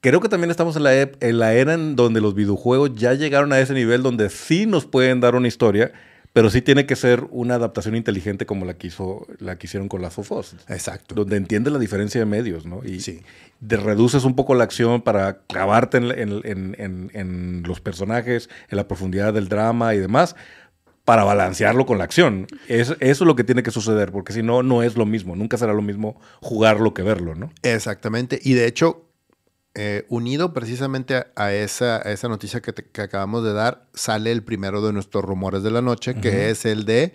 Creo 0.00 0.20
que 0.20 0.28
también 0.28 0.50
estamos 0.50 0.76
en 0.76 0.82
la, 0.82 0.94
en 0.94 1.38
la 1.38 1.54
era 1.54 1.74
en 1.74 1.96
donde 1.96 2.20
los 2.20 2.34
videojuegos 2.34 2.94
ya 2.94 3.14
llegaron 3.14 3.52
a 3.52 3.60
ese 3.60 3.74
nivel 3.74 4.02
donde 4.02 4.28
sí 4.28 4.66
nos 4.66 4.86
pueden 4.86 5.20
dar 5.20 5.34
una 5.34 5.48
historia 5.48 5.92
pero 6.36 6.50
sí 6.50 6.60
tiene 6.60 6.84
que 6.84 6.96
ser 6.96 7.26
una 7.30 7.54
adaptación 7.54 7.96
inteligente 7.96 8.44
como 8.44 8.66
la 8.66 8.74
que, 8.74 8.92
la 9.38 9.56
hicieron 9.58 9.88
con 9.88 10.02
las 10.02 10.12
Fofos. 10.12 10.54
Exacto. 10.68 11.14
Donde 11.14 11.38
entiendes 11.38 11.72
la 11.72 11.78
diferencia 11.78 12.20
de 12.20 12.26
medios, 12.26 12.66
¿no? 12.66 12.82
Y 12.84 13.00
sí. 13.00 13.22
reduces 13.62 14.22
un 14.24 14.36
poco 14.36 14.54
la 14.54 14.64
acción 14.64 15.00
para 15.00 15.38
clavarte 15.46 15.96
en, 15.96 17.62
los 17.66 17.80
personajes, 17.80 18.50
en 18.68 18.76
la 18.76 18.86
profundidad 18.86 19.32
del 19.32 19.48
drama 19.48 19.94
y 19.94 19.98
demás, 19.98 20.36
para 21.06 21.24
balancearlo 21.24 21.86
con 21.86 21.96
la 21.96 22.04
acción. 22.04 22.46
Es, 22.68 22.90
eso 22.90 22.98
es 23.00 23.20
lo 23.22 23.34
que 23.34 23.42
tiene 23.42 23.62
que 23.62 23.70
suceder, 23.70 24.12
porque 24.12 24.34
si 24.34 24.42
no, 24.42 24.62
no 24.62 24.82
es 24.82 24.98
lo 24.98 25.06
mismo. 25.06 25.36
Nunca 25.36 25.56
será 25.56 25.72
lo 25.72 25.80
mismo 25.80 26.20
jugarlo 26.42 26.92
que 26.92 27.00
verlo, 27.00 27.34
¿no? 27.34 27.50
Exactamente. 27.62 28.38
Y 28.42 28.52
de 28.52 28.66
hecho, 28.66 29.05
eh, 29.78 30.06
unido 30.08 30.54
precisamente 30.54 31.26
a, 31.36 31.52
esa, 31.52 31.98
esa, 31.98 32.28
noticia 32.28 32.62
que, 32.62 32.72
acabamos 33.02 33.44
de 33.44 33.52
dar, 33.52 33.86
sale 33.92 34.32
el 34.32 34.42
primero 34.42 34.80
de 34.80 34.94
nuestros 34.94 35.22
rumores 35.22 35.62
de 35.62 35.70
la 35.70 35.82
noche, 35.82 36.14
que 36.14 36.48
es 36.48 36.64
el 36.64 36.86
de 36.86 37.14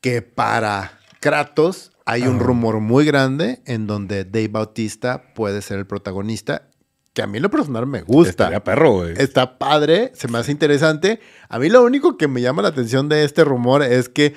que 0.00 0.22
para 0.22 1.00
Kratos 1.18 1.90
hay 2.06 2.22
un 2.22 2.38
rumor 2.38 2.78
muy 2.78 3.04
grande 3.04 3.62
en 3.66 3.88
donde 3.88 4.24
Dave 4.24 4.46
Bautista 4.46 5.34
puede 5.34 5.60
ser 5.60 5.80
el 5.80 5.86
protagonista. 5.86 6.68
Que 7.14 7.22
a 7.22 7.26
mí 7.26 7.40
lo 7.40 7.50
personal 7.50 7.84
me 7.84 8.02
gusta. 8.02 8.30
Estaría 8.30 8.62
perro, 8.62 8.98
güey. 8.98 9.14
Está 9.18 9.58
padre, 9.58 10.12
se 10.14 10.28
me 10.28 10.38
hace 10.38 10.52
interesante. 10.52 11.18
A 11.48 11.58
mí 11.58 11.68
lo 11.68 11.82
único 11.82 12.16
que 12.16 12.28
me 12.28 12.40
llama 12.40 12.62
la 12.62 12.68
atención 12.68 13.08
de 13.08 13.24
este 13.24 13.42
rumor 13.42 13.82
es 13.82 14.08
que 14.08 14.34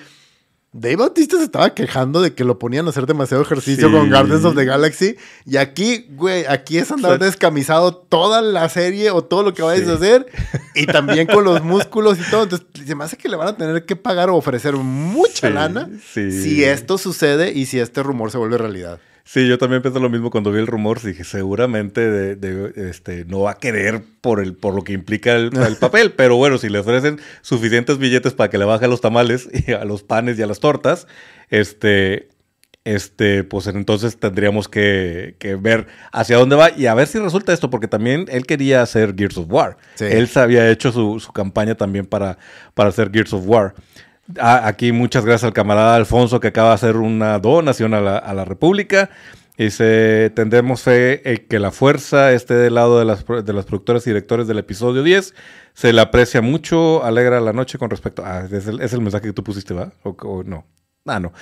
Dave 0.74 0.95
Bautista 0.95 1.38
se 1.38 1.43
estaba 1.43 1.76
quejando 1.76 2.19
de 2.19 2.34
que 2.34 2.43
lo 2.43 2.57
ponían 2.57 2.88
a 2.88 2.89
hacer 2.89 3.05
demasiado 3.05 3.43
ejercicio 3.43 3.91
con 3.91 4.09
Guardians 4.09 4.43
of 4.43 4.55
the 4.55 4.65
Galaxy. 4.65 5.15
Y 5.45 5.57
aquí, 5.57 6.07
güey, 6.09 6.45
aquí 6.47 6.80
es 6.80 6.91
andar 6.91 7.19
descamisado 7.19 7.93
toda 7.95 8.41
la 8.41 8.67
serie 8.69 9.11
o 9.11 9.24
todo 9.24 9.43
lo 9.43 9.53
que 9.53 9.61
vayas 9.61 9.88
a 9.88 9.93
hacer. 9.93 10.26
Y 10.76 10.88
también 10.88 11.28
con 11.28 11.43
los 11.43 11.63
músculos 11.63 12.17
y 12.19 12.32
todo. 12.32 12.43
Entonces, 12.43 12.67
se 12.86 12.95
me 12.95 13.03
hace 13.03 13.15
que 13.15 13.30
le 13.30 13.36
van 13.36 13.49
a 13.49 13.55
tener 13.55 13.86
que 13.86 13.95
pagar 13.95 14.32
o 14.32 14.36
ofrecer 14.36 14.74
mucha 14.76 15.51
lana 15.51 15.88
si 16.11 16.63
esto 16.63 16.97
sucede 16.97 17.53
y 17.53 17.67
si 17.67 17.80
este 17.80 18.01
rumor 18.01 18.32
se 18.32 18.39
vuelve 18.39 18.57
realidad. 18.57 18.99
Sí, 19.26 19.47
yo 19.47 19.57
también 19.57 19.82
pienso 19.82 19.99
lo 19.99 20.09
mismo 20.09 20.30
cuando 20.30 20.51
vi 20.51 20.59
el 20.59 20.67
rumor. 20.67 21.01
Dije, 21.01 21.24
seguramente 21.24 22.36
de, 22.36 22.74
este, 22.89 23.24
no 23.26 23.41
va 23.41 23.51
a 23.51 23.57
querer 23.57 24.03
por, 24.19 24.41
el, 24.41 24.53
por 24.53 24.74
lo 24.74 24.84
que 24.84 24.91
implica 24.91 25.36
el, 25.36 25.51
papel. 25.80 26.11
pero 26.17 26.36
bueno, 26.36 26.57
si 26.57 26.67
le 26.67 26.80
ofrecen 26.80 27.19
suficientes 27.41 27.97
billetes 27.97 28.34
para 28.34 28.49
que 28.49 28.57
le 28.57 28.65
baje 28.65 28.86
a 28.86 28.89
los 28.89 28.99
tamales 28.99 29.47
y 29.67 29.71
a 29.71 29.86
los 29.86 30.03
panes 30.03 30.38
y 30.38 30.41
a 30.41 30.47
las 30.47 30.59
tortas, 30.59 31.07
este, 31.49 32.28
este, 32.84 33.45
pues 33.45 33.67
entonces 33.67 34.17
tendríamos 34.19 34.67
que, 34.67 35.36
ver 35.61 35.88
hacia 36.11 36.36
dónde 36.36 36.57
va 36.57 36.71
y 36.71 36.88
a 36.88 36.93
ver 36.93 37.07
si 37.07 37.17
resulta 37.17 37.53
esto, 37.53 37.69
porque 37.69 37.88
también 37.88 38.26
él 38.30 38.45
quería 38.45 38.82
hacer 38.82 39.15
Gears 39.17 39.38
of 39.38 39.45
War. 39.49 39.78
Él 40.01 40.30
había 40.36 40.69
hecho 40.69 40.91
su, 40.91 41.21
su, 41.21 41.32
campaña 41.32 41.76
también 41.76 42.05
para, 42.05 42.38
para 42.74 42.89
hacer 42.89 43.09
Gears 43.09 43.32
of 43.32 43.47
War. 43.47 43.74
Ah, 44.39 44.67
aquí 44.67 44.91
muchas 44.91 45.26
gracias 45.26 45.43
al 45.43 45.53
camarada 45.53 45.95
Alfonso 45.95 46.39
que 46.39 46.47
acaba 46.47 46.69
de 46.69 46.76
hacer 46.76 46.95
una 46.97 47.39
donación 47.39 47.93
a 47.93 48.01
la, 48.01 48.45
República. 48.45 49.09
Dice, 49.57 50.32
tendremos 50.36 50.82
fe 50.82 51.30
en 51.30 51.45
que 51.47 51.59
la 51.59 51.71
fuerza 51.71 52.32
esté 52.32 52.55
del 52.55 52.76
lado 52.76 52.97
de 52.97 53.05
las, 53.05 53.26
de 53.26 53.53
las 53.53 53.65
productoras 53.65 54.07
y 54.07 54.09
directores 54.09 54.47
del 54.47 54.59
episodio 54.59 55.03
10. 55.03 55.36
Se 55.74 55.93
le 55.93 56.01
aprecia 56.01 56.41
mucho, 56.41 57.03
alegra 57.03 57.39
la 57.41 57.53
noche 57.53 57.78
con 57.78 57.89
respecto... 57.89 58.24
Ah, 58.26 58.47
es 58.49 58.65
el, 58.67 59.01
mensaje 59.01 59.28
que 59.28 59.34
tú 59.34 59.43
pusiste, 59.43 59.74
¿va? 59.74 59.91
O, 60.03 60.43
no. 60.43 60.65
Ah, 61.05 61.19
no. 61.19 61.34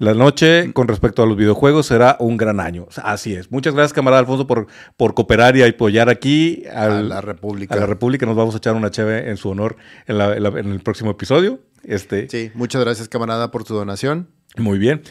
La 0.00 0.14
noche 0.14 0.72
con 0.72 0.88
respecto 0.88 1.22
a 1.22 1.26
los 1.26 1.36
videojuegos 1.36 1.84
será 1.84 2.16
un 2.20 2.38
gran 2.38 2.58
año. 2.58 2.86
así 3.04 3.34
es. 3.34 3.50
Muchas 3.52 3.74
gracias, 3.74 3.92
camarada 3.92 4.20
Alfonso, 4.20 4.46
por, 4.46 4.66
por 4.96 5.12
cooperar 5.12 5.58
y 5.58 5.62
apoyar 5.62 6.08
aquí 6.08 6.64
a 6.74 6.88
la 6.88 7.20
República. 7.20 7.74
A 7.74 7.80
la 7.80 7.84
República. 7.84 8.24
Nos 8.24 8.34
vamos 8.34 8.54
a 8.54 8.58
echar 8.58 8.74
una 8.74 8.90
cheve 8.90 9.28
en 9.28 9.36
su 9.36 9.50
honor 9.50 9.76
en, 10.06 10.18
en 10.18 10.72
el 10.72 10.80
próximo 10.80 11.10
episodio. 11.10 11.60
Este, 11.84 12.30
sí, 12.30 12.50
muchas 12.54 12.82
gracias, 12.82 13.10
camarada, 13.10 13.50
por 13.50 13.64
tu 13.64 13.74
donación. 13.74 14.28
Muy 14.56 14.78
bien. 14.78 15.02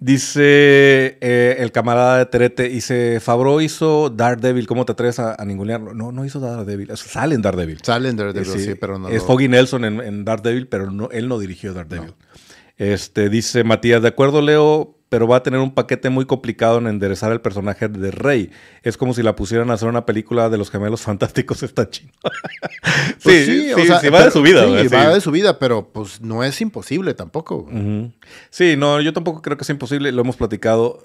Dice 0.00 1.18
eh, 1.20 1.56
el 1.58 1.70
camarada 1.70 2.16
de 2.16 2.24
Terete, 2.24 2.70
dice, 2.70 3.20
Fabro 3.20 3.60
hizo 3.60 4.08
Daredevil, 4.08 4.66
¿cómo 4.66 4.86
te 4.86 4.92
atreves 4.92 5.18
a, 5.18 5.34
a 5.38 5.44
ningunearlo? 5.44 5.92
No, 5.92 6.10
no 6.10 6.24
hizo 6.24 6.40
Daredevil, 6.40 6.96
sale 6.96 7.34
en 7.34 7.42
Daredevil. 7.42 7.80
Sale 7.82 8.08
en 8.08 8.16
Daredevil, 8.16 8.60
sí, 8.60 8.76
pero 8.76 8.98
no. 8.98 9.10
Es 9.10 9.24
Foggy 9.24 9.48
Nelson 9.48 9.84
en, 9.84 10.00
en, 10.00 10.24
Daredevil, 10.24 10.68
pero 10.68 10.90
no, 10.90 11.10
él 11.10 11.28
no 11.28 11.38
dirigió 11.38 11.74
Daredevil. 11.74 12.14
Este, 12.78 13.28
dice 13.28 13.64
Matías, 13.64 14.02
de 14.02 14.08
acuerdo, 14.08 14.40
Leo, 14.40 14.96
pero 15.08 15.26
va 15.26 15.36
a 15.36 15.42
tener 15.42 15.60
un 15.60 15.74
paquete 15.74 16.10
muy 16.10 16.26
complicado 16.26 16.78
en 16.78 16.86
enderezar 16.86 17.32
el 17.32 17.40
personaje 17.40 17.88
de 17.88 18.10
Rey. 18.10 18.50
Es 18.82 18.96
como 18.96 19.14
si 19.14 19.22
la 19.22 19.34
pusieran 19.34 19.70
a 19.70 19.74
hacer 19.74 19.88
una 19.88 20.06
película 20.06 20.48
de 20.48 20.58
los 20.58 20.70
gemelos 20.70 21.00
fantásticos 21.02 21.62
está 21.62 21.90
chino. 21.90 22.12
Pues 23.22 23.46
sí, 23.46 23.72
sí, 23.74 23.88
sí, 24.00 24.08
va 24.08 24.24
de 24.24 24.30
su 24.30 24.42
vida. 24.42 24.64
Sí, 24.80 24.88
va 24.88 25.14
de 25.14 25.20
su 25.20 25.30
vida, 25.30 25.58
pero 25.58 25.88
pues 25.92 26.20
no 26.20 26.44
es 26.44 26.60
imposible 26.60 27.14
tampoco. 27.14 27.68
Sí, 28.50 28.76
no, 28.76 29.00
yo 29.00 29.12
tampoco 29.12 29.42
creo 29.42 29.56
que 29.56 29.64
sea 29.64 29.72
imposible. 29.72 30.12
Lo 30.12 30.22
hemos 30.22 30.36
platicado. 30.36 31.02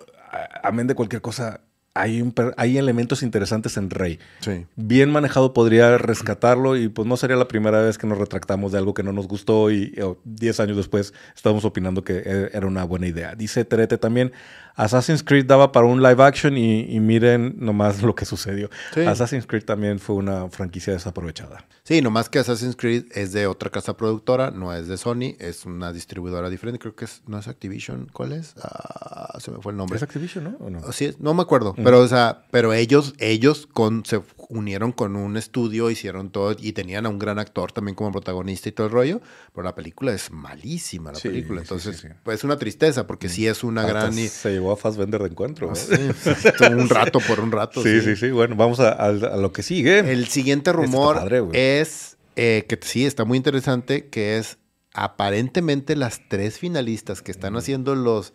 Amén 0.63 0.87
de 0.87 0.95
cualquier 0.95 1.21
cosa, 1.21 1.61
hay, 1.95 2.33
hay 2.57 2.77
elementos 2.77 3.21
interesantes 3.21 3.77
en 3.77 3.89
Rey. 3.89 4.19
Sí. 4.39 4.65
Bien 4.75 5.11
manejado 5.11 5.53
podría 5.53 5.97
rescatarlo 5.97 6.75
y 6.75 6.89
pues 6.89 7.07
no 7.07 7.17
sería 7.17 7.35
la 7.35 7.47
primera 7.47 7.81
vez 7.81 7.97
que 7.97 8.07
nos 8.07 8.17
retractamos 8.17 8.71
de 8.71 8.79
algo 8.79 8.93
que 8.93 9.03
no 9.03 9.13
nos 9.13 9.27
gustó 9.27 9.69
y 9.69 9.93
10 10.23 10.59
años 10.59 10.77
después 10.77 11.13
estamos 11.35 11.65
opinando 11.65 12.03
que 12.03 12.17
e, 12.17 12.49
era 12.53 12.65
una 12.65 12.83
buena 12.83 13.07
idea. 13.07 13.35
Dice 13.35 13.63
Terete 13.63 13.97
también, 13.97 14.31
Assassin's 14.75 15.23
Creed 15.23 15.45
daba 15.45 15.71
para 15.71 15.85
un 15.85 16.01
live 16.01 16.23
action 16.23 16.57
y, 16.57 16.99
miren 16.99 17.55
nomás 17.59 18.01
lo 18.01 18.15
que 18.15 18.25
sucedió. 18.25 18.69
Assassin's 19.07 19.45
Creed 19.45 19.63
también 19.65 19.99
fue 19.99 20.15
una 20.15 20.49
franquicia 20.49 20.93
desaprovechada. 20.93 21.65
Sí, 21.83 22.01
nomás 22.01 22.29
que 22.29 22.39
Assassin's 22.39 22.75
Creed 22.75 23.05
es 23.11 23.33
de 23.33 23.47
otra 23.47 23.69
casa 23.69 23.97
productora, 23.97 24.51
no 24.51 24.73
es 24.73 24.87
de 24.87 24.97
Sony, 24.97 25.35
es 25.39 25.65
una 25.65 25.91
distribuidora 25.91 26.49
diferente. 26.49 26.79
Creo 26.79 26.95
que 26.95 27.05
es, 27.05 27.21
no 27.27 27.37
es 27.37 27.47
Activision. 27.47 28.09
¿Cuál 28.11 28.33
es? 28.33 28.55
Ah, 28.61 29.37
se 29.39 29.51
me 29.51 29.59
fue 29.59 29.73
el 29.73 29.77
nombre. 29.77 29.97
¿Es 29.97 30.03
Activision, 30.03 30.57
no? 30.59 30.69
no? 30.69 30.91
Sí, 30.91 31.13
no 31.19 31.33
me 31.33 31.41
acuerdo. 31.41 31.75
Pero, 31.75 31.99
o 31.99 32.07
sea, 32.07 32.45
pero 32.51 32.73
ellos, 32.73 33.13
ellos 33.19 33.67
con, 33.71 34.05
se 34.05 34.21
unieron 34.49 34.91
con 34.91 35.15
un 35.15 35.37
estudio, 35.37 35.89
hicieron 35.89 36.29
todo 36.29 36.55
y 36.57 36.73
tenían 36.73 37.05
a 37.05 37.09
un 37.09 37.19
gran 37.19 37.39
actor 37.39 37.71
también 37.71 37.95
como 37.95 38.11
protagonista 38.11 38.69
y 38.69 38.71
todo 38.71 38.87
el 38.87 38.93
rollo. 38.93 39.21
Pero 39.53 39.63
la 39.63 39.75
película 39.75 40.13
es 40.13 40.31
malísima, 40.31 41.11
la 41.11 41.19
película. 41.19 41.61
Entonces, 41.61 42.07
pues 42.23 42.39
es 42.39 42.43
una 42.43 42.57
tristeza 42.57 43.07
porque 43.07 43.29
sí 43.29 43.47
es 43.47 43.63
una 43.63 43.85
gran 43.85 44.13
a 44.13 44.75
Fassbender 44.75 45.21
de 45.21 45.29
encuentro. 45.29 45.71
Ah, 45.73 46.69
un 46.69 46.89
rato 46.89 47.19
por 47.19 47.39
un 47.39 47.51
rato. 47.51 47.81
Sí, 47.83 48.01
sí, 48.01 48.15
sí. 48.15 48.31
Bueno, 48.31 48.55
vamos 48.55 48.79
a, 48.79 49.11
lo 49.11 49.51
que 49.51 49.63
sigue. 49.63 49.99
El 49.99 50.27
siguiente 50.27 50.71
este 50.71 50.81
rumor 50.81 51.29
es 51.53 52.17
eh, 52.35 52.65
que 52.67 52.79
sí, 52.81 53.05
está 53.05 53.25
muy 53.25 53.37
interesante, 53.37 54.07
que 54.07 54.37
es 54.37 54.57
aparentemente 54.93 55.95
las 55.95 56.21
tres 56.27 56.57
finalistas 56.57 57.21
que 57.21 57.31
están 57.31 57.55
haciendo 57.55 57.95
los 57.95 58.33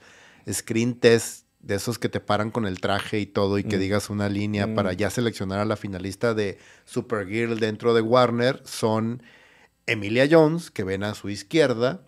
screen 0.51 0.95
tests 0.95 1.48
de 1.69 1.75
esos 1.75 1.99
que 1.99 2.09
te 2.09 2.19
paran 2.19 2.51
con 2.51 2.67
el 2.67 2.81
traje 2.81 3.21
y 3.21 3.27
todo 3.27 3.59
y 3.59 3.63
que 3.63 3.77
digas 3.77 4.09
una 4.09 4.31
línea 4.31 4.75
para 4.75 4.95
ya 4.95 5.11
seleccionar 5.11 5.61
a 5.61 5.67
la 5.67 5.77
finalista 5.77 6.33
de 6.33 6.59
Supergirl 6.87 7.61
dentro 7.61 7.93
de 7.93 8.01
Warner 8.01 8.63
son 8.65 9.23
Emilia 9.87 10.27
Jones, 10.31 10.71
que 10.71 10.83
ven 10.83 11.05
a 11.05 11.15
su 11.15 11.29
izquierda, 11.29 12.01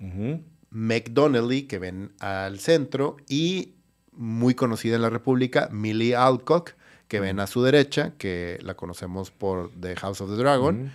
Donnelly, 0.70 1.62
que 1.64 1.78
ven 1.78 2.12
al 2.20 2.58
centro, 2.58 3.18
y 3.28 3.74
muy 4.12 4.54
conocida 4.54 4.96
en 4.96 5.02
la 5.02 5.10
República, 5.10 5.68
Millie 5.70 6.16
Alcock, 6.16 6.72
que 7.06 7.20
ven 7.20 7.38
a 7.38 7.46
su 7.46 7.62
derecha, 7.62 8.14
que 8.16 8.58
la 8.62 8.74
conocemos 8.74 9.30
por 9.30 9.70
The 9.78 9.94
House 9.96 10.22
of 10.22 10.30
the 10.30 10.36
Dragon, 10.36 10.90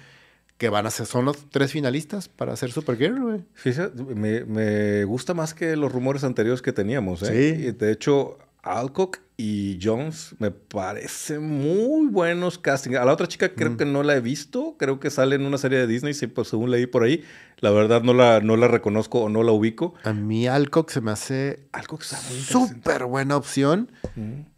que 0.57 0.69
van 0.69 0.87
a 0.87 0.89
ser, 0.89 1.05
son 1.05 1.25
los 1.25 1.49
tres 1.51 1.71
finalistas 1.71 2.29
para 2.29 2.55
ser 2.55 2.71
Supergirl, 2.71 3.21
güey. 3.21 3.43
Fíjate, 3.53 4.01
me, 4.03 4.43
me, 4.45 5.03
gusta 5.03 5.35
más 5.35 5.53
que 5.53 5.75
los 5.75 5.91
rumores 5.91 6.23
anteriores 6.23 6.63
que 6.63 6.71
teníamos, 6.71 7.21
¿eh? 7.23 7.57
Sí. 7.57 7.71
De 7.73 7.91
hecho, 7.91 8.39
Alcock 8.65 9.19
y 9.37 9.77
Jones 9.81 10.35
me 10.39 10.49
parecen 10.49 11.43
muy 11.45 12.07
buenos 12.07 12.57
casting. 12.57 12.95
A 12.95 13.05
la 13.05 13.13
otra 13.13 13.27
chica 13.27 13.53
creo 13.53 13.75
que 13.77 13.85
no 13.85 14.01
la 14.01 14.15
he 14.15 14.21
visto, 14.21 14.75
creo 14.79 14.99
que 14.99 15.09
sale 15.09 15.35
en 15.35 15.45
una 15.45 15.57
serie 15.57 15.77
de 15.77 15.87
Disney, 15.87 16.13
sí, 16.13 16.27
pues 16.27 16.47
según 16.47 16.71
leí 16.71 16.87
por 16.87 17.03
ahí. 17.03 17.23
La 17.59 17.71
verdad 17.71 18.01
no 18.01 18.13
la, 18.13 18.39
no 18.39 18.57
la 18.57 18.67
reconozco 18.67 19.21
o 19.21 19.29
no 19.29 19.43
la 19.43 19.51
ubico. 19.51 19.93
A 20.03 20.13
mí 20.13 20.47
Alcock 20.47 20.89
se 20.89 21.01
me 21.01 21.11
hace 21.11 21.67
Alcock 21.73 22.01
súper 22.01 23.05
buena 23.05 23.37
opción. 23.37 23.91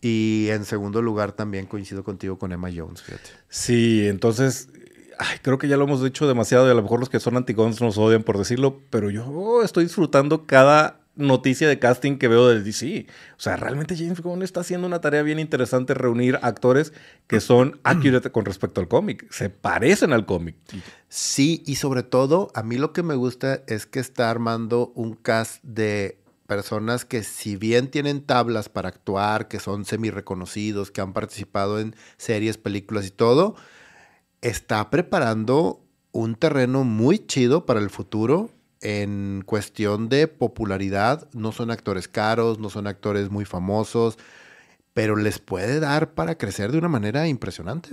Y 0.02 0.48
en 0.52 0.64
segundo 0.66 1.02
lugar 1.02 1.32
también 1.32 1.66
coincido 1.66 2.04
contigo 2.04 2.38
con 2.38 2.52
Emma 2.52 2.70
Jones, 2.74 3.02
fíjate. 3.02 3.30
Sí, 3.50 4.08
entonces 4.08 4.70
creo 5.42 5.58
que 5.58 5.68
ya 5.68 5.78
lo 5.78 5.86
hemos 5.86 6.04
dicho 6.04 6.28
demasiado 6.28 6.68
y 6.68 6.72
a 6.72 6.76
lo 6.76 6.84
mejor 6.84 7.00
los 7.00 7.10
que 7.10 7.20
son 7.20 7.36
antigons 7.38 7.82
nos 7.82 7.98
odian 7.98 8.24
por 8.24 8.38
decirlo, 8.38 8.82
pero 8.90 9.10
yo 9.10 9.64
estoy 9.64 9.86
disfrutando 9.86 10.46
cada 10.46 11.07
noticia 11.18 11.68
de 11.68 11.80
casting 11.80 12.18
que 12.18 12.28
veo 12.28 12.48
del 12.48 12.64
DC. 12.64 13.08
O 13.38 13.40
sea, 13.40 13.58
realmente 13.58 13.96
James 13.98 14.22
Gunn 14.22 14.44
está 14.44 14.62
haciendo 14.62 14.88
una 14.88 15.02
tarea 15.02 15.24
bien 15.24 15.40
interesante 15.40 15.94
reunir 15.94 16.40
actores 16.42 16.94
que 17.28 17.40
son 17.40 17.80
accurate 17.84 18.32
con 18.32 18.46
respecto 18.46 18.82
al 18.82 18.88
cómic. 18.88 19.28
Se 19.32 19.50
parecen 19.50 20.14
al 20.14 20.26
cómic. 20.26 20.56
Sí, 21.10 21.64
y 21.66 21.76
sobre 21.76 22.04
todo, 22.04 22.50
a 22.54 22.64
mí 22.64 22.78
lo 22.78 22.94
que 22.94 23.04
me 23.04 23.16
gusta 23.16 23.64
es 23.68 23.86
que 23.86 24.00
está 24.00 24.30
armando 24.30 24.92
un 24.96 25.16
cast 25.16 25.64
de 25.64 26.20
personas 26.48 27.06
que 27.06 27.24
si 27.24 27.58
bien 27.58 27.92
tienen 27.92 28.22
tablas 28.22 28.70
para 28.70 28.90
actuar, 28.90 29.48
que 29.48 29.60
son 29.60 29.86
semi 29.86 30.10
reconocidos, 30.10 30.92
que 30.92 31.02
han 31.02 31.14
participado 31.14 31.80
en 31.80 31.96
series, 32.18 32.58
películas 32.58 33.06
y 33.06 33.12
todo, 33.12 33.56
está 34.42 34.90
preparando 34.90 35.82
un 36.12 36.36
terreno 36.36 36.84
muy 36.84 37.20
chido 37.20 37.66
para 37.66 37.80
el 37.80 37.90
futuro 37.90 38.50
en 38.82 39.44
cuestión 39.46 40.10
de 40.10 40.28
popularidad, 40.28 41.28
no 41.34 41.52
son 41.52 41.72
actores 41.72 42.08
caros, 42.08 42.60
no 42.60 42.70
son 42.70 42.88
actores 42.88 43.30
muy 43.30 43.46
famosos, 43.46 44.18
pero 44.94 45.16
les 45.16 45.40
puede 45.40 45.80
dar 45.80 46.14
para 46.14 46.38
crecer 46.38 46.72
de 46.72 46.78
una 46.78 46.90
manera 46.90 47.28
impresionante. 47.28 47.90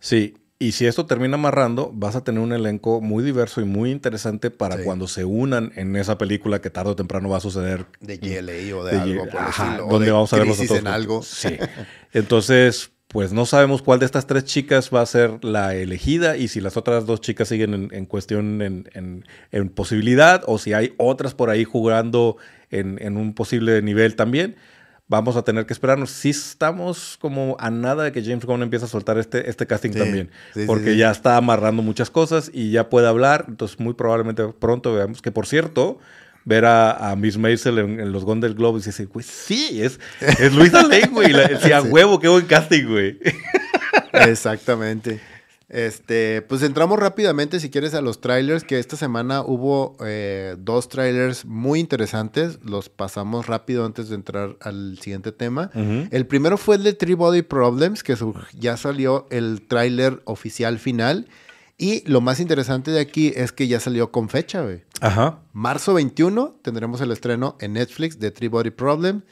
Sí, 0.00 0.34
y 0.62 0.72
si 0.72 0.86
esto 0.86 1.06
termina 1.06 1.34
amarrando, 1.34 1.90
vas 1.92 2.14
a 2.14 2.22
tener 2.22 2.40
un 2.40 2.52
elenco 2.52 3.00
muy 3.00 3.24
diverso 3.24 3.60
y 3.60 3.64
muy 3.64 3.90
interesante 3.90 4.50
para 4.52 4.84
cuando 4.84 5.08
se 5.08 5.24
unan 5.24 5.72
en 5.74 5.96
esa 5.96 6.18
película 6.18 6.60
que 6.60 6.70
tarde 6.70 6.90
o 6.90 6.94
temprano 6.94 7.28
va 7.28 7.38
a 7.38 7.40
suceder. 7.40 7.86
De 7.98 8.18
GLA 8.18 8.76
o 8.76 8.84
de, 8.84 8.96
algo 8.96 9.28
por 9.28 9.40
Ajá, 9.40 9.78
donde 9.78 10.12
vamos 10.12 10.32
a 10.32 10.36
ver 10.36 10.46
los 10.46 10.60
en 10.60 10.86
algo. 10.86 11.22
Sí. 11.24 11.58
Entonces, 12.12 12.92
pues 13.12 13.32
no 13.32 13.44
sabemos 13.44 13.82
cuál 13.82 13.98
de 13.98 14.06
estas 14.06 14.26
tres 14.26 14.44
chicas 14.44 14.90
va 14.92 15.02
a 15.02 15.06
ser 15.06 15.44
la 15.44 15.74
elegida 15.74 16.38
y 16.38 16.48
si 16.48 16.62
las 16.62 16.78
otras 16.78 17.04
dos 17.04 17.20
chicas 17.20 17.48
siguen 17.48 17.90
en, 17.92 18.06
cuestión 18.06 18.62
en, 18.62 19.68
posibilidad 19.74 20.42
o 20.46 20.58
si 20.58 20.72
hay 20.72 20.94
otras 20.96 21.34
por 21.34 21.50
ahí 21.50 21.64
jugando 21.64 22.38
en, 22.70 23.16
un 23.18 23.34
posible 23.34 23.82
nivel 23.82 24.16
también. 24.16 24.56
Vamos 25.08 25.36
a 25.36 25.42
tener 25.42 25.66
que 25.66 25.74
esperarnos. 25.74 26.10
Si 26.10 26.30
estamos 26.30 27.18
como 27.20 27.54
a 27.60 27.70
nada 27.70 28.04
de 28.04 28.12
que 28.12 28.22
James 28.22 28.46
Gunn 28.46 28.62
empiece 28.62 28.86
a 28.86 28.88
soltar 28.88 29.18
este, 29.18 29.50
este 29.50 29.66
casting 29.66 29.90
también, 29.90 30.30
porque 30.66 30.96
ya 30.96 31.10
está 31.10 31.36
amarrando 31.36 31.82
muchas 31.82 32.08
cosas 32.08 32.50
y 32.54 32.70
ya 32.70 32.88
puede 32.88 33.08
hablar. 33.08 33.44
Entonces, 33.46 33.78
muy 33.78 33.92
probablemente 33.92 34.42
pronto 34.58 34.94
veamos 34.94 35.20
que, 35.20 35.30
por 35.30 35.46
cierto, 35.46 35.98
ver 36.44 36.64
a, 36.64 37.14
Miss 37.16 37.38
Maisel 37.38 37.78
en, 37.78 38.12
los 38.12 38.24
Golden 38.24 38.54
Globes 38.54 38.84
y 38.84 38.86
decir, 38.86 39.08
güey, 39.08 39.24
sí, 39.24 39.82
es, 39.82 40.00
es 40.20 40.52
Luisa 40.54 40.82
Lane, 40.82 41.08
güey. 41.10 41.32
Sí, 41.62 41.72
a 41.72 41.82
huevo, 41.82 42.18
qué 42.18 42.28
buen 42.28 42.46
casting, 42.46 42.86
güey. 42.86 43.18
Exactamente. 44.12 45.20
Este, 45.72 46.42
pues 46.42 46.62
entramos 46.62 46.98
rápidamente, 46.98 47.58
si 47.58 47.70
quieres, 47.70 47.94
a 47.94 48.02
los 48.02 48.20
trailers, 48.20 48.62
que 48.62 48.78
esta 48.78 48.94
semana 48.94 49.40
hubo 49.40 49.96
eh, 50.04 50.54
dos 50.58 50.90
trailers 50.90 51.46
muy 51.46 51.80
interesantes. 51.80 52.58
Los 52.62 52.90
pasamos 52.90 53.46
rápido 53.46 53.86
antes 53.86 54.10
de 54.10 54.16
entrar 54.16 54.56
al 54.60 54.98
siguiente 54.98 55.32
tema. 55.32 55.70
El 56.10 56.26
primero 56.26 56.58
fue 56.58 56.76
el 56.76 56.82
de 56.82 56.92
Three 56.92 57.14
Body 57.14 57.40
Problems, 57.40 58.02
que 58.02 58.14
ya 58.58 58.76
salió 58.76 59.26
el 59.30 59.62
trailer 59.62 60.20
oficial 60.26 60.78
final. 60.78 61.26
Y 61.78 62.08
lo 62.08 62.20
más 62.20 62.38
interesante 62.40 62.90
de 62.90 63.00
aquí 63.00 63.32
es 63.34 63.52
que 63.52 63.66
ya 63.66 63.80
salió 63.80 64.12
con 64.12 64.28
fecha, 64.28 64.62
güey. 64.62 64.84
Ajá. 65.00 65.40
Marzo 65.52 65.94
21 65.94 66.60
tendremos 66.62 67.00
el 67.00 67.10
estreno 67.10 67.56
en 67.60 67.72
Netflix 67.74 68.18
de 68.20 68.30
Three 68.30 68.48
Body 68.48 68.70
Problem. 68.70 69.22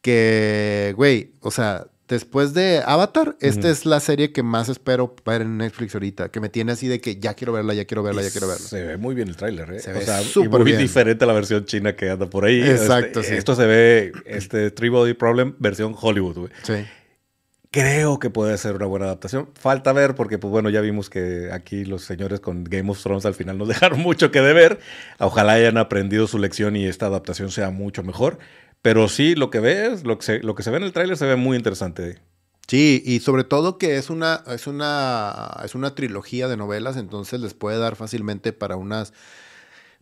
Que, 0.00 0.94
güey, 0.96 1.32
o 1.40 1.50
sea, 1.50 1.88
después 2.08 2.54
de 2.54 2.82
Avatar, 2.84 3.36
esta 3.40 3.68
es 3.68 3.84
la 3.84 4.00
serie 4.00 4.32
que 4.32 4.42
más 4.42 4.68
espero 4.68 5.14
ver 5.26 5.42
en 5.42 5.58
Netflix 5.58 5.94
ahorita. 5.94 6.30
Que 6.30 6.40
me 6.40 6.48
tiene 6.48 6.72
así 6.72 6.88
de 6.88 7.00
que 7.00 7.18
ya 7.18 7.34
quiero 7.34 7.52
verla, 7.52 7.74
ya 7.74 7.84
quiero 7.84 8.02
verla, 8.02 8.22
ya 8.22 8.30
quiero 8.30 8.48
verla. 8.48 8.66
Se 8.66 8.82
ve 8.82 8.96
muy 8.96 9.14
bien 9.14 9.28
el 9.28 9.36
tráiler, 9.36 9.70
¿eh? 9.72 9.80
Se 9.80 9.92
ve 9.92 10.06
súper 10.24 10.60
muy 10.60 10.72
diferente 10.72 11.24
a 11.24 11.26
la 11.26 11.34
versión 11.34 11.64
china 11.64 11.96
que 11.96 12.10
anda 12.10 12.26
por 12.30 12.44
ahí. 12.44 12.60
Exacto, 12.60 13.20
este, 13.20 13.32
sí. 13.32 13.38
Esto 13.38 13.54
se 13.54 13.66
ve, 13.66 14.12
este, 14.24 14.70
Three 14.70 14.88
Body 14.88 15.14
Problem 15.14 15.54
versión 15.58 15.94
Hollywood, 15.98 16.38
güey. 16.38 16.50
Sí. 16.62 16.74
Creo 17.70 18.18
que 18.18 18.30
puede 18.30 18.56
ser 18.56 18.76
una 18.76 18.86
buena 18.86 19.06
adaptación. 19.06 19.50
Falta 19.54 19.92
ver 19.92 20.14
porque, 20.14 20.38
pues 20.38 20.50
bueno, 20.50 20.70
ya 20.70 20.80
vimos 20.80 21.10
que 21.10 21.50
aquí 21.52 21.84
los 21.84 22.02
señores 22.02 22.40
con 22.40 22.64
Game 22.64 22.90
of 22.90 23.02
Thrones 23.02 23.26
al 23.26 23.34
final 23.34 23.58
nos 23.58 23.68
dejaron 23.68 24.00
mucho 24.00 24.30
que 24.30 24.40
deber. 24.40 24.80
Ojalá 25.18 25.52
hayan 25.52 25.76
aprendido 25.76 26.26
su 26.26 26.38
lección 26.38 26.76
y 26.76 26.86
esta 26.86 27.06
adaptación 27.06 27.50
sea 27.50 27.70
mucho 27.70 28.02
mejor. 28.02 28.38
Pero 28.80 29.08
sí, 29.08 29.34
lo 29.34 29.50
que 29.50 29.60
ves, 29.60 30.04
lo 30.04 30.18
que 30.18 30.24
se, 30.24 30.38
lo 30.40 30.54
que 30.54 30.62
se 30.62 30.70
ve 30.70 30.78
en 30.78 30.84
el 30.84 30.92
tráiler 30.92 31.16
se 31.16 31.26
ve 31.26 31.36
muy 31.36 31.56
interesante. 31.56 32.18
Sí, 32.68 33.02
y 33.04 33.20
sobre 33.20 33.44
todo 33.44 33.78
que 33.78 33.96
es 33.96 34.08
una, 34.10 34.44
es 34.46 34.66
una, 34.66 35.56
es 35.64 35.74
una 35.74 35.94
trilogía 35.94 36.48
de 36.48 36.56
novelas, 36.58 36.96
entonces 36.98 37.40
les 37.40 37.54
puede 37.54 37.78
dar 37.78 37.96
fácilmente 37.96 38.52
para 38.52 38.76
unas 38.76 39.14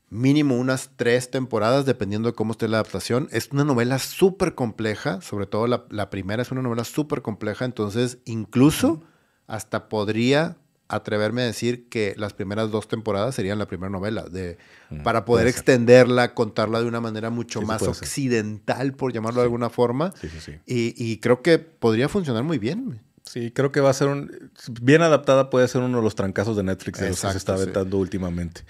mínimo 0.08 0.56
unas 0.56 0.90
tres 0.96 1.30
temporadas, 1.30 1.84
dependiendo 1.84 2.28
de 2.28 2.34
cómo 2.34 2.52
esté 2.52 2.68
la 2.68 2.78
adaptación. 2.78 3.28
Es 3.32 3.50
una 3.52 3.64
novela 3.64 3.98
súper 3.98 4.54
compleja, 4.54 5.20
sobre 5.20 5.46
todo 5.46 5.66
la, 5.66 6.10
primera 6.10 6.42
es 6.42 6.50
una 6.50 6.62
novela 6.62 6.84
súper 6.84 7.22
compleja, 7.22 7.64
entonces 7.64 8.18
incluso 8.24 9.02
hasta 9.46 9.88
podría 9.88 10.56
atreverme 10.88 11.42
a 11.42 11.46
decir 11.46 11.88
que 11.88 12.14
las 12.16 12.32
primeras 12.32 12.70
dos 12.70 12.86
temporadas 12.86 13.34
serían 13.34 13.58
la 13.58 13.66
primera 13.66 13.90
novela, 13.90 14.22
de, 14.22 14.56
Mm, 14.90 15.02
para 15.02 15.24
poder 15.24 15.46
extenderla, 15.48 16.34
contarla 16.34 16.80
de 16.80 16.86
una 16.86 17.00
manera 17.00 17.30
mucho 17.30 17.60
Sí, 17.60 17.66
más 17.66 17.80
ser. 17.80 17.88
occidental, 17.88 18.92
por 18.94 19.12
llamarlo 19.12 19.40
de 19.40 19.46
alguna 19.46 19.70
forma. 19.70 20.12
Sí. 20.20 20.52
Y, 20.66 20.94
y 20.96 21.18
creo 21.18 21.42
que 21.42 21.58
podría 21.58 22.08
funcionar 22.08 22.44
muy 22.44 22.58
bien. 22.58 23.00
Sí, 23.24 23.50
creo 23.50 23.72
que 23.72 23.80
va 23.80 23.90
a 23.90 23.94
ser 23.94 24.06
un... 24.06 24.52
Bien 24.80 25.02
adaptada 25.02 25.50
puede 25.50 25.66
ser 25.66 25.82
uno 25.82 25.96
de 25.98 26.04
los 26.04 26.14
trancazos 26.14 26.56
de 26.56 26.62
Netflix 26.62 27.00
de 27.00 27.08
los 27.08 27.20
que 27.20 27.30
se 27.32 27.38
está 27.38 27.54
aventando 27.54 27.98
últimamente. 27.98 28.62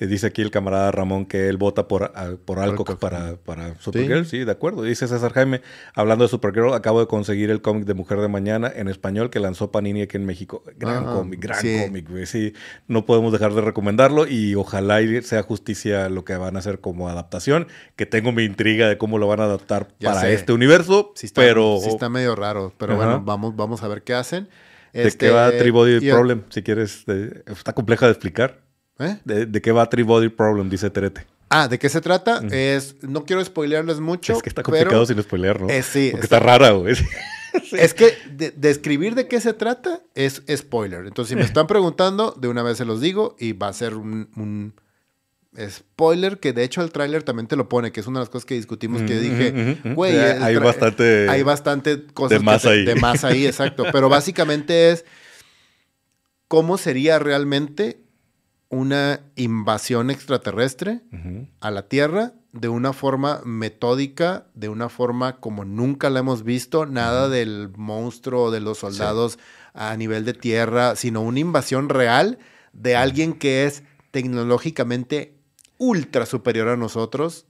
Eh, 0.00 0.06
Dice 0.06 0.26
aquí 0.26 0.42
el 0.42 0.50
camarada 0.50 0.90
Ramón 0.90 1.26
que 1.26 1.48
él 1.48 1.56
vota 1.58 1.86
por, 1.86 2.04
a- 2.16 2.36
por 2.44 2.58
Alcock 2.58 2.98
para, 2.98 3.36
para 3.36 3.74
Supergirl. 3.80 4.24
Sí. 4.26 4.44
de 4.44 4.50
acuerdo. 4.50 4.82
Dice 4.82 5.06
César 5.06 5.32
Jaime, 5.32 5.60
hablando 5.94 6.24
de 6.24 6.28
Supergirl, 6.28 6.72
acabo 6.74 7.00
de 7.00 7.06
conseguir 7.06 7.50
el 7.50 7.60
cómic 7.62 7.84
de 7.84 7.94
Mujer 7.94 8.18
de 8.20 8.28
Mañana 8.28 8.72
en 8.74 8.88
español 8.88 9.30
que 9.30 9.38
lanzó 9.40 9.70
Panini 9.70 10.02
aquí 10.02 10.16
en 10.16 10.24
México. 10.26 10.64
Gran 10.78 11.04
Ah, 11.06 11.12
cómic, 11.14 11.40
gran 11.40 11.60
sí. 11.60 11.76
cómic, 11.86 12.08
güey. 12.10 12.26
Sí, 12.26 12.54
no 12.88 13.04
podemos 13.06 13.32
dejar 13.32 13.52
de 13.54 13.60
recomendarlo 13.60 14.26
y 14.26 14.54
ojalá 14.54 15.02
y 15.02 15.20
sea 15.22 15.42
justicia 15.42 16.08
lo 16.08 16.24
que 16.24 16.34
van 16.36 16.56
a 16.56 16.60
hacer 16.60 16.80
como 16.80 17.08
adaptación, 17.08 17.68
que 17.96 18.06
tengo 18.06 18.32
mi 18.32 18.44
intriga 18.44 18.88
de 18.88 18.96
cómo 18.98 19.18
lo 19.18 19.28
van 19.28 19.40
a 19.40 19.44
adaptar 19.44 19.88
Ya 20.00 20.10
para 20.10 20.22
sé. 20.22 20.32
este 20.34 20.52
universo, 20.52 21.12
Sí 21.14 21.26
está, 21.26 21.42
pero... 21.42 21.78
sí 21.82 21.88
está 21.90 22.08
medio 22.08 22.34
raro, 22.34 22.72
pero 22.78 22.94
Ajá. 22.94 23.04
bueno, 23.04 23.22
vamos, 23.24 23.54
vamos 23.54 23.82
a 23.82 23.88
ver 23.88 24.02
qué 24.02 24.14
hacen. 24.14 24.48
¿De 24.92 25.06
Este, 25.06 25.26
qué 25.26 25.32
va 25.32 25.50
Tribody 25.52 26.10
Problem? 26.10 26.42
Si 26.48 26.62
quieres, 26.62 27.04
de- 27.06 27.42
está 27.46 27.74
compleja 27.74 28.06
de 28.06 28.12
explicar. 28.12 28.62
¿Eh? 29.00 29.18
¿De, 29.24 29.46
de 29.46 29.60
qué 29.62 29.72
va 29.72 29.88
Tribody 29.88 30.28
Problem? 30.28 30.68
Dice 30.70 30.90
Terete. 30.90 31.26
Ah, 31.48 31.66
¿de 31.66 31.78
qué 31.80 31.88
se 31.88 32.00
trata? 32.00 32.42
Es, 32.52 32.96
no 33.02 33.24
quiero 33.24 33.44
spoilearles 33.44 33.98
mucho. 33.98 34.34
es 34.34 34.42
que 34.42 34.48
está 34.48 34.62
complicado 34.62 34.90
pero 34.90 35.06
sin 35.06 35.20
spoiler, 35.22 35.60
¿no? 35.60 35.68
Eh, 35.68 35.82
sí, 35.82 36.10
Porque 36.12 36.26
está- 36.26 36.36
está, 36.36 36.46
rara, 36.46 36.70
güey. 36.70 36.94
Es 37.72 37.94
que 37.94 38.14
de- 38.30 38.52
describir 38.52 39.16
de 39.16 39.26
qué 39.26 39.40
se 39.40 39.52
trata 39.52 40.00
es 40.14 40.42
spoiler. 40.54 41.04
Entonces, 41.06 41.30
si 41.30 41.34
me 41.34 41.42
están 41.42 41.66
preguntando, 41.66 42.32
de 42.38 42.46
una 42.46 42.62
vez 42.62 42.78
se 42.78 42.84
los 42.84 43.00
digo 43.00 43.34
y 43.40 43.54
va 43.54 43.66
a 43.66 43.72
ser 43.72 43.94
un, 43.94 44.28
un 44.36 44.74
spoiler 45.68 46.38
que 46.38 46.52
de 46.52 46.62
hecho 46.62 46.80
el 46.80 46.92
tráiler 46.92 47.24
también 47.24 47.48
te 47.48 47.56
lo 47.56 47.68
pone, 47.68 47.90
que 47.90 47.98
es 47.98 48.06
una 48.06 48.20
de 48.20 48.22
las 48.26 48.30
cosas 48.30 48.44
que 48.46 48.54
discutimos 48.54 49.02
que 49.02 49.16
yo 49.16 49.20
dije, 49.20 49.78
güey, 49.96 50.16
hay 50.16 50.54
bastante 50.58 51.28
hay 51.28 51.42
bastante 51.42 52.06
cosas 52.14 52.38
de 52.38 52.44
más 52.44 52.62
te- 52.62 52.68
ahí. 52.68 52.84
de 52.84 52.94
más 52.94 53.24
ahí, 53.24 53.44
exacto. 53.46 53.84
Pero 53.90 54.08
básicamente 54.08 54.92
es 54.92 55.04
cómo 56.46 56.78
sería 56.78 57.18
realmente 57.18 58.00
una 58.70 59.20
invasión 59.34 60.10
extraterrestre 60.10 61.02
a 61.60 61.70
la 61.70 61.88
Tierra 61.88 62.34
de 62.52 62.68
una 62.68 62.92
forma 62.92 63.42
metódica, 63.44 64.46
de 64.54 64.68
una 64.68 64.88
forma 64.88 65.38
como 65.38 65.64
nunca 65.64 66.08
la 66.08 66.20
hemos 66.20 66.42
visto, 66.42 66.86
nada 66.86 67.28
del 67.28 67.70
monstruo 67.76 68.50
de 68.50 68.60
los 68.60 68.78
soldados 68.78 69.38
a 69.74 69.96
nivel 69.96 70.24
de 70.24 70.34
tierra, 70.34 70.96
sino 70.96 71.20
una 71.20 71.40
invasión 71.40 71.88
real 71.88 72.38
de 72.72 72.96
alguien 72.96 73.34
que 73.34 73.64
es 73.64 73.84
tecnológicamente 74.10 75.36
ultra 75.78 76.26
superior 76.26 76.68
a 76.68 76.76
nosotros 76.76 77.46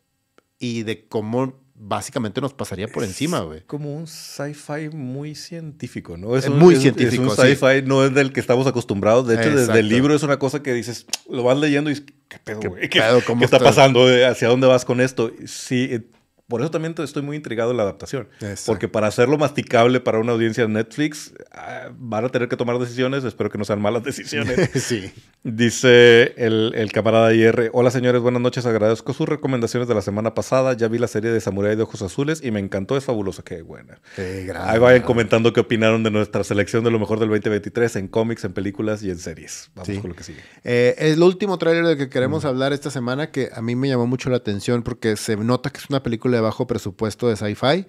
y 0.58 0.82
de 0.82 1.06
cómo 1.06 1.54
básicamente 1.82 2.40
nos 2.42 2.52
pasaría 2.52 2.86
por 2.88 3.02
encima, 3.04 3.40
güey. 3.40 3.62
Como 3.66 3.94
un 3.96 4.06
sci-fi 4.06 4.90
muy 4.92 5.34
científico, 5.34 6.16
¿no? 6.18 6.36
Es 6.36 6.48
muy 6.50 6.74
es- 6.74 6.82
científico, 6.82 7.24
Es 7.24 7.38
un 7.38 7.44
sí. 7.46 7.54
sci-fi, 7.56 7.82
no 7.86 8.04
es 8.04 8.12
del 8.14 8.32
que 8.32 8.40
estamos 8.40 8.66
acostumbrados. 8.66 9.26
De 9.26 9.36
hecho, 9.36 9.54
desde 9.56 9.80
el 9.80 9.88
libro 9.88 10.14
es 10.14 10.22
una 10.22 10.38
cosa 10.38 10.62
que 10.62 10.74
dices, 10.74 11.06
lo 11.28 11.42
vas 11.42 11.56
leyendo 11.58 11.90
y 11.90 11.94
dices, 11.94 12.06
¿qué 12.28 12.38
pedo, 12.38 12.60
¿Qué 12.60 12.68
güey? 12.68 12.88
¿Qué, 12.90 13.00
pedo? 13.00 13.24
¿Cómo 13.24 13.38
qué 13.40 13.46
está 13.46 13.58
pasando? 13.58 14.04
¿Hacia 14.26 14.48
dónde 14.48 14.66
vas 14.66 14.84
con 14.84 15.00
esto? 15.00 15.32
Sí, 15.46 16.02
por 16.50 16.60
eso 16.60 16.70
también 16.70 16.94
estoy 16.98 17.22
muy 17.22 17.36
intrigado 17.36 17.70
en 17.70 17.78
la 17.78 17.84
adaptación. 17.84 18.28
Exacto. 18.40 18.62
Porque 18.66 18.88
para 18.88 19.06
hacerlo 19.06 19.38
masticable 19.38 20.00
para 20.00 20.18
una 20.18 20.32
audiencia 20.32 20.64
de 20.66 20.68
Netflix, 20.68 21.32
ah, 21.52 21.88
van 21.96 22.26
a 22.26 22.28
tener 22.28 22.48
que 22.48 22.56
tomar 22.56 22.78
decisiones. 22.78 23.24
Espero 23.24 23.48
que 23.48 23.56
no 23.56 23.64
sean 23.64 23.80
malas 23.80 24.02
decisiones. 24.02 24.68
sí. 24.74 25.10
Dice 25.42 26.34
el, 26.36 26.72
el 26.74 26.92
camarada 26.92 27.32
IR, 27.32 27.70
hola 27.72 27.90
señores, 27.90 28.20
buenas 28.20 28.42
noches, 28.42 28.66
agradezco 28.66 29.14
sus 29.14 29.26
recomendaciones 29.28 29.88
de 29.88 29.94
la 29.94 30.02
semana 30.02 30.34
pasada, 30.34 30.74
ya 30.74 30.86
vi 30.88 30.98
la 30.98 31.08
serie 31.08 31.30
de 31.30 31.40
Samurai 31.40 31.76
de 31.76 31.82
Ojos 31.82 32.02
Azules 32.02 32.42
y 32.44 32.50
me 32.50 32.60
encantó, 32.60 32.96
es 32.96 33.04
fabulosa, 33.04 33.42
qué 33.42 33.62
buena. 33.62 34.00
Qué 34.16 34.44
grande. 34.44 34.70
Ahí 34.70 34.78
vayan 34.78 35.02
comentando 35.02 35.52
qué 35.54 35.60
opinaron 35.60 36.02
de 36.02 36.10
nuestra 36.10 36.44
selección 36.44 36.84
de 36.84 36.90
lo 36.90 36.98
mejor 36.98 37.18
del 37.20 37.28
2023 37.30 37.96
en 37.96 38.08
cómics, 38.08 38.44
en 38.44 38.52
películas 38.52 39.02
y 39.02 39.10
en 39.10 39.18
series. 39.18 39.70
Vamos 39.74 39.86
Sí. 39.86 39.98
con 39.98 40.10
lo 40.10 40.16
que 40.16 40.24
sigue. 40.24 40.40
Eh, 40.64 40.94
es 40.98 41.14
el 41.14 41.22
último 41.22 41.56
tráiler 41.58 41.86
del 41.86 41.96
que 41.96 42.08
queremos 42.10 42.44
hablar 42.44 42.72
esta 42.72 42.90
semana 42.90 43.30
que 43.30 43.50
a 43.54 43.62
mí 43.62 43.74
me 43.76 43.88
llamó 43.88 44.06
mucho 44.06 44.28
la 44.28 44.36
atención 44.36 44.82
porque 44.82 45.16
se 45.16 45.36
nota 45.36 45.70
que 45.70 45.78
es 45.78 45.88
una 45.88 46.02
película 46.02 46.39
de 46.40 46.42
bajo 46.42 46.66
presupuesto 46.66 47.28
de 47.28 47.36
sci-fi. 47.36 47.86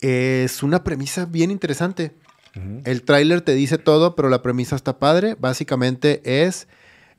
Es 0.00 0.62
una 0.62 0.84
premisa 0.84 1.24
bien 1.26 1.50
interesante. 1.50 2.12
El 2.84 3.02
tráiler 3.02 3.40
te 3.40 3.52
dice 3.54 3.78
todo, 3.78 4.14
pero 4.14 4.28
la 4.28 4.40
premisa 4.42 4.76
está 4.76 4.98
padre. 5.00 5.34
Básicamente 5.38 6.20
es, 6.46 6.68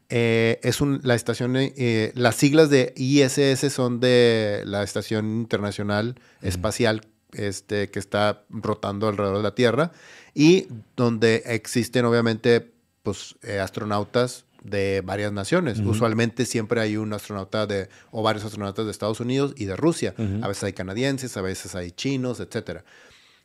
eh, 0.10 0.60
es 0.64 0.80
un- 0.80 1.02
la 1.04 1.14
estación, 1.16 1.56
eh, 1.58 2.12
las 2.16 2.36
siglas 2.36 2.70
de 2.70 2.94
ISS 2.96 3.70
son 3.70 4.00
de 4.00 4.62
la 4.66 4.84
Estación 4.84 5.26
Internacional 5.26 6.16
Espacial 6.42 7.02
este, 7.34 7.90
que 7.90 8.00
está 8.00 8.46
rotando 8.50 9.10
alrededor 9.10 9.38
de 9.38 9.44
la 9.44 9.56
Tierra 9.56 9.92
y 10.34 10.68
donde 10.96 11.44
existen 11.48 12.06
obviamente 12.06 12.72
pues, 13.04 13.36
eh, 13.44 13.60
astronautas 13.60 14.46
de 14.66 15.02
varias 15.06 15.32
naciones. 15.32 15.80
Usualmente 15.80 16.46
siempre 16.46 16.82
hay 16.82 16.98
un 16.98 17.14
astronauta 17.14 17.68
de, 17.68 17.88
o 18.12 18.24
varios 18.24 18.44
astronautas 18.46 18.86
de 18.86 18.92
Estados 18.92 19.20
Unidos 19.20 19.54
y 19.56 19.66
de 19.66 19.76
Rusia. 19.76 20.16
A 20.42 20.48
veces 20.48 20.64
hay 20.64 20.74
canadienses, 20.74 21.38
a 21.38 21.42
veces 21.42 21.76
hay 21.76 21.92
chinos, 21.92 22.40
etcétera. 22.40 22.84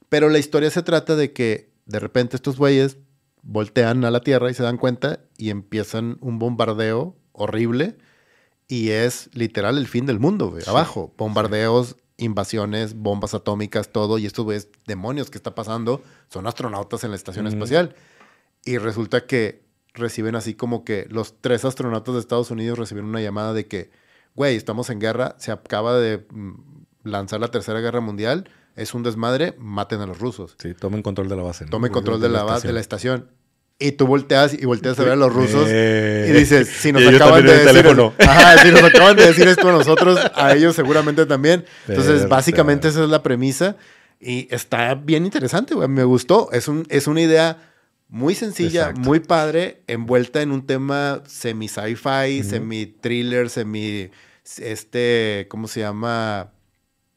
Pero 0.09 0.29
la 0.29 0.39
historia 0.39 0.71
se 0.71 0.83
trata 0.83 1.17
de 1.17 1.33
que 1.33 1.71
de 1.87 1.99
repente 1.99 2.37
estos 2.37 2.57
güeyes 2.57 2.99
voltean 3.43 4.05
a 4.05 4.11
la 4.11 4.21
Tierra 4.21 4.51
y 4.51 4.55
se 4.55 4.63
dan 4.63 4.79
cuenta 4.79 5.21
y 5.37 5.51
empiezan 5.51 6.17
un 6.21 6.39
bombardeo 6.39 7.17
horrible 7.33 7.97
y 8.67 8.91
es 8.91 9.29
literal 9.35 9.79
el 9.79 9.89
fin 9.89 10.07
del 10.07 10.21
mundo, 10.21 10.51
güey. 10.51 10.63
Abajo, 10.67 11.13
bombardeos, 11.19 11.97
invasiones, 12.17 12.95
bombas 12.95 13.35
atómicas, 13.35 13.91
todo. 13.91 14.19
Y 14.19 14.27
estos 14.27 14.45
güeyes, 14.45 14.69
demonios, 14.87 15.31
¿qué 15.31 15.39
está 15.39 15.55
pasando? 15.55 16.03
Son 16.29 16.47
astronautas 16.47 17.05
en 17.05 17.11
la 17.11 17.17
estación 17.17 17.47
espacial. 17.47 17.95
Y 18.65 18.79
resulta 18.79 19.27
que 19.27 19.70
reciben 19.95 20.37
así 20.37 20.55
como 20.55 20.85
que 20.85 21.07
los 21.11 21.41
tres 21.41 21.65
astronautas 21.65 22.15
de 22.15 22.21
Estados 22.21 22.51
Unidos 22.51 22.79
reciben 22.79 23.05
una 23.05 23.21
llamada 23.21 23.53
de 23.53 23.67
que, 23.67 23.91
güey, 24.35 24.57
estamos 24.57 24.91
en 24.91 25.01
guerra, 25.01 25.37
se 25.39 25.53
acaba 25.53 25.99
de 25.99 26.27
mm, 26.31 26.53
lanzar 27.05 27.41
la 27.41 27.49
tercera 27.49 27.81
guerra 27.81 28.01
mundial, 28.01 28.49
es 28.77 28.95
un 28.95 29.03
desmadre, 29.03 29.55
maten 29.59 30.01
a 30.01 30.07
los 30.07 30.19
rusos. 30.19 30.57
Sí, 30.59 30.75
tomen 30.75 31.03
control 31.03 31.29
de 31.29 31.37
la 31.37 31.43
base. 31.43 31.65
¿no? 31.65 31.71
Tomen 31.71 31.93
control 31.93 32.21
de 32.21 32.29
la, 32.29 32.45
base, 32.45 32.69
de 32.69 32.73
la 32.73 32.81
estación. 32.81 33.29
Y 33.79 33.93
tú 33.93 34.07
volteas 34.07 34.53
y 34.53 34.67
volteas 34.67 34.99
a 35.01 35.05
ver 35.05 35.13
a 35.13 35.17
los 35.17 35.33
rusos 35.33 35.67
Eh, 35.67 36.27
y 36.29 36.33
dices, 36.33 36.69
si 36.69 36.93
nos 36.93 37.03
acaban 37.07 37.45
de 37.45 37.65
decir. 37.65 37.87
Ajá, 38.19 38.59
si 38.59 38.71
nos 38.71 38.83
acaban 38.83 39.17
de 39.17 39.27
decir 39.27 39.49
esto 39.49 39.71
a 39.71 39.73
nosotros, 39.73 40.21
a 40.35 40.55
ellos 40.55 40.77
seguramente 40.77 41.25
también. 41.25 41.65
Entonces, 41.89 42.29
básicamente 42.29 42.89
esa 42.89 43.03
es 43.05 43.09
la 43.09 43.23
premisa 43.23 43.77
y 44.21 44.49
está 44.55 44.95
bien 44.95 45.25
interesante, 45.25 45.75
güey. 45.75 45.89
Me 45.89 46.05
gustó. 46.05 46.51
Es, 46.53 46.69
un, 46.69 46.85
es 46.91 47.07
una 47.07 47.23
idea 47.23 47.70
muy 48.11 48.35
sencilla, 48.35 48.81
Exacto. 48.91 49.01
muy 49.03 49.21
padre, 49.21 49.83
envuelta 49.87 50.43
en 50.43 50.51
un 50.53 50.67
tema 50.67 51.23
semi 51.27 51.69
sci-fi, 51.69 52.43
semi 52.43 52.87
thriller, 52.87 53.49
semi 53.49 54.11
este, 54.59 55.47
¿cómo 55.49 55.69
se 55.69 55.81
llama? 55.81 56.53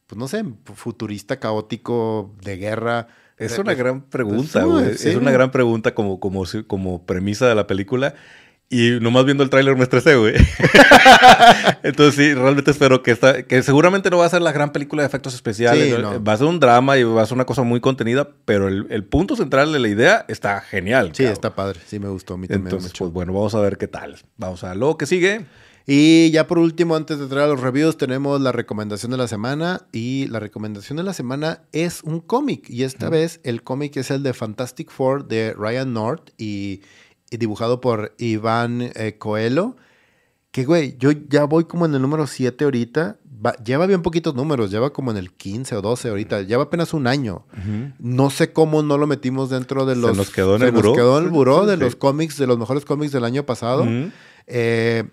Pues 0.07 0.19
no 0.19 0.27
sé, 0.27 0.43
futurista, 0.75 1.39
caótico, 1.39 2.35
de 2.43 2.57
guerra. 2.57 3.07
Es 3.37 3.57
Eh, 3.57 3.61
una 3.61 3.71
eh, 3.71 3.75
gran 3.75 4.01
pregunta, 4.03 4.61
sí, 4.61 4.67
güey. 4.67 4.97
sí. 4.97 5.09
Es 5.09 5.15
una 5.15 5.31
gran 5.31 5.49
pregunta 5.51 5.95
como, 5.95 6.19
como, 6.19 6.43
como 6.67 7.05
premisa 7.05 7.47
de 7.47 7.55
la 7.55 7.65
película. 7.65 8.13
Y 8.69 8.99
nomás 9.01 9.25
viendo 9.25 9.43
el 9.43 9.49
tráiler 9.49 9.75
me 9.75 9.83
estresé, 9.83 10.15
güey. 10.15 10.33
Entonces 11.83 12.15
sí, 12.15 12.33
realmente 12.33 12.71
espero 12.71 13.03
que 13.03 13.11
esta, 13.11 13.43
que 13.43 13.61
seguramente 13.61 14.09
no 14.09 14.17
va 14.17 14.25
a 14.25 14.29
ser 14.29 14.41
la 14.41 14.51
gran 14.51 14.71
película 14.71 15.03
de 15.03 15.07
efectos 15.07 15.35
especiales. 15.35 15.93
Sí, 15.93 16.01
¿no? 16.01 16.13
no. 16.13 16.23
Va 16.23 16.33
a 16.33 16.37
ser 16.37 16.47
un 16.47 16.59
drama 16.59 16.97
y 16.97 17.03
va 17.03 17.21
a 17.21 17.25
ser 17.25 17.35
una 17.35 17.45
cosa 17.45 17.61
muy 17.61 17.81
contenida, 17.81 18.29
pero 18.45 18.67
el, 18.67 18.87
el 18.89 19.03
punto 19.03 19.35
central 19.35 19.71
de 19.73 19.79
la 19.79 19.89
idea 19.89 20.25
está 20.27 20.61
genial. 20.61 21.09
Sí, 21.13 21.23
cabrón. 21.23 21.33
está 21.33 21.55
padre. 21.55 21.79
Sí, 21.85 21.99
me 21.99 22.07
gustó. 22.07 22.33
A 22.33 22.37
mí 22.37 22.47
también 22.47 22.67
Entonces, 22.67 22.91
mucho. 22.91 23.05
pues 23.05 23.13
bueno, 23.13 23.33
vamos 23.33 23.53
a 23.53 23.59
ver 23.59 23.77
qué 23.77 23.87
tal. 23.87 24.15
Vamos 24.37 24.63
a 24.63 24.73
lo 24.73 24.97
que 24.97 25.05
sigue. 25.05 25.45
Y 25.85 26.31
ya 26.31 26.47
por 26.47 26.59
último, 26.59 26.95
antes 26.95 27.17
de 27.17 27.25
entrar 27.25 27.43
a 27.43 27.47
los 27.47 27.59
reviews, 27.59 27.97
tenemos 27.97 28.39
la 28.39 28.53
recomendación 28.53 29.11
de 29.11 29.17
la 29.17 29.27
semana. 29.27 29.85
Y 29.91 30.27
la 30.29 30.39
recomendación 30.39 30.97
de 30.97 31.03
la 31.03 31.13
semana 31.13 31.63
es 31.73 32.01
un 32.03 32.21
cómic. 32.21 32.69
Y 32.69 32.83
esta 32.83 33.09
vez 33.09 33.39
el 33.43 33.63
cómic 33.63 33.97
es 33.97 34.09
el 34.09 34.23
de 34.23 34.33
Fantastic 34.33 34.89
Four 34.89 35.27
de 35.27 35.53
Ryan 35.53 35.93
North 35.93 36.29
y 36.37 36.81
dibujado 37.37 37.81
por 37.81 38.13
Iván 38.17 38.81
eh, 38.95 39.15
Coelho. 39.17 39.75
Que, 40.51 40.65
güey, 40.65 40.95
yo 40.99 41.11
ya 41.11 41.45
voy 41.45 41.65
como 41.65 41.85
en 41.85 41.95
el 41.95 42.01
número 42.01 42.27
7 42.27 42.63
ahorita. 42.65 43.17
Va- 43.45 43.55
lleva 43.63 43.87
bien 43.87 44.01
poquitos 44.03 44.35
números, 44.35 44.69
lleva 44.71 44.93
como 44.93 45.09
en 45.11 45.17
el 45.17 45.31
15 45.33 45.75
o 45.75 45.81
12 45.81 46.09
ahorita. 46.09 46.41
Lleva 46.43 46.63
apenas 46.63 46.93
un 46.93 47.07
año. 47.07 47.45
No 47.99 48.29
sé 48.29 48.53
cómo 48.53 48.83
no 48.83 48.97
lo 48.97 49.07
metimos 49.07 49.49
dentro 49.49 49.85
de 49.85 49.95
Se 49.95 50.01
los... 50.01 50.15
nos 50.15 50.29
quedó 50.29 50.55
en 50.55 50.61
se 50.61 50.67
el 50.67 50.73
nos 50.73 50.81
buró. 50.83 50.93
quedó 50.93 51.17
en 51.17 51.23
el 51.25 51.29
buró 51.31 51.65
de 51.65 51.75
Sí. 51.75 51.81
los 51.81 51.95
cómics, 51.95 52.37
de 52.37 52.47
los 52.47 52.57
mejores 52.59 52.85
cómics 52.85 53.11
del 53.11 53.23
año 53.25 53.45
pasado. 53.45 53.85
Eh, 54.47 55.03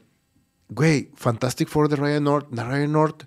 güey, 0.68 1.10
Fantastic 1.16 1.68
Four 1.68 1.88
de 1.88 1.96
Ryan 1.96 2.24
North. 2.24 2.48
de 2.50 2.62
Ryan 2.62 2.92
North, 2.92 3.22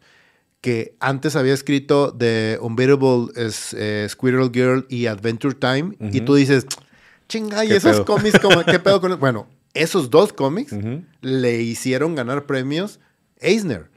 que 0.61 0.95
antes 0.99 1.35
había 1.35 1.53
escrito 1.53 2.15
The 2.17 2.57
Unbeatable 2.61 3.27
es, 3.35 3.73
eh, 3.77 4.05
Squirrel 4.09 4.51
Girl 4.53 4.85
y 4.87 5.07
Adventure 5.07 5.55
Time. 5.55 5.97
Y 5.99 6.21
tú 6.21 6.35
dices, 6.35 6.65
chinga, 7.33 7.65
y 7.65 7.69
¿Qué 7.69 7.75
esos 7.77 7.91
pedo? 7.97 8.05
cómics, 8.05 8.39
como, 8.39 8.63
¿qué 8.63 8.79
pedo 8.79 9.01
con 9.01 9.11
eso? 9.11 9.19
Bueno, 9.19 9.47
esos 9.73 10.09
dos 10.09 10.33
cómics 10.33 10.73
le 11.21 11.61
hicieron 11.61 12.15
ganar 12.15 12.45
premios 12.45 12.99
Eisner, 13.39 13.89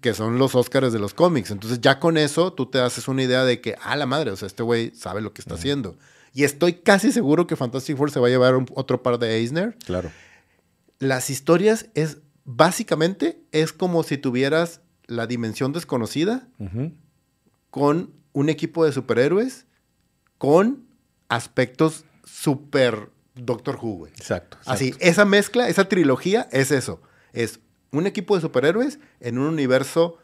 que 0.00 0.14
son 0.14 0.38
los 0.38 0.54
Oscars 0.54 0.92
de 0.92 0.98
los 1.00 1.14
cómics. 1.14 1.50
Entonces, 1.50 1.80
ya 1.80 1.98
con 1.98 2.16
eso, 2.16 2.52
tú 2.52 2.66
te 2.66 2.78
haces 2.80 3.08
una 3.08 3.22
idea 3.22 3.44
de 3.44 3.60
que, 3.60 3.74
ah, 3.82 3.96
la 3.96 4.06
madre, 4.06 4.30
o 4.30 4.36
sea, 4.36 4.46
este 4.46 4.62
güey 4.62 4.92
sabe 4.94 5.20
lo 5.22 5.32
que 5.32 5.40
está 5.40 5.54
haciendo. 5.54 5.96
Y 6.34 6.44
estoy 6.44 6.74
casi 6.74 7.10
seguro 7.12 7.46
que 7.46 7.56
Fantastic 7.56 7.96
Four 7.96 8.10
se 8.10 8.20
va 8.20 8.28
a 8.28 8.30
llevar 8.30 8.54
un- 8.56 8.66
otro 8.74 9.02
par 9.02 9.18
de 9.18 9.36
Eisner. 9.38 9.76
Claro. 9.84 10.10
Las 11.00 11.30
historias 11.30 11.86
es, 11.94 12.18
básicamente, 12.44 13.40
es 13.50 13.72
como 13.72 14.02
si 14.04 14.18
tuvieras 14.18 14.80
la 15.06 15.26
dimensión 15.26 15.72
desconocida 15.72 16.46
con 17.70 18.12
un 18.32 18.48
equipo 18.48 18.84
de 18.84 18.92
superhéroes 18.92 19.66
con 20.38 20.84
aspectos 21.28 22.04
super 22.42 23.10
Doctor 23.34 23.78
Who, 23.80 23.98
güey. 23.98 24.12
Exacto. 24.12 24.58
Así, 24.66 24.94
esa 24.98 25.24
mezcla, 25.24 25.68
esa 25.68 25.88
trilogía 25.88 26.48
es 26.52 26.70
eso. 26.70 27.00
Es 27.32 27.60
un 27.92 28.06
equipo 28.06 28.34
de 28.34 28.42
superhéroes 28.42 28.98
en 29.20 29.38
un 29.38 29.46
universo 29.46 30.18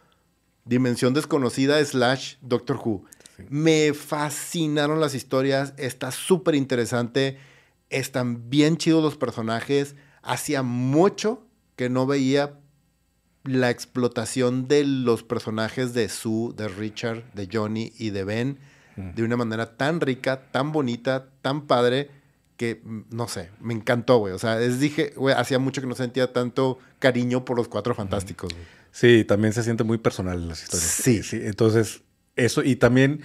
dimensión 0.64 1.14
desconocida 1.14 1.82
slash 1.84 2.36
Doctor 2.40 2.80
Who. 2.84 3.04
Me 3.48 3.94
fascinaron 3.94 5.00
las 5.00 5.14
historias, 5.14 5.74
está 5.76 6.10
súper 6.10 6.56
interesante, 6.56 7.38
están 7.88 8.50
bien 8.50 8.76
chidos 8.76 9.02
los 9.02 9.16
personajes. 9.16 9.94
Hacía 10.22 10.62
mucho 10.62 11.46
que 11.76 11.88
no 11.88 12.06
veía 12.06 12.58
la 13.44 13.70
explotación 13.70 14.66
de 14.66 14.84
los 14.84 15.22
personajes 15.22 15.94
de 15.94 16.08
Sue, 16.08 16.52
de 16.54 16.68
Richard, 16.68 17.32
de 17.32 17.48
Johnny 17.50 17.92
y 17.96 18.10
de 18.10 18.24
Ben 18.24 18.58
de 19.14 19.22
una 19.22 19.36
manera 19.36 19.76
tan 19.76 20.00
rica, 20.00 20.42
tan 20.50 20.72
bonita, 20.72 21.26
tan 21.42 21.66
padre, 21.66 22.10
que 22.56 22.80
mm, 22.84 23.00
no 23.10 23.28
sé, 23.28 23.50
me 23.60 23.72
encantó, 23.74 24.18
güey. 24.18 24.32
O 24.34 24.38
sea, 24.38 24.60
es 24.60 24.80
dije, 24.80 25.12
güey, 25.16 25.34
hacía 25.36 25.58
mucho 25.58 25.80
que 25.80 25.86
no 25.86 25.94
sentía 25.94 26.32
tanto 26.32 26.78
cariño 26.98 27.44
por 27.44 27.56
los 27.56 27.68
cuatro 27.68 27.94
fantásticos. 27.94 28.52
Sí, 28.90 29.24
también 29.24 29.52
se 29.52 29.62
siente 29.62 29.84
muy 29.84 29.98
personal 29.98 30.38
en 30.42 30.48
las 30.48 30.62
historias. 30.62 30.90
Sí. 31.26 31.40
Entonces, 31.44 32.02
eso, 32.36 32.62
y 32.64 32.76
también 32.76 33.20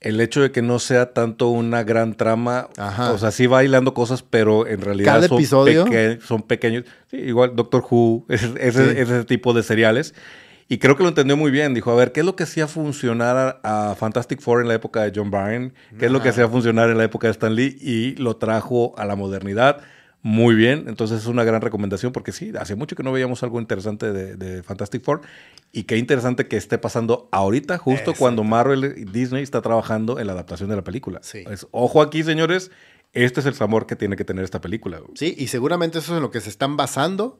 el 0.00 0.20
hecho 0.20 0.42
de 0.42 0.50
que 0.52 0.60
no 0.60 0.78
sea 0.78 1.14
tanto 1.14 1.48
una 1.48 1.82
gran 1.82 2.14
trama, 2.14 2.68
Ajá. 2.76 3.12
o 3.12 3.16
sea, 3.18 3.30
sí 3.30 3.46
va 3.46 3.64
hilando 3.64 3.94
cosas, 3.94 4.22
pero 4.22 4.66
en 4.66 4.82
realidad 4.82 5.14
Cada 5.14 5.28
son, 5.28 5.38
episodio. 5.38 5.84
peque- 5.86 6.18
son 6.20 6.42
pequeños. 6.42 6.84
Sí, 7.10 7.16
igual 7.16 7.56
Doctor 7.56 7.82
Who, 7.90 8.26
ese, 8.28 8.52
ese- 8.60 8.92
Sí. 8.94 9.00
ese 9.00 9.24
tipo 9.24 9.54
de 9.54 9.62
seriales. 9.62 10.14
Y 10.68 10.78
creo 10.78 10.96
que 10.96 11.02
lo 11.02 11.10
entendió 11.10 11.36
muy 11.36 11.50
bien. 11.50 11.74
Dijo, 11.74 11.90
a 11.90 11.94
ver, 11.94 12.12
¿qué 12.12 12.20
es 12.20 12.26
lo 12.26 12.36
que 12.36 12.44
hacía 12.44 12.66
funcionar 12.66 13.60
a, 13.62 13.90
a 13.90 13.94
Fantastic 13.94 14.40
Four 14.40 14.62
en 14.62 14.68
la 14.68 14.74
época 14.74 15.02
de 15.02 15.12
John 15.14 15.30
Byrne? 15.30 15.72
¿Qué 15.98 16.06
es 16.06 16.12
lo 16.12 16.22
que 16.22 16.30
hacía 16.30 16.48
funcionar 16.48 16.90
en 16.90 16.98
la 16.98 17.04
época 17.04 17.26
de 17.26 17.32
Stan 17.32 17.54
Lee? 17.54 17.76
Y 17.80 18.16
lo 18.16 18.36
trajo 18.36 18.94
a 18.96 19.04
la 19.04 19.16
modernidad 19.16 19.82
muy 20.22 20.54
bien. 20.54 20.86
Entonces 20.88 21.20
es 21.20 21.26
una 21.26 21.44
gran 21.44 21.60
recomendación 21.60 22.12
porque 22.12 22.32
sí, 22.32 22.50
hace 22.58 22.74
mucho 22.76 22.96
que 22.96 23.02
no 23.02 23.12
veíamos 23.12 23.42
algo 23.42 23.60
interesante 23.60 24.10
de, 24.10 24.36
de 24.36 24.62
Fantastic 24.62 25.02
Four. 25.04 25.20
Y 25.70 25.84
qué 25.84 25.98
interesante 25.98 26.48
que 26.48 26.56
esté 26.56 26.78
pasando 26.78 27.28
ahorita, 27.30 27.76
justo 27.76 28.00
Exacto. 28.00 28.18
cuando 28.18 28.42
Marvel 28.42 28.94
y 28.96 29.04
Disney 29.04 29.42
está 29.42 29.60
trabajando 29.60 30.18
en 30.18 30.26
la 30.26 30.32
adaptación 30.32 30.70
de 30.70 30.76
la 30.76 30.82
película. 30.82 31.20
Sí. 31.22 31.44
Es, 31.50 31.66
ojo 31.72 32.00
aquí, 32.00 32.22
señores, 32.22 32.70
este 33.12 33.40
es 33.40 33.46
el 33.46 33.54
sabor 33.54 33.86
que 33.86 33.96
tiene 33.96 34.16
que 34.16 34.24
tener 34.24 34.44
esta 34.44 34.62
película. 34.62 35.00
Sí, 35.14 35.34
y 35.36 35.48
seguramente 35.48 35.98
eso 35.98 36.12
es 36.12 36.16
en 36.16 36.22
lo 36.22 36.30
que 36.30 36.40
se 36.40 36.48
están 36.48 36.78
basando 36.78 37.38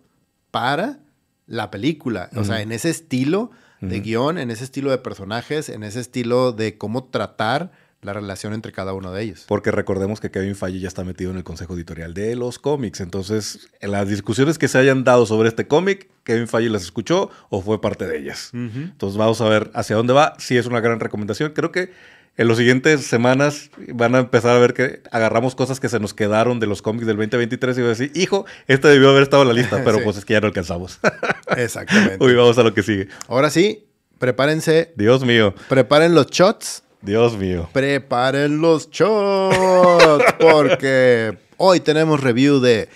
para 0.51 0.99
la 1.47 1.71
película. 1.71 2.31
O 2.37 2.45
sea, 2.45 2.61
en 2.61 2.73
ese 2.73 2.91
estilo 2.91 3.51
de 3.81 4.01
guion, 4.01 4.39
en 4.39 4.51
ese 4.51 4.65
estilo 4.65 4.91
de 4.91 4.99
personajes, 4.99 5.69
en 5.69 5.83
ese 5.83 6.01
estilo 6.01 6.53
de 6.53 6.79
cómo 6.79 7.05
tratar 7.05 7.71
la 8.05 8.13
relación 8.13 8.53
entre 8.53 8.71
cada 8.71 8.93
uno 8.93 9.13
de 9.13 9.23
ellos. 9.23 9.45
Porque 9.49 9.71
recordemos 9.71 10.21
que 10.21 10.31
Kevin 10.31 10.55
Feige 10.55 10.79
ya 10.79 10.89
está 10.89 11.05
metido 11.05 11.31
en 11.31 11.39
el 11.39 11.45
consejo 11.45 11.75
editorial 11.75 12.13
de 12.13 12.37
los 12.37 12.59
cómics. 12.59 13.01
Entonces, 13.01 13.69
en 13.81 13.93
las 13.93 14.09
discusiones 14.09 14.59
que 14.59 14.69
se 14.69 14.79
hayan 14.79 15.05
dado 15.05 15.27
sobre 15.27 15.49
este 15.49 15.67
cómic, 15.67 16.11
Kevin 16.23 16.47
Feige 16.47 16.69
las 16.69 16.83
escuchó 16.83 17.31
o 17.49 17.63
fue 17.63 17.81
parte 17.81 18.07
de 18.07 18.19
ellas. 18.19 18.51
Entonces, 18.53 19.17
vamos 19.17 19.41
a 19.41 19.49
ver 19.49 19.71
hacia 19.75 19.97
dónde 19.97 20.13
va. 20.13 20.35
Sí, 20.39 20.57
es 20.57 20.67
una 20.67 20.81
gran 20.81 21.01
recomendación. 21.01 21.53
Creo 21.53 21.73
que 21.73 21.93
en 22.37 22.49
las 22.49 22.57
siguientes 22.57 23.07
semanas 23.07 23.71
van 23.89 24.15
a 24.15 24.19
empezar 24.21 24.57
a 24.57 24.59
ver 24.59 24.75
que 24.75 25.01
agarramos 25.13 25.55
cosas 25.55 25.79
que 25.79 25.89
se 25.89 26.01
nos 26.01 26.15
quedaron 26.15 26.59
de 26.61 26.67
los 26.67 26.83
cómics 26.83 27.07
del 27.07 27.17
2023 27.17 27.77
y 27.79 27.81
voy 27.81 27.87
a 27.87 27.91
decir, 27.91 28.11
hijo, 28.15 28.45
este 28.67 28.89
debió 28.89 29.11
haber 29.11 29.23
estado 29.23 29.43
en 29.43 29.49
la 29.49 29.55
lista, 29.55 29.81
pero 29.85 29.99
Sí. 29.99 30.05
pues 30.05 30.17
es 30.17 30.25
que 30.25 30.33
ya 30.35 30.41
no 30.41 30.49
alcanzamos. 30.49 30.99
Exactamente. 31.57 32.17
Uy, 32.21 32.35
vamos 32.35 32.59
a 32.59 32.63
lo 32.63 32.75
que 32.75 32.83
sigue. 32.83 33.09
Ahora 33.29 33.51
sí, 33.51 33.87
prepárense, 34.19 34.93
Dios 34.97 35.25
mío, 35.25 35.55
preparen 35.69 36.15
los 36.15 36.27
shots. 36.29 36.83
Dios 37.03 37.37
mío. 37.37 37.69
Preparen 37.73 38.61
los 38.63 38.91
shots 38.91 40.25
porque 40.41 41.37
hoy 41.59 41.81
tenemos 41.81 42.21
review 42.21 42.61
de 42.61 42.89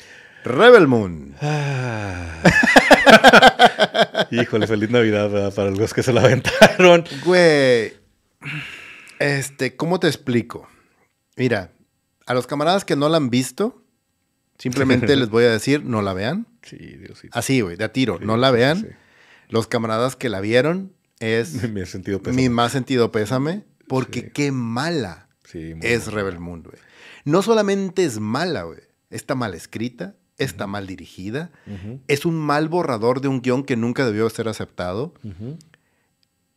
Rebel 0.44 0.86
Moon. 0.88 1.34
Híjole, 4.30 4.66
feliz 4.66 4.90
Navidad 4.90 5.30
¿verdad? 5.30 5.54
para 5.54 5.70
los 5.70 5.92
que 5.94 6.02
se 6.02 6.12
la 6.12 6.22
aventaron. 6.22 7.04
Güey, 7.24 7.92
este, 9.18 9.76
¿cómo 9.76 10.00
te 10.00 10.06
explico? 10.06 10.68
Mira, 11.36 11.72
a 12.26 12.34
los 12.34 12.46
camaradas 12.46 12.84
que 12.84 12.96
no 12.96 13.08
la 13.08 13.16
han 13.16 13.30
visto, 13.30 13.82
simplemente 14.58 15.14
les 15.16 15.28
voy 15.30 15.44
a 15.44 15.50
decir, 15.50 15.84
no 15.84 16.02
la 16.02 16.12
vean. 16.12 16.46
Sí, 16.62 16.76
Diosito. 16.76 17.38
Así, 17.38 17.60
güey, 17.60 17.76
de 17.76 17.84
a 17.84 17.92
tiro, 17.92 18.18
Sí, 18.18 18.24
no 18.24 18.36
la 18.36 18.50
vean. 18.50 18.80
sí. 18.82 18.86
Los 19.48 19.66
camaradas 19.66 20.14
que 20.16 20.28
la 20.28 20.40
vieron 20.40 20.92
es 21.20 21.48
sentido 21.86 22.20
mi 22.32 22.48
más 22.48 22.72
sentido 22.72 23.10
pésame, 23.12 23.64
porque 23.86 24.20
Sí. 24.20 24.30
qué 24.34 24.52
mala 24.52 25.28
es 25.52 26.06
mal. 26.06 26.14
Rebel 26.14 26.38
Moon, 26.38 26.62
güey. 26.62 26.76
No 27.24 27.40
solamente 27.42 28.04
es 28.04 28.20
mala, 28.20 28.62
güey. 28.64 28.80
Está 29.10 29.34
mal 29.34 29.54
escrita, 29.54 30.16
está 30.36 30.66
mal 30.66 30.86
dirigida, 30.86 31.50
es 32.06 32.26
un 32.26 32.36
mal 32.36 32.68
borrador 32.68 33.20
de 33.22 33.28
un 33.28 33.40
guion 33.40 33.64
que 33.64 33.74
nunca 33.76 34.04
debió 34.04 34.28
ser 34.28 34.48
aceptado. 34.48 35.14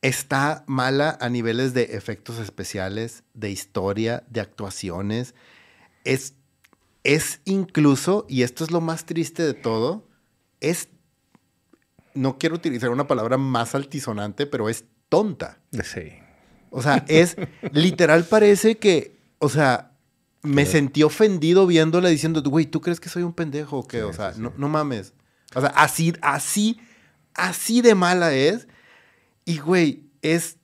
Está 0.01 0.63
mala 0.67 1.17
a 1.21 1.29
niveles 1.29 1.73
de 1.73 1.83
efectos 1.95 2.39
especiales, 2.39 3.23
de 3.33 3.51
historia, 3.51 4.23
de 4.29 4.41
actuaciones. 4.41 5.35
Es, 6.03 6.33
es 7.03 7.41
incluso, 7.45 8.25
y 8.27 8.43
esto 8.43 8.63
es 8.63 8.71
lo 8.71 8.81
más 8.81 9.05
triste 9.05 9.43
de 9.43 9.53
todo, 9.53 10.07
es, 10.59 10.89
no 12.13 12.37
quiero 12.37 12.55
utilizar 12.55 12.89
una 12.89 13.07
palabra 13.07 13.37
más 13.37 13.75
altisonante, 13.75 14.47
pero 14.47 14.69
es 14.69 14.85
tonta. 15.09 15.59
Sí. 15.83 16.13
O 16.71 16.81
sea, 16.81 17.05
es 17.07 17.35
literal 17.73 18.23
parece 18.23 18.77
que, 18.77 19.19
o 19.39 19.49
sea, 19.49 19.91
me 20.41 20.65
sentí 20.65 21.03
ofendido 21.03 21.67
viéndola 21.67 22.09
diciendo, 22.09 22.41
güey, 22.41 22.65
¿tú 22.65 22.81
crees 22.81 22.99
que 22.99 23.09
soy 23.09 23.23
un 23.23 23.33
pendejo 23.33 23.79
o 23.79 23.87
qué? 23.87 23.97
Sí, 23.97 24.03
o 24.03 24.13
sea, 24.13 24.33
sí. 24.33 24.41
No, 24.41 24.53
no 24.57 24.69
mames. 24.69 25.13
O 25.53 25.61
sea, 25.61 25.69
así, 25.69 26.13
así, 26.21 26.79
así 27.33 27.81
de 27.81 27.93
mala 27.93 28.33
es. 28.33 28.67
Y, 29.45 29.59
güey, 29.59 30.03
es 30.21 30.57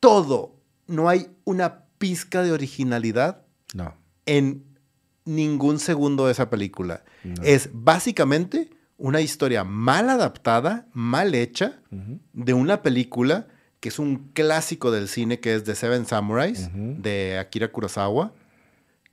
todo. 0.00 0.56
No 0.86 1.08
hay 1.08 1.28
una 1.44 1.84
pizca 1.98 2.42
de 2.42 2.52
originalidad 2.52 3.42
No. 3.74 3.94
en 4.26 4.64
ningún 5.24 5.78
segundo 5.78 6.26
de 6.26 6.32
esa 6.32 6.50
película. 6.50 7.04
No. 7.24 7.42
Es 7.42 7.68
básicamente 7.72 8.70
una 8.96 9.20
historia 9.20 9.64
mal 9.64 10.10
adaptada, 10.10 10.86
mal 10.92 11.34
hecha, 11.34 11.80
de 12.32 12.54
una 12.54 12.82
película 12.82 13.48
que 13.80 13.88
es 13.88 13.98
un 13.98 14.30
clásico 14.34 14.90
del 14.90 15.08
cine 15.08 15.40
que 15.40 15.54
es 15.54 15.64
The 15.64 15.74
Seven 15.74 16.04
Samurais 16.06 16.68
de 16.74 17.38
Akira 17.38 17.68
Kurosawa, 17.72 18.34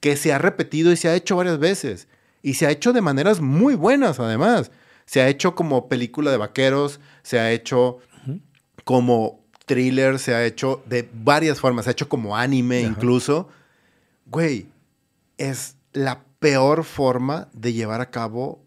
que 0.01 0.15
se 0.17 0.33
ha 0.33 0.37
repetido 0.39 0.91
y 0.91 0.97
se 0.97 1.07
ha 1.07 1.15
hecho 1.15 1.37
varias 1.37 1.57
veces. 1.59 2.07
Y 2.41 2.55
se 2.55 2.67
ha 2.67 2.71
hecho 2.71 2.91
de 2.93 3.01
maneras 3.01 3.39
muy 3.41 3.75
buenas, 3.75 4.19
además. 4.19 4.71
Se 5.05 5.21
ha 5.21 5.29
hecho 5.29 5.55
como 5.55 5.87
película 5.87 6.31
de 6.31 6.37
vaqueros, 6.37 6.99
se 7.23 7.39
ha 7.39 7.51
hecho 7.51 7.99
como 8.87 9.43
thriller, 9.65 10.17
se 10.17 10.33
ha 10.33 10.45
hecho 10.45 10.81
de 10.85 11.09
varias 11.13 11.59
formas, 11.59 11.83
se 11.83 11.89
ha 11.89 11.91
hecho 11.91 12.07
como 12.07 12.37
anime 12.37 12.79
Ajá. 12.79 12.87
incluso. 12.87 13.49
Güey, 14.27 14.67
es 15.37 15.75
la 15.91 16.23
peor 16.39 16.85
forma 16.85 17.49
de 17.51 17.73
llevar 17.73 17.99
a 17.99 18.11
cabo 18.11 18.63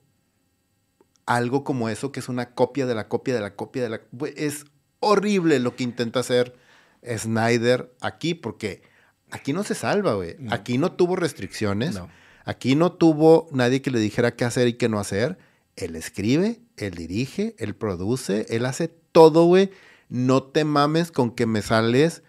algo 1.24 1.64
como 1.64 1.88
eso, 1.88 2.12
que 2.12 2.20
es 2.20 2.28
una 2.28 2.50
copia 2.50 2.84
de 2.84 2.94
la 2.94 3.08
copia 3.08 3.32
de 3.32 3.40
la 3.40 3.56
copia 3.56 3.82
de 3.82 3.88
la... 3.88 4.00
Güey, 4.12 4.34
Es 4.36 4.66
horrible 4.98 5.58
lo 5.58 5.74
que 5.74 5.84
intenta 5.84 6.20
hacer 6.20 6.54
Snyder 7.02 7.90
aquí, 8.02 8.34
porque 8.34 8.82
aquí 9.30 9.54
no 9.54 9.62
se 9.62 9.74
salva, 9.74 10.12
güey. 10.12 10.36
No. 10.38 10.52
Aquí 10.52 10.76
no 10.76 10.92
tuvo 10.92 11.16
restricciones. 11.16 11.94
No. 11.94 12.10
Aquí 12.44 12.74
no 12.74 12.92
tuvo 12.92 13.48
nadie 13.52 13.80
que 13.80 13.90
le 13.90 14.00
dijera 14.00 14.36
qué 14.36 14.44
hacer 14.44 14.68
y 14.68 14.74
qué 14.74 14.90
no 14.90 14.98
hacer. 15.00 15.38
Él 15.76 15.96
escribe, 15.96 16.60
él 16.76 16.92
dirige, 16.92 17.54
él 17.58 17.74
produce, 17.74 18.44
él 18.50 18.66
hace 18.66 18.88
todo, 18.88 19.46
güey. 19.46 19.70
No 20.10 20.42
te 20.42 20.64
mames 20.64 21.10
con 21.10 21.30
que 21.30 21.46
me 21.46 21.62
sales 21.62 22.22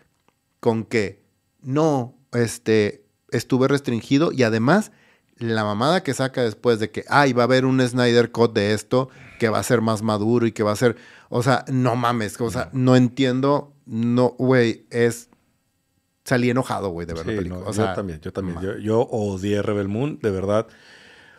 con 0.62 0.86
que 0.86 1.22
no, 1.62 2.16
este, 2.32 3.04
estuve 3.32 3.68
restringido 3.68 4.32
y 4.32 4.44
además 4.44 4.92
la 5.38 5.64
mamada 5.64 6.04
que 6.04 6.14
saca 6.14 6.44
después 6.44 6.80
de 6.80 6.92
que, 6.92 7.04
ay, 7.10 7.34
va 7.34 7.44
a 7.44 7.46
haber 7.46 7.66
un 7.66 7.82
Snyder 7.82 8.32
Cut 8.32 8.54
de 8.54 8.74
esto 8.74 9.10
que 9.40 9.50
va 9.50 9.60
a 9.60 9.64
ser 9.64 9.82
más 9.82 10.04
maduro 10.04 10.46
y 10.46 10.52
que 10.52 10.64
va 10.64 10.72
a 10.72 10.76
ser, 10.76 10.96
o 11.30 11.42
sea, 11.42 11.66
no 11.68 11.96
mames, 11.96 12.40
o 12.40 12.52
sea, 12.52 12.70
no 12.74 12.96
entiendo, 12.96 13.74
no, 13.86 14.36
güey, 14.38 14.86
es 14.92 15.30
salí 16.24 16.52
enojado, 16.52 16.90
güey, 16.90 17.08
de 17.08 17.14
ver 17.14 17.26
la 17.26 17.36
película. 17.36 17.62
no, 17.62 17.68
o 17.68 17.74
sea, 17.74 17.90
yo 17.90 17.94
también, 17.96 18.22
yo 18.22 18.32
también. 18.32 18.62
Yo, 18.62 18.78
yo 18.78 19.00
odié 19.02 19.62
Rebel 19.64 19.88
Moon, 19.88 20.20
de 20.22 20.30
verdad. 20.30 20.68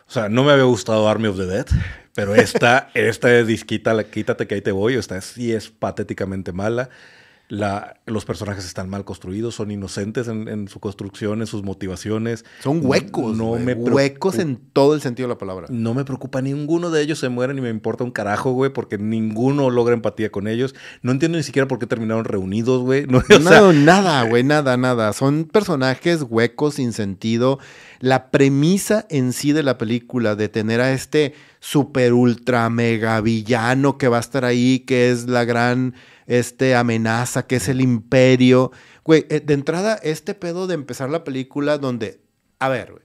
O 0.08 0.10
sea, 0.10 0.28
no 0.28 0.42
me 0.44 0.52
había 0.52 0.64
gustado 0.64 1.08
Army 1.08 1.28
of 1.28 1.36
the 1.36 1.46
Dead, 1.46 1.66
pero 2.14 2.34
esta, 2.34 2.90
esta 2.94 3.42
disquita, 3.44 3.94
la 3.94 4.04
quítate 4.04 4.46
que 4.46 4.54
ahí 4.56 4.62
te 4.62 4.72
voy, 4.72 4.94
esta 4.94 5.20
sí 5.20 5.52
es 5.52 5.70
patéticamente 5.70 6.52
mala. 6.52 6.90
La, 7.48 8.00
los 8.06 8.24
personajes 8.24 8.64
están 8.64 8.88
mal 8.88 9.04
construidos, 9.04 9.56
son 9.56 9.70
inocentes 9.70 10.26
en, 10.26 10.48
en 10.48 10.68
su 10.68 10.80
construcción, 10.80 11.42
en 11.42 11.46
sus 11.46 11.62
motivaciones. 11.62 12.46
Son 12.62 12.80
huecos, 12.82 13.36
No 13.36 13.48
güey, 13.48 13.62
me 13.62 13.74
huecos 13.74 14.38
en 14.38 14.56
todo 14.56 14.94
el 14.94 15.02
sentido 15.02 15.28
de 15.28 15.34
la 15.34 15.38
palabra. 15.38 15.66
No 15.68 15.92
me 15.92 16.06
preocupa, 16.06 16.40
ninguno 16.40 16.88
de 16.88 17.02
ellos 17.02 17.18
se 17.18 17.28
muere 17.28 17.52
ni 17.52 17.60
me 17.60 17.68
importa 17.68 18.04
un 18.04 18.10
carajo, 18.10 18.52
güey, 18.52 18.72
porque 18.72 18.96
ninguno 18.96 19.68
logra 19.68 19.92
empatía 19.92 20.32
con 20.32 20.48
ellos. 20.48 20.74
No 21.02 21.12
entiendo 21.12 21.36
ni 21.36 21.44
siquiera 21.44 21.68
por 21.68 21.78
qué 21.78 21.86
terminaron 21.86 22.24
reunidos, 22.24 22.80
güey. 22.80 23.04
No, 23.12 23.18
o 23.18 23.22
sea, 23.22 23.38
No, 23.38 23.74
nada, 23.74 24.22
güey, 24.22 24.44
nada, 24.44 24.78
nada. 24.78 25.12
Son 25.12 25.44
personajes 25.44 26.24
huecos, 26.26 26.76
sin 26.76 26.94
sentido. 26.94 27.58
La 28.00 28.30
premisa 28.30 29.04
en 29.10 29.34
sí 29.34 29.52
de 29.52 29.62
la 29.62 29.76
película 29.76 30.36
de 30.36 30.48
tener 30.48 30.80
a 30.80 30.92
este 30.92 31.34
super 31.62 32.12
ultra 32.12 32.68
mega 32.70 33.20
villano 33.20 33.96
que 33.96 34.08
va 34.08 34.16
a 34.16 34.20
estar 34.20 34.44
ahí, 34.44 34.80
que 34.80 35.12
es 35.12 35.28
la 35.28 35.44
gran 35.44 35.94
este, 36.26 36.74
amenaza, 36.74 37.46
que 37.46 37.54
es 37.54 37.68
el 37.68 37.80
imperio. 37.80 38.72
Güey, 39.04 39.26
eh, 39.30 39.38
de 39.38 39.54
entrada, 39.54 39.94
este 40.02 40.34
pedo 40.34 40.66
de 40.66 40.74
empezar 40.74 41.08
la 41.08 41.22
película 41.22 41.78
donde, 41.78 42.20
a 42.58 42.68
ver, 42.68 42.90
güey, 42.90 43.04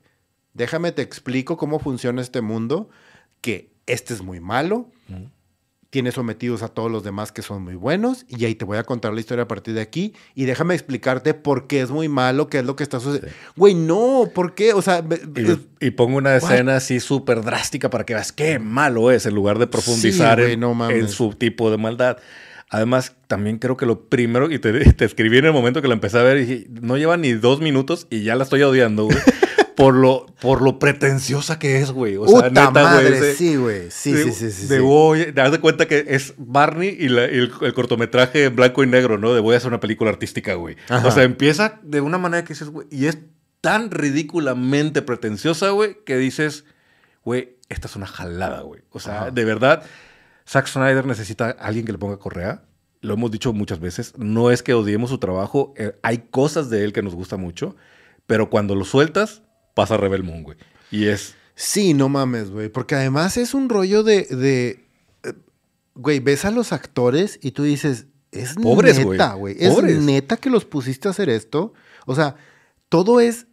déjame 0.55 0.91
te 0.91 1.03
explico 1.03 1.55
cómo 1.55 1.77
funciona 1.77 2.19
este 2.19 2.41
mundo, 2.41 2.89
que 3.41 3.75
este 3.85 4.15
es 4.15 4.23
muy 4.23 4.39
malo, 4.39 4.89
tiene 5.89 6.11
sometidos 6.11 6.63
a 6.63 6.67
todos 6.67 6.91
los 6.91 7.03
demás 7.03 7.31
que 7.31 7.41
son 7.41 7.63
muy 7.63 7.75
buenos 7.75 8.25
y 8.27 8.43
ahí 8.45 8.55
te 8.55 8.65
voy 8.65 8.77
a 8.77 8.83
contar 8.83 9.13
la 9.13 9.19
historia 9.19 9.43
a 9.43 9.47
partir 9.47 9.73
de 9.73 9.81
aquí 9.81 10.13
y 10.35 10.45
déjame 10.45 10.73
explicarte 10.73 11.33
por 11.33 11.67
qué 11.67 11.81
es 11.81 11.91
muy 11.91 12.09
malo, 12.09 12.49
qué 12.49 12.59
es 12.59 12.65
lo 12.65 12.75
que 12.75 12.83
está 12.83 12.99
sucediendo. 12.99 13.35
Güey, 13.55 13.73
no, 13.73 14.29
¿por 14.33 14.53
qué? 14.53 14.73
O 14.73 14.81
sea, 14.81 15.03
Y, 15.79 15.87
y 15.87 15.91
pongo 15.91 16.17
una 16.17 16.35
escena 16.35 16.77
así 16.77 16.99
súper 16.99 17.41
drástica 17.41 17.89
para 17.89 18.05
que 18.05 18.13
veas 18.13 18.31
qué 18.31 18.59
malo 18.59 19.11
es 19.11 19.25
en 19.25 19.35
lugar 19.35 19.59
de 19.59 19.67
profundizar 19.67 20.43
Sí, 20.43 20.53
en, 20.53 20.59
no 20.59 20.89
en 20.89 21.07
su 21.07 21.33
tipo 21.33 21.71
de 21.71 21.77
maldad. 21.77 22.17
Además, 22.69 23.15
también 23.27 23.59
creo 23.59 23.77
que 23.77 23.85
lo 23.85 24.09
primero, 24.09 24.51
y 24.51 24.59
te, 24.59 24.73
te 24.93 25.05
escribí 25.05 25.37
en 25.37 25.45
el 25.45 25.53
momento 25.53 25.81
que 25.81 25.87
la 25.87 25.93
empecé 25.93 26.19
a 26.19 26.23
ver, 26.23 26.37
y 26.37 26.45
dije, 26.45 26.67
no 26.81 26.97
lleva 26.97 27.15
ni 27.15 27.31
dos 27.31 27.61
minutos 27.61 28.07
y 28.09 28.23
ya 28.23 28.35
la 28.35 28.43
estoy 28.43 28.61
odiando, 28.63 29.05
güey. 29.05 29.17
por, 29.77 29.93
lo, 29.93 30.25
por 30.41 30.63
lo 30.63 30.79
pretenciosa 30.79 31.59
que 31.59 31.79
es, 31.79 31.91
güey. 31.91 32.17
O 32.17 32.27
sea, 32.27 32.49
neta, 32.49 32.71
madre, 32.71 33.19
güey. 33.19 33.35
sí, 33.35 33.57
güey. 33.57 33.91
Sí, 33.91 34.11
sí, 34.23 34.31
sí, 34.31 34.51
sí. 34.51 34.65
de 34.65 34.79
voy, 34.79 35.31
das 35.33 35.51
de 35.51 35.59
cuenta 35.59 35.87
que 35.87 36.03
es 36.07 36.33
Barney 36.35 36.97
y, 36.99 37.05
el, 37.05 37.51
cortometraje 37.75 38.45
en 38.45 38.55
blanco 38.55 38.83
y 38.83 38.87
negro, 38.87 39.19
¿no? 39.19 39.35
De 39.35 39.39
voy 39.39 39.53
a 39.53 39.57
hacer 39.57 39.67
una 39.67 39.79
película 39.79 40.09
artística, 40.09 40.55
güey. 40.55 40.77
O 41.05 41.11
sea, 41.11 41.21
empieza 41.21 41.79
de 41.83 42.01
una 42.01 42.17
manera 42.17 42.43
que 42.43 42.53
dices, 42.53 42.69
güey, 42.69 42.87
y 42.89 43.05
es 43.05 43.19
tan 43.61 43.91
ridículamente 43.91 45.03
pretenciosa, 45.03 45.69
güey, 45.69 45.97
que 46.05 46.17
dices, 46.17 46.65
güey, 47.23 47.57
esta 47.69 47.85
es 47.87 47.95
una 47.95 48.07
jalada, 48.07 48.61
güey. 48.61 48.81
O 48.89 48.99
sea, 48.99 49.29
de 49.29 49.45
verdad, 49.45 49.83
Zack 50.49 50.65
Snyder 50.65 51.05
necesita 51.05 51.49
a 51.49 51.51
alguien 51.51 51.85
que 51.85 51.91
le 51.91 51.99
ponga 51.99 52.17
correa. 52.17 52.63
Lo 53.01 53.13
hemos 53.13 53.29
dicho 53.29 53.53
muchas 53.53 53.79
veces. 53.79 54.15
No 54.17 54.49
es 54.49 54.63
que 54.63 54.73
odiemos 54.73 55.11
su 55.11 55.19
trabajo. 55.19 55.75
eh, 55.77 55.99
hay 56.01 56.29
cosas 56.31 56.71
de 56.71 56.83
él 56.83 56.93
que 56.93 57.03
nos 57.03 57.13
gusta 57.13 57.37
mucho. 57.37 57.75
Pero 58.25 58.49
cuando 58.49 58.73
lo 58.73 58.83
sueltas, 58.83 59.43
pasa 59.77 59.95
Rebel 59.95 60.23
Moon, 60.23 60.43
güey. 60.43 60.57
Y 60.91 61.05
es... 61.05 61.35
Sí, 61.59 61.95
no 61.95 62.07
mames, 62.07 62.51
güey. 62.51 62.69
Porque 62.69 62.93
además 62.93 63.35
es 63.35 63.55
un 63.55 63.67
rollo 63.67 64.03
de. 64.03 64.25
de 64.25 64.85
eh, 65.23 65.33
güey, 65.95 66.19
ves 66.19 66.45
a 66.45 66.51
los 66.51 66.71
actores 66.71 67.39
y 67.41 67.51
tú 67.51 67.63
dices. 67.63 68.05
Es 68.31 68.53
Pobres, 68.53 69.03
güey. 69.03 69.17
neta, 69.17 69.33
güey. 69.33 69.55
Es 69.59 69.73
Pobres. 69.73 69.97
neta 69.97 70.37
que 70.37 70.51
los 70.51 70.65
pusiste 70.65 71.07
a 71.07 71.11
hacer 71.11 71.29
esto. 71.29 71.73
O 72.05 72.13
sea, 72.13 72.35
todo 72.89 73.19
es. 73.19 73.47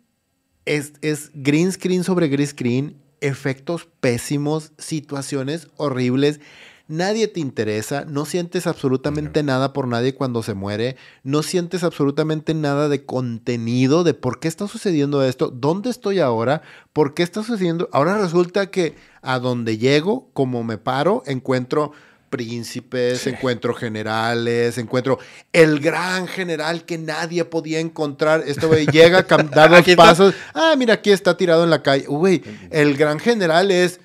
Es, 0.66 0.92
es 1.00 1.30
green 1.32 1.72
screen 1.72 2.04
sobre 2.04 2.28
green 2.28 2.46
screen. 2.46 2.96
Efectos 3.22 3.88
pésimos. 4.00 4.72
Situaciones 4.76 5.68
horribles. 5.78 6.40
Nadie 6.86 7.28
te 7.28 7.40
interesa, 7.40 8.04
no 8.06 8.26
sientes 8.26 8.66
absolutamente 8.66 9.42
nada 9.42 9.72
por 9.72 9.88
nadie 9.88 10.14
cuando 10.14 10.42
se 10.42 10.52
muere, 10.52 10.96
no 11.22 11.42
sientes 11.42 11.82
absolutamente 11.82 12.52
nada 12.52 12.90
de 12.90 13.06
contenido 13.06 14.04
de 14.04 14.12
por 14.12 14.38
qué 14.38 14.48
está 14.48 14.68
sucediendo 14.68 15.24
esto, 15.24 15.48
dónde 15.48 15.88
estoy 15.88 16.18
ahora, 16.18 16.60
por 16.92 17.14
qué 17.14 17.22
está 17.22 17.42
sucediendo. 17.42 17.88
Ahora 17.90 18.18
resulta 18.18 18.70
que 18.70 18.96
a 19.22 19.38
donde 19.38 19.78
llego, 19.78 20.28
como 20.34 20.62
me 20.62 20.76
paro, 20.76 21.22
encuentro 21.24 21.92
príncipes, 22.28 23.26
encuentro 23.28 23.74
generales, 23.74 24.76
encuentro 24.76 25.20
el 25.52 25.78
gran 25.78 26.26
general 26.26 26.84
que 26.84 26.98
nadie 26.98 27.44
podía 27.44 27.78
encontrar. 27.78 28.42
Este 28.44 28.66
güey 28.66 28.86
llega, 28.86 29.22
da 29.54 29.68
dos 29.68 29.86
pasos. 29.96 30.34
Ah, 30.52 30.74
mira, 30.76 30.94
aquí 30.94 31.12
está 31.12 31.36
tirado 31.36 31.64
en 31.64 31.70
la 31.70 31.82
calle. 31.82 32.06
Güey, 32.06 32.42
el 32.70 32.96
gran 32.96 33.20
general 33.20 33.70
es 33.70 34.00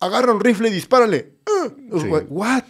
agarra 0.00 0.32
un 0.32 0.40
rifle 0.40 0.68
y 0.68 0.72
dispárale. 0.72 1.34
Ah, 1.46 1.68
Sí. 2.00 2.06
What? 2.28 2.62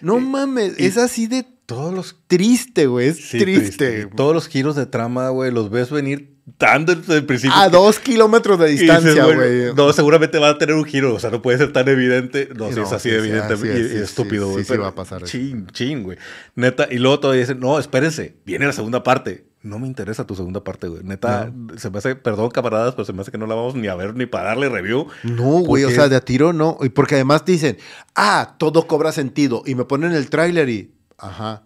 No 0.00 0.20
mames, 0.20 0.74
y- 0.78 0.84
es 0.86 0.96
así 0.98 1.26
de 1.26 1.46
Todos 1.66 1.94
los 1.94 2.16
triste, 2.26 2.84
güey. 2.86 3.08
Es 3.08 3.16
Sí, 3.26 3.38
triste. 3.38 4.06
Todos 4.14 4.34
los 4.34 4.48
giros 4.48 4.76
de 4.76 4.84
trama, 4.84 5.30
güey, 5.30 5.50
los 5.50 5.70
ves 5.70 5.90
venir 5.90 6.34
tan 6.58 6.84
desde 6.84 7.16
el 7.16 7.24
principio. 7.24 7.56
A 7.56 7.70
dos 7.70 7.98
kilómetros 7.98 8.58
de 8.58 8.68
distancia, 8.68 9.24
güey. 9.24 9.72
No, 9.74 9.90
seguramente 9.94 10.38
va 10.38 10.50
a 10.50 10.58
tener 10.58 10.74
un 10.74 10.84
giro. 10.84 11.14
O 11.14 11.18
sea, 11.18 11.30
no 11.30 11.40
puede 11.40 11.56
ser 11.56 11.72
tan 11.72 11.88
evidente. 11.88 12.50
No, 12.54 12.68
si 12.68 12.74
no, 12.76 12.82
es 12.82 12.92
así 12.92 13.08
sí, 13.08 13.14
de 13.14 13.18
evidente 13.18 13.54
así 13.54 13.66
y, 13.66 13.70
es, 13.70 13.78
y 13.78 13.88
sí, 13.88 13.96
estúpido, 13.96 14.46
sí, 14.48 14.52
güey. 14.52 14.64
sí, 14.66 14.72
sí 14.74 14.78
va 14.78 14.88
a 14.88 14.94
pasar 14.94 15.22
eso. 15.22 15.32
Chin, 15.32 15.66
chin, 15.72 16.02
güey. 16.02 16.18
Neta. 16.54 16.86
Y 16.90 16.98
luego 16.98 17.18
todavía 17.20 17.40
dicen, 17.40 17.60
no, 17.60 17.78
espérense, 17.78 18.36
viene 18.44 18.66
la 18.66 18.74
segunda 18.74 19.02
parte. 19.02 19.46
No 19.64 19.78
me 19.78 19.86
interesa 19.86 20.26
tu 20.26 20.36
segunda 20.36 20.62
parte, 20.62 20.88
güey. 20.88 21.02
Neta, 21.02 21.50
se 21.78 21.88
me 21.88 21.96
hace, 21.96 22.16
perdón, 22.16 22.50
camaradas, 22.50 22.94
pero 22.94 23.06
se 23.06 23.14
me 23.14 23.22
hace 23.22 23.30
que 23.30 23.38
no 23.38 23.46
la 23.46 23.54
vamos 23.54 23.74
ni 23.74 23.88
a 23.88 23.94
ver 23.94 24.14
ni 24.14 24.26
para 24.26 24.50
darle 24.50 24.68
review. 24.68 25.06
No, 25.22 25.60
güey, 25.60 25.84
o 25.84 25.90
sea, 25.90 26.10
de 26.10 26.16
a 26.16 26.20
tiro 26.20 26.52
no. 26.52 26.76
Y 26.82 26.90
porque 26.90 27.14
además 27.14 27.46
dicen, 27.46 27.78
ah, 28.14 28.56
todo 28.58 28.86
cobra 28.86 29.10
sentido. 29.10 29.62
Y 29.64 29.74
me 29.74 29.86
ponen 29.86 30.12
el 30.12 30.28
tráiler 30.28 30.68
y, 30.68 30.94
ajá, 31.16 31.62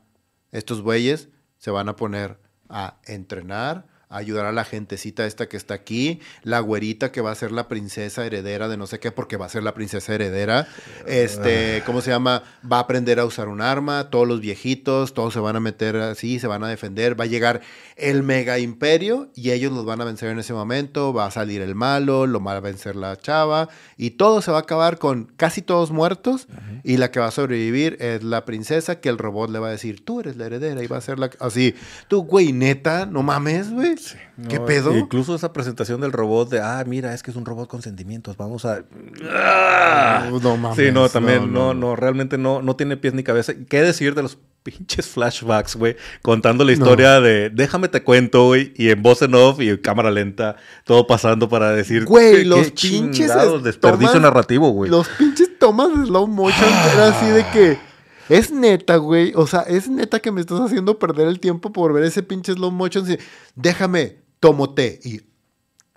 estos 0.52 0.80
güeyes 0.80 1.28
se 1.58 1.72
van 1.72 1.88
a 1.88 1.96
poner 1.96 2.38
a 2.68 2.98
entrenar, 3.04 3.88
a 4.10 4.16
ayudar 4.18 4.46
a 4.46 4.52
la 4.52 4.64
gentecita 4.64 5.26
esta 5.26 5.48
que 5.48 5.56
está 5.56 5.74
aquí, 5.74 6.20
la 6.42 6.60
güerita 6.60 7.12
que 7.12 7.20
va 7.20 7.30
a 7.30 7.34
ser 7.34 7.52
la 7.52 7.68
princesa 7.68 8.24
heredera 8.24 8.68
de 8.68 8.76
no 8.76 8.86
sé 8.86 8.98
qué, 8.98 9.12
porque 9.12 9.36
va 9.36 9.46
a 9.46 9.50
ser 9.50 9.62
la 9.62 9.74
princesa 9.74 10.14
heredera. 10.14 10.66
Este, 11.06 11.82
¿cómo 11.84 12.00
se 12.00 12.10
llama? 12.10 12.42
Va 12.70 12.78
a 12.78 12.80
aprender 12.80 13.20
a 13.20 13.24
usar 13.24 13.48
un 13.48 13.60
arma, 13.60 14.10
todos 14.10 14.26
los 14.26 14.40
viejitos, 14.40 15.14
todos 15.14 15.34
se 15.34 15.40
van 15.40 15.56
a 15.56 15.60
meter 15.60 15.96
así, 15.96 16.38
se 16.38 16.46
van 16.46 16.64
a 16.64 16.68
defender, 16.68 17.18
va 17.18 17.24
a 17.24 17.28
llegar 17.28 17.60
el 17.96 18.22
mega 18.22 18.58
imperio 18.58 19.28
y 19.34 19.50
ellos 19.50 19.72
los 19.72 19.84
van 19.84 20.00
a 20.00 20.04
vencer 20.04 20.30
en 20.30 20.38
ese 20.38 20.52
momento, 20.52 21.12
va 21.12 21.26
a 21.26 21.30
salir 21.30 21.60
el 21.60 21.74
malo, 21.74 22.26
lo 22.26 22.42
va 22.42 22.56
a 22.56 22.60
vencer 22.60 22.96
la 22.96 23.16
chava 23.16 23.68
y 23.96 24.10
todo 24.10 24.40
se 24.40 24.50
va 24.50 24.58
a 24.58 24.60
acabar 24.60 24.98
con 24.98 25.26
casi 25.36 25.62
todos 25.62 25.90
muertos 25.90 26.46
y 26.82 26.96
la 26.96 27.10
que 27.10 27.20
va 27.20 27.26
a 27.26 27.30
sobrevivir 27.30 27.96
es 28.00 28.22
la 28.22 28.44
princesa 28.44 29.00
que 29.00 29.08
el 29.08 29.18
robot 29.18 29.50
le 29.50 29.58
va 29.58 29.68
a 29.68 29.72
decir, 29.72 30.04
tú 30.04 30.20
eres 30.20 30.36
la 30.36 30.46
heredera 30.46 30.82
y 30.82 30.86
va 30.86 30.96
a 30.96 31.02
ser 31.02 31.18
la... 31.18 31.30
Así, 31.40 31.74
tú, 32.08 32.22
güey, 32.22 32.52
neta, 32.52 33.06
no 33.06 33.22
mames, 33.22 33.70
güey. 33.70 33.97
¿Qué 34.48 34.58
No, 34.58 34.64
pedo? 34.66 34.96
Incluso 34.96 35.34
esa 35.34 35.52
presentación 35.52 36.00
del 36.00 36.12
robot 36.12 36.48
de, 36.50 36.60
ah, 36.60 36.82
mira, 36.86 37.12
es 37.14 37.22
que 37.22 37.30
es 37.30 37.36
un 37.36 37.44
robot 37.44 37.68
con 37.68 37.82
sentimientos, 37.82 38.36
vamos 38.36 38.64
a... 38.64 38.82
¡Ah! 39.30 40.28
No 40.42 40.56
mames, 40.56 40.76
Sí, 40.76 40.92
no, 40.92 41.08
también, 41.08 41.52
no, 41.52 41.74
no, 41.74 41.96
realmente 41.96 42.38
no, 42.38 42.62
no 42.62 42.76
tiene 42.76 42.96
pies 42.96 43.14
ni 43.14 43.22
cabeza. 43.22 43.52
¿Qué 43.68 43.82
decir 43.82 44.14
de 44.14 44.22
los 44.22 44.38
pinches 44.62 45.06
flashbacks, 45.08 45.76
güey? 45.76 45.96
Contando 46.22 46.64
la 46.64 46.72
historia 46.72 47.20
de, 47.20 47.50
déjame 47.50 47.88
te 47.88 48.02
cuento, 48.02 48.46
güey, 48.46 48.72
y 48.76 48.90
en 48.90 49.02
voz 49.02 49.22
en 49.22 49.34
off 49.34 49.60
y 49.60 49.70
en 49.70 49.76
cámara 49.78 50.10
lenta, 50.10 50.56
todo 50.84 51.06
pasando 51.06 51.48
para 51.48 51.72
decir... 51.72 52.04
Güey, 52.04 52.44
los 52.44 52.70
pinches 52.70 53.32
desperdicio 53.62 54.14
tomas- 54.14 54.22
narrativo, 54.22 54.70
güey. 54.70 54.90
Los 54.90 55.08
pinches 55.08 55.58
tomas 55.58 55.88
de 55.98 56.06
slow 56.06 56.26
motion 56.26 56.70
era 56.94 57.08
así 57.08 57.26
de 57.26 57.44
que. 57.52 57.88
Es 58.28 58.50
neta, 58.50 58.96
güey. 58.96 59.32
O 59.34 59.46
sea, 59.46 59.60
es 59.60 59.88
neta 59.88 60.20
que 60.20 60.32
me 60.32 60.40
estás 60.40 60.60
haciendo 60.60 60.98
perder 60.98 61.28
el 61.28 61.40
tiempo 61.40 61.72
por 61.72 61.92
ver 61.92 62.04
ese 62.04 62.22
pinche 62.22 62.52
slow 62.52 62.70
motion. 62.70 63.06
Déjame, 63.54 64.16
tomo 64.40 64.74
té. 64.74 65.00
Y. 65.04 65.20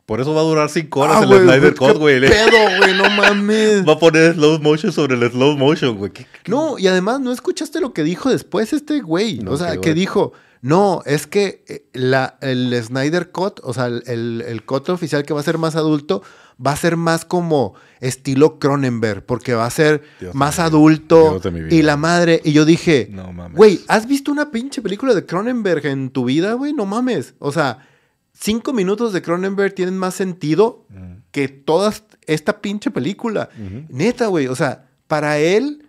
Por 0.06 0.20
eso 0.20 0.34
va 0.34 0.42
a 0.42 0.44
durar 0.44 0.70
cinco 0.70 1.02
horas 1.02 1.18
Ah, 1.22 1.24
el 1.24 1.44
Snyder 1.44 1.74
¿qué 1.74 1.80
Cut, 1.80 1.98
güey. 1.98 2.20
pedo, 2.20 2.78
güey? 2.80 2.98
No 2.98 3.10
mames. 3.12 3.86
Va 3.88 3.94
a 3.94 4.00
poner 4.00 4.34
slow 4.34 4.60
motion 4.60 4.92
sobre 4.92 5.16
el 5.16 5.32
slow 5.32 5.56
motion, 5.56 5.98
güey. 5.98 6.12
¿Qué- 6.12 6.26
qué- 6.26 6.52
No, 6.52 6.78
y 6.78 6.88
además 6.88 7.22
no 7.22 7.32
escuchaste 7.32 7.80
lo 7.80 7.94
que 7.94 8.04
dijo 8.04 8.30
después 8.30 8.74
este 8.74 9.00
güey. 9.02 9.40
No, 9.40 9.52
o 9.52 9.58
sea, 9.58 9.78
que 9.78 9.94
dijo, 9.94 10.34
no, 10.62 11.02
es 11.06 11.28
que 11.28 11.64
eh, 11.68 11.86
la, 11.94 12.38
el 12.42 12.78
Snyder 12.84 13.32
Cut, 13.32 13.62
o 13.64 13.74
sea, 13.74 13.86
el, 13.86 14.04
el, 14.06 14.44
el 14.46 14.66
cut 14.66 14.90
oficial 14.90 15.24
que 15.24 15.34
va 15.34 15.40
a 15.40 15.44
ser 15.44 15.58
más 15.58 15.78
adulto, 15.78 16.24
va 16.66 16.72
a 16.72 16.76
ser 16.76 16.98
más 16.98 17.26
como 17.26 17.74
estilo 18.00 18.60
Cronenberg, 18.60 19.26
porque 19.26 19.54
va 19.54 19.66
a 19.66 19.70
ser 19.70 20.02
Dios 20.20 20.36
más 20.36 20.60
adulto 20.60 21.42
y 21.70 21.82
la 21.82 21.98
madre. 21.98 22.42
Y 22.44 22.52
yo 22.54 22.66
dije, 22.66 23.08
No 23.12 23.32
mames. 23.34 23.58
güey, 23.58 23.82
¿has 23.88 24.08
visto 24.08 24.32
una 24.32 24.52
pinche 24.52 24.82
película 24.82 25.14
de 25.14 25.26
Cronenberg 25.26 25.86
en 25.86 26.10
tu 26.10 26.26
vida, 26.26 26.54
güey? 26.54 26.74
No 26.74 26.86
mames. 26.86 27.34
O 27.40 27.52
sea, 27.52 27.88
cinco 28.34 28.74
minutos 28.74 29.14
de 29.14 29.22
Cronenberg 29.22 29.74
tienen 29.76 29.98
más 29.98 30.16
sentido 30.16 30.86
que 31.32 31.48
toda 31.48 31.94
esta 32.28 32.62
pinche 32.62 32.92
película. 32.92 33.50
Neta, 33.90 34.28
güey. 34.28 34.48
O 34.48 34.56
sea, 34.56 34.90
para 35.08 35.38
él, 35.40 35.86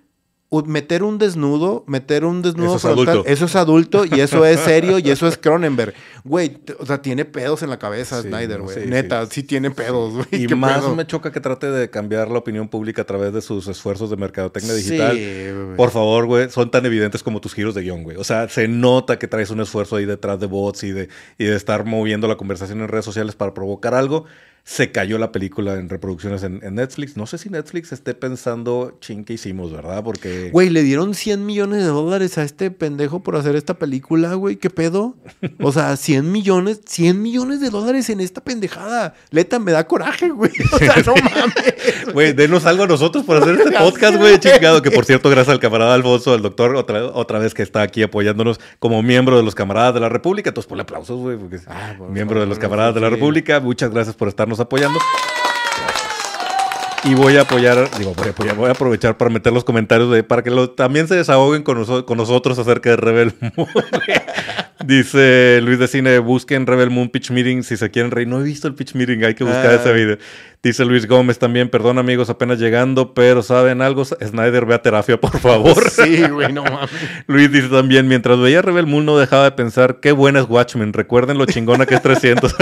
meter 0.67 1.03
un 1.03 1.17
desnudo, 1.19 1.83
meter 1.87 2.25
un 2.27 2.43
desnudo 2.43 2.77
Eso 2.77 2.77
es 2.77 2.83
frontal, 2.95 3.09
adulto. 3.09 3.31
eso 3.31 3.45
es 3.47 3.57
adulto 3.57 4.05
y 4.05 4.21
eso 4.21 4.45
es 4.45 4.61
serio 4.65 4.99
y 4.99 5.09
eso 5.11 5.27
es 5.27 5.39
Cronenberg. 5.39 5.95
Güey, 6.25 6.59
o 6.79 6.85
sea, 6.87 7.01
tiene 7.01 7.25
pedos 7.25 7.63
en 7.63 7.71
la 7.71 7.79
cabeza 7.79 8.21
Sí, 8.23 8.29
Snyder, 8.29 8.61
güey. 8.61 8.83
sí, 8.83 8.89
Neta, 8.89 9.25
sí. 9.27 9.33
sí, 9.37 9.43
tiene 9.45 9.71
pedos, 9.71 10.13
güey. 10.13 10.27
Y 10.31 10.47
¿Qué 10.49 10.55
más 10.55 10.81
pedo? 10.81 10.95
me 10.95 11.07
choca 11.07 11.33
que 11.33 11.41
trate 11.41 11.71
de 11.71 11.89
cambiar 11.91 12.29
la 12.31 12.39
opinión 12.39 12.69
pública 12.69 13.03
a 13.03 13.07
través 13.07 13.33
de 13.33 13.41
sus 13.41 13.67
esfuerzos 13.69 14.11
de 14.11 14.17
mercadotecnia 14.17 14.75
digital. 14.75 15.75
Por 15.77 15.91
favor, 15.91 16.27
güey, 16.27 16.51
son 16.51 16.71
tan 16.71 16.85
evidentes 16.87 17.23
como 17.23 17.41
tus 17.41 17.55
giros 17.55 17.75
de 17.75 17.83
guion, 17.83 18.03
güey. 18.03 18.17
O 18.19 18.25
sea, 18.25 18.49
se 18.49 18.69
nota 18.69 19.19
que 19.19 19.29
traes 19.29 19.51
un 19.51 19.61
esfuerzo 19.61 19.97
ahí 19.97 20.05
detrás 20.05 20.39
de 20.39 20.47
bots 20.47 20.85
y 20.85 20.93
de, 20.93 21.09
y 21.39 21.45
de 21.47 21.57
estar 21.57 21.85
moviendo 21.85 22.29
la 22.29 22.37
conversación 22.37 22.81
en 22.83 22.89
redes 22.89 23.05
sociales 23.05 23.35
para 23.35 23.55
provocar 23.55 23.95
algo. 23.95 24.27
Se 24.65 24.93
cayó 24.93 25.19
la 25.19 25.33
película 25.33 25.75
en 25.75 25.89
reproducciones 25.89 26.45
en, 26.45 26.61
en 26.63 26.77
Netflix. 26.77 27.17
No 27.17 27.27
sé 27.27 27.37
si 27.37 27.51
Netflix 27.51 27.91
esté 27.91 28.15
pensando, 28.15 28.97
ching, 29.01 29.25
que 29.25 29.33
hicimos, 29.33 29.73
¿verdad? 29.73 30.05
Porque... 30.05 30.51
Güey, 30.53 30.71
le 30.71 30.83
dieron 30.83 31.15
100 31.15 31.45
millones 31.45 31.81
de 31.83 31.89
dólares 31.89 32.39
a 32.39 32.45
este 32.45 32.71
pendejo 32.71 33.25
por 33.25 33.35
hacer 33.37 33.57
esta 33.57 33.75
película, 33.75 34.35
güey. 34.35 34.57
¿Qué 34.57 34.71
pedo? 34.71 35.17
O 35.61 35.73
sea, 35.73 35.97
100 35.97 36.31
millones, 36.31 36.81
100 36.87 37.21
millones 37.21 37.61
de 37.61 37.71
dólares 37.71 38.09
en 38.11 38.21
esta 38.21 38.41
pendejada. 38.43 39.15
Leta, 39.31 39.59
me 39.59 39.73
da 39.73 39.87
coraje, 39.87 40.29
güey. 40.29 40.53
O 40.73 40.79
sea, 40.79 40.95
no 41.07 41.15
mames. 41.15 41.53
Güey, 42.13 42.33
denos 42.33 42.67
algo 42.67 42.85
a 42.85 42.87
nosotros 42.87 43.25
por 43.25 43.37
hacer 43.37 43.59
este 43.59 43.73
podcast, 43.73 44.17
güey, 44.17 44.39
chingado. 44.39 44.83
Que 44.83 44.91
por 44.91 45.05
cierto, 45.05 45.31
gracias 45.31 45.55
al 45.55 45.61
camarada 45.61 45.95
Alfonso, 45.95 46.35
al 46.35 46.43
doctor, 46.43 46.75
otra, 46.77 47.07
otra 47.07 47.39
vez 47.39 47.55
que 47.55 47.63
está 47.63 47.83
aquí 47.83 48.03
apoyándonos 48.03 48.61
como 48.79 49.03
miembro 49.03 49.37
de 49.37 49.43
los 49.43 49.55
camaradas 49.55 49.95
de 49.95 50.01
la 50.01 50.09
República. 50.09 50.51
Entonces, 50.51 50.69
ponle 50.69 50.83
aplausos, 50.83 51.19
güey, 51.19 51.37
porque 51.37 51.59
Ah, 51.67 51.95
bueno, 51.99 52.13
miembro 52.13 52.41
de 52.41 52.47
los 52.47 52.59
bueno, 52.59 52.69
camaradas 52.69 52.95
de 52.95 53.01
la. 53.01 53.11
República. 53.11 53.61
Muchas 53.61 53.91
gracias 53.91 54.17
por 54.17 54.29
estarnos 54.29 54.52
apoyando. 54.61 54.99
Y 57.05 57.15
voy 57.15 57.37
a 57.37 57.41
apoyar, 57.43 57.89
digo, 57.99 58.15
voy 58.15 58.29
a 58.29 58.31
apoyar, 58.31 58.55
voy 58.57 58.69
a 58.69 58.73
aprovechar 58.73 59.19
para 59.19 59.29
meter 59.29 59.53
los 59.53 59.65
comentarios 59.65 60.11
de, 60.13 60.23
para 60.23 60.43
que 60.43 60.51
lo- 60.51 60.71
también 60.71 61.09
se 61.09 61.17
desahoguen 61.17 61.65
con, 61.65 61.77
noso- 61.77 62.05
con 62.05 62.17
nosotros 62.17 62.57
acerca 62.61 62.91
de 62.91 62.97
Rebel 62.97 63.35
Moon. 63.57 63.69
Dice 64.85 65.61
Luis 65.63 65.79
de 65.79 65.87
Cine, 65.87 66.19
busquen 66.19 66.67
Rebel 66.67 66.91
Moon 66.91 67.09
Pitch 67.09 67.31
Meeting 67.31 67.63
si 67.63 67.77
se 67.77 67.91
quieren 67.91 68.11
reír. 68.11 68.27
No 68.27 68.41
he 68.41 68.43
visto 68.45 68.67
el 68.67 68.75
Pitch 68.75 68.95
Meeting, 68.95 69.23
hay 69.25 69.35
que 69.35 69.45
buscar 69.45 69.67
Ah. 69.71 69.75
ese 69.75 69.93
video. 69.93 70.19
Dice 70.61 70.85
Luis 70.85 71.07
Gómez 71.09 71.39
también, 71.41 71.69
perdón 71.69 71.99
amigos, 71.99 72.31
apenas 72.31 72.59
llegando, 72.61 73.15
pero 73.15 73.43
¿saben 73.43 73.81
algo? 73.83 74.05
Snyder, 74.05 74.65
ve 74.65 74.75
a 74.75 74.83
terapia, 74.83 75.21
por 75.21 75.39
favor. 75.41 75.89
Sí, 75.91 76.23
güey, 76.29 76.53
no 76.53 76.63
mames. 76.65 76.91
Luis 77.27 77.51
dice 77.51 77.69
también, 77.69 78.07
mientras 78.09 78.39
veía 78.41 78.63
Rebel 78.63 78.87
Moon 78.87 79.05
no 79.05 79.19
dejaba 79.19 79.45
de 79.45 79.53
pensar, 79.53 79.99
qué 80.01 80.13
buena 80.13 80.39
es 80.41 80.47
Watchmen, 80.49 80.93
recuerden 80.93 81.39
lo 81.39 81.47
chingona 81.47 81.87
que 81.87 81.95
es 81.97 82.03
300. 82.03 82.55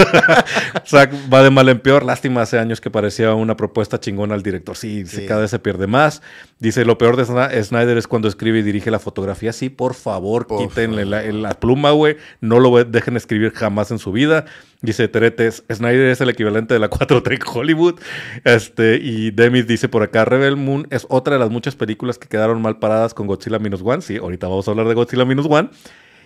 Zack 0.85 1.11
va 1.33 1.43
de 1.43 1.49
mal 1.51 1.69
en 1.69 1.79
peor, 1.79 2.03
lástima, 2.03 2.41
hace 2.41 2.57
años 2.59 2.81
que 2.81 2.89
parecía 2.89 3.33
una 3.35 3.55
propuesta 3.55 3.99
chingona 3.99 4.30
al 4.33 4.43
director. 4.43 4.75
Sí, 4.75 5.03
cada 5.27 5.41
vez 5.41 5.51
se 5.51 5.59
pierde 5.59 5.87
más. 5.87 6.21
Dice, 6.59 6.85
lo 6.85 6.97
peor 6.97 7.17
de 7.17 7.25
Snyder 7.63 7.97
es 7.97 8.07
cuando 8.07 8.27
escribe 8.27 8.59
y 8.59 8.61
dirige 8.61 8.91
la 8.91 8.99
fotografía. 8.99 9.53
Sí, 9.53 9.69
por 9.69 9.93
favor, 9.93 10.47
Por 10.47 10.67
quítenle 10.67 11.05
la, 11.05 11.23
la 11.23 11.53
pluma, 11.59 11.91
güey. 11.91 12.17
No 12.39 12.59
lo 12.59 12.83
dejen 12.83 13.17
escribir 13.17 13.51
jamás 13.51 13.91
en 13.91 13.99
su 13.99 14.11
vida. 14.11 14.45
Dice 14.81 15.07
Teretes, 15.07 15.63
Snyder 15.71 16.09
es 16.09 16.21
el 16.21 16.29
equivalente 16.29 16.73
de 16.73 16.79
la 16.79 16.89
4T 16.89 17.33
en 17.33 17.39
Hollywood. 17.45 17.99
Este, 18.43 18.95
y 19.01 19.31
Demis 19.31 19.67
dice 19.67 19.89
por 19.89 20.01
acá, 20.01 20.25
Rebel 20.25 20.55
Moon 20.55 20.87
es 20.89 21.05
otra 21.09 21.33
de 21.33 21.39
las 21.39 21.51
muchas 21.51 21.75
películas 21.75 22.17
que 22.17 22.27
quedaron 22.27 22.61
mal 22.61 22.79
paradas 22.79 23.13
con 23.13 23.27
Godzilla 23.27 23.59
Minus 23.59 23.81
One. 23.83 24.01
Sí, 24.01 24.17
ahorita 24.17 24.47
vamos 24.47 24.67
a 24.67 24.71
hablar 24.71 24.87
de 24.87 24.95
Godzilla 24.95 25.25
Minus 25.25 25.45
One. 25.47 25.69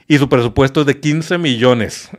Y 0.07 0.17
su 0.19 0.29
presupuesto 0.29 0.81
es 0.81 0.87
de 0.87 0.99
15 0.99 1.37
millones. 1.39 2.09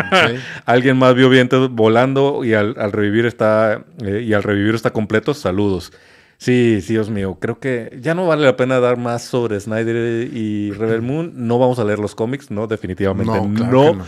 Alguien 0.64 0.96
más 0.96 1.14
vio 1.14 1.28
vientos 1.28 1.70
volando 1.72 2.44
y 2.44 2.54
al, 2.54 2.76
al 2.78 2.92
revivir 2.92 3.26
está 3.26 3.84
eh, 4.04 4.22
y 4.24 4.32
al 4.32 4.44
revivir 4.44 4.76
está 4.76 4.92
completo. 4.92 5.34
Saludos. 5.34 5.92
Sí, 6.38 6.80
sí, 6.82 6.92
Dios 6.92 7.10
mío. 7.10 7.38
Creo 7.40 7.58
que 7.58 7.98
ya 8.00 8.14
no 8.14 8.26
vale 8.26 8.44
la 8.44 8.56
pena 8.56 8.78
dar 8.78 8.96
más 8.96 9.22
sobre 9.22 9.58
Snyder 9.58 10.28
y 10.32 10.70
Rebel 10.72 11.02
Moon. 11.02 11.32
No 11.34 11.58
vamos 11.58 11.78
a 11.78 11.84
leer 11.84 11.98
los 11.98 12.14
cómics, 12.14 12.50
no, 12.50 12.66
definitivamente 12.66 13.32
no. 13.32 13.48
No, 13.48 13.54
claro 13.54 13.72
no. 13.72 13.90
que 13.92 13.98
no. 13.98 14.04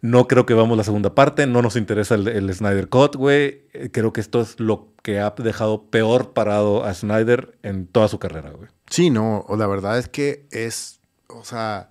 No 0.00 0.28
creo 0.28 0.44
que 0.44 0.52
vamos 0.52 0.74
a 0.74 0.78
la 0.78 0.84
segunda 0.84 1.14
parte. 1.14 1.46
No 1.46 1.62
nos 1.62 1.76
interesa 1.76 2.14
el, 2.14 2.28
el 2.28 2.52
Snyder 2.52 2.88
Cut, 2.88 3.16
güey. 3.16 3.62
Creo 3.90 4.12
que 4.12 4.20
esto 4.20 4.42
es 4.42 4.60
lo 4.60 4.92
que 5.02 5.18
ha 5.18 5.30
dejado 5.30 5.84
peor 5.84 6.34
parado 6.34 6.84
a 6.84 6.92
Snyder 6.92 7.56
en 7.62 7.86
toda 7.86 8.08
su 8.08 8.18
carrera, 8.18 8.50
güey. 8.50 8.68
Sí, 8.86 9.08
no, 9.08 9.46
la 9.56 9.66
verdad 9.66 9.98
es 9.98 10.08
que 10.08 10.46
es, 10.50 11.00
o 11.28 11.42
sea, 11.42 11.90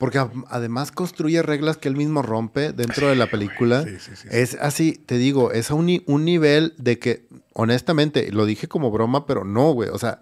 porque 0.00 0.18
además 0.48 0.92
construye 0.92 1.42
reglas 1.42 1.76
que 1.76 1.86
él 1.86 1.94
mismo 1.94 2.22
rompe 2.22 2.72
dentro 2.72 3.10
de 3.10 3.16
la 3.16 3.26
película. 3.26 3.84
Sí, 3.84 3.98
sí, 3.98 4.12
sí. 4.16 4.28
Es 4.30 4.54
así, 4.54 4.92
te 4.92 5.18
digo, 5.18 5.52
es 5.52 5.70
a 5.70 5.74
un, 5.74 6.02
un 6.06 6.24
nivel 6.24 6.72
de 6.78 6.98
que, 6.98 7.28
honestamente, 7.52 8.32
lo 8.32 8.46
dije 8.46 8.66
como 8.66 8.90
broma, 8.90 9.26
pero 9.26 9.44
no, 9.44 9.72
güey, 9.72 9.90
o 9.90 9.98
sea, 9.98 10.20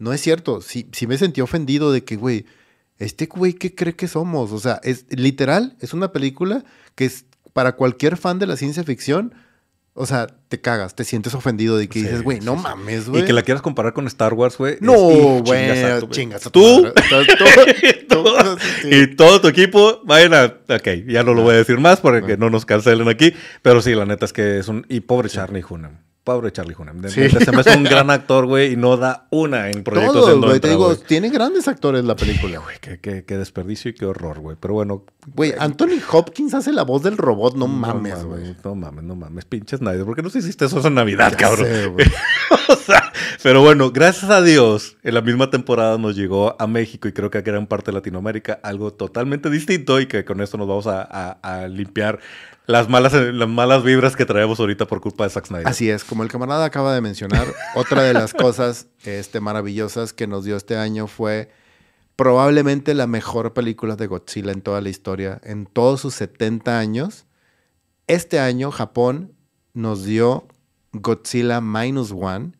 no 0.00 0.12
es 0.12 0.20
cierto. 0.20 0.60
Sí, 0.60 0.88
sí 0.90 1.06
me 1.06 1.16
sentí 1.16 1.40
ofendido 1.40 1.92
de 1.92 2.02
que, 2.02 2.16
güey, 2.16 2.44
este 2.98 3.26
güey, 3.26 3.52
¿qué 3.52 3.72
cree 3.76 3.94
que 3.94 4.08
somos? 4.08 4.50
O 4.50 4.58
sea, 4.58 4.80
es 4.82 5.06
literal, 5.10 5.76
es 5.78 5.94
una 5.94 6.10
película 6.10 6.64
que 6.96 7.04
es 7.04 7.24
para 7.52 7.76
cualquier 7.76 8.16
fan 8.16 8.40
de 8.40 8.48
la 8.48 8.56
ciencia 8.56 8.82
ficción. 8.82 9.32
O 9.96 10.06
sea, 10.06 10.26
te 10.48 10.60
cagas, 10.60 10.96
te 10.96 11.04
sientes 11.04 11.34
ofendido 11.34 11.76
de 11.76 11.88
que 11.88 12.00
Sí, 12.00 12.04
dices, 12.04 12.22
güey, 12.22 12.40
no 12.40 12.56
sí, 12.56 12.62
mames, 12.64 13.08
güey. 13.08 13.22
Y 13.22 13.26
que 13.26 13.32
la 13.32 13.42
quieras 13.42 13.62
comparar 13.62 13.92
con 13.92 14.08
Star 14.08 14.34
Wars, 14.34 14.58
güey. 14.58 14.76
No, 14.80 14.92
güey, 14.92 15.70
chingas 16.10 16.46
a 16.46 16.50
Tú 16.50 16.92
y 18.90 19.14
todo 19.14 19.40
tu 19.40 19.48
equipo 19.48 20.00
vayan 20.04 20.34
a... 20.34 20.44
Ok, 20.46 20.88
ya 21.06 21.22
no 21.22 21.32
lo 21.32 21.42
voy 21.42 21.54
a 21.54 21.58
decir 21.58 21.78
más 21.78 22.00
para 22.00 22.26
que 22.26 22.36
no 22.36 22.50
nos 22.50 22.66
cancelen 22.66 23.08
aquí. 23.08 23.34
Pero 23.62 23.80
sí, 23.80 23.94
la 23.94 24.04
neta 24.04 24.24
es 24.24 24.32
que 24.32 24.58
es 24.58 24.66
un... 24.66 24.84
Y 24.88 25.00
pobre 25.00 25.28
Charlie 25.28 25.64
Hunnam. 25.68 25.98
Pobre 26.24 26.50
Charlie 26.52 26.74
Hunnam. 26.78 27.02
De- 27.02 27.10
Sí. 27.10 27.28
Se 27.28 27.52
me 27.52 27.60
hace 27.60 27.76
un 27.76 27.84
gran 27.84 28.10
actor, 28.10 28.46
güey, 28.46 28.72
y 28.72 28.76
no 28.76 28.96
da 28.96 29.26
una 29.30 29.68
en 29.70 29.84
proyectos 29.84 30.14
Todos, 30.22 30.34
en 30.34 30.40
güey, 30.40 30.58
te 30.58 30.70
digo, 30.70 30.96
tiene 30.96 31.28
grandes 31.28 31.68
actores 31.68 32.02
la 32.04 32.16
película. 32.16 32.58
Güey, 32.60 32.76
qué, 32.80 32.98
qué- 32.98 33.24
qué 33.24 33.36
desperdicio 33.36 33.90
y 33.90 33.94
qué 33.94 34.06
horror, 34.06 34.40
güey. 34.40 34.56
Pero 34.58 34.72
bueno... 34.74 35.04
Güey, 35.34 35.52
Anthony 35.58 36.00
Hopkins 36.10 36.54
hace 36.54 36.72
la 36.72 36.82
voz 36.82 37.02
del 37.02 37.18
robot, 37.18 37.54
no, 37.56 37.68
no 37.68 37.74
mames, 37.74 38.24
güey. 38.24 38.56
No 38.64 38.74
mames, 38.74 39.04
no 39.04 39.14
mames. 39.16 39.44
Pinches 39.44 39.80
nadie. 39.82 40.02
¿Por 40.04 40.16
qué 40.16 40.22
no 40.22 40.30
se 40.30 40.38
hiciste 40.38 40.64
eso 40.64 40.84
en 40.86 40.94
Navidad, 40.94 41.30
Ya 41.32 41.36
cabrón? 41.36 41.66
sé. 41.66 41.92
O 42.68 42.76
sea, 42.76 43.12
pero 43.42 43.60
bueno, 43.62 43.90
gracias 43.90 44.30
a 44.30 44.40
Dios, 44.42 44.96
en 45.02 45.14
la 45.14 45.20
misma 45.20 45.50
temporada 45.50 45.98
nos 45.98 46.16
llegó 46.16 46.56
a 46.60 46.66
México 46.66 47.08
y 47.08 47.12
creo 47.12 47.30
que 47.30 47.38
a 47.38 47.42
gran 47.42 47.66
parte 47.66 47.90
de 47.90 47.96
Latinoamérica 47.96 48.58
algo 48.62 48.92
totalmente 48.92 49.50
distinto 49.50 50.00
y 50.00 50.06
que 50.06 50.24
con 50.24 50.40
esto 50.40 50.56
nos 50.56 50.66
vamos 50.68 50.86
a, 50.86 51.02
a- 51.02 51.38
a 51.42 51.68
limpiar 51.68 52.20
las 52.66 52.88
malas, 52.88 53.12
las 53.12 53.48
malas 53.48 53.82
vibras 53.84 54.16
que 54.16 54.24
traemos 54.24 54.58
ahorita 54.60 54.86
por 54.86 55.00
culpa 55.00 55.24
de 55.24 55.30
Zack 55.30 55.46
Snyder. 55.46 55.68
Así 55.68 55.90
es, 55.90 56.04
como 56.04 56.22
el 56.22 56.30
camarada 56.30 56.64
acaba 56.64 56.94
de 56.94 57.00
mencionar, 57.02 57.46
otra 57.74 58.02
de 58.02 58.14
las 58.14 58.32
cosas 58.34 58.86
este, 59.04 59.40
maravillosas 59.40 60.12
que 60.14 60.26
nos 60.26 60.44
dio 60.44 60.56
este 60.56 60.76
año 60.76 61.06
fue 61.06 61.50
probablemente 62.16 62.94
la 62.94 63.06
mejor 63.06 63.52
película 63.54 63.96
de 63.96 64.06
Godzilla 64.06 64.52
en 64.52 64.62
toda 64.62 64.80
la 64.80 64.88
historia, 64.88 65.40
en 65.44 65.66
todos 65.66 66.00
sus 66.00 66.14
70 66.14 66.78
años. 66.78 67.26
Este 68.06 68.38
año 68.38 68.70
Japón 68.70 69.32
nos 69.72 70.04
dio 70.04 70.46
Godzilla 70.94 71.60
Minus 71.60 72.12
One, 72.12 72.52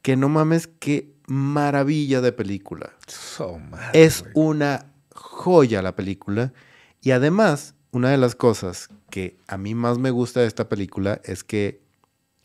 que 0.00 0.16
no 0.16 0.28
mames, 0.28 0.68
qué 0.78 1.12
maravilla 1.26 2.20
de 2.20 2.32
película. 2.32 2.92
So, 3.06 3.60
Es 3.92 4.24
una 4.34 4.86
joya 5.14 5.82
la 5.82 5.94
película. 5.94 6.52
Y 7.00 7.10
además, 7.10 7.74
una 7.90 8.10
de 8.10 8.16
las 8.16 8.34
cosas 8.34 8.88
que 9.10 9.36
a 9.48 9.58
mí 9.58 9.74
más 9.74 9.98
me 9.98 10.10
gusta 10.10 10.40
de 10.40 10.46
esta 10.46 10.68
película 10.68 11.20
es 11.24 11.44
que 11.44 11.82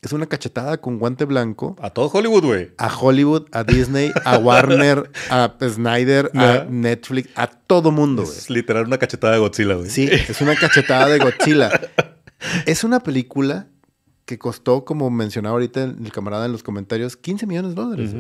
es 0.02 0.14
una 0.14 0.28
cachetada 0.28 0.78
con 0.80 1.00
guante 1.00 1.26
blanco 1.26 1.76
A 1.82 1.90
todo 1.90 2.08
Hollywood, 2.14 2.44
güey. 2.44 2.72
a 2.78 2.96
Hollywood, 2.96 3.48
a 3.52 3.64
Disney, 3.64 4.12
a 4.26 4.38
Warner, 4.38 5.10
a 5.30 5.56
Snyder, 5.60 6.32
a. 6.36 6.66
Netflix, 6.70 7.30
a 7.36 7.48
todo 7.48 7.92
mundo, 7.92 8.24
güey. 8.24 8.38
Es 8.38 8.50
literal 8.50 8.86
una 8.86 8.98
cachetada 8.98 9.34
de 9.34 9.40
Godzilla, 9.40 9.76
güey. 9.76 9.90
Sí, 9.90 10.08
es 10.12 10.40
una 10.42 10.56
cachetada 10.56 11.08
de 11.08 11.20
Godzilla. 11.20 11.72
Es 12.68 12.84
una 12.84 13.00
película 13.00 13.68
que 14.28 14.38
costó, 14.38 14.84
como 14.84 15.10
mencionaba 15.10 15.54
ahorita 15.54 15.86
el 15.86 16.12
camarada 16.12 16.46
en 16.46 16.52
los 16.52 16.62
comentarios, 16.62 17.16
15 17.16 17.48
millones 17.48 17.76
de 17.76 17.82
dólares. 17.82 18.16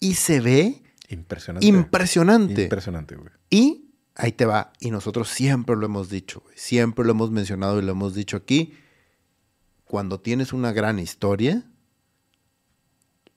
Y 0.00 0.14
se 0.14 0.40
ve 0.40 0.82
Impresionante. 1.10 1.66
impresionante. 1.66 2.62
Impresionante, 2.62 3.14
güey. 3.14 3.28
Y 3.50 3.90
ahí 4.14 4.32
te 4.32 4.46
va. 4.46 4.72
Y 4.80 4.90
nosotros 4.90 5.28
siempre 5.28 5.76
lo 5.76 5.84
hemos 5.84 6.08
dicho, 6.08 6.40
güey. 6.40 6.56
Siempre 6.56 7.04
lo 7.04 7.10
hemos 7.10 7.30
mencionado 7.30 7.78
y 7.78 7.82
lo 7.82 7.92
hemos 7.92 8.14
dicho 8.14 8.38
aquí. 8.38 8.72
Cuando 9.84 10.20
tienes 10.20 10.54
una 10.54 10.72
gran 10.72 10.98
historia, 10.98 11.64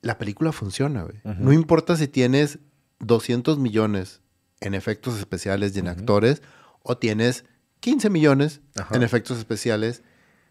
la 0.02 0.18
película 0.18 0.54
funciona, 0.54 1.04
güey. 1.04 1.20
No 1.38 1.52
importa 1.52 1.98
si 1.98 2.08
tienes 2.08 2.60
200 3.00 3.60
millones 3.60 4.22
en 4.62 4.74
efectos 4.74 5.20
especiales 5.20 5.76
y 5.76 5.80
en 5.80 5.90
actores 5.90 6.42
o 6.82 6.98
tienes 6.98 7.44
15 7.82 8.10
millones 8.10 8.62
en 8.92 9.04
efectos 9.04 9.38
especiales, 9.38 10.02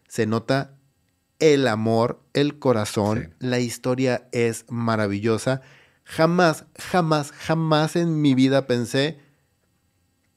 se 0.08 0.26
nota 0.26 0.75
el 1.38 1.68
amor, 1.68 2.20
el 2.32 2.58
corazón, 2.58 3.32
Sí. 3.40 3.46
la 3.46 3.58
historia 3.60 4.28
es 4.32 4.64
maravillosa. 4.68 5.60
Jamás, 6.04 6.64
jamás, 6.78 7.32
jamás 7.32 7.96
en 7.96 8.20
mi 8.22 8.34
vida 8.34 8.66
pensé 8.66 9.18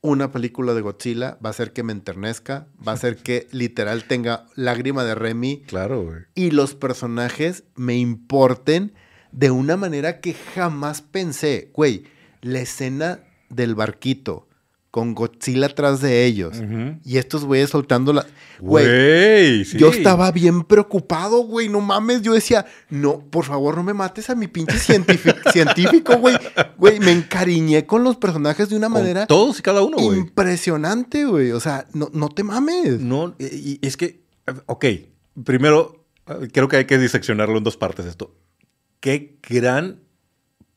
una 0.02 0.32
película 0.32 0.74
de 0.74 0.82
Godzilla 0.82 1.38
va 1.44 1.50
a 1.50 1.52
hacer 1.52 1.74
que 1.74 1.84
me 1.84 1.92
enternezca, 1.92 2.68
va 2.86 2.94
a 2.94 2.96
hacer 2.96 3.18
que 3.18 3.48
literal 3.52 4.06
tenga 4.06 4.46
lágrima 4.56 5.04
de 5.04 5.14
Remy 5.16 5.64
Claro, 5.68 6.04
güey. 6.04 6.20
y 6.36 6.52
los 6.52 6.74
personajes 6.74 7.64
me 7.76 7.98
importen 7.98 8.94
de 9.32 9.52
una 9.52 9.78
manera 9.78 10.22
que 10.22 10.34
jamás 10.34 11.02
pensé. 11.02 11.70
Güey, 11.74 12.06
la 12.42 12.60
escena 12.62 13.20
del 13.50 13.76
barquito 13.76 14.48
con 14.92 15.14
Godzilla 15.14 15.68
atrás 15.68 16.02
de 16.02 16.26
ellos 16.26 16.58
y 17.04 17.18
estos 17.18 17.46
güeyes 17.46 17.70
soltando 17.70 18.12
la... 18.12 18.26
Güey, 18.60 19.64
yo 19.64 19.90
estaba 19.90 20.32
bien 20.32 20.64
preocupado, 20.64 21.42
güey, 21.42 21.70
no 21.70 21.80
mames, 21.80 22.22
yo 22.24 22.34
decía, 22.34 22.66
no, 22.90 23.20
por 23.20 23.46
favor 23.46 23.78
no 23.78 23.84
me 23.84 23.94
mates 23.94 24.30
a 24.30 24.36
mi 24.36 24.48
pinche 24.48 24.78
científico, 25.52 26.18
güey. 26.18 26.36
Güey, 26.78 27.00
me 27.00 27.12
encariñé 27.12 27.86
con 27.86 28.04
los 28.04 28.18
personajes 28.18 28.70
de 28.70 28.76
una 28.76 28.90
manera... 28.90 29.28
Todos 29.28 29.60
y 29.60 29.62
cada 29.62 29.84
uno, 29.84 29.98
güey. 29.98 30.18
Impresionante, 30.18 31.26
güey, 31.26 31.52
o 31.52 31.60
sea, 31.60 31.86
no, 31.94 32.10
no 32.12 32.30
te 32.30 32.44
mames. 32.44 33.00
No, 33.00 33.36
y 33.38 33.80
es 33.86 33.96
que, 33.96 34.24
ok, 34.66 34.86
primero, 35.44 36.06
creo 36.52 36.68
que 36.68 36.78
hay 36.78 36.86
que 36.86 36.98
diseccionarlo 36.98 37.58
en 37.58 37.64
dos 37.64 37.78
partes 37.78 38.06
esto. 38.06 38.36
Qué 39.00 39.38
gran 39.48 40.02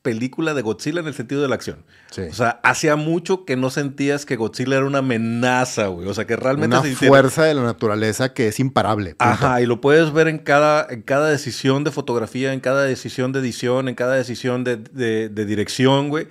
película 0.03 0.53
de 0.53 0.61
Godzilla 0.61 0.99
en 0.99 1.07
el 1.07 1.13
sentido 1.15 1.41
de 1.41 1.47
la 1.47 1.55
acción. 1.55 1.85
O 2.29 2.33
sea, 2.33 2.59
hacía 2.61 2.97
mucho 2.97 3.45
que 3.45 3.55
no 3.55 3.69
sentías 3.69 4.25
que 4.25 4.35
Godzilla 4.35 4.75
era 4.75 4.85
una 4.85 4.99
amenaza, 4.99 5.87
güey. 5.87 6.07
O 6.07 6.13
sea, 6.13 6.27
que 6.27 6.35
realmente... 6.35 6.77
Una 6.77 6.95
fuerza 6.95 7.45
de 7.45 7.55
la 7.55 7.63
naturaleza 7.63 8.33
que 8.33 8.49
es 8.49 8.59
imparable. 8.59 9.15
Ajá, 9.17 9.61
y 9.61 9.65
lo 9.65 9.81
puedes 9.81 10.11
ver 10.11 10.27
en 10.27 10.37
cada, 10.37 10.85
en 10.89 11.01
cada 11.01 11.29
decisión 11.29 11.85
de 11.85 11.91
fotografía, 11.91 12.53
en 12.53 12.59
cada 12.59 12.83
decisión 12.83 13.31
de 13.31 13.39
edición, 13.39 13.87
en 13.87 13.95
cada 13.95 14.15
decisión 14.15 14.65
de, 14.65 14.75
de, 14.77 15.45
dirección, 15.45 16.09
güey. 16.09 16.27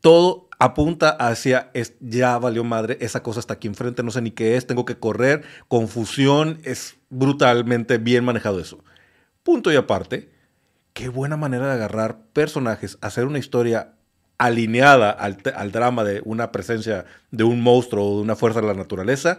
Todo 0.00 0.48
apunta 0.58 1.10
hacia, 1.10 1.70
es, 1.74 1.94
ya 2.00 2.38
valió 2.38 2.64
madre, 2.64 2.96
esa 3.02 3.22
cosa 3.22 3.40
está 3.40 3.54
aquí 3.54 3.68
enfrente, 3.68 4.02
no 4.02 4.10
sé 4.10 4.22
ni 4.22 4.30
qué 4.30 4.56
es, 4.56 4.66
tengo 4.66 4.86
que 4.86 4.98
correr, 4.98 5.42
confusión, 5.68 6.60
es 6.64 6.96
brutalmente 7.10 7.98
bien 7.98 8.24
manejado 8.24 8.58
eso. 8.58 8.82
Punto 9.42 9.70
y 9.70 9.76
aparte 9.76 10.39
qué 10.92 11.08
buena 11.08 11.36
manera 11.36 11.66
de 11.66 11.74
agarrar 11.74 12.20
personajes, 12.32 12.98
hacer 13.00 13.26
una 13.26 13.38
historia 13.38 13.94
alineada 14.38 15.10
al, 15.10 15.70
drama 15.70 16.02
de 16.02 16.22
una 16.24 16.50
presencia 16.50 17.04
de 17.30 17.44
un 17.44 17.60
monstruo 17.60 18.06
o 18.06 18.16
de 18.16 18.22
una 18.22 18.36
fuerza 18.36 18.62
de 18.62 18.66
la 18.66 18.74
naturaleza 18.74 19.38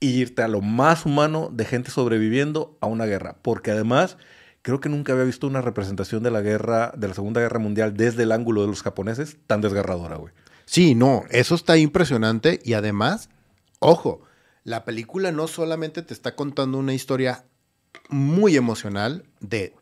y 0.00 0.20
irte 0.20 0.42
a 0.42 0.48
lo 0.48 0.60
más 0.60 1.06
humano 1.06 1.50
de 1.52 1.64
gente 1.64 1.90
sobreviviendo 1.90 2.76
a 2.80 2.86
una 2.86 3.06
guerra. 3.06 3.36
Porque 3.42 3.70
además, 3.70 4.16
creo 4.62 4.80
que 4.80 4.88
nunca 4.88 5.12
había 5.12 5.24
visto 5.24 5.46
una 5.46 5.60
representación 5.60 6.24
de 6.24 6.32
la 6.32 6.40
guerra, 6.40 6.92
de 6.96 7.06
la 7.06 7.14
Segunda 7.14 7.40
Guerra 7.40 7.60
Mundial 7.60 7.96
desde 7.96 8.24
el 8.24 8.32
ángulo 8.32 8.62
de 8.62 8.68
los 8.68 8.82
japoneses 8.82 9.36
tan 9.46 9.60
desgarradora, 9.60 10.16
güey. 10.16 10.34
Sí, 10.64 10.94
no, 10.96 11.24
eso 11.30 11.54
está 11.54 11.76
impresionante 11.76 12.60
y 12.64 12.72
además, 12.72 13.28
ojo, 13.78 14.22
la 14.64 14.84
película 14.84 15.30
no 15.30 15.46
solamente 15.46 16.02
te 16.02 16.12
está 16.12 16.34
contando 16.34 16.78
una 16.78 16.94
historia 16.94 17.44
muy 18.08 18.56
emocional 18.56 19.24
de 19.40 19.74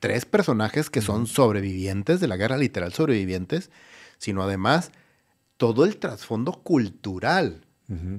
tres 0.00 0.24
personajes 0.24 0.90
que 0.90 1.02
son 1.02 1.26
sobrevivientes 1.26 2.18
de 2.20 2.26
la 2.26 2.36
guerra, 2.36 2.56
literal 2.56 2.92
sobrevivientes, 2.92 3.70
sino 4.18 4.42
además 4.42 4.90
todo 5.56 5.84
el 5.84 5.98
trasfondo 5.98 6.52
cultural 6.52 7.66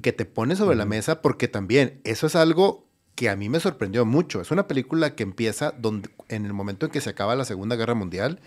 que 0.01 0.11
te 0.11 0.25
pone 0.25 0.57
sobre 0.57 0.75
la 0.75 0.85
mesa, 0.85 1.21
porque 1.21 1.47
también 1.47 2.01
eso 2.03 2.27
es 2.27 2.35
algo 2.35 2.89
que 3.15 3.29
a 3.29 3.37
mí 3.37 3.47
me 3.47 3.61
sorprendió 3.61 4.05
mucho. 4.05 4.41
Es 4.41 4.51
una 4.51 4.67
película 4.67 5.15
que 5.15 5.23
empieza 5.23 5.71
donde, 5.71 6.09
en 6.27 6.45
el 6.45 6.51
momento 6.51 6.85
en 6.85 6.91
que 6.91 6.99
se 6.99 7.09
acaba 7.09 7.37
la 7.37 7.45
Segunda 7.45 7.77
Guerra 7.77 7.93
Mundial, 7.93 8.39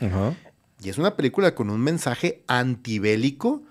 y 0.83 0.91
es 0.91 0.99
una 0.99 1.17
película 1.17 1.55
con 1.55 1.71
un 1.71 1.81
mensaje 1.81 2.45
antibélico 2.47 3.63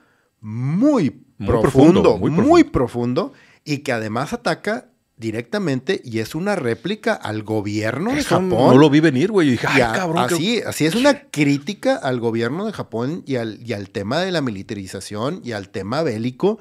muy, 0.41 1.11
profundo, 1.37 2.17
muy 2.17 2.63
profundo, 2.63 3.33
y 3.63 3.79
que 3.79 3.91
además 3.91 4.33
ataca 4.33 4.89
directamente 5.23 6.01
y 6.03 6.19
es 6.19 6.35
una 6.35 6.55
réplica 6.55 7.13
al 7.13 7.41
gobierno 7.43 8.13
de 8.13 8.23
Japón. 8.23 8.49
No 8.49 8.77
lo 8.77 8.89
vi 8.89 8.99
venir, 8.99 9.31
güey. 9.31 9.49
dije, 9.51 9.65
ay, 9.67 9.81
cabrón. 9.95 10.25
Así, 10.25 10.61
así 10.61 10.85
es 10.85 10.93
una 10.93 11.21
crítica 11.31 11.95
al 11.95 12.19
gobierno 12.19 12.65
de 12.65 12.73
Japón 12.73 13.23
y 13.25 13.37
al, 13.37 13.57
y 13.65 13.73
al 13.73 13.89
tema 13.89 14.19
de 14.19 14.31
la 14.31 14.41
militarización 14.41 15.41
y 15.43 15.53
al 15.53 15.69
tema 15.69 16.03
bélico. 16.03 16.59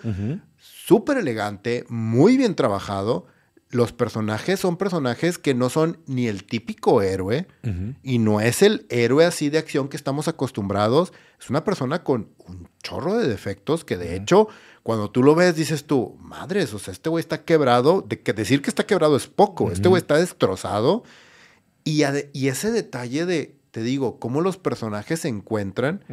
Súper 0.58 1.18
elegante, 1.18 1.84
muy 1.88 2.36
bien 2.36 2.54
trabajado. 2.54 3.26
Los 3.70 3.92
personajes 3.92 4.60
son 4.60 4.76
personajes 4.76 5.38
que 5.38 5.54
no 5.54 5.70
son 5.70 5.98
ni 6.06 6.28
el 6.28 6.44
típico 6.44 7.02
héroe 7.02 7.46
y 8.02 8.18
no 8.18 8.40
es 8.40 8.62
el 8.62 8.86
héroe 8.90 9.24
así 9.24 9.48
de 9.50 9.58
acción 9.58 9.88
que 9.88 9.96
estamos 9.96 10.28
acostumbrados. 10.28 11.12
Es 11.40 11.50
una 11.50 11.64
persona 11.64 12.04
con 12.04 12.28
un 12.46 12.68
chorro 12.82 13.16
de 13.16 13.26
defectos 13.26 13.84
que 13.84 13.96
de 13.96 14.14
hecho 14.14 14.48
cuando 14.82 15.10
tú 15.10 15.22
lo 15.22 15.34
ves, 15.34 15.54
dices 15.54 15.84
tú, 15.84 16.16
madres, 16.20 16.74
o 16.74 16.78
sea, 16.78 16.92
este 16.92 17.08
güey 17.08 17.20
está 17.20 17.44
quebrado. 17.44 18.02
De 18.02 18.20
que 18.20 18.32
decir 18.32 18.62
que 18.62 18.70
está 18.70 18.84
quebrado 18.84 19.16
es 19.16 19.28
poco. 19.28 19.70
Este 19.70 19.88
güey 19.88 20.00
está 20.00 20.16
destrozado. 20.16 21.04
Y, 21.84 22.02
y, 22.32 22.48
ese 22.48 22.70
detalle 22.70 23.26
de, 23.26 23.56
te 23.70 23.82
digo, 23.82 24.18
cómo 24.18 24.40
los 24.40 24.56
personajes 24.56 25.20
se 25.20 25.28
encuentran. 25.28 26.04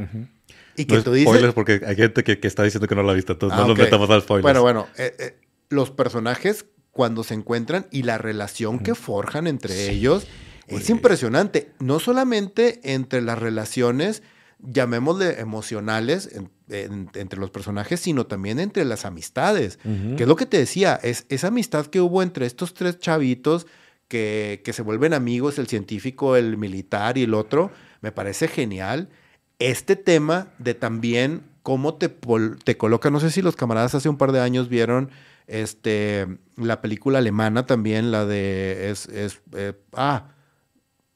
Y 0.75 0.85
que 0.85 1.01
tú 1.01 1.13
dices. 1.13 1.29
Spoilers 1.29 1.53
porque 1.53 1.81
hay 1.85 1.95
gente 1.95 2.23
que, 2.23 2.39
está 2.43 2.63
diciendo 2.63 2.87
que 2.87 2.95
no 2.95 3.03
la 3.03 3.11
ha 3.11 3.15
visto. 3.15 3.33
Entonces 3.33 3.57
no 3.57 3.67
nos 3.67 3.77
metamos 3.77 4.09
al 4.09 4.21
spoiler. 4.21 4.43
Bueno, 4.43 4.61
bueno. 4.61 4.87
Eh, 4.97 5.15
eh, 5.17 5.37
los 5.69 5.89
personajes 5.91 6.65
cuando 6.91 7.23
se 7.23 7.33
encuentran 7.33 7.87
y 7.91 8.03
la 8.03 8.17
relación 8.17 8.79
que 8.79 8.93
forjan 8.93 9.47
entre 9.47 9.89
ellos 9.89 10.27
es 10.67 10.89
impresionante. 10.89 11.71
No 11.79 11.99
solamente 11.99 12.79
entre 12.83 13.21
las 13.21 13.39
relaciones 13.39 14.21
llamémosle 14.59 15.39
emocionales 15.39 16.29
entre 16.69 17.39
los 17.39 17.49
personajes, 17.49 17.99
sino 17.99 18.27
también 18.27 18.59
entre 18.59 18.85
las 18.85 19.05
amistades. 19.05 19.79
Que 19.83 20.23
es 20.23 20.27
lo 20.27 20.35
que 20.35 20.45
te 20.45 20.57
decía, 20.57 20.99
es 21.01 21.25
esa 21.29 21.47
amistad 21.47 21.87
que 21.87 22.01
hubo 22.01 22.21
entre 22.21 22.45
estos 22.45 22.73
tres 22.73 22.99
chavitos 22.99 23.67
que, 24.07 24.61
que 24.63 24.73
se 24.73 24.81
vuelven 24.81 25.13
amigos, 25.13 25.59
el 25.59 25.67
científico, 25.67 26.35
el 26.35 26.57
militar 26.57 27.17
y 27.17 27.23
el 27.23 27.33
otro, 27.33 27.71
me 28.01 28.11
parece 28.11 28.47
genial. 28.47 29.09
Este 29.59 29.95
tema 29.95 30.47
de 30.57 30.73
también 30.73 31.43
cómo 31.63 31.95
te, 31.95 32.09
te 32.63 32.77
coloca, 32.77 33.09
no 33.09 33.19
sé 33.19 33.29
si 33.29 33.41
los 33.41 33.55
camaradas 33.55 33.93
hace 33.95 34.09
un 34.09 34.17
par 34.17 34.31
de 34.31 34.39
años 34.39 34.69
vieron 34.69 35.11
este, 35.47 36.27
la 36.55 36.81
película 36.81 37.19
alemana 37.19 37.65
también, 37.65 38.11
la 38.11 38.25
de, 38.25 38.89
es, 38.89 39.07
es 39.07 39.41
eh, 39.55 39.73
ah, 39.93 40.31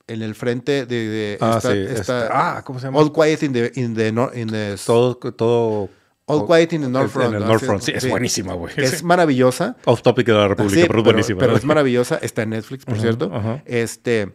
en 0.08 0.22
el 0.22 0.36
frente 0.36 0.86
de, 0.86 1.38
ah, 1.40 1.56
esta, 1.58 1.72
sí, 1.72 1.78
este, 1.78 2.12
ah, 2.12 2.62
¿cómo 2.66 2.80
se 2.80 2.88
llama? 2.88 3.00
All 3.00 3.12
Quiet 3.12 3.44
in 3.44 3.54
the, 3.54 3.72
in 3.76 3.96
the, 3.96 4.08
in 4.36 4.48
the 4.50 4.76
todo, 4.86 5.16
todo 5.16 5.90
All 6.26 6.46
Quiet 6.46 6.74
in 6.74 6.82
the 6.82 6.90
North 6.90 7.12
Front. 7.12 7.36
En 7.36 7.42
el 7.42 7.48
North 7.48 7.64
Front, 7.64 7.82
sí, 7.84 7.92
es 7.94 8.08
buenísima, 8.08 8.54
güey. 8.54 8.74
Es 8.78 9.04
maravillosa. 9.04 9.76
Off 9.86 10.02
topic 10.02 10.26
de 10.28 10.34
la 10.34 10.48
República, 10.48 10.88
pero 10.88 11.00
es 11.00 11.06
buenísima. 11.06 11.40
Pero 11.40 11.58
es 11.58 11.66
maravillosa, 11.66 12.18
está 12.18 12.44
en 12.44 12.52
Netflix, 12.52 12.86
por 12.86 12.98
cierto. 13.00 13.32
Este, 13.66 14.34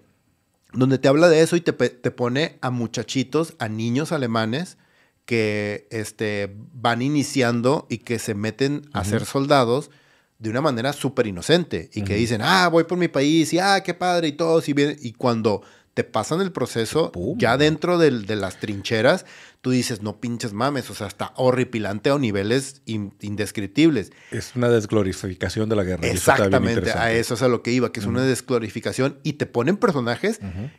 donde 0.73 0.99
te 0.99 1.09
habla 1.09 1.29
de 1.29 1.41
eso 1.41 1.57
y 1.57 1.61
te, 1.61 1.73
te, 1.73 2.11
pone 2.11 2.59
a 2.61 2.71
muchachitos, 2.71 3.55
a 3.59 3.69
niños 3.69 4.13
alemanes 4.13 4.77
que 5.25 5.87
este, 5.91 6.55
van 6.73 7.01
iniciando 7.03 7.87
y 7.89 7.99
que 7.99 8.19
se 8.19 8.35
meten 8.35 8.83
a 8.93 9.05
ser 9.05 9.25
soldados 9.25 9.91
de 10.39 10.51
una 10.51 10.61
manera 10.61 10.93
súper 10.93 11.27
inocente 11.27 11.91
y 11.93 12.03
que 12.03 12.15
dicen, 12.15 12.41
ah, 12.43 12.69
voy 12.69 12.85
por 12.85 12.97
mi 12.97 13.09
país 13.09 13.53
y 13.53 13.59
ah, 13.59 13.83
qué 13.85 13.93
padre 13.95 14.29
y 14.29 14.33
todo. 14.33 14.63
Y, 14.65 14.73
bien, 14.73 14.97
y 15.01 15.13
cuando 15.13 15.63
te 15.95 16.05
pasan 16.05 16.41
el 16.41 16.53
proceso, 16.53 17.11
ya 17.37 17.57
dentro 17.57 17.99
de 17.99 18.37
las 18.37 18.61
trincheras, 18.61 19.27
tú 19.61 19.73
dices, 19.73 20.01
no 20.01 20.21
pinches 20.21 20.53
mames, 20.53 20.89
o 20.91 20.95
sea, 20.95 21.09
está 21.09 21.33
horripilante 21.35 22.11
a 22.11 22.19
niveles 22.19 22.83
indescriptibles. 22.87 24.13
Es 24.31 24.55
una 24.55 24.69
desglorificación 24.69 25.69
de 25.69 25.75
la 25.75 25.83
guerra. 25.83 26.07
Exactamente, 26.07 26.93
a 26.93 27.11
eso 27.13 27.35
es 27.35 27.43
a 27.43 27.49
lo 27.49 27.65
que 27.65 27.73
iba, 27.73 27.91
que 27.91 27.99
es 27.99 28.07
una 28.07 28.23
desglorificación 28.23 29.19
y 29.25 29.33
te 29.33 29.47
ponen 29.47 29.77
personajes 29.77 30.39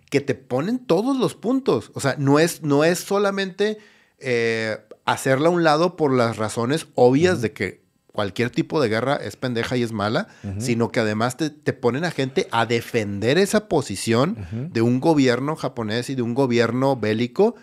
que 0.09 0.21
te 0.21 0.35
ponen 0.35 0.79
todos 0.79 1.17
los 1.17 1.35
puntos. 1.35 1.91
O 1.95 1.99
sea, 1.99 2.15
no 2.17 2.39
es, 2.39 2.63
no 2.63 2.85
es 2.85 2.99
solamente 2.99 3.77
eh, 4.19 4.77
hacerla 5.03 5.49
a 5.49 5.51
un 5.51 5.65
lado 5.65 5.97
por 5.97 6.13
las 6.13 6.37
razones 6.37 6.87
obvias 6.95 7.41
de 7.41 7.51
que 7.51 7.88
cualquier 8.19 8.49
tipo 8.49 8.81
de 8.81 8.89
guerra 8.89 9.15
es 9.15 9.37
pendeja 9.37 9.77
y 9.77 9.83
es 9.83 9.93
mala, 9.93 10.27
sino 10.57 10.91
que 10.91 10.99
además 10.99 11.37
te, 11.37 11.71
ponen 11.71 12.03
a 12.03 12.11
gente 12.11 12.49
a 12.51 12.65
defender 12.65 13.37
esa 13.37 13.69
posición 13.69 14.35
de 14.73 14.81
un 14.81 14.99
gobierno 14.99 15.55
japonés 15.55 16.09
y 16.09 16.15
de 16.15 16.21
un 16.21 16.33
gobierno 16.33 16.97
bélico 16.97 17.55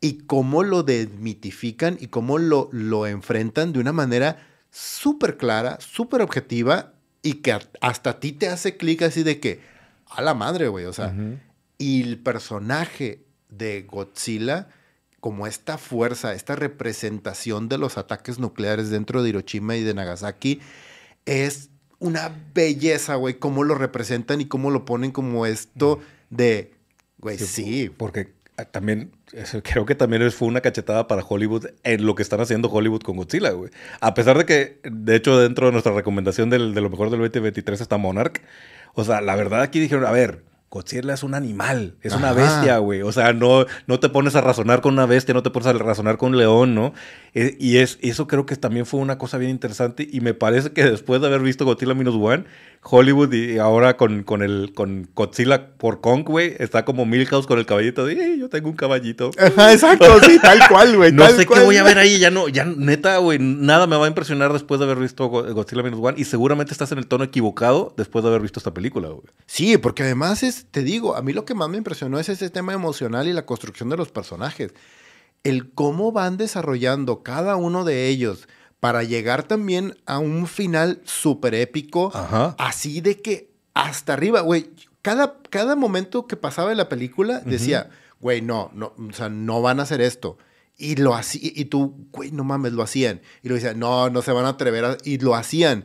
y 0.00 0.20
cómo 0.24 0.62
lo 0.62 0.84
desmitifican 0.84 1.98
y 2.00 2.06
cómo 2.06 2.38
lo, 2.38 2.70
lo 2.72 3.06
enfrentan 3.06 3.74
de 3.74 3.80
una 3.80 3.92
manera 3.92 4.38
súper 4.70 5.36
clara, 5.36 5.76
súper 5.82 6.22
objetiva 6.22 6.94
y 7.20 7.34
que 7.34 7.58
hasta 7.82 8.08
a 8.08 8.18
ti 8.18 8.32
te 8.32 8.48
hace 8.48 8.78
clic 8.78 9.02
así 9.02 9.22
de 9.22 9.38
que, 9.38 9.60
a 10.08 10.22
la 10.22 10.32
madre, 10.32 10.68
güey, 10.68 10.86
o 10.86 10.94
sea, 10.94 11.14
y 11.76 12.04
el 12.04 12.20
personaje 12.20 13.26
de 13.50 13.82
Godzilla 13.82 14.68
como 15.20 15.46
esta 15.46 15.78
fuerza, 15.78 16.34
esta 16.34 16.56
representación 16.56 17.68
de 17.68 17.78
los 17.78 17.98
ataques 17.98 18.38
nucleares 18.38 18.90
dentro 18.90 19.22
de 19.22 19.30
Hiroshima 19.30 19.76
y 19.76 19.82
de 19.82 19.94
Nagasaki, 19.94 20.60
es 21.24 21.70
una 21.98 22.30
belleza, 22.54 23.16
güey, 23.16 23.34
cómo 23.34 23.64
lo 23.64 23.74
representan 23.74 24.40
y 24.40 24.46
cómo 24.46 24.70
lo 24.70 24.84
ponen 24.84 25.10
como 25.12 25.46
esto 25.46 26.00
de, 26.30 26.74
güey, 27.18 27.38
sí. 27.38 27.90
Porque 27.96 28.34
ah, 28.56 28.64
también, 28.64 29.12
creo 29.62 29.86
que 29.86 29.94
también 29.94 30.30
fue 30.30 30.48
una 30.48 30.60
cachetada 30.60 31.08
para 31.08 31.24
Hollywood 31.24 31.66
en 31.82 32.04
lo 32.04 32.14
que 32.14 32.22
están 32.22 32.40
haciendo 32.40 32.68
Hollywood 32.68 33.00
con 33.00 33.16
Godzilla, 33.16 33.50
güey. 33.50 33.70
A 34.00 34.14
pesar 34.14 34.38
de 34.38 34.44
que, 34.44 34.80
de 34.84 35.16
hecho, 35.16 35.38
dentro 35.38 35.66
de 35.66 35.72
nuestra 35.72 35.92
recomendación 35.92 36.50
de 36.50 36.58
lo 36.58 36.90
mejor 36.90 37.10
del 37.10 37.20
2023 37.20 37.80
está 37.80 37.96
Monarch, 37.96 38.42
o 38.94 39.04
sea, 39.04 39.20
la 39.20 39.34
verdad 39.36 39.62
aquí 39.62 39.80
dijeron, 39.80 40.04
a 40.06 40.10
ver, 40.10 40.44
Godzilla 40.70 41.14
es 41.14 41.22
un 41.22 41.34
animal, 41.34 41.94
es 42.02 42.12
una 42.12 42.32
bestia, 42.32 42.78
güey. 42.78 43.02
O 43.02 43.12
sea, 43.12 43.32
no, 43.32 43.66
no 43.86 44.00
te 44.00 44.08
pones 44.08 44.34
a 44.34 44.40
razonar 44.40 44.80
con 44.80 44.94
una 44.94 45.06
bestia, 45.06 45.32
no 45.32 45.42
te 45.42 45.50
pones 45.50 45.68
a 45.68 45.72
razonar 45.72 46.18
con 46.18 46.32
un 46.32 46.38
león, 46.38 46.74
¿no? 46.74 46.92
Eh, 47.34 47.56
y 47.60 47.76
es, 47.78 47.98
eso 48.02 48.26
creo 48.26 48.46
que 48.46 48.56
también 48.56 48.84
fue 48.84 49.00
una 49.00 49.16
cosa 49.16 49.38
bien 49.38 49.50
interesante. 49.50 50.08
Y 50.10 50.20
me 50.20 50.34
parece 50.34 50.72
que 50.72 50.84
después 50.84 51.20
de 51.20 51.28
haber 51.28 51.40
visto 51.40 51.64
Godzilla 51.64 51.94
Minus 51.94 52.16
One, 52.16 52.44
Hollywood 52.88 53.32
y 53.32 53.58
ahora 53.58 53.96
con, 53.96 54.22
con, 54.22 54.42
el, 54.42 54.72
con 54.74 55.08
Godzilla 55.14 55.68
por 55.76 56.00
Kong, 56.00 56.24
güey, 56.24 56.54
está 56.58 56.84
como 56.84 57.04
Milhouse 57.04 57.46
con 57.46 57.58
el 57.58 57.66
caballito 57.66 58.06
de, 58.06 58.38
yo 58.38 58.48
tengo 58.48 58.68
un 58.68 58.76
caballito. 58.76 59.30
exacto, 59.36 60.20
sí, 60.20 60.38
tal 60.40 60.60
cual, 60.68 60.96
güey. 60.96 61.12
No 61.16 61.26
sé 61.28 61.46
qué 61.46 61.60
voy 61.60 61.76
a 61.76 61.82
ver 61.82 61.98
ahí, 61.98 62.18
ya 62.18 62.30
no, 62.30 62.48
ya 62.48 62.64
neta, 62.64 63.18
güey, 63.18 63.38
nada 63.38 63.86
me 63.86 63.96
va 63.96 64.04
a 64.04 64.08
impresionar 64.08 64.52
después 64.52 64.78
de 64.78 64.86
haber 64.86 64.98
visto 64.98 65.28
Godzilla 65.28 65.82
Minus 65.82 66.00
One. 66.02 66.18
Y 66.18 66.24
seguramente 66.24 66.72
estás 66.72 66.92
en 66.92 66.98
el 66.98 67.06
tono 67.06 67.24
equivocado 67.24 67.94
después 67.96 68.22
de 68.22 68.28
haber 68.30 68.42
visto 68.42 68.60
esta 68.60 68.74
película, 68.74 69.08
güey. 69.08 69.26
Sí, 69.46 69.76
porque 69.78 70.02
además 70.02 70.42
es, 70.42 70.65
te 70.70 70.82
digo, 70.82 71.16
a 71.16 71.22
mí 71.22 71.32
lo 71.32 71.44
que 71.44 71.54
más 71.54 71.68
me 71.68 71.78
impresionó 71.78 72.18
es 72.18 72.28
ese 72.28 72.50
tema 72.50 72.72
emocional 72.72 73.26
y 73.26 73.32
la 73.32 73.46
construcción 73.46 73.88
de 73.88 73.96
los 73.96 74.10
personajes. 74.10 74.74
El 75.44 75.72
cómo 75.72 76.12
van 76.12 76.36
desarrollando 76.36 77.22
cada 77.22 77.56
uno 77.56 77.84
de 77.84 78.08
ellos 78.08 78.48
para 78.80 79.02
llegar 79.02 79.44
también 79.44 79.96
a 80.06 80.18
un 80.18 80.46
final 80.46 81.00
súper 81.04 81.54
épico, 81.54 82.10
así 82.58 83.00
de 83.00 83.20
que 83.20 83.50
hasta 83.74 84.12
arriba, 84.12 84.40
güey, 84.40 84.70
cada, 85.02 85.40
cada 85.50 85.76
momento 85.76 86.26
que 86.26 86.36
pasaba 86.36 86.72
en 86.72 86.78
la 86.78 86.88
película 86.88 87.40
decía, 87.40 87.90
güey, 88.20 88.42
no, 88.42 88.70
no, 88.74 88.92
o 88.96 89.12
sea, 89.12 89.28
no 89.28 89.62
van 89.62 89.80
a 89.80 89.84
hacer 89.84 90.00
esto. 90.00 90.38
Y 90.78 90.96
lo 90.96 91.14
hacía, 91.14 91.40
y 91.42 91.64
tú, 91.64 92.06
güey, 92.12 92.32
no 92.32 92.44
mames, 92.44 92.74
lo 92.74 92.82
hacían. 92.82 93.22
Y 93.42 93.48
lo 93.48 93.54
decían, 93.54 93.78
no, 93.78 94.10
no 94.10 94.20
se 94.20 94.30
van 94.30 94.44
a 94.44 94.50
atrever 94.50 94.84
a, 94.84 94.98
y 95.04 95.16
lo 95.16 95.34
hacían. 95.34 95.84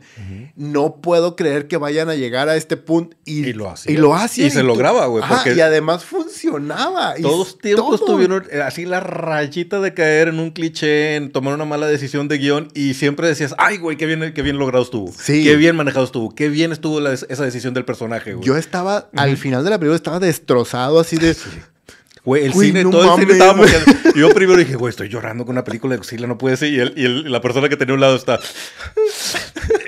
No 0.54 1.00
puedo 1.00 1.34
creer 1.34 1.66
que 1.66 1.78
vayan 1.78 2.10
a 2.10 2.14
llegar 2.14 2.50
a 2.50 2.56
este 2.56 2.76
punto. 2.76 3.16
Y, 3.24 3.54
lo 3.54 3.70
hacían. 3.70 3.94
Y 3.94 3.98
lo 3.98 4.14
hacían. 4.14 4.48
Y, 4.48 4.50
se 4.50 4.62
lograba, 4.62 5.06
güey. 5.06 5.24
Y 5.56 5.60
además 5.60 6.04
funcionaba. 6.04 7.14
Todos 7.14 7.56
tiempos 7.56 8.04
tuvieron 8.04 8.44
eh, 8.50 8.60
así 8.60 8.84
la 8.84 9.00
rayita 9.00 9.80
de 9.80 9.94
caer 9.94 10.28
en 10.28 10.38
un 10.38 10.50
cliché, 10.50 11.16
en 11.16 11.32
tomar 11.32 11.54
una 11.54 11.64
mala 11.64 11.86
decisión 11.86 12.28
de 12.28 12.36
guion. 12.36 12.68
Y 12.74 12.92
siempre 12.92 13.26
decías, 13.26 13.54
ay, 13.56 13.78
güey, 13.78 13.96
qué 13.96 14.04
bien, 14.04 14.34
qué 14.34 14.42
bien 14.42 14.58
logrado 14.58 14.84
estuvo. 14.84 15.10
Sí. 15.10 15.42
Qué 15.42 15.56
bien 15.56 15.74
manejado 15.74 16.04
estuvo. 16.04 16.34
Qué 16.34 16.50
bien 16.50 16.70
estuvo 16.70 17.00
esa 17.08 17.44
decisión 17.44 17.72
del 17.72 17.86
personaje, 17.86 18.34
güey. 18.34 18.46
Yo 18.46 18.58
estaba, 18.58 19.08
al 19.16 19.38
final 19.38 19.64
de 19.64 19.70
la 19.70 19.78
película, 19.78 19.96
estaba 19.96 20.20
destrozado 20.20 21.00
así 21.00 21.16
de. 21.16 21.34
Güey, 22.24 22.44
el 22.44 22.54
cine, 22.54 22.82
todo 22.84 23.16
el 23.16 23.20
cine 23.20 23.32
estaba 23.32 23.66
Yo 24.14 24.28
primero 24.30 24.56
dije, 24.56 24.76
güey, 24.76 24.90
estoy 24.90 25.08
llorando 25.08 25.44
con 25.44 25.54
una 25.54 25.64
película 25.64 25.94
de 25.94 25.98
Godzilla, 25.98 26.28
no 26.28 26.38
puede 26.38 26.56
ser. 26.56 26.72
Y, 26.72 26.80
y 27.00 27.08
la 27.24 27.40
persona 27.40 27.68
que 27.68 27.76
tenía 27.76 27.92
a 27.92 27.94
un 27.96 28.00
lado 28.00 28.16
está. 28.16 28.38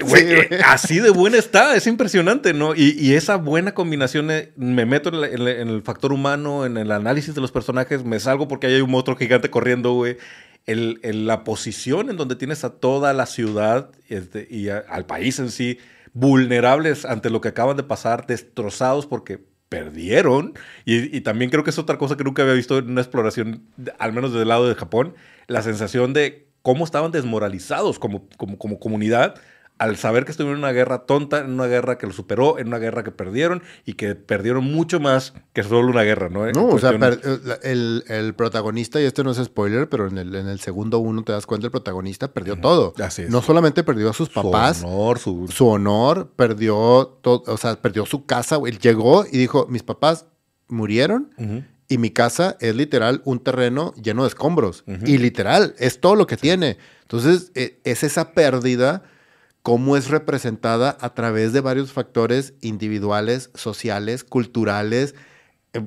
Güey, 0.03 0.49
así 0.67 1.01
de 1.01 1.11
buena 1.11 1.39
está, 1.39 1.75
es 1.75 1.87
impresionante, 1.87 2.53
¿no? 2.53 2.75
Y, 2.75 3.15
esa 3.15 3.37
buena 3.37 3.75
combinación, 3.75 4.31
eh, 4.31 4.53
me 4.57 4.85
meto 4.87 5.09
en, 5.25 5.49
el 5.49 5.83
factor 5.83 6.13
humano, 6.13 6.67
en 6.67 6.77
el 6.77 6.93
análisis 6.93 7.35
de 7.35 7.41
los 7.41 7.51
personajes, 7.51 8.05
me 8.05 8.21
salgo 8.21 8.47
porque 8.47 8.67
ahí 8.67 8.75
hay 8.75 8.81
un 8.83 8.91
monstruo 8.91 9.17
gigante 9.17 9.51
corriendo, 9.51 9.95
güey. 9.95 10.19
El, 10.67 11.01
la 11.27 11.45
posición 11.45 12.11
en 12.11 12.17
donde 12.17 12.37
tienes 12.37 12.65
a 12.65 12.71
toda 12.71 13.13
la 13.13 13.27
ciudad 13.27 13.91
este, 14.09 14.47
y 14.51 14.69
al 14.69 15.07
país 15.07 15.39
en 15.39 15.51
sí 15.51 15.79
vulnerables 16.15 17.05
ante 17.05 17.29
lo 17.29 17.41
que 17.41 17.49
acaban 17.49 17.77
de 17.77 17.83
pasar, 17.83 18.27
destrozados 18.27 19.07
porque 19.07 19.45
perdieron. 19.75 20.55
Y, 20.85 21.21
también 21.23 21.51
creo 21.51 21.65
que 21.65 21.71
es 21.71 21.79
otra 21.79 21.99
cosa 21.99 22.17
que 22.17 22.25
nunca 22.25 22.43
había 22.43 22.55
visto 22.55 22.79
en 22.79 22.91
una 22.91 23.01
exploración, 23.01 23.63
al 23.99 24.13
menos 24.13 24.31
desde 24.31 24.43
el 24.43 24.49
lado 24.49 24.69
de 24.69 24.75
Japón, 24.75 25.15
la 25.49 25.63
sensación 25.63 26.13
de 26.13 26.47
cómo 26.63 26.85
estaban 26.85 27.11
desmoralizados 27.11 27.99
como, 27.99 28.29
como, 28.37 28.57
como 28.57 28.79
comunidad 28.79 29.35
al 29.79 29.97
saber 29.97 30.25
que 30.25 30.31
estuvieron 30.31 30.59
en 30.59 30.65
una 30.65 30.73
guerra 30.73 31.05
tonta, 31.05 31.41
en 31.41 31.51
una 31.51 31.67
guerra 31.67 31.99
que 31.99 32.07
lo 32.07 32.13
superó, 32.13 32.59
en 32.59 32.69
una 32.69 32.79
guerra 32.79 33.03
que 33.03 33.11
perdieron 33.11 33.63
y 33.85 33.95
que 33.95 34.15
perdieron 34.15 34.65
mucho 34.65 35.01
más 35.01 35.35
que 35.53 35.65
solo 35.65 35.89
una 35.89 36.03
guerra, 36.03 36.29
¿no? 36.29 36.51
No, 36.53 36.67
o 36.67 36.79
sea, 36.79 36.91
el, 36.91 38.35
protagonista, 38.37 39.01
y 39.01 39.05
esto 39.05 39.25
no 39.25 39.33
es 39.33 39.39
spoiler, 39.39 39.89
pero 39.89 40.07
en 40.07 40.19
el, 40.19 40.35
en 40.37 40.49
el 40.49 40.61
segundo 40.61 41.01
uno 41.01 41.25
te 41.25 41.33
das 41.33 41.47
cuenta, 41.47 41.67
el 41.67 41.73
protagonista 41.73 42.33
perdió 42.33 42.57
todo. 42.61 42.95
Así 43.03 43.23
es. 43.23 43.31
No 43.31 43.43
solamente 43.43 43.83
perdió 43.83 44.11
a 44.11 44.13
sus 44.13 44.29
papás, 44.29 44.79
su 44.79 44.87
honor, 44.87 45.19
su, 45.19 45.67
honor 45.67 46.33
perdió 46.37 47.19
todo, 47.21 47.43
o 47.47 47.57
sea, 47.57 47.75
perdió 47.81 48.07
su 48.07 48.27
casa. 48.27 48.59
Él 48.65 48.79
llegó 48.79 49.27
y 49.27 49.39
dijo, 49.39 49.67
mis 49.69 49.83
papás 49.83 50.27
murieron. 50.69 51.31
Y 51.87 51.99
mi 51.99 52.11
casa 52.11 52.57
es 52.61 52.75
literal 52.75 53.21
un 53.25 53.41
terreno 53.41 53.93
lleno 54.03 54.23
de 54.23 54.29
escombros. 54.29 54.85
Y 55.05 55.19
literal, 55.19 55.75
es 55.79 56.01
todo 56.01 56.15
lo 56.15 56.27
que 56.27 56.37
tiene. 56.37 56.79
Entonces, 57.03 57.51
e, 57.55 57.81
es 57.85 58.03
esa 58.03 58.33
pérdida 58.33 59.03
cómo 59.65 59.97
es 59.97 60.11
representada 60.11 60.95
a 61.01 61.15
través 61.15 61.55
de 61.55 61.63
varios 61.63 61.91
factores 61.91 62.53
individuales, 62.61 63.49
sociales, 63.55 64.23
culturales, 64.23 65.15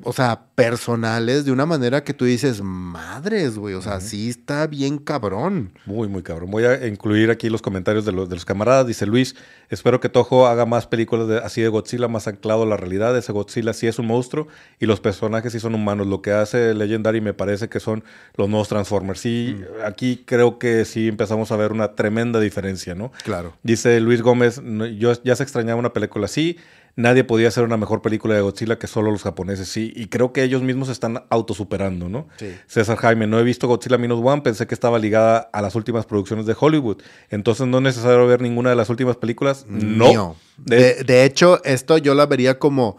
o 0.02 0.12
sea, 0.12 0.42
personales, 0.54 1.44
de 1.44 1.52
una 1.52 1.64
manera 1.64 2.04
que 2.04 2.12
tú 2.12 2.24
dices, 2.24 2.60
madres, 2.62 3.56
güey, 3.56 3.74
o 3.74 3.80
sea, 3.80 4.00
sí 4.00 4.28
está 4.28 4.66
bien 4.66 4.98
cabrón. 4.98 5.72
Muy, 5.86 6.08
muy 6.08 6.22
cabrón. 6.22 6.50
Voy 6.50 6.64
a 6.64 6.86
incluir 6.86 7.30
aquí 7.30 7.48
los 7.48 7.62
comentarios 7.62 8.04
de 8.04 8.12
los, 8.12 8.28
de 8.28 8.36
los 8.36 8.44
camaradas. 8.44 8.86
Dice 8.86 9.06
Luis, 9.06 9.34
espero 9.70 10.00
que 10.00 10.08
Toho 10.08 10.46
haga 10.46 10.66
más 10.66 10.86
películas 10.86 11.42
así 11.42 11.62
de 11.62 11.68
Godzilla, 11.68 12.08
más 12.08 12.28
anclado 12.28 12.64
a 12.64 12.66
la 12.66 12.76
realidad. 12.76 13.16
Ese 13.16 13.32
Godzilla 13.32 13.72
sí 13.72 13.86
es 13.86 13.98
un 13.98 14.06
monstruo 14.06 14.48
y 14.78 14.86
los 14.86 15.00
personajes 15.00 15.52
sí 15.52 15.60
son 15.60 15.74
humanos. 15.74 16.06
Lo 16.06 16.22
que 16.22 16.32
hace 16.32 16.74
Legendary 16.74 17.20
me 17.20 17.34
parece 17.34 17.68
que 17.68 17.80
son 17.80 18.04
los 18.36 18.48
nuevos 18.48 18.68
Transformers. 18.68 19.20
Sí, 19.20 19.56
mm. 19.58 19.86
aquí 19.86 20.22
creo 20.26 20.58
que 20.58 20.84
sí 20.84 21.08
empezamos 21.08 21.50
a 21.52 21.56
ver 21.56 21.72
una 21.72 21.94
tremenda 21.94 22.40
diferencia, 22.40 22.94
¿no? 22.94 23.12
Claro. 23.24 23.54
Dice 23.62 24.00
Luis 24.00 24.22
Gómez, 24.22 24.60
yo 24.98 25.12
ya 25.22 25.36
se 25.36 25.42
extrañaba 25.42 25.78
una 25.78 25.92
película 25.92 26.26
así 26.26 26.58
nadie 26.98 27.22
podía 27.22 27.46
hacer 27.46 27.62
una 27.62 27.76
mejor 27.76 28.02
película 28.02 28.34
de 28.34 28.40
Godzilla 28.40 28.76
que 28.76 28.88
solo 28.88 29.12
los 29.12 29.22
japoneses, 29.22 29.68
sí. 29.68 29.92
Y 29.94 30.08
creo 30.08 30.32
que 30.32 30.42
ellos 30.42 30.62
mismos 30.62 30.88
están 30.88 31.22
autosuperando, 31.30 32.08
¿no? 32.08 32.26
Sí. 32.38 32.56
César 32.66 32.96
Jaime, 32.96 33.28
no 33.28 33.38
he 33.38 33.44
visto 33.44 33.68
Godzilla 33.68 33.98
Minus 33.98 34.20
One, 34.20 34.42
pensé 34.42 34.66
que 34.66 34.74
estaba 34.74 34.98
ligada 34.98 35.48
a 35.52 35.62
las 35.62 35.76
últimas 35.76 36.06
producciones 36.06 36.44
de 36.44 36.56
Hollywood. 36.58 37.00
Entonces, 37.30 37.68
¿no 37.68 37.78
es 37.78 37.84
necesario 37.84 38.26
ver 38.26 38.42
ninguna 38.42 38.70
de 38.70 38.76
las 38.76 38.90
últimas 38.90 39.16
películas? 39.16 39.64
No. 39.68 40.34
De, 40.56 41.04
de 41.04 41.24
hecho, 41.24 41.62
esto 41.64 41.98
yo 41.98 42.16
la 42.16 42.26
vería 42.26 42.58
como 42.58 42.96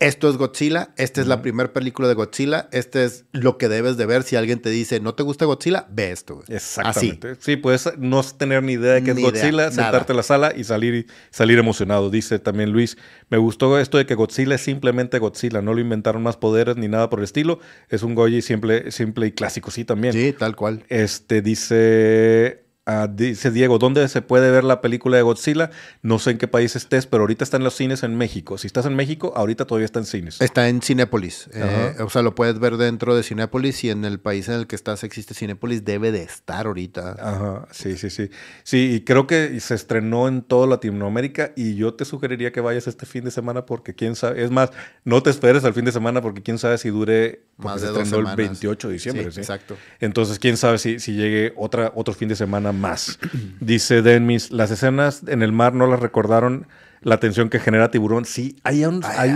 esto 0.00 0.28
es 0.28 0.36
Godzilla, 0.36 0.92
esta 0.96 1.20
es 1.20 1.26
la 1.26 1.40
primera 1.40 1.72
película 1.72 2.08
de 2.08 2.14
Godzilla, 2.14 2.68
este 2.72 3.04
es 3.04 3.24
lo 3.32 3.58
que 3.58 3.68
debes 3.68 3.96
de 3.96 4.06
ver 4.06 4.22
si 4.24 4.36
alguien 4.36 4.60
te 4.60 4.70
dice, 4.70 5.00
no 5.00 5.14
te 5.14 5.22
gusta 5.22 5.44
Godzilla, 5.44 5.86
ve 5.90 6.10
esto. 6.10 6.42
Exactamente. 6.48 7.36
Sí, 7.38 7.56
puedes 7.56 7.88
no 7.98 8.22
tener 8.22 8.62
ni 8.62 8.72
idea 8.72 8.94
de 8.94 9.04
qué 9.04 9.12
es 9.12 9.20
Godzilla, 9.20 9.70
sentarte 9.70 10.12
en 10.12 10.16
la 10.16 10.22
sala 10.22 10.52
y 10.54 10.64
salir, 10.64 11.06
salir 11.30 11.58
emocionado. 11.58 12.10
Dice 12.10 12.38
también 12.38 12.70
Luis, 12.70 12.98
me 13.30 13.38
gustó 13.38 13.78
esto 13.78 13.98
de 13.98 14.06
que 14.06 14.14
Godzilla 14.14 14.56
es 14.56 14.62
simplemente 14.62 15.18
Godzilla, 15.18 15.62
no 15.62 15.74
lo 15.74 15.80
inventaron 15.80 16.22
más 16.22 16.36
poderes 16.36 16.76
ni 16.76 16.88
nada 16.88 17.08
por 17.08 17.20
el 17.20 17.24
estilo, 17.24 17.60
es 17.88 18.02
un 18.02 18.14
Goji 18.14 18.42
simple, 18.42 18.90
simple 18.90 19.26
y 19.26 19.32
clásico, 19.32 19.70
sí, 19.70 19.84
también. 19.84 20.12
Sí, 20.12 20.34
tal 20.36 20.56
cual. 20.56 20.84
Este 20.88 21.40
dice 21.40 22.63
Ah, 22.86 23.08
dice 23.10 23.50
Diego, 23.50 23.78
¿dónde 23.78 24.06
se 24.08 24.20
puede 24.20 24.50
ver 24.50 24.62
la 24.62 24.82
película 24.82 25.16
de 25.16 25.22
Godzilla? 25.22 25.70
No 26.02 26.18
sé 26.18 26.32
en 26.32 26.38
qué 26.38 26.48
país 26.48 26.76
estés, 26.76 27.06
pero 27.06 27.22
ahorita 27.22 27.42
está 27.42 27.56
en 27.56 27.64
los 27.64 27.74
cines 27.74 28.02
en 28.02 28.14
México. 28.14 28.58
Si 28.58 28.66
estás 28.66 28.84
en 28.84 28.94
México, 28.94 29.32
ahorita 29.36 29.64
todavía 29.64 29.86
está 29.86 30.00
en 30.00 30.04
cines. 30.04 30.38
Está 30.42 30.68
en 30.68 30.82
Cinépolis. 30.82 31.48
Eh, 31.54 31.96
o 32.00 32.10
sea, 32.10 32.20
lo 32.20 32.34
puedes 32.34 32.58
ver 32.58 32.76
dentro 32.76 33.16
de 33.16 33.22
Cinépolis 33.22 33.84
y 33.84 33.90
en 33.90 34.04
el 34.04 34.20
país 34.20 34.48
en 34.48 34.56
el 34.56 34.66
que 34.66 34.76
estás 34.76 35.02
existe 35.02 35.32
Cinépolis, 35.32 35.86
debe 35.86 36.12
de 36.12 36.24
estar 36.24 36.66
ahorita. 36.66 37.16
Ajá, 37.18 37.66
sí, 37.70 37.96
sí, 37.96 38.10
sí. 38.10 38.28
Sí, 38.64 38.96
y 38.96 39.00
creo 39.00 39.26
que 39.26 39.58
se 39.60 39.74
estrenó 39.74 40.28
en 40.28 40.42
toda 40.42 40.66
Latinoamérica 40.66 41.52
y 41.56 41.76
yo 41.76 41.94
te 41.94 42.04
sugeriría 42.04 42.52
que 42.52 42.60
vayas 42.60 42.86
este 42.86 43.06
fin 43.06 43.24
de 43.24 43.30
semana 43.30 43.64
porque 43.64 43.94
quién 43.94 44.14
sabe, 44.14 44.44
es 44.44 44.50
más, 44.50 44.70
no 45.04 45.22
te 45.22 45.30
esperes 45.30 45.64
al 45.64 45.72
fin 45.72 45.86
de 45.86 45.92
semana 45.92 46.20
porque 46.20 46.42
quién 46.42 46.58
sabe 46.58 46.76
si 46.76 46.90
dure, 46.90 47.44
más 47.56 47.80
de 47.80 47.88
se 47.88 48.02
estrenó 48.02 48.28
el 48.28 48.36
28 48.36 48.88
de 48.88 48.92
diciembre. 48.92 49.32
Sí, 49.32 49.40
Exacto. 49.40 49.74
Entonces, 50.00 50.38
quién 50.38 50.58
sabe 50.58 50.76
si, 50.76 50.98
si 50.98 51.14
llegue 51.14 51.54
otra, 51.56 51.90
otro 51.94 52.12
fin 52.12 52.28
de 52.28 52.36
semana 52.36 52.73
más. 52.80 53.18
Dice 53.60 54.02
Denmis, 54.02 54.50
las 54.50 54.70
escenas 54.70 55.22
en 55.26 55.42
el 55.42 55.52
mar 55.52 55.74
no 55.74 55.86
las 55.86 56.00
recordaron 56.00 56.66
la 57.04 57.20
tensión 57.20 57.50
que 57.50 57.60
genera 57.60 57.90
tiburón. 57.90 58.24
Sí, 58.24 58.56
hay 58.64 58.84
un, 58.84 59.02
hay 59.04 59.30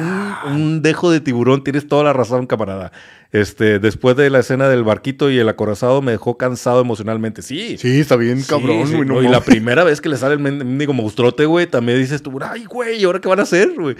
un, 0.46 0.82
dejo 0.82 1.10
de 1.10 1.20
tiburón, 1.20 1.62
tienes 1.62 1.86
toda 1.86 2.02
la 2.02 2.12
razón, 2.12 2.46
camarada. 2.46 2.92
Este, 3.30 3.78
después 3.78 4.16
de 4.16 4.30
la 4.30 4.38
escena 4.38 4.70
del 4.70 4.84
barquito 4.84 5.30
y 5.30 5.38
el 5.38 5.48
acorazado 5.50 6.00
me 6.00 6.12
dejó 6.12 6.38
cansado 6.38 6.80
emocionalmente. 6.80 7.42
Sí. 7.42 7.76
Sí, 7.76 8.00
está 8.00 8.16
bien 8.16 8.42
cabrón, 8.42 8.88
y 9.22 9.28
la 9.28 9.42
primera 9.42 9.84
vez 9.84 10.00
que 10.00 10.08
le 10.08 10.16
sale 10.16 10.34
el 10.34 10.40
mendigo 10.40 10.94
monstruote, 10.94 11.44
güey, 11.44 11.66
también 11.66 11.98
dices 11.98 12.22
tú, 12.22 12.36
ay, 12.42 12.64
güey, 12.64 13.00
¿y 13.00 13.04
ahora 13.04 13.20
qué 13.20 13.28
van 13.28 13.40
a 13.40 13.42
hacer, 13.42 13.74
güey? 13.78 13.96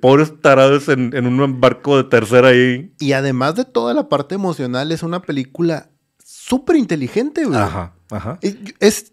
Pobres 0.00 0.40
tarados 0.40 0.88
en, 0.88 1.14
en 1.14 1.26
un 1.26 1.60
barco 1.60 1.98
de 1.98 2.04
tercera 2.04 2.48
ahí. 2.48 2.92
Y 2.98 3.12
además 3.12 3.56
de 3.56 3.66
toda 3.66 3.92
la 3.92 4.08
parte 4.08 4.34
emocional, 4.34 4.90
es 4.90 5.02
una 5.02 5.20
película 5.20 5.90
súper 6.52 6.76
inteligente, 6.76 7.46
güey. 7.46 7.58
Ajá, 7.58 7.94
ajá. 8.10 8.38
Es, 8.42 9.12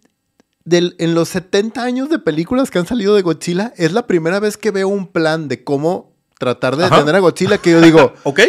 en 0.69 1.15
los 1.15 1.29
70 1.29 1.81
años 1.81 2.09
de 2.09 2.19
películas 2.19 2.69
que 2.69 2.79
han 2.79 2.85
salido 2.85 3.15
de 3.15 3.21
Godzilla, 3.21 3.73
es 3.77 3.93
la 3.93 4.07
primera 4.07 4.41
vez 4.41 4.57
que 4.57 4.71
veo 4.71 4.89
un 4.89 5.07
plan 5.07 5.47
de 5.47 5.63
cómo 5.63 6.11
tratar 6.37 6.75
de 6.75 6.83
detener 6.83 7.15
a 7.15 7.19
Godzilla 7.19 7.57
que 7.57 7.71
yo 7.71 7.79
digo, 7.79 8.13
ok. 8.23 8.41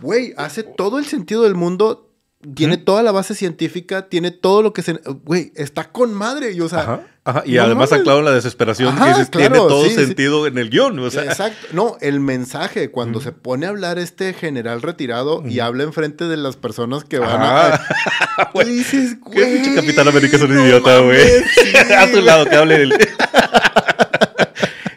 Güey, 0.00 0.32
hace 0.36 0.62
todo 0.62 1.00
el 1.00 1.06
sentido 1.06 1.42
del 1.42 1.56
mundo 1.56 2.05
tiene 2.54 2.76
toda 2.76 3.02
la 3.02 3.12
base 3.12 3.34
científica, 3.34 4.08
tiene 4.08 4.30
todo 4.30 4.62
lo 4.62 4.72
que 4.72 4.82
se... 4.82 4.92
Güey, 5.24 5.52
está 5.56 5.90
con 5.90 6.12
madre. 6.14 6.52
Y, 6.52 6.60
o 6.60 6.68
sea, 6.68 6.80
Ajá, 6.80 7.00
ajá. 7.24 7.42
Y 7.46 7.54
no 7.54 7.62
además 7.62 7.90
en 7.92 8.04
la 8.04 8.30
desesperación 8.30 8.94
Ajá, 8.94 9.04
que 9.04 9.10
dices, 9.10 9.30
claro, 9.30 9.52
tiene 9.52 9.68
todo 9.68 9.84
sí, 9.84 9.90
sí. 9.90 9.96
sentido 9.96 10.46
en 10.46 10.58
el 10.58 10.70
guion. 10.70 10.98
O 10.98 11.10
sea, 11.10 11.24
Exacto. 11.24 11.66
No, 11.72 11.96
el 12.00 12.20
mensaje, 12.20 12.90
cuando 12.90 13.20
se 13.20 13.32
pone 13.32 13.66
a 13.66 13.70
hablar 13.70 13.98
este 13.98 14.32
general 14.34 14.82
retirado 14.82 15.42
y 15.46 15.60
habla 15.60 15.84
enfrente 15.84 16.26
de 16.26 16.36
las 16.36 16.56
personas 16.56 17.04
que 17.04 17.18
van 17.18 17.40
a... 17.42 17.80
Y 18.54 18.64
dices, 18.64 19.14
Qué 19.32 19.40
güey. 19.40 19.54
pinche 19.54 19.74
Capitán 19.74 20.08
América 20.08 20.36
es 20.36 20.42
un 20.42 20.54
no 20.54 20.64
idiota, 20.64 21.00
güey. 21.00 21.20
sí. 21.54 21.76
a 21.96 22.10
tu 22.10 22.20
lado, 22.20 22.44
que 22.44 22.54
hable 22.54 22.82
él. 22.82 22.94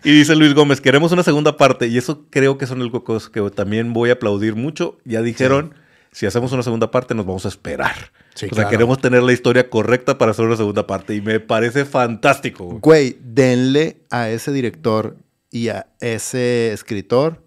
y 0.03 0.11
dice 0.11 0.35
Luis 0.35 0.53
Gómez, 0.53 0.81
queremos 0.81 1.11
una 1.13 1.23
segunda 1.23 1.55
parte. 1.55 1.87
Y 1.87 1.97
eso 1.97 2.25
creo 2.29 2.57
que 2.57 2.67
son 2.67 2.81
algo 2.81 3.03
cosas 3.05 3.29
que 3.29 3.41
también 3.49 3.93
voy 3.93 4.09
a 4.09 4.13
aplaudir 4.13 4.55
mucho. 4.55 4.97
Ya 5.05 5.21
dijeron, 5.21 5.73
si 6.19 6.25
hacemos 6.25 6.51
una 6.51 6.63
segunda 6.63 6.91
parte, 6.91 7.15
nos 7.15 7.25
vamos 7.25 7.45
a 7.45 7.47
esperar. 7.47 8.11
Sí, 8.35 8.47
o 8.47 8.49
sea, 8.49 8.63
claro. 8.63 8.69
queremos 8.71 8.99
tener 8.99 9.23
la 9.23 9.31
historia 9.31 9.69
correcta 9.69 10.17
para 10.17 10.31
hacer 10.31 10.43
una 10.43 10.57
segunda 10.57 10.85
parte. 10.85 11.15
Y 11.15 11.21
me 11.21 11.39
parece 11.39 11.85
fantástico. 11.85 12.65
güey. 12.65 12.79
Güey, 12.81 13.17
denle 13.21 14.01
a 14.09 14.29
ese 14.29 14.51
director 14.51 15.15
y 15.49 15.69
a 15.69 15.87
ese 16.01 16.73
escritor 16.73 17.41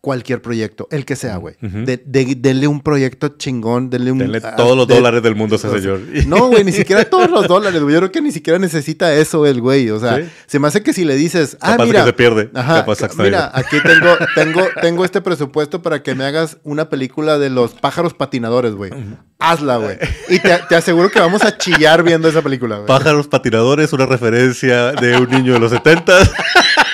cualquier 0.00 0.40
proyecto, 0.40 0.86
el 0.92 1.04
que 1.04 1.16
sea, 1.16 1.36
güey. 1.38 1.56
Ujú. 1.60 1.84
De- 1.84 1.96
de- 2.04 2.36
denle 2.38 2.68
un 2.68 2.80
proyecto 2.82 3.28
chingón, 3.36 3.90
denle 3.90 4.12
un... 4.12 4.18
Denle 4.18 4.40
todos 4.56 4.76
los 4.76 4.86
de- 4.86 4.94
dólares 4.94 5.22
del 5.24 5.34
mundo 5.34 5.56
a 5.56 5.58
ese 5.58 5.68
señor. 5.70 6.00
No, 6.26 6.46
güey, 6.48 6.62
ni 6.62 6.70
siquiera 6.80 7.04
todos 7.04 7.28
los 7.28 7.48
dólares, 7.48 7.82
güey. 7.82 7.92
Yo 7.94 7.98
creo 8.00 8.12
que 8.12 8.22
ni 8.22 8.30
siquiera 8.30 8.58
necesita 8.60 9.12
eso 9.14 9.44
el 9.44 9.60
güey. 9.60 9.90
O 9.90 9.98
sea, 9.98 10.16
Sí. 10.18 10.28
se 10.46 10.58
me 10.60 10.68
hace 10.68 10.82
que 10.84 10.92
si 10.92 11.04
le 11.04 11.16
dices, 11.16 11.56
ah, 11.60 11.72
Capaz 11.72 11.86
mira. 11.86 12.00
que 12.00 12.06
se 12.06 12.12
pierde. 12.12 12.50
Ajá, 12.54 12.84
Capaz 12.86 12.98
mira, 13.18 13.50
aquí 13.52 13.76
tengo, 13.82 14.16
tengo, 14.36 14.62
tengo 14.80 15.04
este 15.04 15.20
presupuesto 15.20 15.82
para 15.82 16.02
que 16.02 16.14
me 16.14 16.24
hagas 16.24 16.58
una 16.62 16.88
película 16.88 17.38
de 17.38 17.50
los 17.50 17.74
pájaros 17.74 18.14
patinadores, 18.14 18.74
güey. 18.74 18.92
Hazla, 19.40 19.78
güey. 19.78 19.98
Y 20.28 20.38
te, 20.38 20.58
te 20.68 20.76
aseguro 20.76 21.10
que 21.10 21.18
vamos 21.20 21.42
a 21.42 21.56
chillar 21.58 22.02
viendo 22.04 22.28
esa 22.28 22.40
película, 22.42 22.76
güey. 22.76 22.86
Pájaros 22.86 23.26
patinadores, 23.28 23.92
una 23.92 24.06
referencia 24.06 24.92
de 24.92 25.16
un 25.16 25.28
niño 25.28 25.54
de 25.54 25.58
los 25.60 25.70
70. 25.72 26.18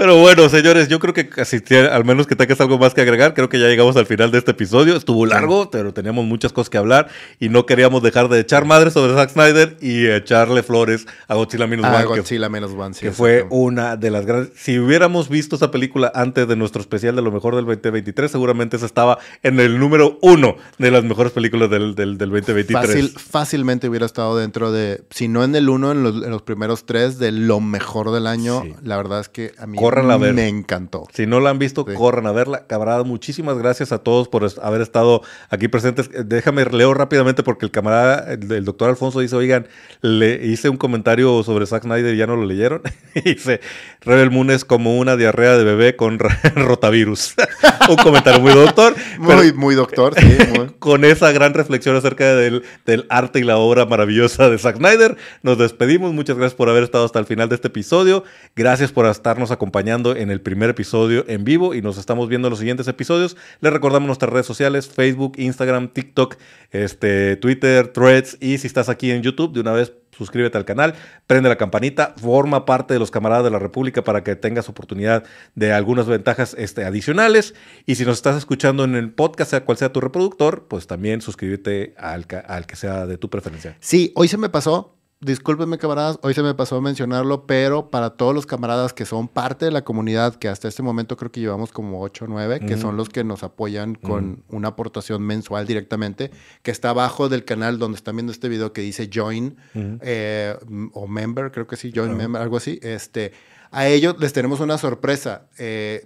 Pero 0.00 0.16
bueno, 0.16 0.48
señores, 0.48 0.88
yo 0.88 0.98
creo 0.98 1.12
que 1.12 1.28
casi 1.28 1.58
al 1.92 2.06
menos 2.06 2.26
que 2.26 2.34
tengas 2.34 2.58
algo 2.62 2.78
más 2.78 2.94
que 2.94 3.02
agregar, 3.02 3.34
creo 3.34 3.50
que 3.50 3.58
ya 3.60 3.66
llegamos 3.66 3.94
al 3.98 4.06
final 4.06 4.30
de 4.30 4.38
este 4.38 4.52
episodio. 4.52 4.96
Estuvo 4.96 5.26
largo, 5.26 5.70
pero 5.70 5.92
teníamos 5.92 6.24
muchas 6.24 6.54
cosas 6.54 6.70
que 6.70 6.78
hablar 6.78 7.08
y 7.38 7.50
no 7.50 7.66
queríamos 7.66 8.02
dejar 8.02 8.30
de 8.30 8.40
echar 8.40 8.64
madre 8.64 8.90
sobre 8.90 9.12
Zack 9.12 9.28
Snyder 9.32 9.76
y 9.82 10.06
echarle 10.06 10.62
flores 10.62 11.06
a 11.28 11.34
Godzilla 11.34 11.66
Minus 11.66 11.84
One, 11.84 11.98
que- 11.98 12.04
Godzilla 12.06 12.48
menos 12.48 12.70
One, 12.72 12.94
sí. 12.94 13.00
que 13.02 13.12
fue 13.12 13.46
una 13.50 13.98
de 13.98 14.10
las 14.10 14.24
grandes. 14.24 14.52
Si 14.56 14.78
hubiéramos 14.78 15.28
visto 15.28 15.56
esa 15.56 15.70
película 15.70 16.10
antes 16.14 16.48
de 16.48 16.56
nuestro 16.56 16.80
especial 16.80 17.14
de 17.14 17.20
lo 17.20 17.30
mejor 17.30 17.54
del 17.54 17.66
2023, 17.66 18.30
seguramente 18.30 18.78
esa 18.78 18.86
estaba 18.86 19.18
en 19.42 19.60
el 19.60 19.78
número 19.78 20.18
uno 20.22 20.56
de 20.78 20.90
las 20.90 21.04
mejores 21.04 21.32
películas 21.32 21.68
del, 21.68 21.94
del, 21.94 22.16
del 22.16 22.30
2023. 22.30 22.86
Fácil, 22.86 23.08
fácilmente 23.18 23.86
hubiera 23.86 24.06
estado 24.06 24.38
dentro 24.38 24.72
de, 24.72 25.02
si 25.10 25.28
no 25.28 25.44
en 25.44 25.54
el 25.54 25.68
uno, 25.68 25.92
en 25.92 26.02
los, 26.02 26.24
en 26.24 26.30
los 26.30 26.40
primeros 26.40 26.86
tres 26.86 27.18
de 27.18 27.32
lo 27.32 27.60
mejor 27.60 28.12
del 28.12 28.26
año. 28.26 28.62
Sí. 28.64 28.74
La 28.82 28.96
verdad 28.96 29.20
es 29.20 29.28
que 29.28 29.52
a 29.58 29.66
mí 29.66 29.76
Córranla 29.90 30.14
a 30.14 30.18
ver. 30.18 30.34
me 30.34 30.48
encantó. 30.48 31.06
Si 31.12 31.26
no 31.26 31.40
la 31.40 31.50
han 31.50 31.58
visto, 31.58 31.84
Sí. 31.88 31.94
corran 31.94 32.26
a 32.26 32.32
verla. 32.32 32.66
Camarada, 32.66 33.02
muchísimas 33.04 33.58
gracias 33.58 33.92
a 33.92 33.98
todos 33.98 34.28
por 34.28 34.46
haber 34.62 34.80
estado 34.80 35.22
aquí 35.48 35.68
presentes. 35.68 36.08
Eh, 36.14 36.22
Déjame 36.24 36.64
leo 36.66 36.94
rápidamente 36.94 37.42
porque 37.42 37.66
el 37.66 37.72
camarada, 37.72 38.32
el, 38.32 38.50
el 38.52 38.64
doctor 38.64 38.88
Alfonso 38.90 39.20
dice, 39.20 39.34
oigan, 39.36 39.66
le 40.00 40.46
hice 40.46 40.68
un 40.68 40.76
comentario 40.76 41.42
sobre 41.42 41.66
Zack 41.66 41.82
Snyder 41.82 42.14
y 42.14 42.18
ya 42.18 42.26
no 42.26 42.36
lo 42.36 42.44
leyeron. 42.44 42.82
dice, 43.24 43.60
Rebel 44.00 44.30
Moon 44.30 44.50
es 44.50 44.64
como 44.64 44.96
una 44.98 45.16
diarrea 45.16 45.56
de 45.56 45.64
bebé 45.64 45.96
con 45.96 46.18
rotavirus. 46.54 47.34
un 47.88 47.96
comentario 47.96 48.40
muy 48.40 48.52
doctor. 48.52 48.94
pero- 49.26 49.36
Muy, 49.38 49.52
muy 49.52 49.74
doctor, 49.74 50.14
sí. 50.18 50.26
muy- 50.56 50.68
con 50.78 51.04
esa 51.04 51.32
gran 51.32 51.52
reflexión 51.54 51.96
acerca 51.96 52.34
del, 52.36 52.62
del 52.86 53.06
arte 53.10 53.40
y 53.40 53.42
la 53.42 53.56
obra 53.58 53.86
maravillosa 53.86 54.48
de 54.48 54.58
Zack 54.58 54.76
Snyder. 54.76 55.16
Nos 55.42 55.58
despedimos. 55.58 56.12
Muchas 56.12 56.36
gracias 56.36 56.54
por 56.54 56.68
haber 56.68 56.84
estado 56.84 57.04
hasta 57.04 57.18
el 57.18 57.26
final 57.26 57.48
de 57.48 57.56
este 57.56 57.68
episodio. 57.68 58.22
Gracias 58.54 58.92
por 58.92 59.06
estarnos 59.06 59.50
acompañando 59.50 59.79
en 59.80 60.30
el 60.30 60.42
primer 60.42 60.68
episodio 60.68 61.24
en 61.26 61.42
vivo 61.42 61.74
y 61.74 61.80
nos 61.80 61.96
estamos 61.96 62.28
viendo 62.28 62.48
en 62.48 62.50
los 62.50 62.58
siguientes 62.58 62.86
episodios. 62.86 63.36
Les 63.60 63.72
recordamos 63.72 64.06
nuestras 64.06 64.30
redes 64.30 64.44
sociales, 64.44 64.88
Facebook, 64.88 65.32
Instagram, 65.38 65.88
TikTok, 65.88 66.36
este, 66.70 67.36
Twitter, 67.36 67.88
Threads 67.88 68.36
y 68.40 68.58
si 68.58 68.66
estás 68.66 68.90
aquí 68.90 69.10
en 69.10 69.22
YouTube, 69.22 69.54
de 69.54 69.60
una 69.60 69.72
vez 69.72 69.94
suscríbete 70.12 70.58
al 70.58 70.66
canal, 70.66 70.94
prende 71.26 71.48
la 71.48 71.56
campanita, 71.56 72.14
forma 72.18 72.66
parte 72.66 72.92
de 72.92 73.00
los 73.00 73.10
camaradas 73.10 73.42
de 73.42 73.50
la 73.50 73.58
República 73.58 74.04
para 74.04 74.22
que 74.22 74.36
tengas 74.36 74.68
oportunidad 74.68 75.24
de 75.54 75.72
algunas 75.72 76.06
ventajas 76.06 76.54
este, 76.58 76.84
adicionales. 76.84 77.54
Y 77.86 77.94
si 77.94 78.04
nos 78.04 78.18
estás 78.18 78.36
escuchando 78.36 78.84
en 78.84 78.96
el 78.96 79.12
podcast, 79.12 79.52
sea 79.52 79.64
cual 79.64 79.78
sea 79.78 79.94
tu 79.94 80.02
reproductor, 80.02 80.66
pues 80.68 80.86
también 80.86 81.22
suscríbete 81.22 81.94
al, 81.96 82.26
que 82.26 82.76
sea 82.76 83.06
de 83.06 83.16
tu 83.16 83.30
preferencia. 83.30 83.78
Sí, 83.80 84.12
hoy 84.14 84.28
se 84.28 84.36
me 84.36 84.50
pasó. 84.50 84.99
Discúlpenme, 85.22 85.76
camaradas, 85.76 86.18
hoy 86.22 86.32
se 86.32 86.42
me 86.42 86.54
pasó 86.54 86.80
mencionarlo, 86.80 87.46
pero 87.46 87.90
para 87.90 88.08
todos 88.08 88.34
los 88.34 88.46
camaradas 88.46 88.94
que 88.94 89.04
son 89.04 89.28
parte 89.28 89.66
de 89.66 89.70
la 89.70 89.84
comunidad, 89.84 90.36
que 90.36 90.48
hasta 90.48 90.66
este 90.66 90.82
momento 90.82 91.18
creo 91.18 91.30
que 91.30 91.40
llevamos 91.40 91.72
como 91.72 92.00
8 92.00 92.24
o 92.24 92.28
9, 92.28 92.60
que 92.60 92.78
son 92.78 92.96
los 92.96 93.10
que 93.10 93.22
nos 93.22 93.42
apoyan 93.42 93.96
con 93.96 94.42
una 94.48 94.68
aportación 94.68 95.20
mensual 95.20 95.66
directamente, 95.66 96.30
que 96.62 96.70
está 96.70 96.88
abajo 96.88 97.28
del 97.28 97.44
canal 97.44 97.78
donde 97.78 97.96
están 97.96 98.16
viendo 98.16 98.32
este 98.32 98.48
video 98.48 98.72
que 98.72 98.80
dice 98.80 99.10
Join 99.12 99.58
eh, 99.74 100.56
o 100.94 101.06
Member, 101.06 101.52
creo 101.52 101.66
que 101.66 101.76
sí, 101.76 101.92
Join. 101.94 102.16
Member, 102.16 102.40
algo 102.40 102.56
así. 102.56 102.80
Este, 102.82 103.32
a 103.72 103.86
ellos 103.86 104.16
les 104.18 104.32
tenemos 104.32 104.58
una 104.60 104.78
sorpresa. 104.78 105.42
Eh, 105.58 106.04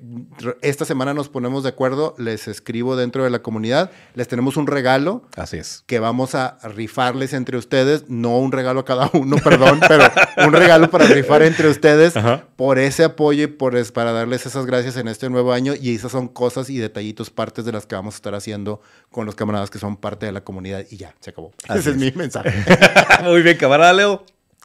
esta 0.61 0.85
semana 0.85 1.15
nos 1.15 1.29
ponemos 1.29 1.63
de 1.63 1.71
acuerdo, 1.71 2.15
les 2.19 2.47
escribo 2.49 2.95
dentro 2.97 3.25
de 3.25 3.31
la 3.31 3.41
comunidad, 3.41 3.91
les 4.15 4.29
tenemos 4.29 4.57
un 4.57 4.67
regalo 4.67 5.23
Así 5.37 5.57
es. 5.57 5.83
que 5.87 5.99
vamos 5.99 6.35
a 6.35 6.59
rifarles 6.63 7.33
entre 7.33 7.57
ustedes, 7.57 8.05
no 8.09 8.39
un 8.39 8.53
regalo 8.53 8.81
a 8.81 8.85
cada 8.85 9.09
uno, 9.15 9.37
perdón, 9.45 9.81
pero 9.89 10.05
un 10.47 10.53
regalo 10.53 10.91
para 10.91 11.07
rifar 11.07 11.43
entre 11.43 11.69
ustedes 11.69 12.17
Ajá. 12.17 12.45
por 12.57 12.79
ese 12.79 13.05
apoyo 13.05 13.45
y 13.45 13.47
por 13.47 13.77
es- 13.77 13.93
para 13.93 14.13
darles 14.13 14.45
esas 14.45 14.67
gracias 14.67 14.97
en 14.99 15.09
este 15.09 15.31
nuevo 15.31 15.53
año 15.53 15.73
y 15.81 15.95
esas 15.95 16.13
son 16.13 16.29
cosas 16.29 16.69
y 16.69 16.77
detallitos, 16.79 17.31
partes 17.31 17.65
de 17.65 17.73
las 17.73 17.87
que 17.87 17.95
vamos 17.95 18.15
a 18.15 18.17
estar 18.17 18.35
haciendo 18.35 18.83
con 19.11 19.25
los 19.27 19.35
camaradas 19.37 19.71
que 19.71 19.79
son 19.79 19.97
parte 19.97 20.27
de 20.27 20.33
la 20.33 20.43
comunidad 20.45 20.85
y 20.91 20.99
ya, 20.99 21.15
se 21.21 21.31
acabó. 21.31 21.53
Así 21.69 21.79
ese 21.79 21.91
es. 21.91 21.97
es. 21.97 22.03
mi 22.03 22.13
mensaje. 22.13 22.53
Muy 23.25 23.41
bien, 23.43 23.57
camarada 23.57 23.93
Leo. 23.95 24.25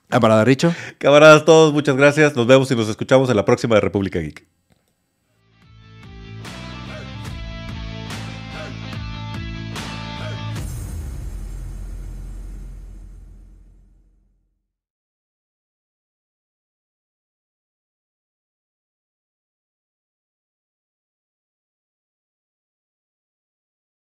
Camarada 0.09 0.43
Richo. 0.43 0.73
Camaradas 0.97 1.45
todos, 1.45 1.71
muchas 1.71 1.95
gracias. 1.95 2.35
Nos 2.35 2.47
vemos 2.47 2.69
y 2.71 2.75
nos 2.75 2.89
escuchamos 2.89 3.29
en 3.29 3.35
la 3.35 3.45
próxima 3.45 3.75
de 3.75 3.81
República 3.81 4.19
Geek. 4.19 4.58